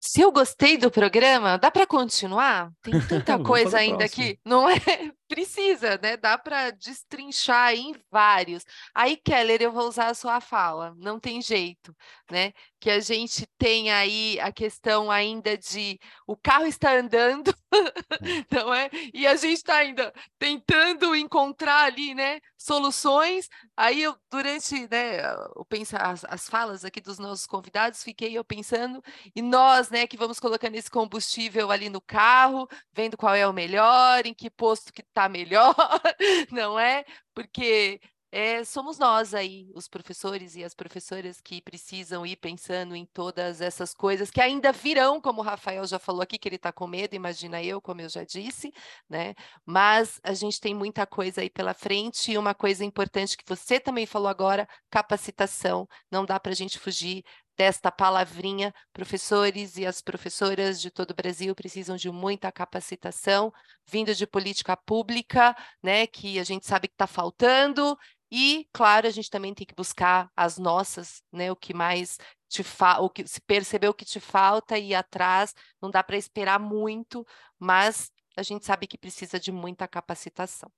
Se 0.00 0.22
eu 0.22 0.32
gostei 0.32 0.78
do 0.78 0.90
programa, 0.90 1.58
dá 1.58 1.70
para 1.70 1.86
continuar? 1.86 2.72
Tem 2.82 2.94
tanta 3.06 3.38
coisa 3.38 3.78
ainda 3.78 4.04
aqui, 4.06 4.40
não 4.44 4.68
é? 4.68 4.76
Precisa, 5.28 6.00
né? 6.02 6.16
Dá 6.16 6.38
para 6.38 6.70
destrinchar 6.70 7.74
em 7.74 7.94
vários. 8.10 8.64
Aí, 8.94 9.16
Keller, 9.16 9.60
eu 9.60 9.70
vou 9.70 9.86
usar 9.86 10.06
a 10.06 10.14
sua 10.14 10.40
fala, 10.40 10.94
não 10.96 11.20
tem 11.20 11.40
jeito, 11.42 11.94
né? 12.30 12.52
Que 12.80 12.90
a 12.90 12.98
gente 12.98 13.46
tem 13.58 13.92
aí 13.92 14.40
a 14.40 14.50
questão 14.50 15.10
ainda 15.10 15.56
de 15.56 16.00
o 16.26 16.34
carro 16.34 16.66
está 16.66 16.94
andando, 16.94 17.54
não 18.50 18.72
é? 18.74 18.90
E 19.14 19.26
a 19.26 19.36
gente 19.36 19.58
está 19.58 19.76
ainda 19.76 20.12
tentando 20.38 21.14
encontrar 21.14 21.84
ali, 21.84 22.14
né, 22.14 22.40
soluções. 22.56 23.48
Aí 23.76 24.02
eu, 24.02 24.16
durante, 24.30 24.88
né, 24.90 25.22
o 25.56 25.64
pensar 25.64 26.02
as, 26.02 26.24
as 26.24 26.48
falas 26.48 26.84
aqui 26.84 27.00
dos 27.00 27.18
nossos 27.18 27.46
convidados, 27.46 28.02
fiquei 28.02 28.36
eu 28.36 28.44
pensando 28.44 29.02
e 29.34 29.42
nós, 29.42 29.90
né, 29.90 30.06
que 30.06 30.16
vamos 30.16 30.40
colocando 30.40 30.74
esse 30.76 30.90
combustível 30.90 31.70
ali 31.70 31.88
no 31.88 32.00
carro, 32.00 32.68
vendo 32.92 33.16
qual 33.16 33.34
é 33.34 33.46
o 33.46 33.52
melhor, 33.52 34.26
em 34.26 34.34
que 34.34 34.50
posto 34.50 34.92
que 34.92 35.02
está 35.02 35.28
melhor, 35.28 35.74
não 36.50 36.78
é? 36.78 37.04
Porque 37.34 38.00
é, 38.32 38.62
somos 38.62 38.96
nós 38.98 39.34
aí, 39.34 39.68
os 39.74 39.88
professores 39.88 40.54
e 40.54 40.62
as 40.62 40.72
professoras 40.72 41.40
que 41.40 41.60
precisam 41.60 42.24
ir 42.24 42.36
pensando 42.36 42.94
em 42.94 43.04
todas 43.04 43.60
essas 43.60 43.92
coisas 43.92 44.30
que 44.30 44.40
ainda 44.40 44.70
virão, 44.70 45.20
como 45.20 45.40
o 45.40 45.44
Rafael 45.44 45.84
já 45.86 45.98
falou 45.98 46.22
aqui, 46.22 46.38
que 46.38 46.48
ele 46.48 46.56
está 46.56 46.70
com 46.70 46.86
medo, 46.86 47.14
imagina 47.16 47.62
eu, 47.62 47.80
como 47.80 48.00
eu 48.00 48.08
já 48.08 48.22
disse, 48.22 48.72
né? 49.08 49.34
Mas 49.66 50.20
a 50.22 50.32
gente 50.32 50.60
tem 50.60 50.74
muita 50.74 51.06
coisa 51.06 51.40
aí 51.40 51.50
pela 51.50 51.74
frente 51.74 52.30
e 52.30 52.38
uma 52.38 52.54
coisa 52.54 52.84
importante 52.84 53.36
que 53.36 53.44
você 53.46 53.80
também 53.80 54.06
falou 54.06 54.28
agora, 54.28 54.68
capacitação. 54.88 55.88
Não 56.10 56.24
dá 56.24 56.38
para 56.38 56.52
a 56.52 56.54
gente 56.54 56.78
fugir 56.78 57.24
desta 57.60 57.92
palavrinha. 57.92 58.72
Professores 58.90 59.76
e 59.76 59.84
as 59.84 60.00
professoras 60.00 60.80
de 60.80 60.90
todo 60.90 61.10
o 61.10 61.14
Brasil 61.14 61.54
precisam 61.54 61.94
de 61.94 62.10
muita 62.10 62.50
capacitação, 62.50 63.52
vindo 63.86 64.14
de 64.14 64.26
política 64.26 64.74
pública, 64.76 65.54
né, 65.82 66.06
que 66.06 66.38
a 66.38 66.44
gente 66.44 66.66
sabe 66.66 66.88
que 66.88 66.94
está 66.94 67.06
faltando, 67.06 67.98
e, 68.30 68.66
claro, 68.72 69.06
a 69.06 69.10
gente 69.10 69.30
também 69.30 69.54
tem 69.54 69.66
que 69.66 69.74
buscar 69.74 70.30
as 70.36 70.58
nossas, 70.58 71.22
né? 71.32 71.50
O 71.52 71.56
que 71.56 71.74
mais 71.74 72.18
te 72.48 72.62
fa 72.62 72.98
o 73.00 73.10
que 73.10 73.26
se 73.26 73.40
perceber 73.42 73.88
o 73.88 73.94
que 73.94 74.04
te 74.04 74.20
falta 74.20 74.78
e 74.78 74.88
ir 74.90 74.94
atrás, 74.94 75.54
não 75.80 75.90
dá 75.90 76.02
para 76.02 76.16
esperar 76.16 76.58
muito, 76.60 77.26
mas 77.58 78.10
a 78.36 78.42
gente 78.42 78.64
sabe 78.66 78.86
que 78.86 78.98
precisa 78.98 79.38
de 79.40 79.52
muita 79.52 79.86
capacitação. 79.88 80.70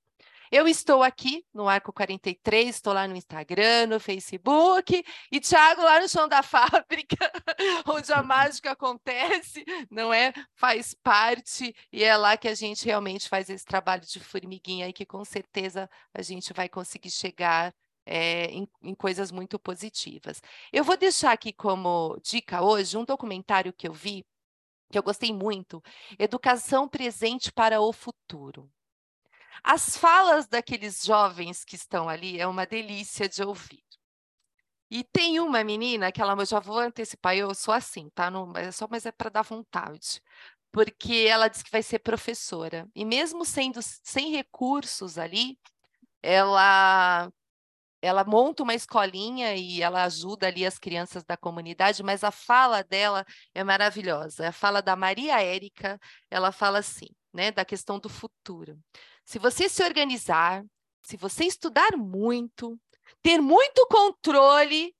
Eu 0.52 0.68
estou 0.68 1.02
aqui 1.02 1.46
no 1.54 1.66
Arco 1.66 1.94
43, 1.94 2.68
estou 2.68 2.92
lá 2.92 3.08
no 3.08 3.16
Instagram, 3.16 3.86
no 3.86 3.98
Facebook, 3.98 5.02
e 5.32 5.40
Thiago 5.40 5.80
lá 5.80 5.98
no 5.98 6.06
chão 6.06 6.28
da 6.28 6.42
fábrica, 6.44 7.32
onde 7.88 8.12
a 8.12 8.22
mágica 8.22 8.72
acontece, 8.72 9.64
não 9.90 10.12
é? 10.12 10.30
Faz 10.54 10.92
parte, 10.92 11.74
e 11.90 12.04
é 12.04 12.14
lá 12.18 12.36
que 12.36 12.48
a 12.48 12.54
gente 12.54 12.84
realmente 12.84 13.30
faz 13.30 13.48
esse 13.48 13.64
trabalho 13.64 14.02
de 14.02 14.20
formiguinha 14.20 14.86
e 14.86 14.92
que 14.92 15.06
com 15.06 15.24
certeza 15.24 15.88
a 16.12 16.20
gente 16.20 16.52
vai 16.52 16.68
conseguir 16.68 17.10
chegar 17.10 17.74
é, 18.04 18.44
em, 18.50 18.68
em, 18.82 18.94
coisas 18.94 19.30
muito 19.32 19.58
positivas. 19.58 20.42
Eu 20.70 20.84
vou 20.84 20.98
deixar 20.98 21.32
aqui 21.32 21.54
como 21.54 22.20
dica 22.22 22.60
hoje 22.60 22.98
um 22.98 23.06
documentário 23.06 23.72
que 23.72 23.88
eu 23.88 23.92
vi, 23.94 24.22
que 24.90 24.98
eu 24.98 25.02
gostei 25.02 25.32
muito, 25.32 25.82
Educação 26.18 26.86
Presente 26.86 27.50
para 27.50 27.80
o 27.80 27.90
Futuro. 27.90 28.70
As 29.62 29.96
falas 29.96 30.46
daqueles 30.46 31.04
jovens 31.04 31.64
que 31.64 31.76
estão 31.76 32.08
ali 32.08 32.40
é 32.40 32.46
uma 32.46 32.66
delícia 32.66 33.28
de 33.28 33.42
ouvir. 33.42 33.82
E 34.90 35.02
tem 35.04 35.40
uma 35.40 35.64
menina 35.64 36.12
que 36.12 36.20
ela, 36.20 36.34
eu 36.34 36.44
já 36.46 36.60
vou 36.60 36.78
antecipar, 36.78 37.34
eu 37.34 37.54
sou 37.54 37.72
assim, 37.72 38.10
tá? 38.10 38.30
Não, 38.30 38.52
é 38.56 38.70
só, 38.70 38.86
mas 38.90 39.06
é 39.06 39.12
para 39.12 39.30
dar 39.30 39.42
vontade. 39.42 40.20
Porque 40.70 41.26
ela 41.28 41.48
diz 41.48 41.62
que 41.62 41.70
vai 41.70 41.82
ser 41.82 41.98
professora. 42.00 42.86
E 42.94 43.04
mesmo 43.04 43.44
sendo 43.44 43.80
sem 43.82 44.32
recursos 44.32 45.18
ali, 45.18 45.58
ela 46.22 47.30
ela 48.02 48.24
monta 48.24 48.62
uma 48.64 48.74
escolinha 48.74 49.54
e 49.56 49.80
ela 49.82 50.04
ajuda 50.04 50.48
ali 50.48 50.66
as 50.66 50.78
crianças 50.78 51.24
da 51.24 51.36
comunidade, 51.36 52.02
mas 52.02 52.24
a 52.24 52.30
fala 52.32 52.82
dela 52.82 53.24
é 53.54 53.62
maravilhosa. 53.64 54.48
A 54.48 54.52
fala 54.52 54.82
da 54.82 54.96
Maria 54.96 55.40
Érica, 55.40 56.00
ela 56.30 56.52
fala 56.52 56.78
assim, 56.80 57.06
né, 57.32 57.52
da 57.52 57.64
questão 57.64 57.98
do 58.00 58.08
futuro. 58.08 58.78
Se 59.24 59.38
você 59.38 59.68
se 59.68 59.82
organizar, 59.82 60.64
se 61.02 61.16
você 61.16 61.44
estudar 61.44 61.96
muito, 61.96 62.78
ter 63.22 63.40
muito 63.40 63.86
controle, 63.88 64.94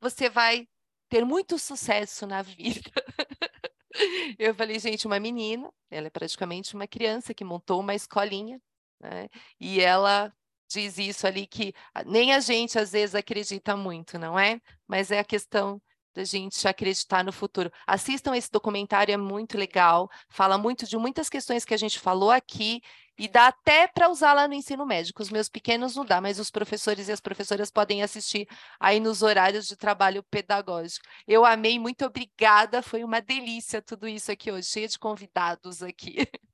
você 0.00 0.28
vai 0.28 0.66
ter 1.08 1.24
muito 1.24 1.58
sucesso 1.58 2.26
na 2.26 2.42
vida. 2.42 2.90
Eu 4.38 4.54
falei, 4.54 4.78
gente, 4.78 5.06
uma 5.06 5.18
menina, 5.18 5.70
ela 5.90 6.06
é 6.06 6.10
praticamente 6.10 6.74
uma 6.74 6.86
criança 6.86 7.34
que 7.34 7.44
montou 7.44 7.80
uma 7.80 7.94
escolinha, 7.94 8.60
né? 9.00 9.28
E 9.58 9.80
ela 9.80 10.32
diz 10.68 10.96
isso 10.98 11.26
ali 11.26 11.46
que 11.46 11.74
nem 12.06 12.32
a 12.32 12.40
gente 12.40 12.78
às 12.78 12.92
vezes 12.92 13.14
acredita 13.14 13.76
muito, 13.76 14.18
não 14.18 14.38
é? 14.38 14.60
Mas 14.86 15.10
é 15.10 15.18
a 15.18 15.24
questão 15.24 15.82
da 16.14 16.24
gente 16.24 16.66
acreditar 16.66 17.24
no 17.24 17.32
futuro. 17.32 17.70
Assistam 17.86 18.36
esse 18.36 18.50
documentário, 18.50 19.12
é 19.12 19.16
muito 19.16 19.56
legal, 19.56 20.10
fala 20.28 20.58
muito 20.58 20.86
de 20.86 20.96
muitas 20.96 21.28
questões 21.28 21.64
que 21.64 21.74
a 21.74 21.76
gente 21.76 21.98
falou 21.98 22.30
aqui 22.30 22.80
e 23.18 23.28
dá 23.28 23.48
até 23.48 23.86
para 23.86 24.08
usar 24.08 24.32
lá 24.32 24.48
no 24.48 24.54
ensino 24.54 24.86
médico. 24.86 25.22
Os 25.22 25.30
meus 25.30 25.48
pequenos 25.48 25.94
não 25.94 26.04
dá, 26.04 26.20
mas 26.20 26.38
os 26.38 26.50
professores 26.50 27.08
e 27.08 27.12
as 27.12 27.20
professoras 27.20 27.70
podem 27.70 28.02
assistir 28.02 28.48
aí 28.78 28.98
nos 28.98 29.22
horários 29.22 29.68
de 29.68 29.76
trabalho 29.76 30.22
pedagógico. 30.22 31.04
Eu 31.28 31.44
amei, 31.44 31.78
muito 31.78 32.04
obrigada, 32.06 32.82
foi 32.82 33.04
uma 33.04 33.20
delícia 33.20 33.82
tudo 33.82 34.08
isso 34.08 34.32
aqui 34.32 34.50
hoje, 34.50 34.68
cheia 34.68 34.88
de 34.88 34.98
convidados 34.98 35.82
aqui. 35.82 36.26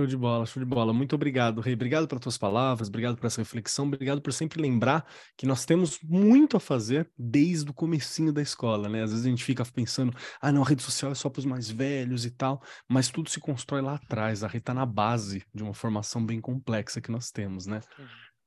Show 0.00 0.06
de 0.06 0.16
bola, 0.16 0.46
show 0.46 0.62
de 0.62 0.66
bola. 0.66 0.94
Muito 0.94 1.14
obrigado, 1.14 1.60
Rei. 1.60 1.74
Obrigado 1.74 2.08
pelas 2.08 2.22
tuas 2.22 2.38
palavras, 2.38 2.88
obrigado 2.88 3.18
por 3.18 3.26
essa 3.26 3.42
reflexão, 3.42 3.86
obrigado 3.86 4.22
por 4.22 4.32
sempre 4.32 4.58
lembrar 4.58 5.06
que 5.36 5.44
nós 5.44 5.66
temos 5.66 5.98
muito 6.02 6.56
a 6.56 6.60
fazer 6.60 7.10
desde 7.18 7.70
o 7.70 7.74
comecinho 7.74 8.32
da 8.32 8.40
escola, 8.40 8.88
né? 8.88 9.02
Às 9.02 9.10
vezes 9.10 9.26
a 9.26 9.28
gente 9.28 9.44
fica 9.44 9.62
pensando, 9.62 10.16
ah, 10.40 10.50
não, 10.50 10.62
a 10.62 10.66
rede 10.66 10.82
social 10.82 11.12
é 11.12 11.14
só 11.14 11.28
para 11.28 11.40
os 11.40 11.44
mais 11.44 11.70
velhos 11.70 12.24
e 12.24 12.30
tal, 12.30 12.62
mas 12.88 13.10
tudo 13.10 13.28
se 13.28 13.38
constrói 13.38 13.82
lá 13.82 13.96
atrás. 13.96 14.42
A 14.42 14.48
Rei 14.48 14.56
está 14.56 14.72
na 14.72 14.86
base 14.86 15.44
de 15.52 15.62
uma 15.62 15.74
formação 15.74 16.24
bem 16.24 16.40
complexa 16.40 16.98
que 16.98 17.10
nós 17.10 17.30
temos, 17.30 17.66
né? 17.66 17.80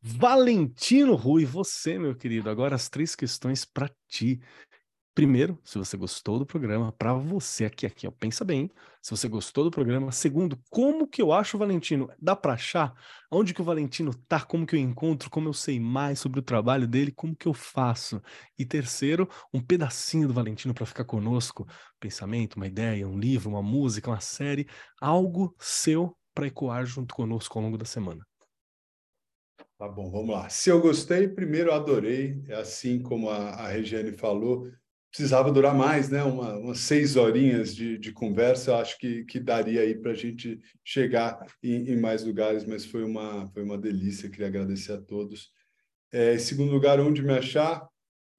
Valentino 0.01 1.13
Rui, 1.13 1.45
você, 1.45 1.99
meu 1.99 2.15
querido, 2.15 2.49
agora 2.49 2.75
as 2.75 2.89
três 2.89 3.15
questões 3.15 3.63
para 3.63 3.91
ti. 4.07 4.41
Primeiro, 5.15 5.59
se 5.63 5.77
você 5.77 5.95
gostou 5.95 6.39
do 6.39 6.45
programa, 6.45 6.91
para 6.91 7.13
você 7.13 7.65
aqui, 7.65 7.85
aqui, 7.85 8.07
ó, 8.07 8.11
pensa 8.11 8.43
bem, 8.43 8.71
se 8.99 9.11
você 9.11 9.27
gostou 9.27 9.63
do 9.63 9.69
programa. 9.69 10.11
Segundo, 10.11 10.59
como 10.71 11.07
que 11.07 11.21
eu 11.21 11.31
acho 11.31 11.55
o 11.55 11.59
Valentino? 11.59 12.09
Dá 12.19 12.35
para 12.35 12.53
achar? 12.53 12.95
Onde 13.31 13.53
que 13.53 13.61
o 13.61 13.63
Valentino 13.63 14.11
tá? 14.27 14.41
Como 14.41 14.65
que 14.65 14.75
eu 14.75 14.79
encontro? 14.79 15.29
Como 15.29 15.47
eu 15.47 15.53
sei 15.53 15.79
mais 15.79 16.17
sobre 16.19 16.39
o 16.39 16.43
trabalho 16.43 16.87
dele? 16.87 17.11
Como 17.11 17.35
que 17.35 17.47
eu 17.47 17.53
faço? 17.53 18.19
E 18.57 18.65
terceiro, 18.65 19.29
um 19.53 19.61
pedacinho 19.61 20.27
do 20.27 20.33
Valentino 20.33 20.73
para 20.73 20.85
ficar 20.85 21.05
conosco, 21.05 21.67
pensamento, 21.99 22.55
uma 22.55 22.65
ideia, 22.65 23.07
um 23.07 23.19
livro, 23.19 23.51
uma 23.51 23.61
música, 23.61 24.09
uma 24.09 24.19
série, 24.19 24.67
algo 24.99 25.55
seu 25.59 26.17
para 26.33 26.47
ecoar 26.47 26.87
junto 26.87 27.13
conosco 27.13 27.59
ao 27.59 27.63
longo 27.63 27.77
da 27.77 27.85
semana. 27.85 28.25
Tá 29.77 29.87
bom, 29.87 30.09
vamos 30.09 30.33
lá. 30.33 30.49
Se 30.49 30.71
eu 30.71 30.81
gostei, 30.81 31.27
primeiro 31.27 31.71
adorei, 31.71 32.43
assim 32.53 32.99
como 32.99 33.29
a, 33.29 33.49
a 33.49 33.67
Regiane 33.67 34.13
falou, 34.13 34.71
precisava 35.13 35.51
durar 35.51 35.75
mais, 35.75 36.09
né? 36.09 36.23
Uma, 36.23 36.57
umas 36.57 36.79
seis 36.79 37.15
horinhas 37.15 37.75
de, 37.75 37.99
de 37.99 38.11
conversa, 38.11 38.71
eu 38.71 38.75
acho 38.77 38.97
que, 38.97 39.23
que 39.25 39.39
daria 39.39 39.81
aí 39.81 39.93
para 39.93 40.11
a 40.11 40.15
gente 40.15 40.59
chegar 40.83 41.45
em, 41.61 41.91
em, 41.91 41.97
mais 41.97 42.23
lugares, 42.23 42.65
mas 42.65 42.83
foi 42.83 43.03
uma, 43.03 43.47
foi 43.49 43.61
uma 43.61 43.77
delícia, 43.77 44.27
queria 44.27 44.47
agradecer 44.47 44.93
a 44.93 44.99
todos. 44.99 45.51
É, 46.11 46.33
em 46.33 46.39
segundo 46.39 46.71
lugar, 46.71 46.99
onde 46.99 47.21
me 47.21 47.31
achar? 47.31 47.87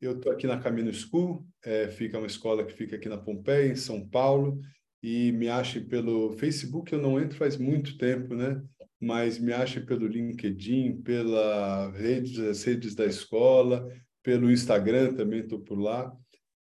Eu 0.01 0.17
estou 0.17 0.33
aqui 0.33 0.49
na 0.49 0.59
Camino 0.59 0.93
School, 0.93 1.47
é, 1.65 1.87
fica 1.89 2.19
uma 2.19 2.27
escola 2.27 2.65
que 2.65 2.73
fica 2.73 2.97
aqui 2.97 3.09
na 3.09 3.19
Pompeia, 3.19 3.71
em 3.71 3.77
São 3.77 4.07
Paulo, 4.09 4.61
e 5.01 5.31
me 5.31 5.49
ache 5.49 5.81
pelo 5.81 6.33
Facebook, 6.33 6.93
eu 6.93 7.01
não 7.01 7.21
entro 7.21 7.39
faz 7.39 7.57
muito 7.57 7.97
tempo, 7.97 8.35
né? 8.35 8.61
Mas 9.01 9.39
me 9.39 9.53
ache 9.53 9.81
pelo 9.81 10.09
LinkedIn, 10.09 11.03
pela 11.03 11.93
redes, 11.93 12.65
redes 12.65 12.97
da 12.97 13.07
escola, 13.07 13.89
pelo 14.25 14.51
Instagram 14.51 15.15
também 15.15 15.41
estou 15.41 15.61
por 15.61 15.79
lá 15.79 16.13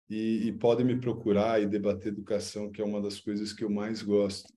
e, 0.09 0.49
e 0.49 0.53
podem 0.53 0.85
me 0.85 1.01
procurar 1.01 1.63
e 1.63 1.67
debater 1.67 2.09
educação, 2.09 2.71
que 2.71 2.83
é 2.83 2.85
uma 2.85 3.01
das 3.01 3.21
coisas 3.21 3.53
que 3.53 3.65
eu 3.65 3.71
mais 3.71 4.03
gosto. 4.03 4.53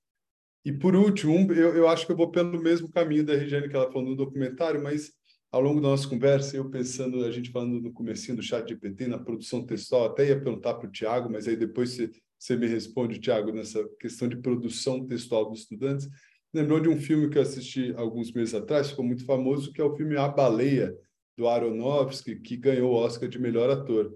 E 0.65 0.73
por 0.73 0.95
último, 0.95 1.51
eu, 1.53 1.75
eu 1.75 1.87
acho 1.87 2.05
que 2.05 2.11
eu 2.11 2.17
vou 2.17 2.31
pelo 2.31 2.61
mesmo 2.61 2.91
caminho 2.91 3.23
da 3.23 3.35
Regiane 3.35 3.69
que 3.69 3.75
ela 3.75 3.91
falou 3.91 4.09
no 4.09 4.15
documentário, 4.15 4.81
mas 4.81 5.11
ao 5.51 5.61
longo 5.61 5.79
da 5.79 5.89
nossa 5.89 6.07
conversa, 6.07 6.57
eu 6.57 6.69
pensando, 6.69 7.23
a 7.23 7.31
gente 7.31 7.51
falando 7.51 7.79
no 7.79 7.93
comecinho 7.93 8.35
do 8.35 8.43
chat 8.43 8.67
GPT, 8.67 9.07
na 9.07 9.17
produção 9.17 9.65
textual, 9.65 10.05
até 10.05 10.27
ia 10.27 10.41
perguntar 10.41 10.73
para 10.73 10.89
o 10.89 10.91
Tiago, 10.91 11.31
mas 11.31 11.47
aí 11.47 11.55
depois 11.55 11.91
você, 11.91 12.11
você 12.37 12.57
me 12.57 12.67
responde, 12.67 13.19
Tiago, 13.19 13.51
nessa 13.51 13.87
questão 13.99 14.27
de 14.27 14.37
produção 14.37 15.05
textual 15.05 15.49
dos 15.49 15.61
estudantes. 15.61 16.09
Lembrou 16.53 16.79
de 16.79 16.89
um 16.89 16.99
filme 16.99 17.29
que 17.29 17.37
eu 17.37 17.41
assisti 17.41 17.93
alguns 17.95 18.33
meses 18.33 18.53
atrás, 18.55 18.89
ficou 18.89 19.05
muito 19.05 19.23
famoso, 19.23 19.71
que 19.71 19.79
é 19.79 19.83
o 19.83 19.95
filme 19.95 20.17
A 20.17 20.27
Baleia, 20.27 20.93
do 21.37 21.47
Aronofsky, 21.47 22.39
que 22.39 22.57
ganhou 22.57 22.91
o 22.91 22.95
Oscar 22.95 23.29
de 23.29 23.37
melhor 23.39 23.69
ator 23.69 24.13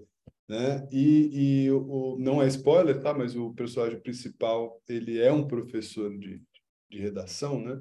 né? 0.50 0.84
E, 0.90 1.66
e 1.66 1.70
o, 1.70 2.16
não 2.18 2.42
é 2.42 2.48
spoiler, 2.48 3.00
tá? 3.00 3.14
Mas 3.14 3.36
o 3.36 3.54
personagem 3.54 4.00
principal 4.00 4.82
ele 4.88 5.20
é 5.20 5.32
um 5.32 5.46
professor 5.46 6.10
de, 6.18 6.42
de 6.90 6.98
redação, 6.98 7.60
né? 7.60 7.80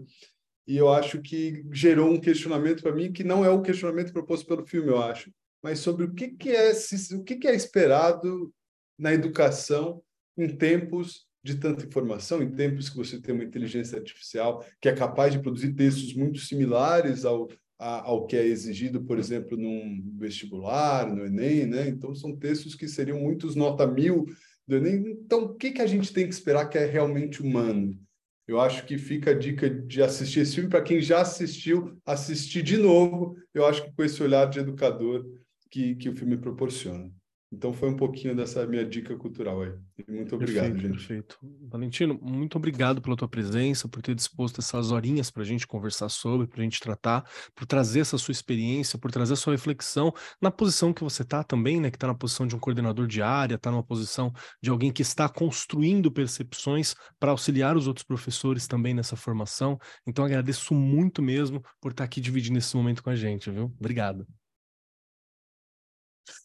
E 0.68 0.78
eu 0.78 0.94
acho 0.94 1.20
que 1.20 1.66
gerou 1.72 2.12
um 2.12 2.22
questionamento 2.22 2.84
para 2.84 2.94
mim 2.94 3.12
que 3.12 3.24
não 3.24 3.44
é 3.44 3.50
o 3.50 3.64
questionamento 3.64 4.14
proposto 4.14 4.46
pelo 4.46 4.68
filme, 4.68 4.90
eu 4.90 5.02
acho, 5.02 5.34
mas 5.64 5.80
sobre 5.80 6.06
o 6.06 6.14
que, 6.14 6.28
que 6.28 6.52
é 6.52 6.72
o 7.14 7.24
que, 7.24 7.38
que 7.38 7.48
é 7.48 7.56
esperado 7.56 8.54
na 9.00 9.12
educação 9.12 10.04
em 10.38 10.48
tempos 10.56 11.28
de 11.44 11.56
tanta 11.56 11.84
informação, 11.84 12.44
em 12.44 12.52
tempos 12.52 12.88
que 12.88 12.98
você 12.98 13.20
tem 13.20 13.34
uma 13.34 13.44
inteligência 13.44 13.98
artificial 13.98 14.64
que 14.80 14.88
é 14.88 14.94
capaz 14.94 15.34
de 15.34 15.40
produzir 15.40 15.74
textos 15.74 16.14
muito 16.14 16.38
similares 16.38 17.26
ao, 17.26 17.48
ao 17.80 18.28
que 18.28 18.36
é 18.36 18.46
exigido, 18.46 19.02
por 19.02 19.18
exemplo, 19.18 19.58
num 19.58 20.14
vestibular, 20.18 21.08
no 21.08 21.26
Enem, 21.26 21.66
né? 21.66 21.88
Então, 21.88 22.14
são 22.14 22.36
textos 22.36 22.76
que 22.76 22.88
seriam 22.88 23.20
muitos 23.20 23.56
nota 23.56 23.88
mil 23.88 24.26
do 24.68 24.76
Enem. 24.76 25.12
Então, 25.12 25.46
o 25.46 25.56
que, 25.56 25.72
que 25.72 25.82
a 25.82 25.88
gente 25.88 26.12
tem 26.12 26.28
que 26.28 26.34
esperar 26.34 26.68
que 26.68 26.78
é 26.78 26.86
realmente 26.86 27.42
humano? 27.42 27.98
Eu 28.46 28.60
acho 28.60 28.86
que 28.86 28.98
fica 28.98 29.32
a 29.32 29.34
dica 29.34 29.70
de 29.70 30.02
assistir 30.02 30.42
esse 30.42 30.56
filme 30.56 30.70
para 30.70 30.82
quem 30.82 31.00
já 31.00 31.22
assistiu, 31.22 31.98
assistir 32.06 32.64
de 32.64 32.78
novo. 32.78 33.38
Eu 33.54 33.66
acho 33.66 33.86
que 33.86 33.94
com 33.94 34.04
esse 34.04 34.22
olhar 34.22 34.50
de 34.50 34.60
educador 34.60 35.26
que, 35.70 35.96
que 35.96 36.10
o 36.10 36.16
filme 36.16 36.36
proporciona. 36.36 37.12
Então 37.52 37.74
foi 37.74 37.90
um 37.90 37.96
pouquinho 37.96 38.36
dessa 38.36 38.66
minha 38.68 38.86
dica 38.86 39.16
cultural 39.18 39.64
aí. 39.64 39.74
Muito 40.08 40.36
obrigado, 40.36 40.72
perfeito, 40.72 40.88
gente. 40.88 41.08
Perfeito. 41.08 41.40
Valentino, 41.68 42.20
muito 42.22 42.56
obrigado 42.58 43.02
pela 43.02 43.16
tua 43.16 43.28
presença, 43.28 43.90
por 43.90 44.04
ter 44.04 44.14
disposto 44.14 44.60
essas 44.60 44.92
horinhas 44.92 45.32
para 45.32 45.42
a 45.42 45.46
gente 45.46 45.66
conversar 45.66 46.10
sobre, 46.10 46.46
para 46.46 46.62
a 46.62 46.64
gente 46.64 46.80
tratar, 46.80 47.28
por 47.56 47.66
trazer 47.66 48.02
essa 48.02 48.20
sua 48.20 48.32
experiência, 48.32 49.00
por 49.00 49.12
trazer 49.12 49.34
a 49.34 49.36
sua 49.36 49.54
reflexão 49.54 50.14
na 50.40 50.52
posição 50.52 50.94
que 50.94 51.04
você 51.04 51.24
está 51.24 51.44
também, 51.44 51.82
né? 51.82 51.90
Que 51.90 51.98
está 51.98 52.06
na 52.06 52.14
posição 52.14 52.46
de 52.46 52.56
um 52.56 52.60
coordenador 52.60 53.08
de 53.08 53.20
área, 53.20 53.56
está 53.56 53.72
numa 53.72 53.84
posição 53.84 54.32
de 54.62 54.70
alguém 54.70 54.92
que 54.92 55.02
está 55.02 55.28
construindo 55.28 56.12
percepções 56.12 56.94
para 57.20 57.32
auxiliar 57.32 57.76
os 57.76 57.88
outros 57.88 58.06
professores 58.06 58.68
também 58.68 58.94
nessa 58.94 59.16
formação. 59.16 59.80
Então 60.06 60.24
agradeço 60.24 60.76
muito 60.76 61.20
mesmo 61.20 61.64
por 61.82 61.92
estar 61.92 62.04
tá 62.04 62.06
aqui 62.06 62.22
dividindo 62.22 62.60
esse 62.60 62.78
momento 62.78 63.02
com 63.02 63.10
a 63.10 63.16
gente, 63.16 63.50
viu? 63.50 63.74
Obrigado. 63.80 64.28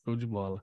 Show 0.03 0.17
de 0.17 0.27
bola. 0.27 0.63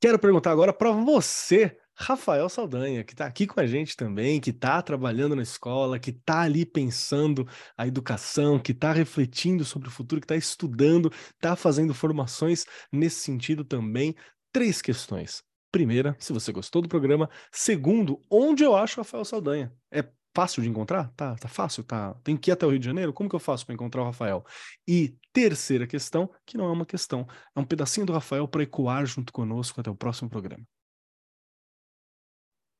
Quero 0.00 0.18
perguntar 0.18 0.52
agora 0.52 0.72
para 0.72 0.92
você, 0.92 1.76
Rafael 1.92 2.48
Saldanha, 2.48 3.02
que 3.02 3.12
está 3.12 3.26
aqui 3.26 3.48
com 3.48 3.58
a 3.58 3.66
gente 3.66 3.96
também, 3.96 4.40
que 4.40 4.50
está 4.50 4.80
trabalhando 4.80 5.34
na 5.34 5.42
escola, 5.42 5.98
que 5.98 6.10
está 6.10 6.42
ali 6.42 6.64
pensando 6.64 7.44
a 7.76 7.84
educação, 7.84 8.60
que 8.60 8.70
está 8.70 8.92
refletindo 8.92 9.64
sobre 9.64 9.88
o 9.88 9.90
futuro, 9.90 10.20
que 10.20 10.24
está 10.24 10.36
estudando, 10.36 11.12
está 11.34 11.56
fazendo 11.56 11.92
formações 11.92 12.64
nesse 12.92 13.22
sentido 13.22 13.64
também. 13.64 14.14
Três 14.52 14.80
questões. 14.80 15.42
Primeira, 15.72 16.16
se 16.20 16.32
você 16.32 16.52
gostou 16.52 16.80
do 16.80 16.88
programa. 16.88 17.28
Segundo, 17.50 18.22
onde 18.30 18.62
eu 18.62 18.76
acho 18.76 19.00
Rafael 19.00 19.24
Saldanha? 19.24 19.72
É 19.90 20.04
fácil 20.38 20.62
de 20.62 20.68
encontrar? 20.68 21.10
Tá, 21.16 21.34
tá 21.34 21.48
fácil? 21.48 21.82
Tá. 21.82 22.14
Tem 22.22 22.36
que 22.36 22.48
ir 22.48 22.52
até 22.52 22.64
o 22.64 22.70
Rio 22.70 22.78
de 22.78 22.86
Janeiro? 22.86 23.12
Como 23.12 23.28
que 23.28 23.34
eu 23.34 23.40
faço 23.40 23.66
para 23.66 23.74
encontrar 23.74 24.02
o 24.02 24.04
Rafael? 24.04 24.46
E 24.86 25.16
terceira 25.32 25.84
questão, 25.84 26.30
que 26.46 26.56
não 26.56 26.66
é 26.66 26.70
uma 26.70 26.86
questão, 26.86 27.26
é 27.56 27.58
um 27.58 27.64
pedacinho 27.64 28.06
do 28.06 28.12
Rafael 28.12 28.46
para 28.46 28.62
ecoar 28.62 29.04
junto 29.04 29.32
conosco 29.32 29.80
até 29.80 29.90
o 29.90 29.96
próximo 29.96 30.30
programa. 30.30 30.64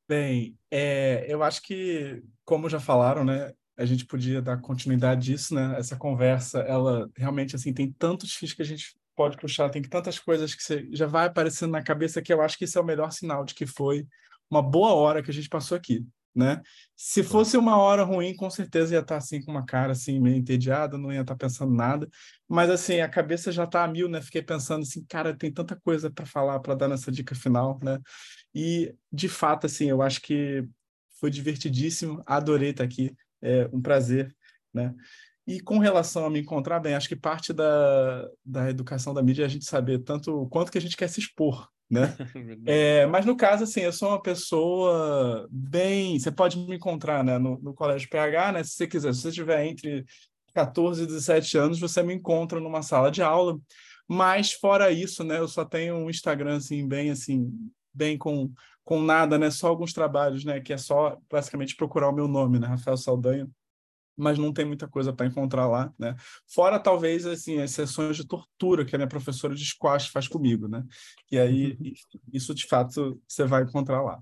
Bem, 0.09 0.57
é, 0.71 1.27
eu 1.29 1.43
acho 1.43 1.61
que, 1.63 2.23
como 2.45 2.69
já 2.69 2.79
falaram, 2.79 3.25
né, 3.25 3.53
a 3.77 3.85
gente 3.85 4.07
podia 4.07 4.41
dar 4.41 4.61
continuidade 4.61 5.25
disso, 5.25 5.53
né? 5.53 5.77
Essa 5.77 5.97
conversa, 5.97 6.61
ela 6.61 7.11
realmente 7.17 7.57
assim 7.57 7.75
tem 7.75 7.91
tantos 7.91 8.35
fios 8.35 8.53
que 8.53 8.63
a 8.63 8.65
gente 8.65 8.97
pode 9.17 9.37
puxar, 9.37 9.69
tem 9.69 9.83
tantas 9.83 10.17
coisas 10.21 10.55
que 10.55 10.63
você 10.63 10.89
já 10.93 11.07
vai 11.07 11.27
aparecendo 11.27 11.73
na 11.73 11.83
cabeça 11.83 12.23
que 12.23 12.33
eu 12.33 12.41
acho 12.41 12.57
que 12.57 12.67
isso 12.67 12.79
é 12.79 12.81
o 12.81 12.85
melhor 12.85 13.11
sinal 13.11 13.45
de 13.45 13.53
que 13.53 13.67
foi 13.67 14.07
uma 14.49 14.63
boa 14.63 14.95
hora 14.95 15.25
que 15.25 15.31
a 15.31 15.35
gente 15.35 15.49
passou 15.49 15.77
aqui 15.77 16.07
né? 16.39 16.63
Se 16.97 17.25
fosse 17.25 17.57
uma 17.57 17.77
hora 17.77 18.05
ruim, 18.05 18.33
com 18.37 18.49
certeza 18.49 18.95
ia 18.95 19.01
estar 19.01 19.17
assim 19.17 19.43
com 19.43 19.51
uma 19.51 19.67
cara 19.67 19.91
assim 19.91 20.21
meio 20.21 20.37
entediada, 20.37 20.97
não 20.97 21.13
ia 21.13 21.23
estar 21.23 21.35
pensando 21.35 21.75
nada. 21.75 22.09
Mas 22.49 22.71
assim, 22.71 23.01
a 23.01 23.09
cabeça 23.09 23.51
já 23.51 23.65
está 23.65 23.83
a 23.83 23.89
mil, 23.89 24.09
né? 24.09 24.23
Fiquei 24.23 24.41
pensando 24.41 24.83
assim, 24.83 25.05
cara, 25.05 25.37
tem 25.37 25.53
tanta 25.53 25.75
coisa 25.75 26.09
para 26.09 26.25
falar, 26.25 26.61
para 26.61 26.77
dar 26.77 26.87
nessa 26.87 27.11
dica 27.11 27.35
final, 27.35 27.81
né? 27.83 27.99
E 28.55 28.95
de 29.13 29.29
fato, 29.29 29.67
assim, 29.67 29.91
eu 29.91 30.01
acho 30.01 30.23
que 30.23 30.65
foi 31.19 31.29
divertidíssimo, 31.29 32.23
adorei 32.25 32.71
estar 32.71 32.85
aqui, 32.85 33.13
é 33.43 33.69
um 33.73 33.83
prazer, 33.83 34.33
né? 34.73 34.95
E 35.45 35.61
com 35.61 35.79
relação 35.79 36.25
a 36.25 36.31
me 36.31 36.39
encontrar 36.39 36.79
bem, 36.79 36.95
acho 36.95 37.09
que 37.09 37.17
parte 37.17 37.53
da, 37.53 38.29
da 38.45 38.71
educação 38.71 39.13
da 39.13 39.23
mídia 39.23 39.43
é 39.43 39.47
a 39.47 39.49
gente 39.49 39.65
saber 39.65 39.99
tanto 40.05 40.43
o 40.43 40.49
quanto 40.49 40.71
que 40.71 40.79
a 40.79 40.81
gente 40.81 40.97
quer 40.97 41.09
se 41.09 41.19
expor, 41.19 41.69
né? 41.91 42.15
é, 42.67 43.07
mas 43.07 43.25
no 43.25 43.37
caso, 43.37 43.65
assim, 43.65 43.81
eu 43.81 43.93
sou 43.93 44.11
uma 44.11 44.23
pessoa 44.23 45.49
bem. 45.51 46.19
Você 46.19 46.31
pode 46.31 46.59
me 46.59 46.77
encontrar 46.77 47.25
né, 47.25 47.39
no, 47.39 47.59
no 47.61 47.75
Colégio 47.75 48.09
PH, 48.09 48.53
né? 48.53 48.65
Se 48.65 48.73
você 48.73 48.87
quiser, 48.87 49.15
se 49.15 49.23
você 49.23 49.29
estiver 49.29 49.65
entre 49.65 50.05
14 50.55 51.03
e 51.03 51.07
17 51.07 51.59
anos, 51.59 51.81
você 51.81 52.03
me 52.03 52.15
encontra 52.15 52.61
numa 52.61 52.83
sala 52.83 53.11
de 53.11 53.23
aula. 53.23 53.59
Mas 54.07 54.53
fora 54.53 54.91
isso, 54.91 55.23
né? 55.25 55.39
Eu 55.39 55.49
só 55.49 55.65
tenho 55.65 55.97
um 55.97 56.11
Instagram 56.11 56.57
assim, 56.57 56.87
bem 56.87 57.11
assim, 57.11 57.53
bem 57.93 58.17
com, 58.17 58.53
com 58.85 59.03
nada, 59.03 59.39
né? 59.39 59.51
Só 59.51 59.69
alguns 59.69 59.93
trabalhos, 59.93 60.45
né? 60.45 60.61
Que 60.61 60.73
é 60.73 60.79
só 60.79 61.19
basicamente 61.31 61.77
procurar 61.77 62.09
o 62.09 62.15
meu 62.15 62.29
nome, 62.29 62.59
né? 62.59 62.67
Rafael 62.67 62.97
Saldanha 62.97 63.49
mas 64.19 64.39
não 64.39 64.53
tem 64.53 64.65
muita 64.65 64.89
coisa 64.89 65.13
para 65.13 65.27
encontrar 65.27 65.69
lá, 65.69 65.93
né? 65.99 66.17
Fora 66.47 66.79
talvez 66.79 67.25
assim 67.25 67.61
as 67.61 67.71
sessões 67.71 68.17
de 68.17 68.27
tortura 68.27 68.85
que 68.85 68.95
a 68.95 68.99
minha 68.99 69.09
professora 69.09 69.55
de 69.55 69.65
squash 69.65 70.09
faz 70.09 70.27
comigo, 70.27 70.67
né? 70.67 70.83
E 71.31 71.39
aí 71.39 71.77
uhum. 71.81 71.93
isso 72.33 72.55
de 72.55 72.67
fato 72.67 73.21
você 73.27 73.45
vai 73.45 73.63
encontrar 73.63 74.03
lá. 74.03 74.21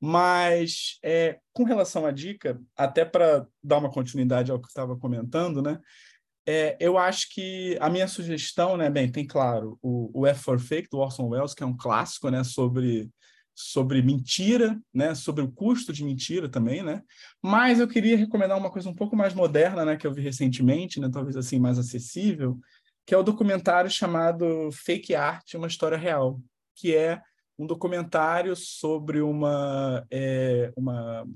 Mas 0.00 0.98
é, 1.02 1.38
com 1.52 1.64
relação 1.64 2.06
à 2.06 2.10
dica, 2.10 2.60
até 2.76 3.04
para 3.04 3.46
dar 3.62 3.78
uma 3.78 3.90
continuidade 3.90 4.50
ao 4.50 4.60
que 4.60 4.68
estava 4.68 4.96
comentando, 4.96 5.60
né? 5.60 5.78
É, 6.46 6.76
eu 6.80 6.98
acho 6.98 7.32
que 7.32 7.78
a 7.80 7.88
minha 7.88 8.08
sugestão, 8.08 8.76
né, 8.76 8.90
bem, 8.90 9.10
tem 9.10 9.24
claro 9.24 9.78
o, 9.80 10.22
o 10.22 10.26
F 10.26 10.42
for 10.42 10.58
Fake 10.58 10.88
do 10.90 10.98
Orson 10.98 11.28
Welles, 11.28 11.54
que 11.54 11.62
é 11.62 11.66
um 11.66 11.76
clássico, 11.76 12.30
né, 12.30 12.42
sobre 12.42 13.08
sobre 13.54 14.02
mentira, 14.02 14.80
né, 14.92 15.14
sobre 15.14 15.42
o 15.42 15.50
custo 15.50 15.92
de 15.92 16.04
mentira 16.04 16.48
também, 16.48 16.82
né? 16.82 17.02
Mas 17.42 17.78
eu 17.78 17.88
queria 17.88 18.16
recomendar 18.16 18.58
uma 18.58 18.70
coisa 18.70 18.88
um 18.88 18.94
pouco 18.94 19.14
mais 19.14 19.34
moderna, 19.34 19.84
né, 19.84 19.96
que 19.96 20.06
eu 20.06 20.12
vi 20.12 20.22
recentemente, 20.22 20.98
né, 20.98 21.08
talvez 21.12 21.36
assim 21.36 21.58
mais 21.58 21.78
acessível, 21.78 22.58
que 23.06 23.14
é 23.14 23.18
o 23.18 23.22
documentário 23.22 23.90
chamado 23.90 24.70
Fake 24.72 25.14
Art, 25.14 25.54
uma 25.54 25.66
história 25.66 25.98
real, 25.98 26.40
que 26.74 26.94
é 26.94 27.20
um 27.58 27.66
documentário 27.66 28.56
sobre 28.56 29.20
uma 29.20 30.04
é, 30.10 30.72
uma 30.76 31.26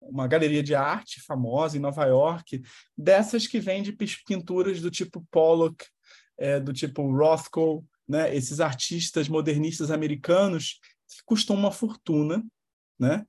uma 0.00 0.26
galeria 0.26 0.62
de 0.62 0.74
arte 0.74 1.20
famosa 1.20 1.76
em 1.76 1.80
Nova 1.80 2.04
York, 2.06 2.62
dessas 2.96 3.46
que 3.46 3.60
vende 3.60 3.96
pinturas 4.26 4.80
do 4.80 4.90
tipo 4.90 5.26
Pollock, 5.30 5.84
é, 6.38 6.58
do 6.58 6.72
tipo 6.72 7.02
Rothko, 7.10 7.84
né? 8.08 8.34
Esses 8.34 8.60
artistas 8.60 9.28
modernistas 9.28 9.90
americanos 9.90 10.80
que 11.08 11.22
custou 11.24 11.56
uma 11.56 11.72
fortuna, 11.72 12.44
né? 12.98 13.24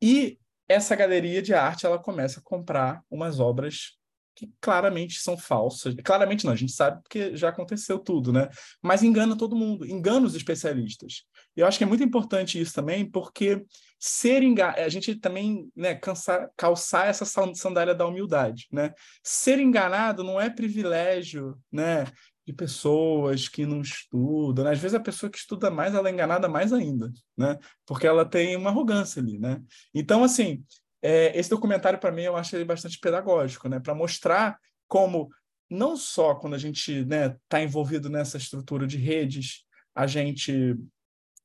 E 0.00 0.38
essa 0.68 0.96
galeria 0.96 1.42
de 1.42 1.54
arte 1.54 1.86
ela 1.86 1.98
começa 1.98 2.40
a 2.40 2.42
comprar 2.42 3.02
umas 3.10 3.40
obras 3.40 3.98
que 4.34 4.52
claramente 4.60 5.20
são 5.20 5.36
falsas. 5.36 5.94
Claramente 6.04 6.44
não, 6.44 6.52
a 6.52 6.56
gente 6.56 6.72
sabe 6.72 7.00
porque 7.02 7.36
já 7.36 7.50
aconteceu 7.50 7.98
tudo, 7.98 8.32
né? 8.32 8.48
Mas 8.82 9.02
engana 9.02 9.36
todo 9.36 9.54
mundo, 9.54 9.86
engana 9.86 10.26
os 10.26 10.34
especialistas. 10.34 11.22
E 11.56 11.60
eu 11.60 11.66
acho 11.66 11.78
que 11.78 11.84
é 11.84 11.86
muito 11.86 12.02
importante 12.02 12.60
isso 12.60 12.74
também, 12.74 13.08
porque 13.08 13.64
ser 13.98 14.42
enganado, 14.42 14.80
a 14.80 14.88
gente 14.88 15.14
também 15.14 15.70
né, 15.74 15.94
cansar, 15.94 16.50
calçar 16.56 17.06
essa 17.06 17.24
sandália 17.24 17.94
da 17.94 18.06
humildade, 18.06 18.66
né? 18.72 18.92
Ser 19.22 19.60
enganado 19.60 20.24
não 20.24 20.40
é 20.40 20.50
privilégio, 20.50 21.56
né? 21.70 22.04
De 22.46 22.52
pessoas 22.52 23.48
que 23.48 23.64
não 23.64 23.80
estudam. 23.80 24.64
Né? 24.64 24.72
Às 24.72 24.78
vezes 24.78 24.94
a 24.94 25.00
pessoa 25.00 25.30
que 25.30 25.38
estuda 25.38 25.70
mais, 25.70 25.94
ela 25.94 26.08
é 26.08 26.12
enganada 26.12 26.48
mais 26.48 26.72
ainda, 26.72 27.10
né? 27.36 27.58
Porque 27.86 28.06
ela 28.06 28.24
tem 28.24 28.56
uma 28.56 28.70
arrogância 28.70 29.20
ali, 29.20 29.38
né? 29.38 29.62
Então, 29.94 30.22
assim, 30.22 30.62
é, 31.02 31.38
esse 31.38 31.50
documentário, 31.50 31.98
para 31.98 32.12
mim, 32.12 32.22
eu 32.22 32.36
acho 32.36 32.54
ele 32.54 32.64
bastante 32.64 32.98
pedagógico, 32.98 33.68
né? 33.68 33.80
Para 33.80 33.94
mostrar 33.94 34.58
como, 34.86 35.30
não 35.70 35.96
só 35.96 36.34
quando 36.34 36.54
a 36.54 36.58
gente 36.58 36.92
está 36.92 37.28
né, 37.28 37.36
tá 37.48 37.62
envolvido 37.62 38.10
nessa 38.10 38.36
estrutura 38.36 38.86
de 38.86 38.98
redes, 38.98 39.64
a 39.94 40.06
gente 40.06 40.76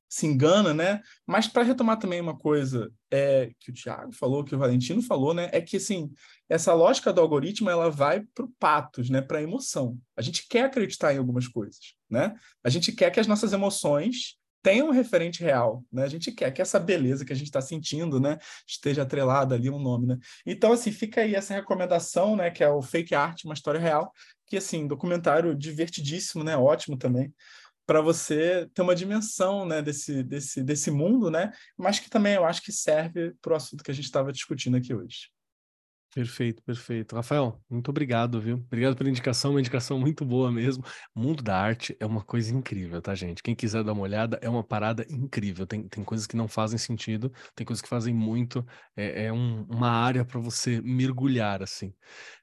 se 0.09 0.25
engana, 0.25 0.73
né? 0.73 1.01
Mas 1.25 1.47
para 1.47 1.61
retomar 1.61 1.99
também 1.99 2.19
uma 2.19 2.35
coisa 2.35 2.91
é, 3.11 3.51
que 3.59 3.69
o 3.69 3.73
Thiago 3.73 4.11
falou, 4.11 4.43
que 4.43 4.55
o 4.55 4.57
Valentino 4.57 5.03
falou, 5.03 5.35
né? 5.35 5.49
É 5.53 5.61
que 5.61 5.77
assim 5.77 6.11
essa 6.49 6.73
lógica 6.73 7.13
do 7.13 7.21
algoritmo 7.21 7.69
ela 7.69 7.91
vai 7.91 8.21
para 8.33 8.43
o 8.43 8.51
patos, 8.59 9.07
né? 9.09 9.21
Para 9.21 9.37
a 9.37 9.43
emoção. 9.43 9.99
A 10.17 10.21
gente 10.23 10.47
quer 10.49 10.65
acreditar 10.65 11.13
em 11.13 11.19
algumas 11.19 11.47
coisas, 11.47 11.93
né? 12.09 12.33
A 12.63 12.69
gente 12.69 12.91
quer 12.91 13.11
que 13.11 13.19
as 13.19 13.27
nossas 13.27 13.53
emoções 13.53 14.39
tenham 14.63 14.87
um 14.87 14.91
referente 14.91 15.41
real, 15.43 15.85
né? 15.93 16.03
A 16.03 16.07
gente 16.07 16.31
quer 16.31 16.51
que 16.51 16.61
essa 16.61 16.79
beleza 16.79 17.23
que 17.23 17.31
a 17.31 17.35
gente 17.35 17.47
está 17.47 17.61
sentindo, 17.61 18.19
né, 18.19 18.37
esteja 18.67 19.03
atrelada 19.03 19.55
ali 19.55 19.69
um 19.69 19.79
nome, 19.79 20.07
né? 20.07 20.17
Então 20.43 20.73
assim 20.73 20.91
fica 20.91 21.21
aí 21.21 21.35
essa 21.35 21.53
recomendação, 21.53 22.35
né? 22.35 22.49
Que 22.49 22.63
é 22.63 22.69
o 22.69 22.81
Fake 22.81 23.13
Art, 23.13 23.43
uma 23.45 23.53
história 23.53 23.79
real, 23.79 24.11
que 24.47 24.57
assim 24.57 24.87
documentário 24.87 25.55
divertidíssimo, 25.55 26.43
né? 26.43 26.57
Ótimo 26.57 26.97
também 26.97 27.31
para 27.89 28.01
você 28.01 28.69
ter 28.71 28.83
uma 28.83 28.93
dimensão 28.93 29.65
né, 29.65 29.81
desse, 29.81 30.21
desse, 30.21 30.61
desse 30.61 30.91
mundo, 30.91 31.31
né? 31.31 31.51
mas 31.75 31.97
que 31.97 32.07
também 32.07 32.35
eu 32.35 32.45
acho 32.45 32.61
que 32.61 32.71
serve 32.71 33.33
para 33.41 33.53
o 33.53 33.55
assunto 33.55 33.83
que 33.83 33.89
a 33.89 33.93
gente 33.95 34.05
estava 34.05 34.31
discutindo 34.31 34.77
aqui 34.77 34.93
hoje. 34.93 35.31
Perfeito, 36.11 36.63
perfeito. 36.63 37.15
Rafael, 37.15 37.63
muito 37.69 37.89
obrigado, 37.89 38.41
viu? 38.41 38.55
Obrigado 38.55 38.95
pela 38.95 39.09
indicação, 39.11 39.51
uma 39.51 39.59
indicação 39.59 39.99
muito 39.99 40.25
boa 40.25 40.51
mesmo. 40.51 40.83
O 41.13 41.19
mundo 41.19 41.43
da 41.43 41.55
arte 41.55 41.95
é 41.99 42.05
uma 42.05 42.23
coisa 42.23 42.51
incrível, 42.51 42.99
tá, 42.99 43.13
gente? 43.13 43.43
Quem 43.43 43.53
quiser 43.55 43.83
dar 43.83 43.93
uma 43.93 44.01
olhada, 44.01 44.39
é 44.41 44.49
uma 44.49 44.63
parada 44.63 45.05
incrível. 45.07 45.67
Tem, 45.67 45.87
tem 45.87 46.03
coisas 46.03 46.25
que 46.25 46.35
não 46.35 46.47
fazem 46.47 46.79
sentido, 46.79 47.31
tem 47.55 47.63
coisas 47.63 47.79
que 47.79 47.87
fazem 47.87 48.11
muito. 48.11 48.65
É, 48.95 49.25
é 49.25 49.33
um, 49.33 49.63
uma 49.69 49.91
área 49.91 50.25
para 50.25 50.39
você 50.39 50.81
mergulhar, 50.81 51.61
assim. 51.61 51.93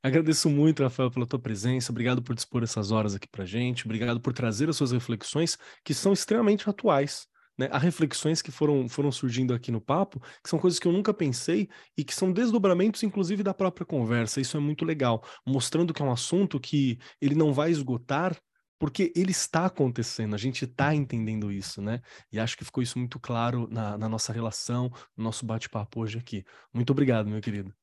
Agradeço 0.01 0.49
muito, 0.49 0.85
Rafael, 0.85 1.11
pela 1.11 1.27
tua 1.27 1.41
presença. 1.41 1.91
Obrigado 1.91 2.23
por 2.23 2.37
dispor 2.37 2.63
essas 2.63 2.93
horas 2.93 3.17
aqui 3.17 3.27
pra 3.29 3.45
gente. 3.45 3.85
Obrigado 3.85 4.21
por 4.21 4.33
trazer 4.33 4.69
as 4.69 4.77
suas 4.77 4.93
reflexões, 4.93 5.59
que 5.85 5.93
são 5.93 6.13
extremamente 6.13 6.71
atuais 6.71 7.27
né, 7.59 7.69
há 7.71 7.79
reflexões 7.79 8.43
que 8.43 8.51
foram, 8.51 8.89
foram 8.89 9.11
surgindo 9.11 9.55
aqui 9.55 9.71
no 9.71 9.81
papo, 9.81 10.21
que 10.43 10.49
são 10.49 10.59
coisas 10.59 10.79
que 10.79 10.87
eu 10.87 10.93
nunca 10.93 11.15
pensei 11.15 11.69
e 11.97 12.05
que 12.05 12.15
são 12.15 12.33
desdobramentos, 12.33 13.03
inclusive, 13.03 13.43
da 13.43 13.55
própria 13.55 13.87
conversa. 13.87 14.41
Isso 14.41 14.57
é 14.57 14.61
muito 14.61 14.85
legal, 14.85 15.23
mostrando 15.47 15.93
que 15.95 16.03
é 16.03 16.05
um 16.05 16.13
assunto 16.13 16.61
que 16.61 16.99
ele 17.21 17.35
não 17.35 17.53
vai 17.53 17.71
esgotar, 17.71 18.37
porque 18.79 19.13
ele 19.17 19.31
está 19.31 19.67
acontecendo, 19.67 20.35
a 20.35 20.39
gente 20.39 20.65
está 20.65 20.95
entendendo 20.95 21.51
isso, 21.51 21.81
né? 21.81 22.01
E 22.31 22.39
acho 22.39 22.57
que 22.57 22.65
ficou 22.65 22.83
isso 22.83 22.99
muito 22.99 23.19
claro 23.19 23.67
na, 23.71 23.97
na 23.97 24.09
nossa 24.09 24.33
relação, 24.33 24.91
no 25.17 25.25
nosso 25.25 25.47
bate-papo 25.47 26.01
hoje 26.01 26.19
aqui. 26.19 26.45
Muito 26.75 26.91
obrigado, 26.91 27.29
meu 27.29 27.41
querido. 27.41 27.75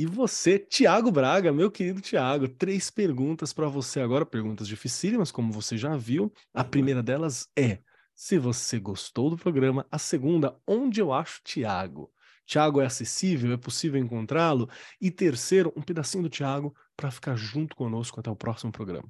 E 0.00 0.06
você, 0.06 0.60
Tiago 0.60 1.10
Braga, 1.10 1.52
meu 1.52 1.72
querido 1.72 2.00
Tiago, 2.00 2.46
três 2.46 2.88
perguntas 2.88 3.52
para 3.52 3.66
você 3.66 3.98
agora, 3.98 4.24
perguntas 4.24 4.68
dificílimas, 4.68 5.32
como 5.32 5.52
você 5.52 5.76
já 5.76 5.96
viu. 5.96 6.32
A 6.54 6.62
primeira 6.62 7.02
delas 7.02 7.48
é: 7.58 7.80
se 8.18 8.36
você 8.36 8.80
gostou 8.80 9.30
do 9.30 9.36
programa, 9.36 9.86
a 9.92 9.96
segunda, 9.96 10.60
onde 10.66 11.00
eu 11.00 11.12
acho 11.12 11.40
Tiago. 11.44 12.12
Tiago 12.44 12.80
é 12.80 12.86
acessível, 12.86 13.52
é 13.52 13.56
possível 13.56 14.00
encontrá-lo. 14.00 14.68
E 15.00 15.08
terceiro, 15.08 15.72
um 15.76 15.82
pedacinho 15.82 16.24
do 16.24 16.28
Tiago 16.28 16.74
para 16.96 17.12
ficar 17.12 17.36
junto 17.36 17.76
conosco 17.76 18.18
até 18.18 18.28
o 18.28 18.34
próximo 18.34 18.72
programa. 18.72 19.08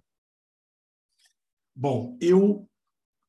Bom, 1.74 2.18
eu 2.20 2.68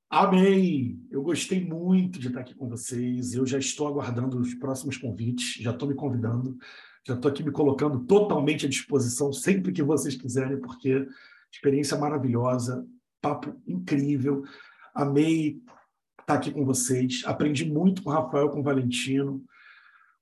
amei, 0.10 1.00
eu 1.10 1.24
gostei 1.24 1.64
muito 1.64 2.20
de 2.20 2.28
estar 2.28 2.42
aqui 2.42 2.54
com 2.54 2.68
vocês. 2.68 3.34
Eu 3.34 3.46
já 3.46 3.58
estou 3.58 3.88
aguardando 3.88 4.38
os 4.38 4.54
próximos 4.56 4.98
convites, 4.98 5.64
já 5.64 5.72
estou 5.72 5.88
me 5.88 5.96
convidando, 5.96 6.58
já 7.08 7.14
estou 7.14 7.32
aqui 7.32 7.42
me 7.42 7.54
colocando 7.54 8.06
totalmente 8.06 8.66
à 8.66 8.70
disposição 8.70 9.32
sempre 9.32 9.72
que 9.72 9.82
vocês 9.82 10.18
quiserem, 10.18 10.60
porque 10.60 11.08
experiência 11.50 11.98
maravilhosa, 11.98 12.86
papo 13.22 13.56
incrível. 13.66 14.44
Amei 14.94 15.62
estar 16.30 16.36
aqui 16.36 16.52
com 16.52 16.64
vocês. 16.64 17.24
Aprendi 17.26 17.66
muito 17.66 18.04
com 18.04 18.10
o 18.10 18.14
Rafael, 18.14 18.50
com 18.50 18.60
o 18.60 18.64
Valentino, 18.64 19.44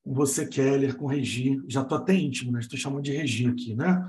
com 0.03 0.13
você, 0.13 0.47
Keller, 0.47 0.95
com 0.95 1.05
o 1.05 1.09
Regi. 1.09 1.61
Já 1.67 1.81
estou 1.81 1.97
até 1.97 2.13
íntimo, 2.13 2.51
né? 2.51 2.59
Estou 2.59 2.79
chamando 2.79 3.03
de 3.03 3.11
Regi 3.11 3.47
aqui, 3.47 3.75
né? 3.75 4.05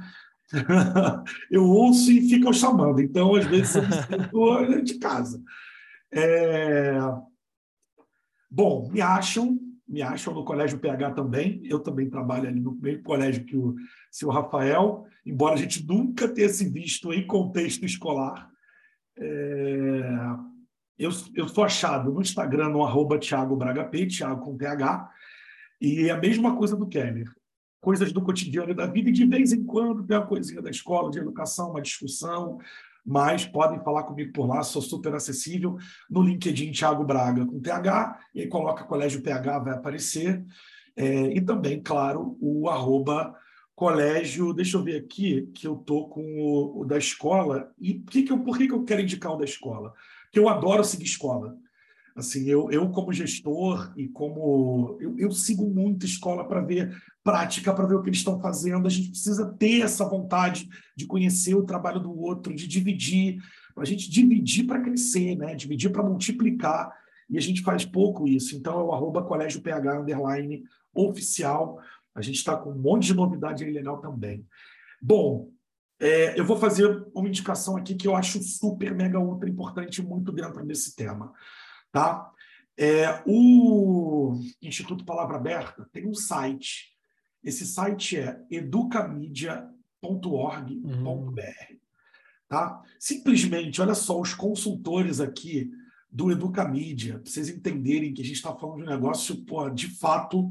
eu 1.50 1.64
ouço 1.64 2.10
e 2.10 2.28
ficam 2.28 2.52
chamando. 2.52 3.00
Então, 3.00 3.34
às 3.34 3.44
vezes, 3.44 3.74
eu 3.74 3.82
sinto 3.82 4.82
de 4.84 4.98
casa. 4.98 5.42
É... 6.12 6.98
Bom, 8.50 8.88
me 8.90 9.00
acham, 9.00 9.58
me 9.86 10.00
acham 10.00 10.32
no 10.32 10.44
Colégio 10.44 10.78
PH 10.78 11.10
também. 11.10 11.60
Eu 11.64 11.80
também 11.80 12.08
trabalho 12.08 12.48
ali 12.48 12.60
no 12.60 12.72
mesmo 12.76 13.02
colégio 13.02 13.44
que 13.44 13.56
o 13.56 13.74
seu 14.10 14.30
Rafael, 14.30 15.04
embora 15.26 15.54
a 15.54 15.58
gente 15.58 15.86
nunca 15.86 16.28
tenha 16.28 16.48
se 16.48 16.68
visto 16.68 17.12
em 17.12 17.26
contexto 17.26 17.84
escolar. 17.84 18.50
É... 19.20 20.48
Eu, 20.98 21.10
eu 21.34 21.48
sou 21.48 21.62
achado 21.62 22.12
no 22.12 22.20
Instagram, 22.20 22.70
no 22.70 22.84
arroba 22.84 23.18
Thiago 23.18 23.56
Braga 23.56 23.84
P, 23.84 24.06
Thiago 24.06 24.44
com 24.44 24.56
TH, 24.56 25.08
e 25.80 26.08
é 26.08 26.10
a 26.10 26.18
mesma 26.18 26.56
coisa 26.56 26.76
do 26.76 26.88
Keller. 26.88 27.30
Coisas 27.80 28.12
do 28.12 28.20
cotidiano 28.20 28.74
da 28.74 28.86
vida, 28.86 29.08
e 29.08 29.12
de 29.12 29.24
vez 29.24 29.52
em 29.52 29.64
quando 29.64 30.04
tem 30.04 30.16
uma 30.16 30.26
coisinha 30.26 30.60
da 30.60 30.70
escola, 30.70 31.10
de 31.10 31.20
educação, 31.20 31.70
uma 31.70 31.80
discussão, 31.80 32.58
mas 33.06 33.46
podem 33.46 33.80
falar 33.80 34.02
comigo 34.02 34.32
por 34.32 34.46
lá, 34.46 34.62
sou 34.64 34.82
super 34.82 35.14
acessível. 35.14 35.78
No 36.10 36.20
LinkedIn, 36.20 36.72
Thiago 36.72 37.04
Braga 37.04 37.46
com 37.46 37.60
TH, 37.60 38.18
e 38.34 38.40
aí 38.40 38.48
coloca 38.48 38.84
Colégio 38.84 39.22
PH, 39.22 39.58
vai 39.60 39.74
aparecer. 39.74 40.44
É, 40.96 41.32
e 41.32 41.40
também, 41.40 41.80
claro, 41.80 42.36
o 42.40 42.68
arroba 42.68 43.32
colégio, 43.78 44.52
deixa 44.52 44.76
eu 44.76 44.82
ver 44.82 44.96
aqui, 44.96 45.48
que 45.54 45.64
eu 45.64 45.76
tô 45.76 46.08
com 46.08 46.20
o, 46.20 46.80
o 46.80 46.84
da 46.84 46.98
escola. 46.98 47.72
E 47.78 47.94
que 47.94 48.24
que 48.24 48.32
eu, 48.32 48.40
por 48.40 48.58
que, 48.58 48.66
que 48.66 48.74
eu 48.74 48.82
quero 48.82 49.02
indicar 49.02 49.32
o 49.32 49.36
da 49.36 49.44
escola? 49.44 49.94
Porque 50.24 50.40
eu 50.40 50.48
adoro 50.48 50.82
seguir 50.82 51.04
escola. 51.04 51.56
Assim, 52.16 52.48
eu, 52.48 52.68
eu 52.72 52.90
como 52.90 53.12
gestor 53.12 53.92
e 53.96 54.08
como 54.08 54.98
eu, 55.00 55.16
eu 55.16 55.30
sigo 55.30 55.64
muito 55.70 56.04
escola 56.04 56.44
para 56.44 56.60
ver 56.60 56.92
prática, 57.22 57.72
para 57.72 57.86
ver 57.86 57.94
o 57.94 58.02
que 58.02 58.08
eles 58.08 58.18
estão 58.18 58.40
fazendo. 58.40 58.88
A 58.88 58.90
gente 58.90 59.10
precisa 59.10 59.46
ter 59.46 59.82
essa 59.82 60.04
vontade 60.04 60.68
de 60.96 61.06
conhecer 61.06 61.54
o 61.54 61.64
trabalho 61.64 62.00
do 62.00 62.12
outro, 62.18 62.52
de 62.52 62.66
dividir, 62.66 63.40
para 63.72 63.84
a 63.84 63.86
gente 63.86 64.10
dividir 64.10 64.66
para 64.66 64.80
crescer, 64.80 65.36
né? 65.36 65.54
Dividir 65.54 65.92
para 65.92 66.02
multiplicar. 66.02 66.92
E 67.30 67.38
a 67.38 67.40
gente 67.40 67.62
faz 67.62 67.84
pouco 67.84 68.26
isso. 68.26 68.56
Então 68.56 68.80
é 68.80 68.82
o 68.82 68.92
arroba 68.92 69.22
colégio 69.22 69.62
PH 69.62 70.00
underline 70.00 70.64
oficial 70.92 71.78
a 72.18 72.22
gente 72.22 72.36
está 72.36 72.56
com 72.56 72.70
um 72.70 72.78
monte 72.78 73.06
de 73.06 73.14
novidade 73.14 73.64
aí 73.64 73.70
legal 73.70 74.00
também. 74.00 74.46
Bom, 75.00 75.50
é, 76.00 76.38
eu 76.38 76.44
vou 76.44 76.56
fazer 76.56 77.06
uma 77.14 77.28
indicação 77.28 77.76
aqui 77.76 77.94
que 77.94 78.06
eu 78.06 78.14
acho 78.14 78.42
super, 78.42 78.94
mega, 78.94 79.18
ultra 79.18 79.48
importante 79.48 80.02
muito 80.02 80.32
dentro 80.32 80.64
desse 80.64 80.94
tema. 80.94 81.32
Tá? 81.90 82.30
É, 82.76 83.22
o 83.26 84.40
Instituto 84.62 85.04
Palavra 85.04 85.36
Aberta 85.36 85.88
tem 85.92 86.06
um 86.06 86.14
site. 86.14 86.96
Esse 87.42 87.66
site 87.66 88.18
é 88.18 88.40
educamedia.org.br. 88.50 89.68
Uhum. 90.84 91.34
Tá? 92.48 92.82
Simplesmente, 92.98 93.80
olha 93.80 93.94
só, 93.94 94.20
os 94.20 94.34
consultores 94.34 95.20
aqui 95.20 95.70
do 96.10 96.30
Educamídia, 96.30 97.18
para 97.18 97.30
vocês 97.30 97.48
entenderem 97.48 98.14
que 98.14 98.22
a 98.22 98.24
gente 98.24 98.36
está 98.36 98.54
falando 98.54 98.78
de 98.78 98.84
um 98.84 98.90
negócio, 98.90 99.44
pô, 99.44 99.68
de 99.68 99.88
fato, 99.98 100.48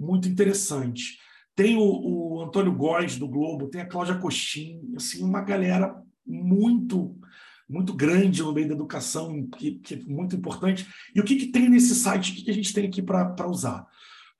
muito 0.00 0.28
interessante. 0.28 1.18
Tem 1.54 1.76
o, 1.76 1.82
o 1.82 2.42
Antônio 2.42 2.74
Góes, 2.74 3.18
do 3.18 3.28
Globo, 3.28 3.68
tem 3.68 3.82
a 3.82 3.86
Cláudia 3.86 4.16
Coxim, 4.16 4.80
assim, 4.96 5.22
uma 5.22 5.42
galera 5.42 5.94
muito 6.26 7.16
muito 7.68 7.94
grande 7.94 8.42
no 8.42 8.52
meio 8.52 8.66
da 8.66 8.74
educação, 8.74 9.46
que, 9.56 9.76
que 9.76 9.94
é 9.94 9.98
muito 9.98 10.34
importante. 10.34 10.84
E 11.14 11.20
o 11.20 11.24
que, 11.24 11.36
que 11.36 11.46
tem 11.46 11.68
nesse 11.68 11.94
site? 11.94 12.32
O 12.32 12.34
que, 12.34 12.42
que 12.42 12.50
a 12.50 12.54
gente 12.54 12.74
tem 12.74 12.88
aqui 12.88 13.00
para 13.00 13.48
usar? 13.48 13.86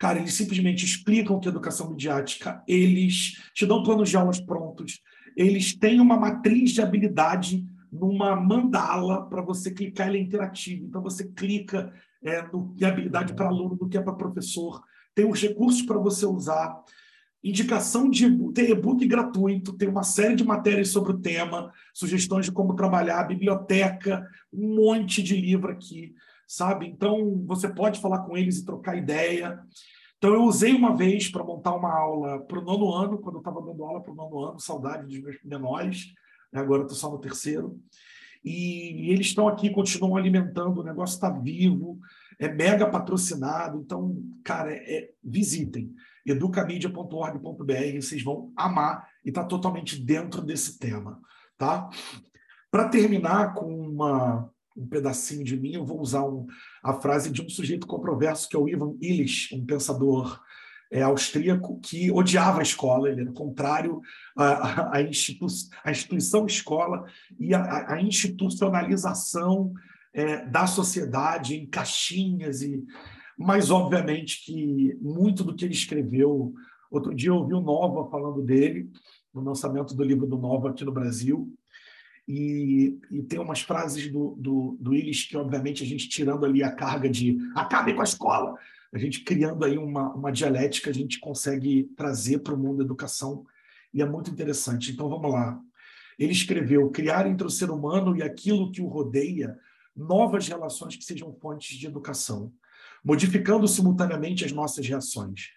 Cara, 0.00 0.18
eles 0.18 0.34
simplesmente 0.34 0.84
explicam 0.84 1.38
que 1.38 1.46
é 1.46 1.50
educação 1.50 1.90
midiática, 1.90 2.60
eles 2.66 3.34
te 3.54 3.64
dão 3.64 3.84
planos 3.84 4.10
de 4.10 4.16
aulas 4.16 4.40
prontos, 4.40 5.00
eles 5.36 5.76
têm 5.78 6.00
uma 6.00 6.16
matriz 6.16 6.72
de 6.72 6.82
habilidade 6.82 7.64
numa 7.92 8.34
mandala 8.34 9.28
para 9.28 9.42
você 9.42 9.70
clicar, 9.70 10.08
ele 10.08 10.18
é 10.18 10.22
interativo. 10.22 10.86
Então, 10.86 11.00
você 11.00 11.28
clica 11.28 11.92
é, 12.24 12.42
no 12.42 12.74
é 12.80 12.84
habilidade 12.84 13.32
para 13.34 13.46
aluno, 13.46 13.76
do 13.76 13.88
que 13.88 13.96
é 13.96 14.02
para 14.02 14.14
professor 14.14 14.82
tem 15.14 15.30
os 15.30 15.40
recursos 15.40 15.82
para 15.82 15.98
você 15.98 16.26
usar, 16.26 16.82
indicação 17.42 18.08
de 18.08 18.28
tem 18.52 18.70
e-book 18.70 19.06
gratuito, 19.06 19.76
tem 19.76 19.88
uma 19.88 20.02
série 20.02 20.36
de 20.36 20.44
matérias 20.44 20.88
sobre 20.88 21.12
o 21.12 21.18
tema, 21.18 21.72
sugestões 21.94 22.46
de 22.46 22.52
como 22.52 22.76
trabalhar, 22.76 23.24
biblioteca, 23.24 24.26
um 24.52 24.76
monte 24.76 25.22
de 25.22 25.40
livro 25.40 25.72
aqui, 25.72 26.14
sabe? 26.46 26.86
Então, 26.86 27.42
você 27.46 27.68
pode 27.68 28.00
falar 28.00 28.20
com 28.20 28.36
eles 28.36 28.58
e 28.58 28.64
trocar 28.64 28.96
ideia. 28.96 29.58
Então, 30.18 30.34
eu 30.34 30.42
usei 30.42 30.74
uma 30.74 30.94
vez 30.94 31.30
para 31.30 31.42
montar 31.42 31.74
uma 31.74 31.92
aula 31.92 32.40
para 32.40 32.58
o 32.58 32.64
nono 32.64 32.92
ano, 32.92 33.18
quando 33.18 33.36
eu 33.36 33.40
estava 33.40 33.62
dando 33.62 33.84
aula 33.84 34.02
para 34.02 34.12
o 34.12 34.16
nono 34.16 34.44
ano, 34.44 34.60
saudade 34.60 35.06
dos 35.06 35.18
meus 35.22 35.36
menores, 35.42 36.12
né? 36.52 36.60
agora 36.60 36.82
estou 36.82 36.96
só 36.96 37.10
no 37.10 37.18
terceiro. 37.18 37.80
E 38.44 39.10
eles 39.10 39.28
estão 39.28 39.48
aqui, 39.48 39.70
continuam 39.70 40.16
alimentando, 40.16 40.80
o 40.80 40.84
negócio 40.84 41.14
está 41.14 41.30
vivo, 41.30 41.98
é 42.40 42.48
mega 42.48 42.88
patrocinado. 42.88 43.78
Então, 43.78 44.16
cara, 44.42 44.72
é, 44.72 44.76
é 44.76 45.10
visitem 45.22 45.94
educamedia.org.br, 46.26 48.00
vocês 48.00 48.22
vão 48.22 48.52
amar 48.56 49.06
e 49.24 49.28
está 49.28 49.44
totalmente 49.44 50.02
dentro 50.02 50.42
desse 50.42 50.78
tema, 50.78 51.20
tá? 51.56 51.88
Para 52.70 52.88
terminar 52.88 53.54
com 53.54 53.66
uma, 53.66 54.50
um 54.76 54.86
pedacinho 54.86 55.44
de 55.44 55.58
mim, 55.58 55.74
eu 55.74 55.84
vou 55.84 56.00
usar 56.00 56.24
um, 56.24 56.46
a 56.82 56.94
frase 56.94 57.30
de 57.30 57.42
um 57.42 57.48
sujeito 57.48 57.86
controverso 57.86 58.48
que 58.48 58.56
é 58.56 58.58
o 58.58 58.68
Ivan 58.68 58.96
Illich, 59.00 59.54
um 59.54 59.64
pensador 59.64 60.40
é, 60.90 61.02
austríaco 61.02 61.80
que 61.80 62.10
odiava 62.10 62.60
a 62.60 62.62
escola, 62.62 63.08
ele 63.08 63.22
era 63.22 63.32
contrário 63.32 64.00
à, 64.36 64.96
à, 64.96 65.02
institu 65.02 65.46
à 65.84 65.90
instituição 65.90 66.46
escola 66.46 67.04
e 67.38 67.54
à, 67.54 67.94
à 67.94 68.02
institucionalização 68.02 69.72
é, 70.12 70.44
da 70.46 70.66
sociedade 70.66 71.56
em 71.56 71.66
caixinhas 71.66 72.62
e 72.62 72.84
mas 73.38 73.70
obviamente 73.70 74.44
que 74.44 74.94
muito 75.00 75.42
do 75.42 75.54
que 75.54 75.64
ele 75.64 75.72
escreveu 75.72 76.52
outro 76.90 77.14
dia 77.14 77.30
eu 77.30 77.36
ouvi 77.36 77.54
o 77.54 77.60
Nova 77.60 78.10
falando 78.10 78.42
dele 78.42 78.90
no 79.32 79.40
lançamento 79.40 79.94
do 79.94 80.04
livro 80.04 80.26
do 80.26 80.36
Nova 80.36 80.70
aqui 80.70 80.84
no 80.84 80.92
Brasil 80.92 81.52
e, 82.28 82.98
e 83.10 83.22
tem 83.22 83.40
umas 83.40 83.60
frases 83.60 84.10
do, 84.10 84.36
do, 84.38 84.76
do 84.78 84.90
Willis 84.90 85.24
que 85.24 85.36
obviamente 85.36 85.82
a 85.82 85.86
gente 85.86 86.08
tirando 86.08 86.44
ali 86.44 86.62
a 86.62 86.70
carga 86.70 87.08
de 87.08 87.38
acabe 87.54 87.94
com 87.94 88.00
a 88.00 88.04
escola 88.04 88.56
A 88.92 88.98
gente 88.98 89.24
criando 89.24 89.64
aí 89.64 89.78
uma, 89.78 90.12
uma 90.14 90.30
dialética, 90.30 90.90
a 90.90 90.94
gente 90.94 91.18
consegue 91.18 91.90
trazer 91.96 92.40
para 92.40 92.54
o 92.54 92.58
mundo 92.58 92.78
da 92.78 92.84
educação 92.84 93.46
e 93.92 94.02
é 94.02 94.06
muito 94.06 94.30
interessante. 94.30 94.92
Então 94.92 95.08
vamos 95.08 95.30
lá. 95.30 95.60
Ele 96.18 96.32
escreveu: 96.32 96.90
criar 96.90 97.26
entre 97.26 97.46
o 97.46 97.50
ser 97.50 97.70
humano 97.70 98.16
e 98.16 98.22
aquilo 98.22 98.70
que 98.70 98.82
o 98.82 98.86
rodeia 98.86 99.58
novas 99.96 100.46
relações 100.48 100.96
que 100.96 101.04
sejam 101.04 101.32
fontes 101.32 101.76
de 101.76 101.86
educação, 101.86 102.52
modificando 103.04 103.66
simultaneamente 103.66 104.44
as 104.44 104.52
nossas 104.52 104.86
reações. 104.86 105.48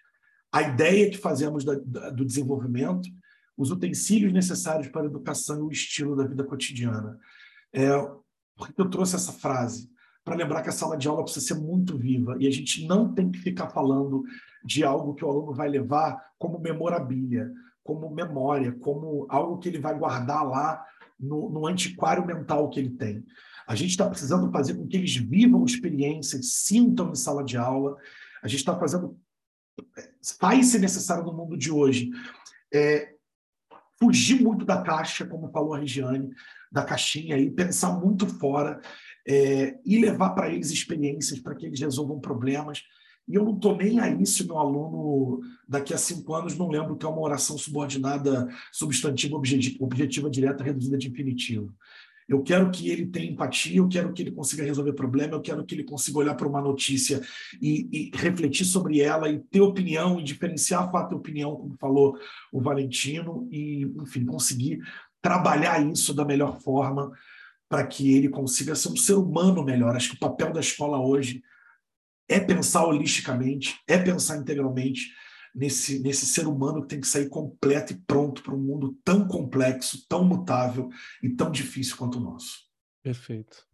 A 0.52 0.62
ideia 0.62 1.10
que 1.10 1.18
fazemos 1.18 1.64
da, 1.64 1.74
da, 1.84 2.10
do 2.10 2.24
desenvolvimento, 2.24 3.08
os 3.56 3.70
utensílios 3.70 4.32
necessários 4.32 4.88
para 4.88 5.02
a 5.02 5.06
educação 5.06 5.58
e 5.58 5.62
o 5.62 5.70
estilo 5.70 6.16
da 6.16 6.26
vida 6.26 6.44
cotidiana. 6.44 7.18
É, 7.72 7.90
por 8.56 8.72
que 8.72 8.80
eu 8.80 8.90
trouxe 8.90 9.16
essa 9.16 9.32
frase? 9.32 9.90
Para 10.24 10.36
lembrar 10.36 10.62
que 10.62 10.68
a 10.68 10.72
sala 10.72 10.96
de 10.96 11.06
aula 11.06 11.22
precisa 11.22 11.46
ser 11.46 11.54
muito 11.54 11.98
viva 11.98 12.36
e 12.40 12.46
a 12.46 12.50
gente 12.50 12.86
não 12.86 13.12
tem 13.12 13.30
que 13.30 13.38
ficar 13.38 13.68
falando 13.68 14.24
de 14.64 14.82
algo 14.82 15.14
que 15.14 15.24
o 15.24 15.28
aluno 15.28 15.52
vai 15.52 15.68
levar 15.68 16.18
como 16.38 16.58
memorabilia, 16.58 17.50
como 17.82 18.10
memória, 18.10 18.72
como 18.72 19.26
algo 19.28 19.58
que 19.58 19.68
ele 19.68 19.78
vai 19.78 19.96
guardar 19.96 20.48
lá 20.48 20.84
no, 21.20 21.50
no 21.50 21.66
antiquário 21.66 22.24
mental 22.24 22.70
que 22.70 22.80
ele 22.80 22.90
tem. 22.90 23.24
A 23.66 23.74
gente 23.74 23.90
está 23.90 24.08
precisando 24.08 24.50
fazer 24.50 24.74
com 24.74 24.86
que 24.86 24.96
eles 24.96 25.16
vivam 25.16 25.64
experiências, 25.64 26.52
sintam 26.52 27.10
em 27.10 27.14
sala 27.14 27.42
de 27.42 27.56
aula. 27.56 27.96
A 28.42 28.48
gente 28.48 28.60
está 28.60 28.78
fazendo, 28.78 29.18
faz 30.38 30.66
se 30.66 30.78
necessário 30.78 31.24
no 31.24 31.32
mundo 31.32 31.56
de 31.56 31.70
hoje, 31.70 32.10
é, 32.72 33.14
fugir 33.98 34.42
muito 34.42 34.64
da 34.64 34.82
caixa, 34.82 35.26
como 35.26 35.50
falou 35.50 35.74
a 35.74 35.78
Regiane, 35.78 36.30
da 36.70 36.82
caixinha 36.82 37.38
e 37.38 37.50
pensar 37.50 37.98
muito 37.98 38.26
fora 38.26 38.80
é, 39.26 39.78
e 39.84 39.98
levar 39.98 40.30
para 40.30 40.50
eles 40.50 40.70
experiências 40.70 41.38
para 41.38 41.54
que 41.54 41.66
eles 41.66 41.80
resolvam 41.80 42.20
problemas. 42.20 42.82
E 43.26 43.34
eu 43.36 43.44
não 43.44 43.54
estou 43.54 43.76
nem 43.76 44.00
aí 44.00 44.26
se 44.26 44.44
meu 44.44 44.58
aluno, 44.58 45.40
daqui 45.66 45.94
a 45.94 45.98
cinco 45.98 46.34
anos, 46.34 46.58
não 46.58 46.68
lembro 46.68 46.96
que 46.96 47.06
é 47.06 47.08
uma 47.08 47.22
oração 47.22 47.56
subordinada, 47.56 48.46
substantiva, 48.70 49.36
objetiva, 49.36 49.82
objetiva 49.82 50.28
direta, 50.28 50.62
reduzida 50.62 50.98
de 50.98 51.08
infinitivo. 51.08 51.72
Eu 52.28 52.42
quero 52.42 52.70
que 52.70 52.88
ele 52.90 53.06
tenha 53.06 53.30
empatia, 53.30 53.76
eu 53.76 53.88
quero 53.88 54.12
que 54.12 54.22
ele 54.22 54.32
consiga 54.32 54.64
resolver 54.64 54.94
problema, 54.94 55.34
eu 55.34 55.42
quero 55.42 55.64
que 55.64 55.74
ele 55.74 55.84
consiga 55.84 56.18
olhar 56.18 56.34
para 56.34 56.48
uma 56.48 56.60
notícia 56.60 57.20
e, 57.60 57.88
e, 57.92 58.16
refletir 58.16 58.64
sobre 58.64 59.00
ela 59.00 59.28
e 59.28 59.38
ter 59.38 59.60
opinião 59.60 60.18
e 60.18 60.24
diferenciar 60.24 60.90
fato 60.90 61.12
e 61.12 61.16
opinião, 61.16 61.54
como 61.54 61.76
falou 61.78 62.18
o 62.52 62.60
Valentino, 62.60 63.46
e, 63.50 63.82
enfim, 64.00 64.24
conseguir 64.24 64.80
trabalhar 65.20 65.84
isso 65.86 66.14
da 66.14 66.24
melhor 66.24 66.60
forma 66.60 67.12
para 67.68 67.86
que 67.86 68.14
ele 68.14 68.28
consiga 68.28 68.74
ser 68.74 68.88
um 68.88 68.96
ser 68.96 69.14
humano 69.14 69.64
melhor. 69.64 69.96
Acho 69.96 70.10
que 70.10 70.16
o 70.16 70.20
papel 70.20 70.52
da 70.52 70.60
escola 70.60 70.98
hoje 70.98 71.42
é 72.28 72.40
pensar 72.40 72.86
holisticamente, 72.86 73.78
é 73.86 73.98
pensar 73.98 74.36
integralmente 74.38 75.10
nesse, 75.54 76.00
nesse 76.00 76.26
ser 76.26 76.46
humano 76.46 76.82
que 76.82 76.88
tem 76.88 77.00
que 77.00 77.06
sair 77.06 77.28
completo 77.28 77.92
e 77.92 77.96
pronto 77.96 78.42
para 78.42 78.54
um 78.54 78.60
mundo 78.60 78.98
tão 79.04 79.26
complexo, 79.28 80.04
tão 80.08 80.24
mutável 80.24 80.88
e 81.22 81.30
tão 81.30 81.50
difícil 81.50 81.96
quanto 81.96 82.18
o 82.18 82.22
nosso. 82.22 82.64
Perfeito. 83.02 83.66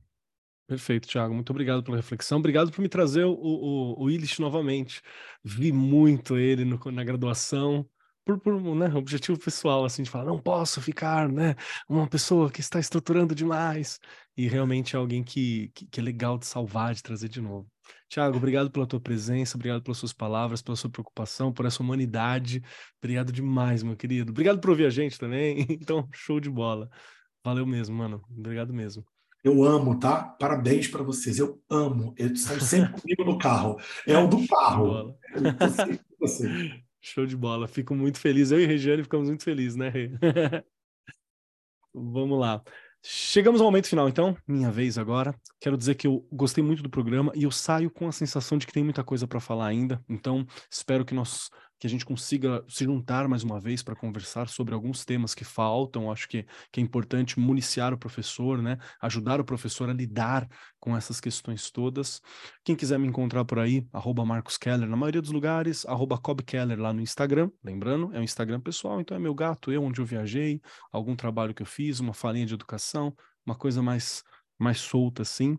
Perfeito, 0.66 1.08
Thiago. 1.08 1.34
Muito 1.34 1.50
obrigado 1.50 1.82
pela 1.82 1.96
reflexão. 1.96 2.38
Obrigado 2.38 2.70
por 2.70 2.80
me 2.80 2.88
trazer 2.88 3.24
o, 3.24 3.32
o, 3.32 4.04
o 4.04 4.10
Illich 4.10 4.40
novamente. 4.40 5.02
Vi 5.42 5.72
muito 5.72 6.36
ele 6.36 6.64
no, 6.64 6.78
na 6.92 7.02
graduação 7.02 7.88
por, 8.24 8.38
por 8.38 8.60
né, 8.76 8.86
objetivo 8.94 9.38
pessoal, 9.38 9.84
assim, 9.84 10.02
de 10.02 10.10
falar, 10.10 10.24
não 10.24 10.38
posso 10.38 10.80
ficar, 10.80 11.28
né, 11.28 11.56
uma 11.88 12.06
pessoa 12.06 12.50
que 12.50 12.60
está 12.60 12.78
estruturando 12.78 13.34
demais. 13.34 13.98
E 14.36 14.46
realmente 14.46 14.94
é 14.94 14.98
alguém 14.98 15.24
que, 15.24 15.70
que, 15.74 15.86
que 15.86 16.00
é 16.00 16.02
legal 16.02 16.38
de 16.38 16.46
salvar, 16.46 16.94
de 16.94 17.02
trazer 17.02 17.28
de 17.28 17.40
novo. 17.40 17.68
Tiago, 18.10 18.38
obrigado 18.38 18.72
pela 18.72 18.88
tua 18.88 18.98
presença, 18.98 19.56
obrigado 19.56 19.82
pelas 19.82 19.96
suas 19.96 20.12
palavras, 20.12 20.60
pela 20.60 20.74
sua 20.74 20.90
preocupação, 20.90 21.52
por 21.52 21.64
essa 21.64 21.80
humanidade. 21.80 22.60
Obrigado 23.00 23.30
demais, 23.30 23.84
meu 23.84 23.96
querido. 23.96 24.32
Obrigado 24.32 24.58
por 24.58 24.70
ouvir 24.70 24.84
a 24.86 24.90
gente 24.90 25.16
também. 25.16 25.64
Então, 25.70 26.08
show 26.12 26.40
de 26.40 26.50
bola. 26.50 26.90
Valeu 27.44 27.64
mesmo, 27.64 27.96
mano. 27.96 28.20
Obrigado 28.28 28.74
mesmo. 28.74 29.04
Eu 29.44 29.62
amo, 29.62 29.96
tá? 29.98 30.24
Parabéns 30.24 30.88
para 30.88 31.04
vocês. 31.04 31.38
Eu 31.38 31.62
amo. 31.70 32.12
Eles 32.18 32.40
estão 32.40 32.60
sempre 32.60 33.00
comigo 33.00 33.24
no 33.24 33.38
carro. 33.38 33.76
É 34.04 34.18
o 34.18 34.26
do 34.26 34.44
carro. 34.48 35.16
Show 37.00 37.24
de 37.24 37.36
bola. 37.36 37.68
Fico 37.68 37.94
muito 37.94 38.18
feliz. 38.18 38.50
Eu 38.50 38.60
e 38.60 38.66
Regiane 38.66 39.04
ficamos 39.04 39.28
muito 39.28 39.44
felizes, 39.44 39.76
né, 39.76 39.88
Rê? 39.88 40.10
Vamos 41.94 42.40
lá. 42.40 42.60
Chegamos 43.02 43.60
ao 43.60 43.66
momento 43.66 43.88
final, 43.88 44.08
então, 44.08 44.36
minha 44.46 44.70
vez 44.70 44.98
agora. 44.98 45.34
Quero 45.58 45.76
dizer 45.76 45.94
que 45.94 46.06
eu 46.06 46.26
gostei 46.30 46.62
muito 46.62 46.82
do 46.82 46.90
programa 46.90 47.32
e 47.34 47.44
eu 47.44 47.50
saio 47.50 47.90
com 47.90 48.06
a 48.06 48.12
sensação 48.12 48.58
de 48.58 48.66
que 48.66 48.72
tem 48.72 48.84
muita 48.84 49.02
coisa 49.02 49.26
para 49.26 49.40
falar 49.40 49.68
ainda. 49.68 50.02
Então, 50.06 50.46
espero 50.70 51.04
que 51.04 51.14
nós 51.14 51.48
que 51.80 51.86
a 51.86 51.90
gente 51.90 52.04
consiga 52.04 52.62
se 52.68 52.84
juntar 52.84 53.26
mais 53.26 53.42
uma 53.42 53.58
vez 53.58 53.82
para 53.82 53.96
conversar 53.96 54.48
sobre 54.48 54.74
alguns 54.74 55.02
temas 55.02 55.34
que 55.34 55.44
faltam. 55.44 56.12
Acho 56.12 56.28
que, 56.28 56.46
que 56.70 56.78
é 56.78 56.82
importante 56.82 57.40
municiar 57.40 57.94
o 57.94 57.98
professor, 57.98 58.60
né? 58.60 58.76
Ajudar 59.00 59.40
o 59.40 59.44
professor 59.44 59.88
a 59.88 59.92
lidar 59.94 60.46
com 60.78 60.94
essas 60.94 61.20
questões 61.20 61.70
todas. 61.70 62.20
Quem 62.62 62.76
quiser 62.76 62.98
me 62.98 63.08
encontrar 63.08 63.46
por 63.46 63.58
aí, 63.58 63.86
arroba 63.94 64.26
Marcos 64.26 64.58
Keller 64.58 64.86
na 64.86 64.96
maioria 64.96 65.22
dos 65.22 65.32
lugares, 65.32 65.86
arroba 65.86 66.20
Keller 66.46 66.78
lá 66.78 66.92
no 66.92 67.00
Instagram. 67.00 67.50
Lembrando, 67.64 68.14
é 68.14 68.20
um 68.20 68.24
Instagram 68.24 68.60
pessoal, 68.60 69.00
então 69.00 69.16
é 69.16 69.20
meu 69.20 69.34
gato, 69.34 69.72
eu 69.72 69.82
onde 69.82 70.02
eu 70.02 70.04
viajei, 70.04 70.60
algum 70.92 71.16
trabalho 71.16 71.54
que 71.54 71.62
eu 71.62 71.66
fiz, 71.66 71.98
uma 71.98 72.12
falinha 72.12 72.44
de 72.44 72.52
educação, 72.52 73.16
uma 73.46 73.54
coisa 73.54 73.82
mais 73.82 74.22
mais 74.58 74.78
solta 74.78 75.22
assim. 75.22 75.58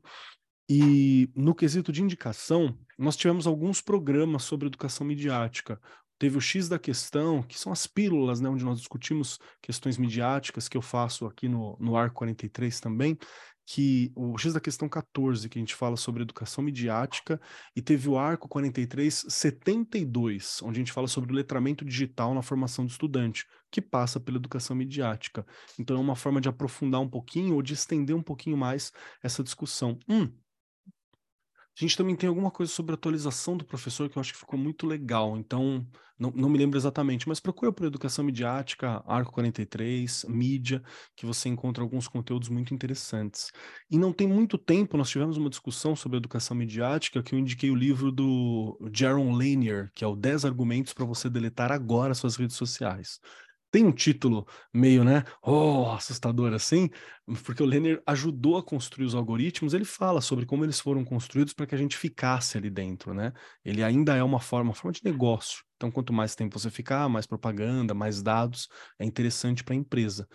E 0.74 1.30
no 1.36 1.54
quesito 1.54 1.92
de 1.92 2.02
indicação, 2.02 2.78
nós 2.98 3.18
tivemos 3.18 3.46
alguns 3.46 3.82
programas 3.82 4.44
sobre 4.44 4.68
educação 4.68 5.06
midiática. 5.06 5.82
Teve 6.22 6.38
o 6.38 6.42
X 6.42 6.70
da 6.70 6.78
questão, 6.78 7.42
que 7.42 7.58
são 7.58 7.72
as 7.72 7.88
pílulas, 7.88 8.40
né, 8.40 8.48
onde 8.48 8.64
nós 8.64 8.78
discutimos 8.78 9.40
questões 9.60 9.98
midiáticas, 9.98 10.70
que 10.70 10.78
eu 10.78 10.82
faço 10.84 11.26
aqui 11.26 11.50
no, 11.50 11.76
no 11.80 11.96
Arco 11.96 12.18
43 12.18 12.80
também, 12.80 13.18
que 13.66 14.12
o 14.16 14.38
X 14.38 14.54
da 14.54 14.60
questão 14.60 14.88
14, 14.88 15.50
que 15.50 15.58
a 15.58 15.62
gente 15.62 15.74
fala 15.74 15.98
sobre 15.98 16.22
educação 16.22 16.64
midiática, 16.64 17.42
e 17.76 17.82
teve 17.82 18.08
o 18.08 18.20
Arco 18.20 18.48
43 18.48 19.26
72, 19.30 20.62
onde 20.62 20.80
a 20.80 20.82
gente 20.82 20.92
fala 20.92 21.08
sobre 21.08 21.32
o 21.32 21.36
letramento 21.36 21.84
digital 21.84 22.36
na 22.36 22.44
formação 22.44 22.86
do 22.86 22.92
estudante, 22.92 23.48
que 23.72 23.82
passa 23.82 24.20
pela 24.20 24.38
educação 24.38 24.76
midiática. 24.76 25.44
Então 25.80 25.98
é 25.98 26.00
uma 26.00 26.16
forma 26.16 26.40
de 26.40 26.48
aprofundar 26.48 27.02
um 27.02 27.10
pouquinho 27.10 27.56
ou 27.56 27.64
de 27.64 27.74
estender 27.74 28.16
um 28.16 28.22
pouquinho 28.22 28.56
mais 28.56 28.92
essa 29.24 29.44
discussão. 29.44 29.98
Hum, 30.08 30.32
a 31.78 31.82
gente 31.82 31.98
também 31.98 32.16
tem 32.16 32.28
alguma 32.28 32.52
coisa 32.52 32.72
sobre 32.72 32.92
a 32.94 32.96
atualização 32.96 33.56
do 33.56 33.66
professor 33.66 34.10
que 34.10 34.18
eu 34.18 34.20
acho 34.20 34.34
que 34.34 34.40
ficou 34.40 34.60
muito 34.60 34.86
legal. 34.86 35.38
Então, 35.38 35.88
não, 36.20 36.30
não 36.36 36.50
me 36.50 36.58
lembro 36.58 36.78
exatamente, 36.78 37.28
mas 37.28 37.40
procura 37.40 37.72
por 37.72 37.86
Educação 37.86 38.26
Midiática, 38.26 39.02
Arco 39.08 39.32
43, 39.32 40.26
Mídia, 40.28 40.84
que 41.16 41.26
você 41.26 41.50
encontra 41.50 41.84
alguns 41.84 42.08
conteúdos 42.08 42.50
muito 42.50 42.74
interessantes. 42.74 43.52
E 43.90 43.98
não 43.98 44.12
tem 44.14 44.28
muito 44.28 44.58
tempo, 44.58 44.98
nós 44.98 45.10
tivemos 45.10 45.38
uma 45.38 45.50
discussão 45.50 45.96
sobre 45.96 46.18
educação 46.18 46.56
midiática 46.56 47.24
que 47.24 47.34
eu 47.34 47.40
indiquei 47.40 47.72
o 47.72 47.76
livro 47.76 48.12
do 48.12 48.78
Jaron 48.94 49.32
Lanier, 49.32 49.90
que 49.96 50.04
é 50.04 50.08
o 50.08 50.16
10 50.16 50.46
argumentos 50.46 50.94
para 50.94 51.06
você 51.06 51.30
deletar 51.30 51.72
agora 51.72 52.14
suas 52.14 52.36
redes 52.36 52.56
sociais 52.58 53.20
tem 53.72 53.86
um 53.86 53.92
título 53.92 54.46
meio, 54.74 55.04
né, 55.04 55.24
oh, 55.42 55.90
assustador 55.92 56.54
assim, 56.54 56.90
porque 57.46 57.64
o 57.64 57.66
Lenner 57.66 58.02
ajudou 58.06 58.58
a 58.58 58.64
construir 58.64 59.06
os 59.06 59.16
algoritmos, 59.16 59.74
ele 59.74 59.86
fala 59.86 60.22
sobre 60.22 60.46
como 60.46 60.66
eles 60.66 60.80
foram 60.80 61.04
construídos 61.06 61.54
para 61.54 61.66
que 61.66 61.76
a 61.76 61.78
gente 61.78 61.98
ficasse 61.98 62.58
ali 62.58 62.70
dentro, 62.70 63.14
né? 63.14 63.32
Ele 63.64 63.84
ainda 63.84 64.16
é 64.16 64.24
uma 64.24 64.40
forma, 64.40 64.70
uma 64.70 64.76
forma 64.76 64.92
de 64.92 65.04
negócio. 65.04 65.64
Então, 65.82 65.90
quanto 65.90 66.14
mais 66.14 66.36
tempo 66.36 66.60
você 66.60 66.70
ficar, 66.70 67.10
mais 67.10 67.26
propaganda, 67.26 67.96
mais 67.96 68.22
dados, 68.22 68.70
é 69.00 69.04
interessante 69.04 69.64
para 69.64 69.74
a 69.74 69.78
empresa. 69.78 70.28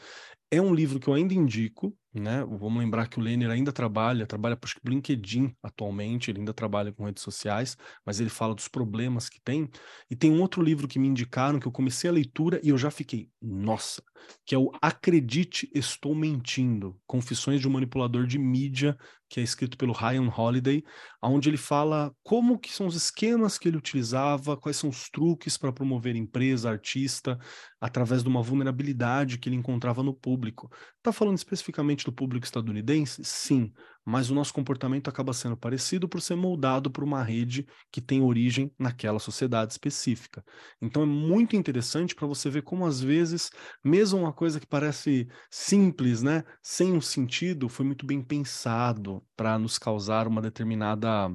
É 0.50 0.60
um 0.60 0.74
livro 0.74 0.98
que 0.98 1.06
eu 1.06 1.14
ainda 1.14 1.34
indico, 1.34 1.96
né? 2.12 2.44
Vamos 2.44 2.78
lembrar 2.80 3.08
que 3.08 3.20
o 3.20 3.22
Lenner 3.22 3.48
ainda 3.50 3.72
trabalha, 3.72 4.26
trabalha 4.26 4.56
para 4.56 4.68
o 4.68 4.88
LinkedIn 4.90 5.54
atualmente, 5.62 6.32
ele 6.32 6.40
ainda 6.40 6.52
trabalha 6.52 6.92
com 6.92 7.04
redes 7.04 7.22
sociais, 7.22 7.76
mas 8.04 8.18
ele 8.18 8.28
fala 8.28 8.56
dos 8.56 8.66
problemas 8.66 9.28
que 9.28 9.40
tem. 9.40 9.70
E 10.10 10.16
tem 10.16 10.32
um 10.32 10.40
outro 10.40 10.60
livro 10.60 10.88
que 10.88 10.98
me 10.98 11.06
indicaram 11.06 11.60
que 11.60 11.66
eu 11.68 11.72
comecei 11.72 12.10
a 12.10 12.12
leitura 12.12 12.60
e 12.64 12.70
eu 12.70 12.78
já 12.78 12.90
fiquei, 12.90 13.30
nossa, 13.40 14.02
que 14.44 14.54
é 14.54 14.58
o 14.58 14.70
Acredite, 14.80 15.70
Estou 15.74 16.14
Mentindo, 16.14 16.98
Confissões 17.06 17.60
de 17.60 17.68
um 17.68 17.70
Manipulador 17.72 18.26
de 18.26 18.38
Mídia, 18.38 18.96
que 19.28 19.40
é 19.40 19.42
escrito 19.42 19.76
pelo 19.76 19.92
Ryan 19.92 20.28
Holiday, 20.28 20.84
onde 21.22 21.48
ele 21.48 21.56
fala 21.56 22.14
como 22.22 22.58
que 22.58 22.72
são 22.72 22.86
os 22.86 22.94
esquemas 22.94 23.58
que 23.58 23.68
ele 23.68 23.76
utilizava, 23.76 24.56
quais 24.56 24.76
são 24.76 24.88
os 24.88 25.08
truques 25.10 25.56
para 25.56 25.72
promover 25.72 26.14
empresa, 26.14 26.70
artista, 26.70 27.38
através 27.80 28.22
de 28.22 28.28
uma 28.28 28.42
vulnerabilidade 28.42 29.38
que 29.38 29.48
ele 29.48 29.56
encontrava 29.56 30.02
no 30.02 30.14
público. 30.14 30.70
Está 30.98 31.12
falando 31.12 31.36
especificamente 31.36 32.04
do 32.04 32.12
público 32.12 32.44
estadunidense? 32.44 33.24
Sim, 33.24 33.72
mas 34.06 34.30
o 34.30 34.34
nosso 34.34 34.54
comportamento 34.54 35.08
acaba 35.08 35.32
sendo 35.32 35.56
parecido 35.56 36.08
por 36.08 36.22
ser 36.22 36.36
moldado 36.36 36.90
por 36.90 37.02
uma 37.02 37.22
rede 37.24 37.66
que 37.90 38.00
tem 38.00 38.22
origem 38.22 38.72
naquela 38.78 39.18
sociedade 39.18 39.72
específica. 39.72 40.44
Então 40.80 41.02
é 41.02 41.06
muito 41.06 41.56
interessante 41.56 42.14
para 42.14 42.26
você 42.26 42.48
ver 42.48 42.62
como 42.62 42.86
às 42.86 43.00
vezes, 43.00 43.50
mesmo 43.84 44.20
uma 44.20 44.32
coisa 44.32 44.60
que 44.60 44.66
parece 44.66 45.28
simples, 45.50 46.22
né, 46.22 46.44
sem 46.62 46.92
um 46.92 47.00
sentido, 47.00 47.68
foi 47.68 47.84
muito 47.84 48.06
bem 48.06 48.22
pensado 48.22 49.26
para 49.36 49.58
nos 49.58 49.76
causar 49.78 50.28
uma 50.28 50.40
determinada 50.40 51.28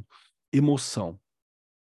emoção. 0.53 1.19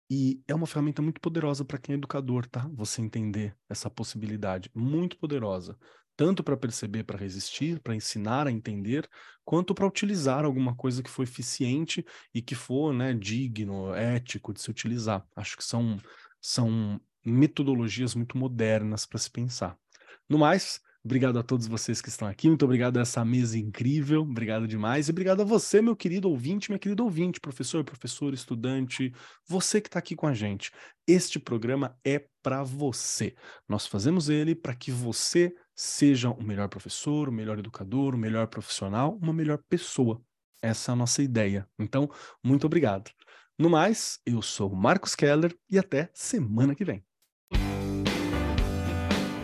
E 0.09 0.41
é 0.47 0.55
uma 0.55 0.67
ferramenta 0.69 1.03
muito 1.03 1.21
poderosa 1.21 1.65
para 1.65 1.79
quem 1.79 1.95
é 1.95 1.99
educador, 1.99 2.47
tá? 2.47 2.69
Você 2.75 3.03
entender 3.03 3.57
essa 3.69 3.91
possibilidade. 3.91 4.71
Muito 4.73 5.19
poderosa. 5.19 5.77
Tanto 6.17 6.43
para 6.43 6.57
perceber, 6.57 7.05
para 7.05 7.19
resistir, 7.19 7.81
para 7.81 7.95
ensinar 7.95 8.47
a 8.47 8.51
entender, 8.51 9.09
quanto 9.45 9.75
para 9.75 9.87
utilizar 9.87 10.45
alguma 10.45 10.75
coisa 10.75 11.03
que 11.03 11.11
for 11.11 11.23
eficiente 11.23 12.05
e 12.35 12.41
que 12.41 12.55
for 12.55 12.93
né, 12.93 13.13
digno, 13.13 13.95
ético 13.95 14.53
de 14.53 14.61
se 14.61 14.71
utilizar. 14.71 15.27
Acho 15.37 15.57
que 15.57 15.65
são, 15.65 15.99
são 16.41 17.01
metodologias 17.25 18.15
muito 18.15 18.39
modernas 18.39 19.05
para 19.05 19.19
se 19.19 19.31
pensar. 19.31 19.77
No 20.29 20.39
mais, 20.39 20.81
Obrigado 21.07 21.39
a 21.39 21.43
todos 21.45 21.69
vocês 21.69 22.03
que 22.03 22.09
estão 22.09 22.27
aqui. 22.27 22.49
Muito 22.49 22.65
obrigado 22.65 22.97
a 22.97 23.03
essa 23.03 23.25
mesa 23.25 23.57
incrível. 23.57 24.23
Obrigado 24.23 24.67
demais. 24.67 25.07
E 25.07 25.13
obrigado 25.13 25.41
a 25.41 25.45
você, 25.45 25.81
meu 25.81 25.95
querido 25.95 26.29
ouvinte, 26.29 26.69
minha 26.69 26.81
querida 26.81 27.01
ouvinte, 27.01 27.39
professor, 27.39 27.85
professor, 27.85 28.35
estudante, 28.35 29.15
você 29.47 29.81
que 29.81 29.87
está 29.87 30.01
aqui 30.01 30.17
com 30.17 30.27
a 30.27 30.35
gente. 30.35 30.73
Este 31.07 31.39
programa 31.39 31.97
é 32.05 32.27
para 32.43 32.65
você. 32.65 33.37
Nós 33.69 33.87
fazemos 33.87 34.29
ele 34.29 34.53
para 34.53 34.75
que 34.75 34.91
você 34.91 35.55
seja 35.77 36.31
o 36.31 36.43
melhor 36.43 36.69
professor, 36.69 37.29
o 37.29 37.33
melhor 37.33 37.59
educador, 37.59 38.15
o 38.15 38.19
melhor 38.19 38.49
profissional, 38.49 39.19
uma 39.23 39.33
melhor 39.33 39.59
pessoa. 39.69 40.21
Essa 40.63 40.91
é 40.91 40.95
a 40.95 40.97
nossa 40.97 41.23
ideia. 41.23 41.69
Então, 41.79 42.11
muito 42.43 42.67
obrigado. 42.67 43.11
No 43.59 43.71
mais, 43.71 44.19
eu 44.27 44.43
sou 44.43 44.75
Marcos 44.75 45.15
Keller 45.15 45.57
e 45.71 45.79
até 45.79 46.11
semana 46.15 46.75
que 46.75 46.85
vem. 46.85 47.05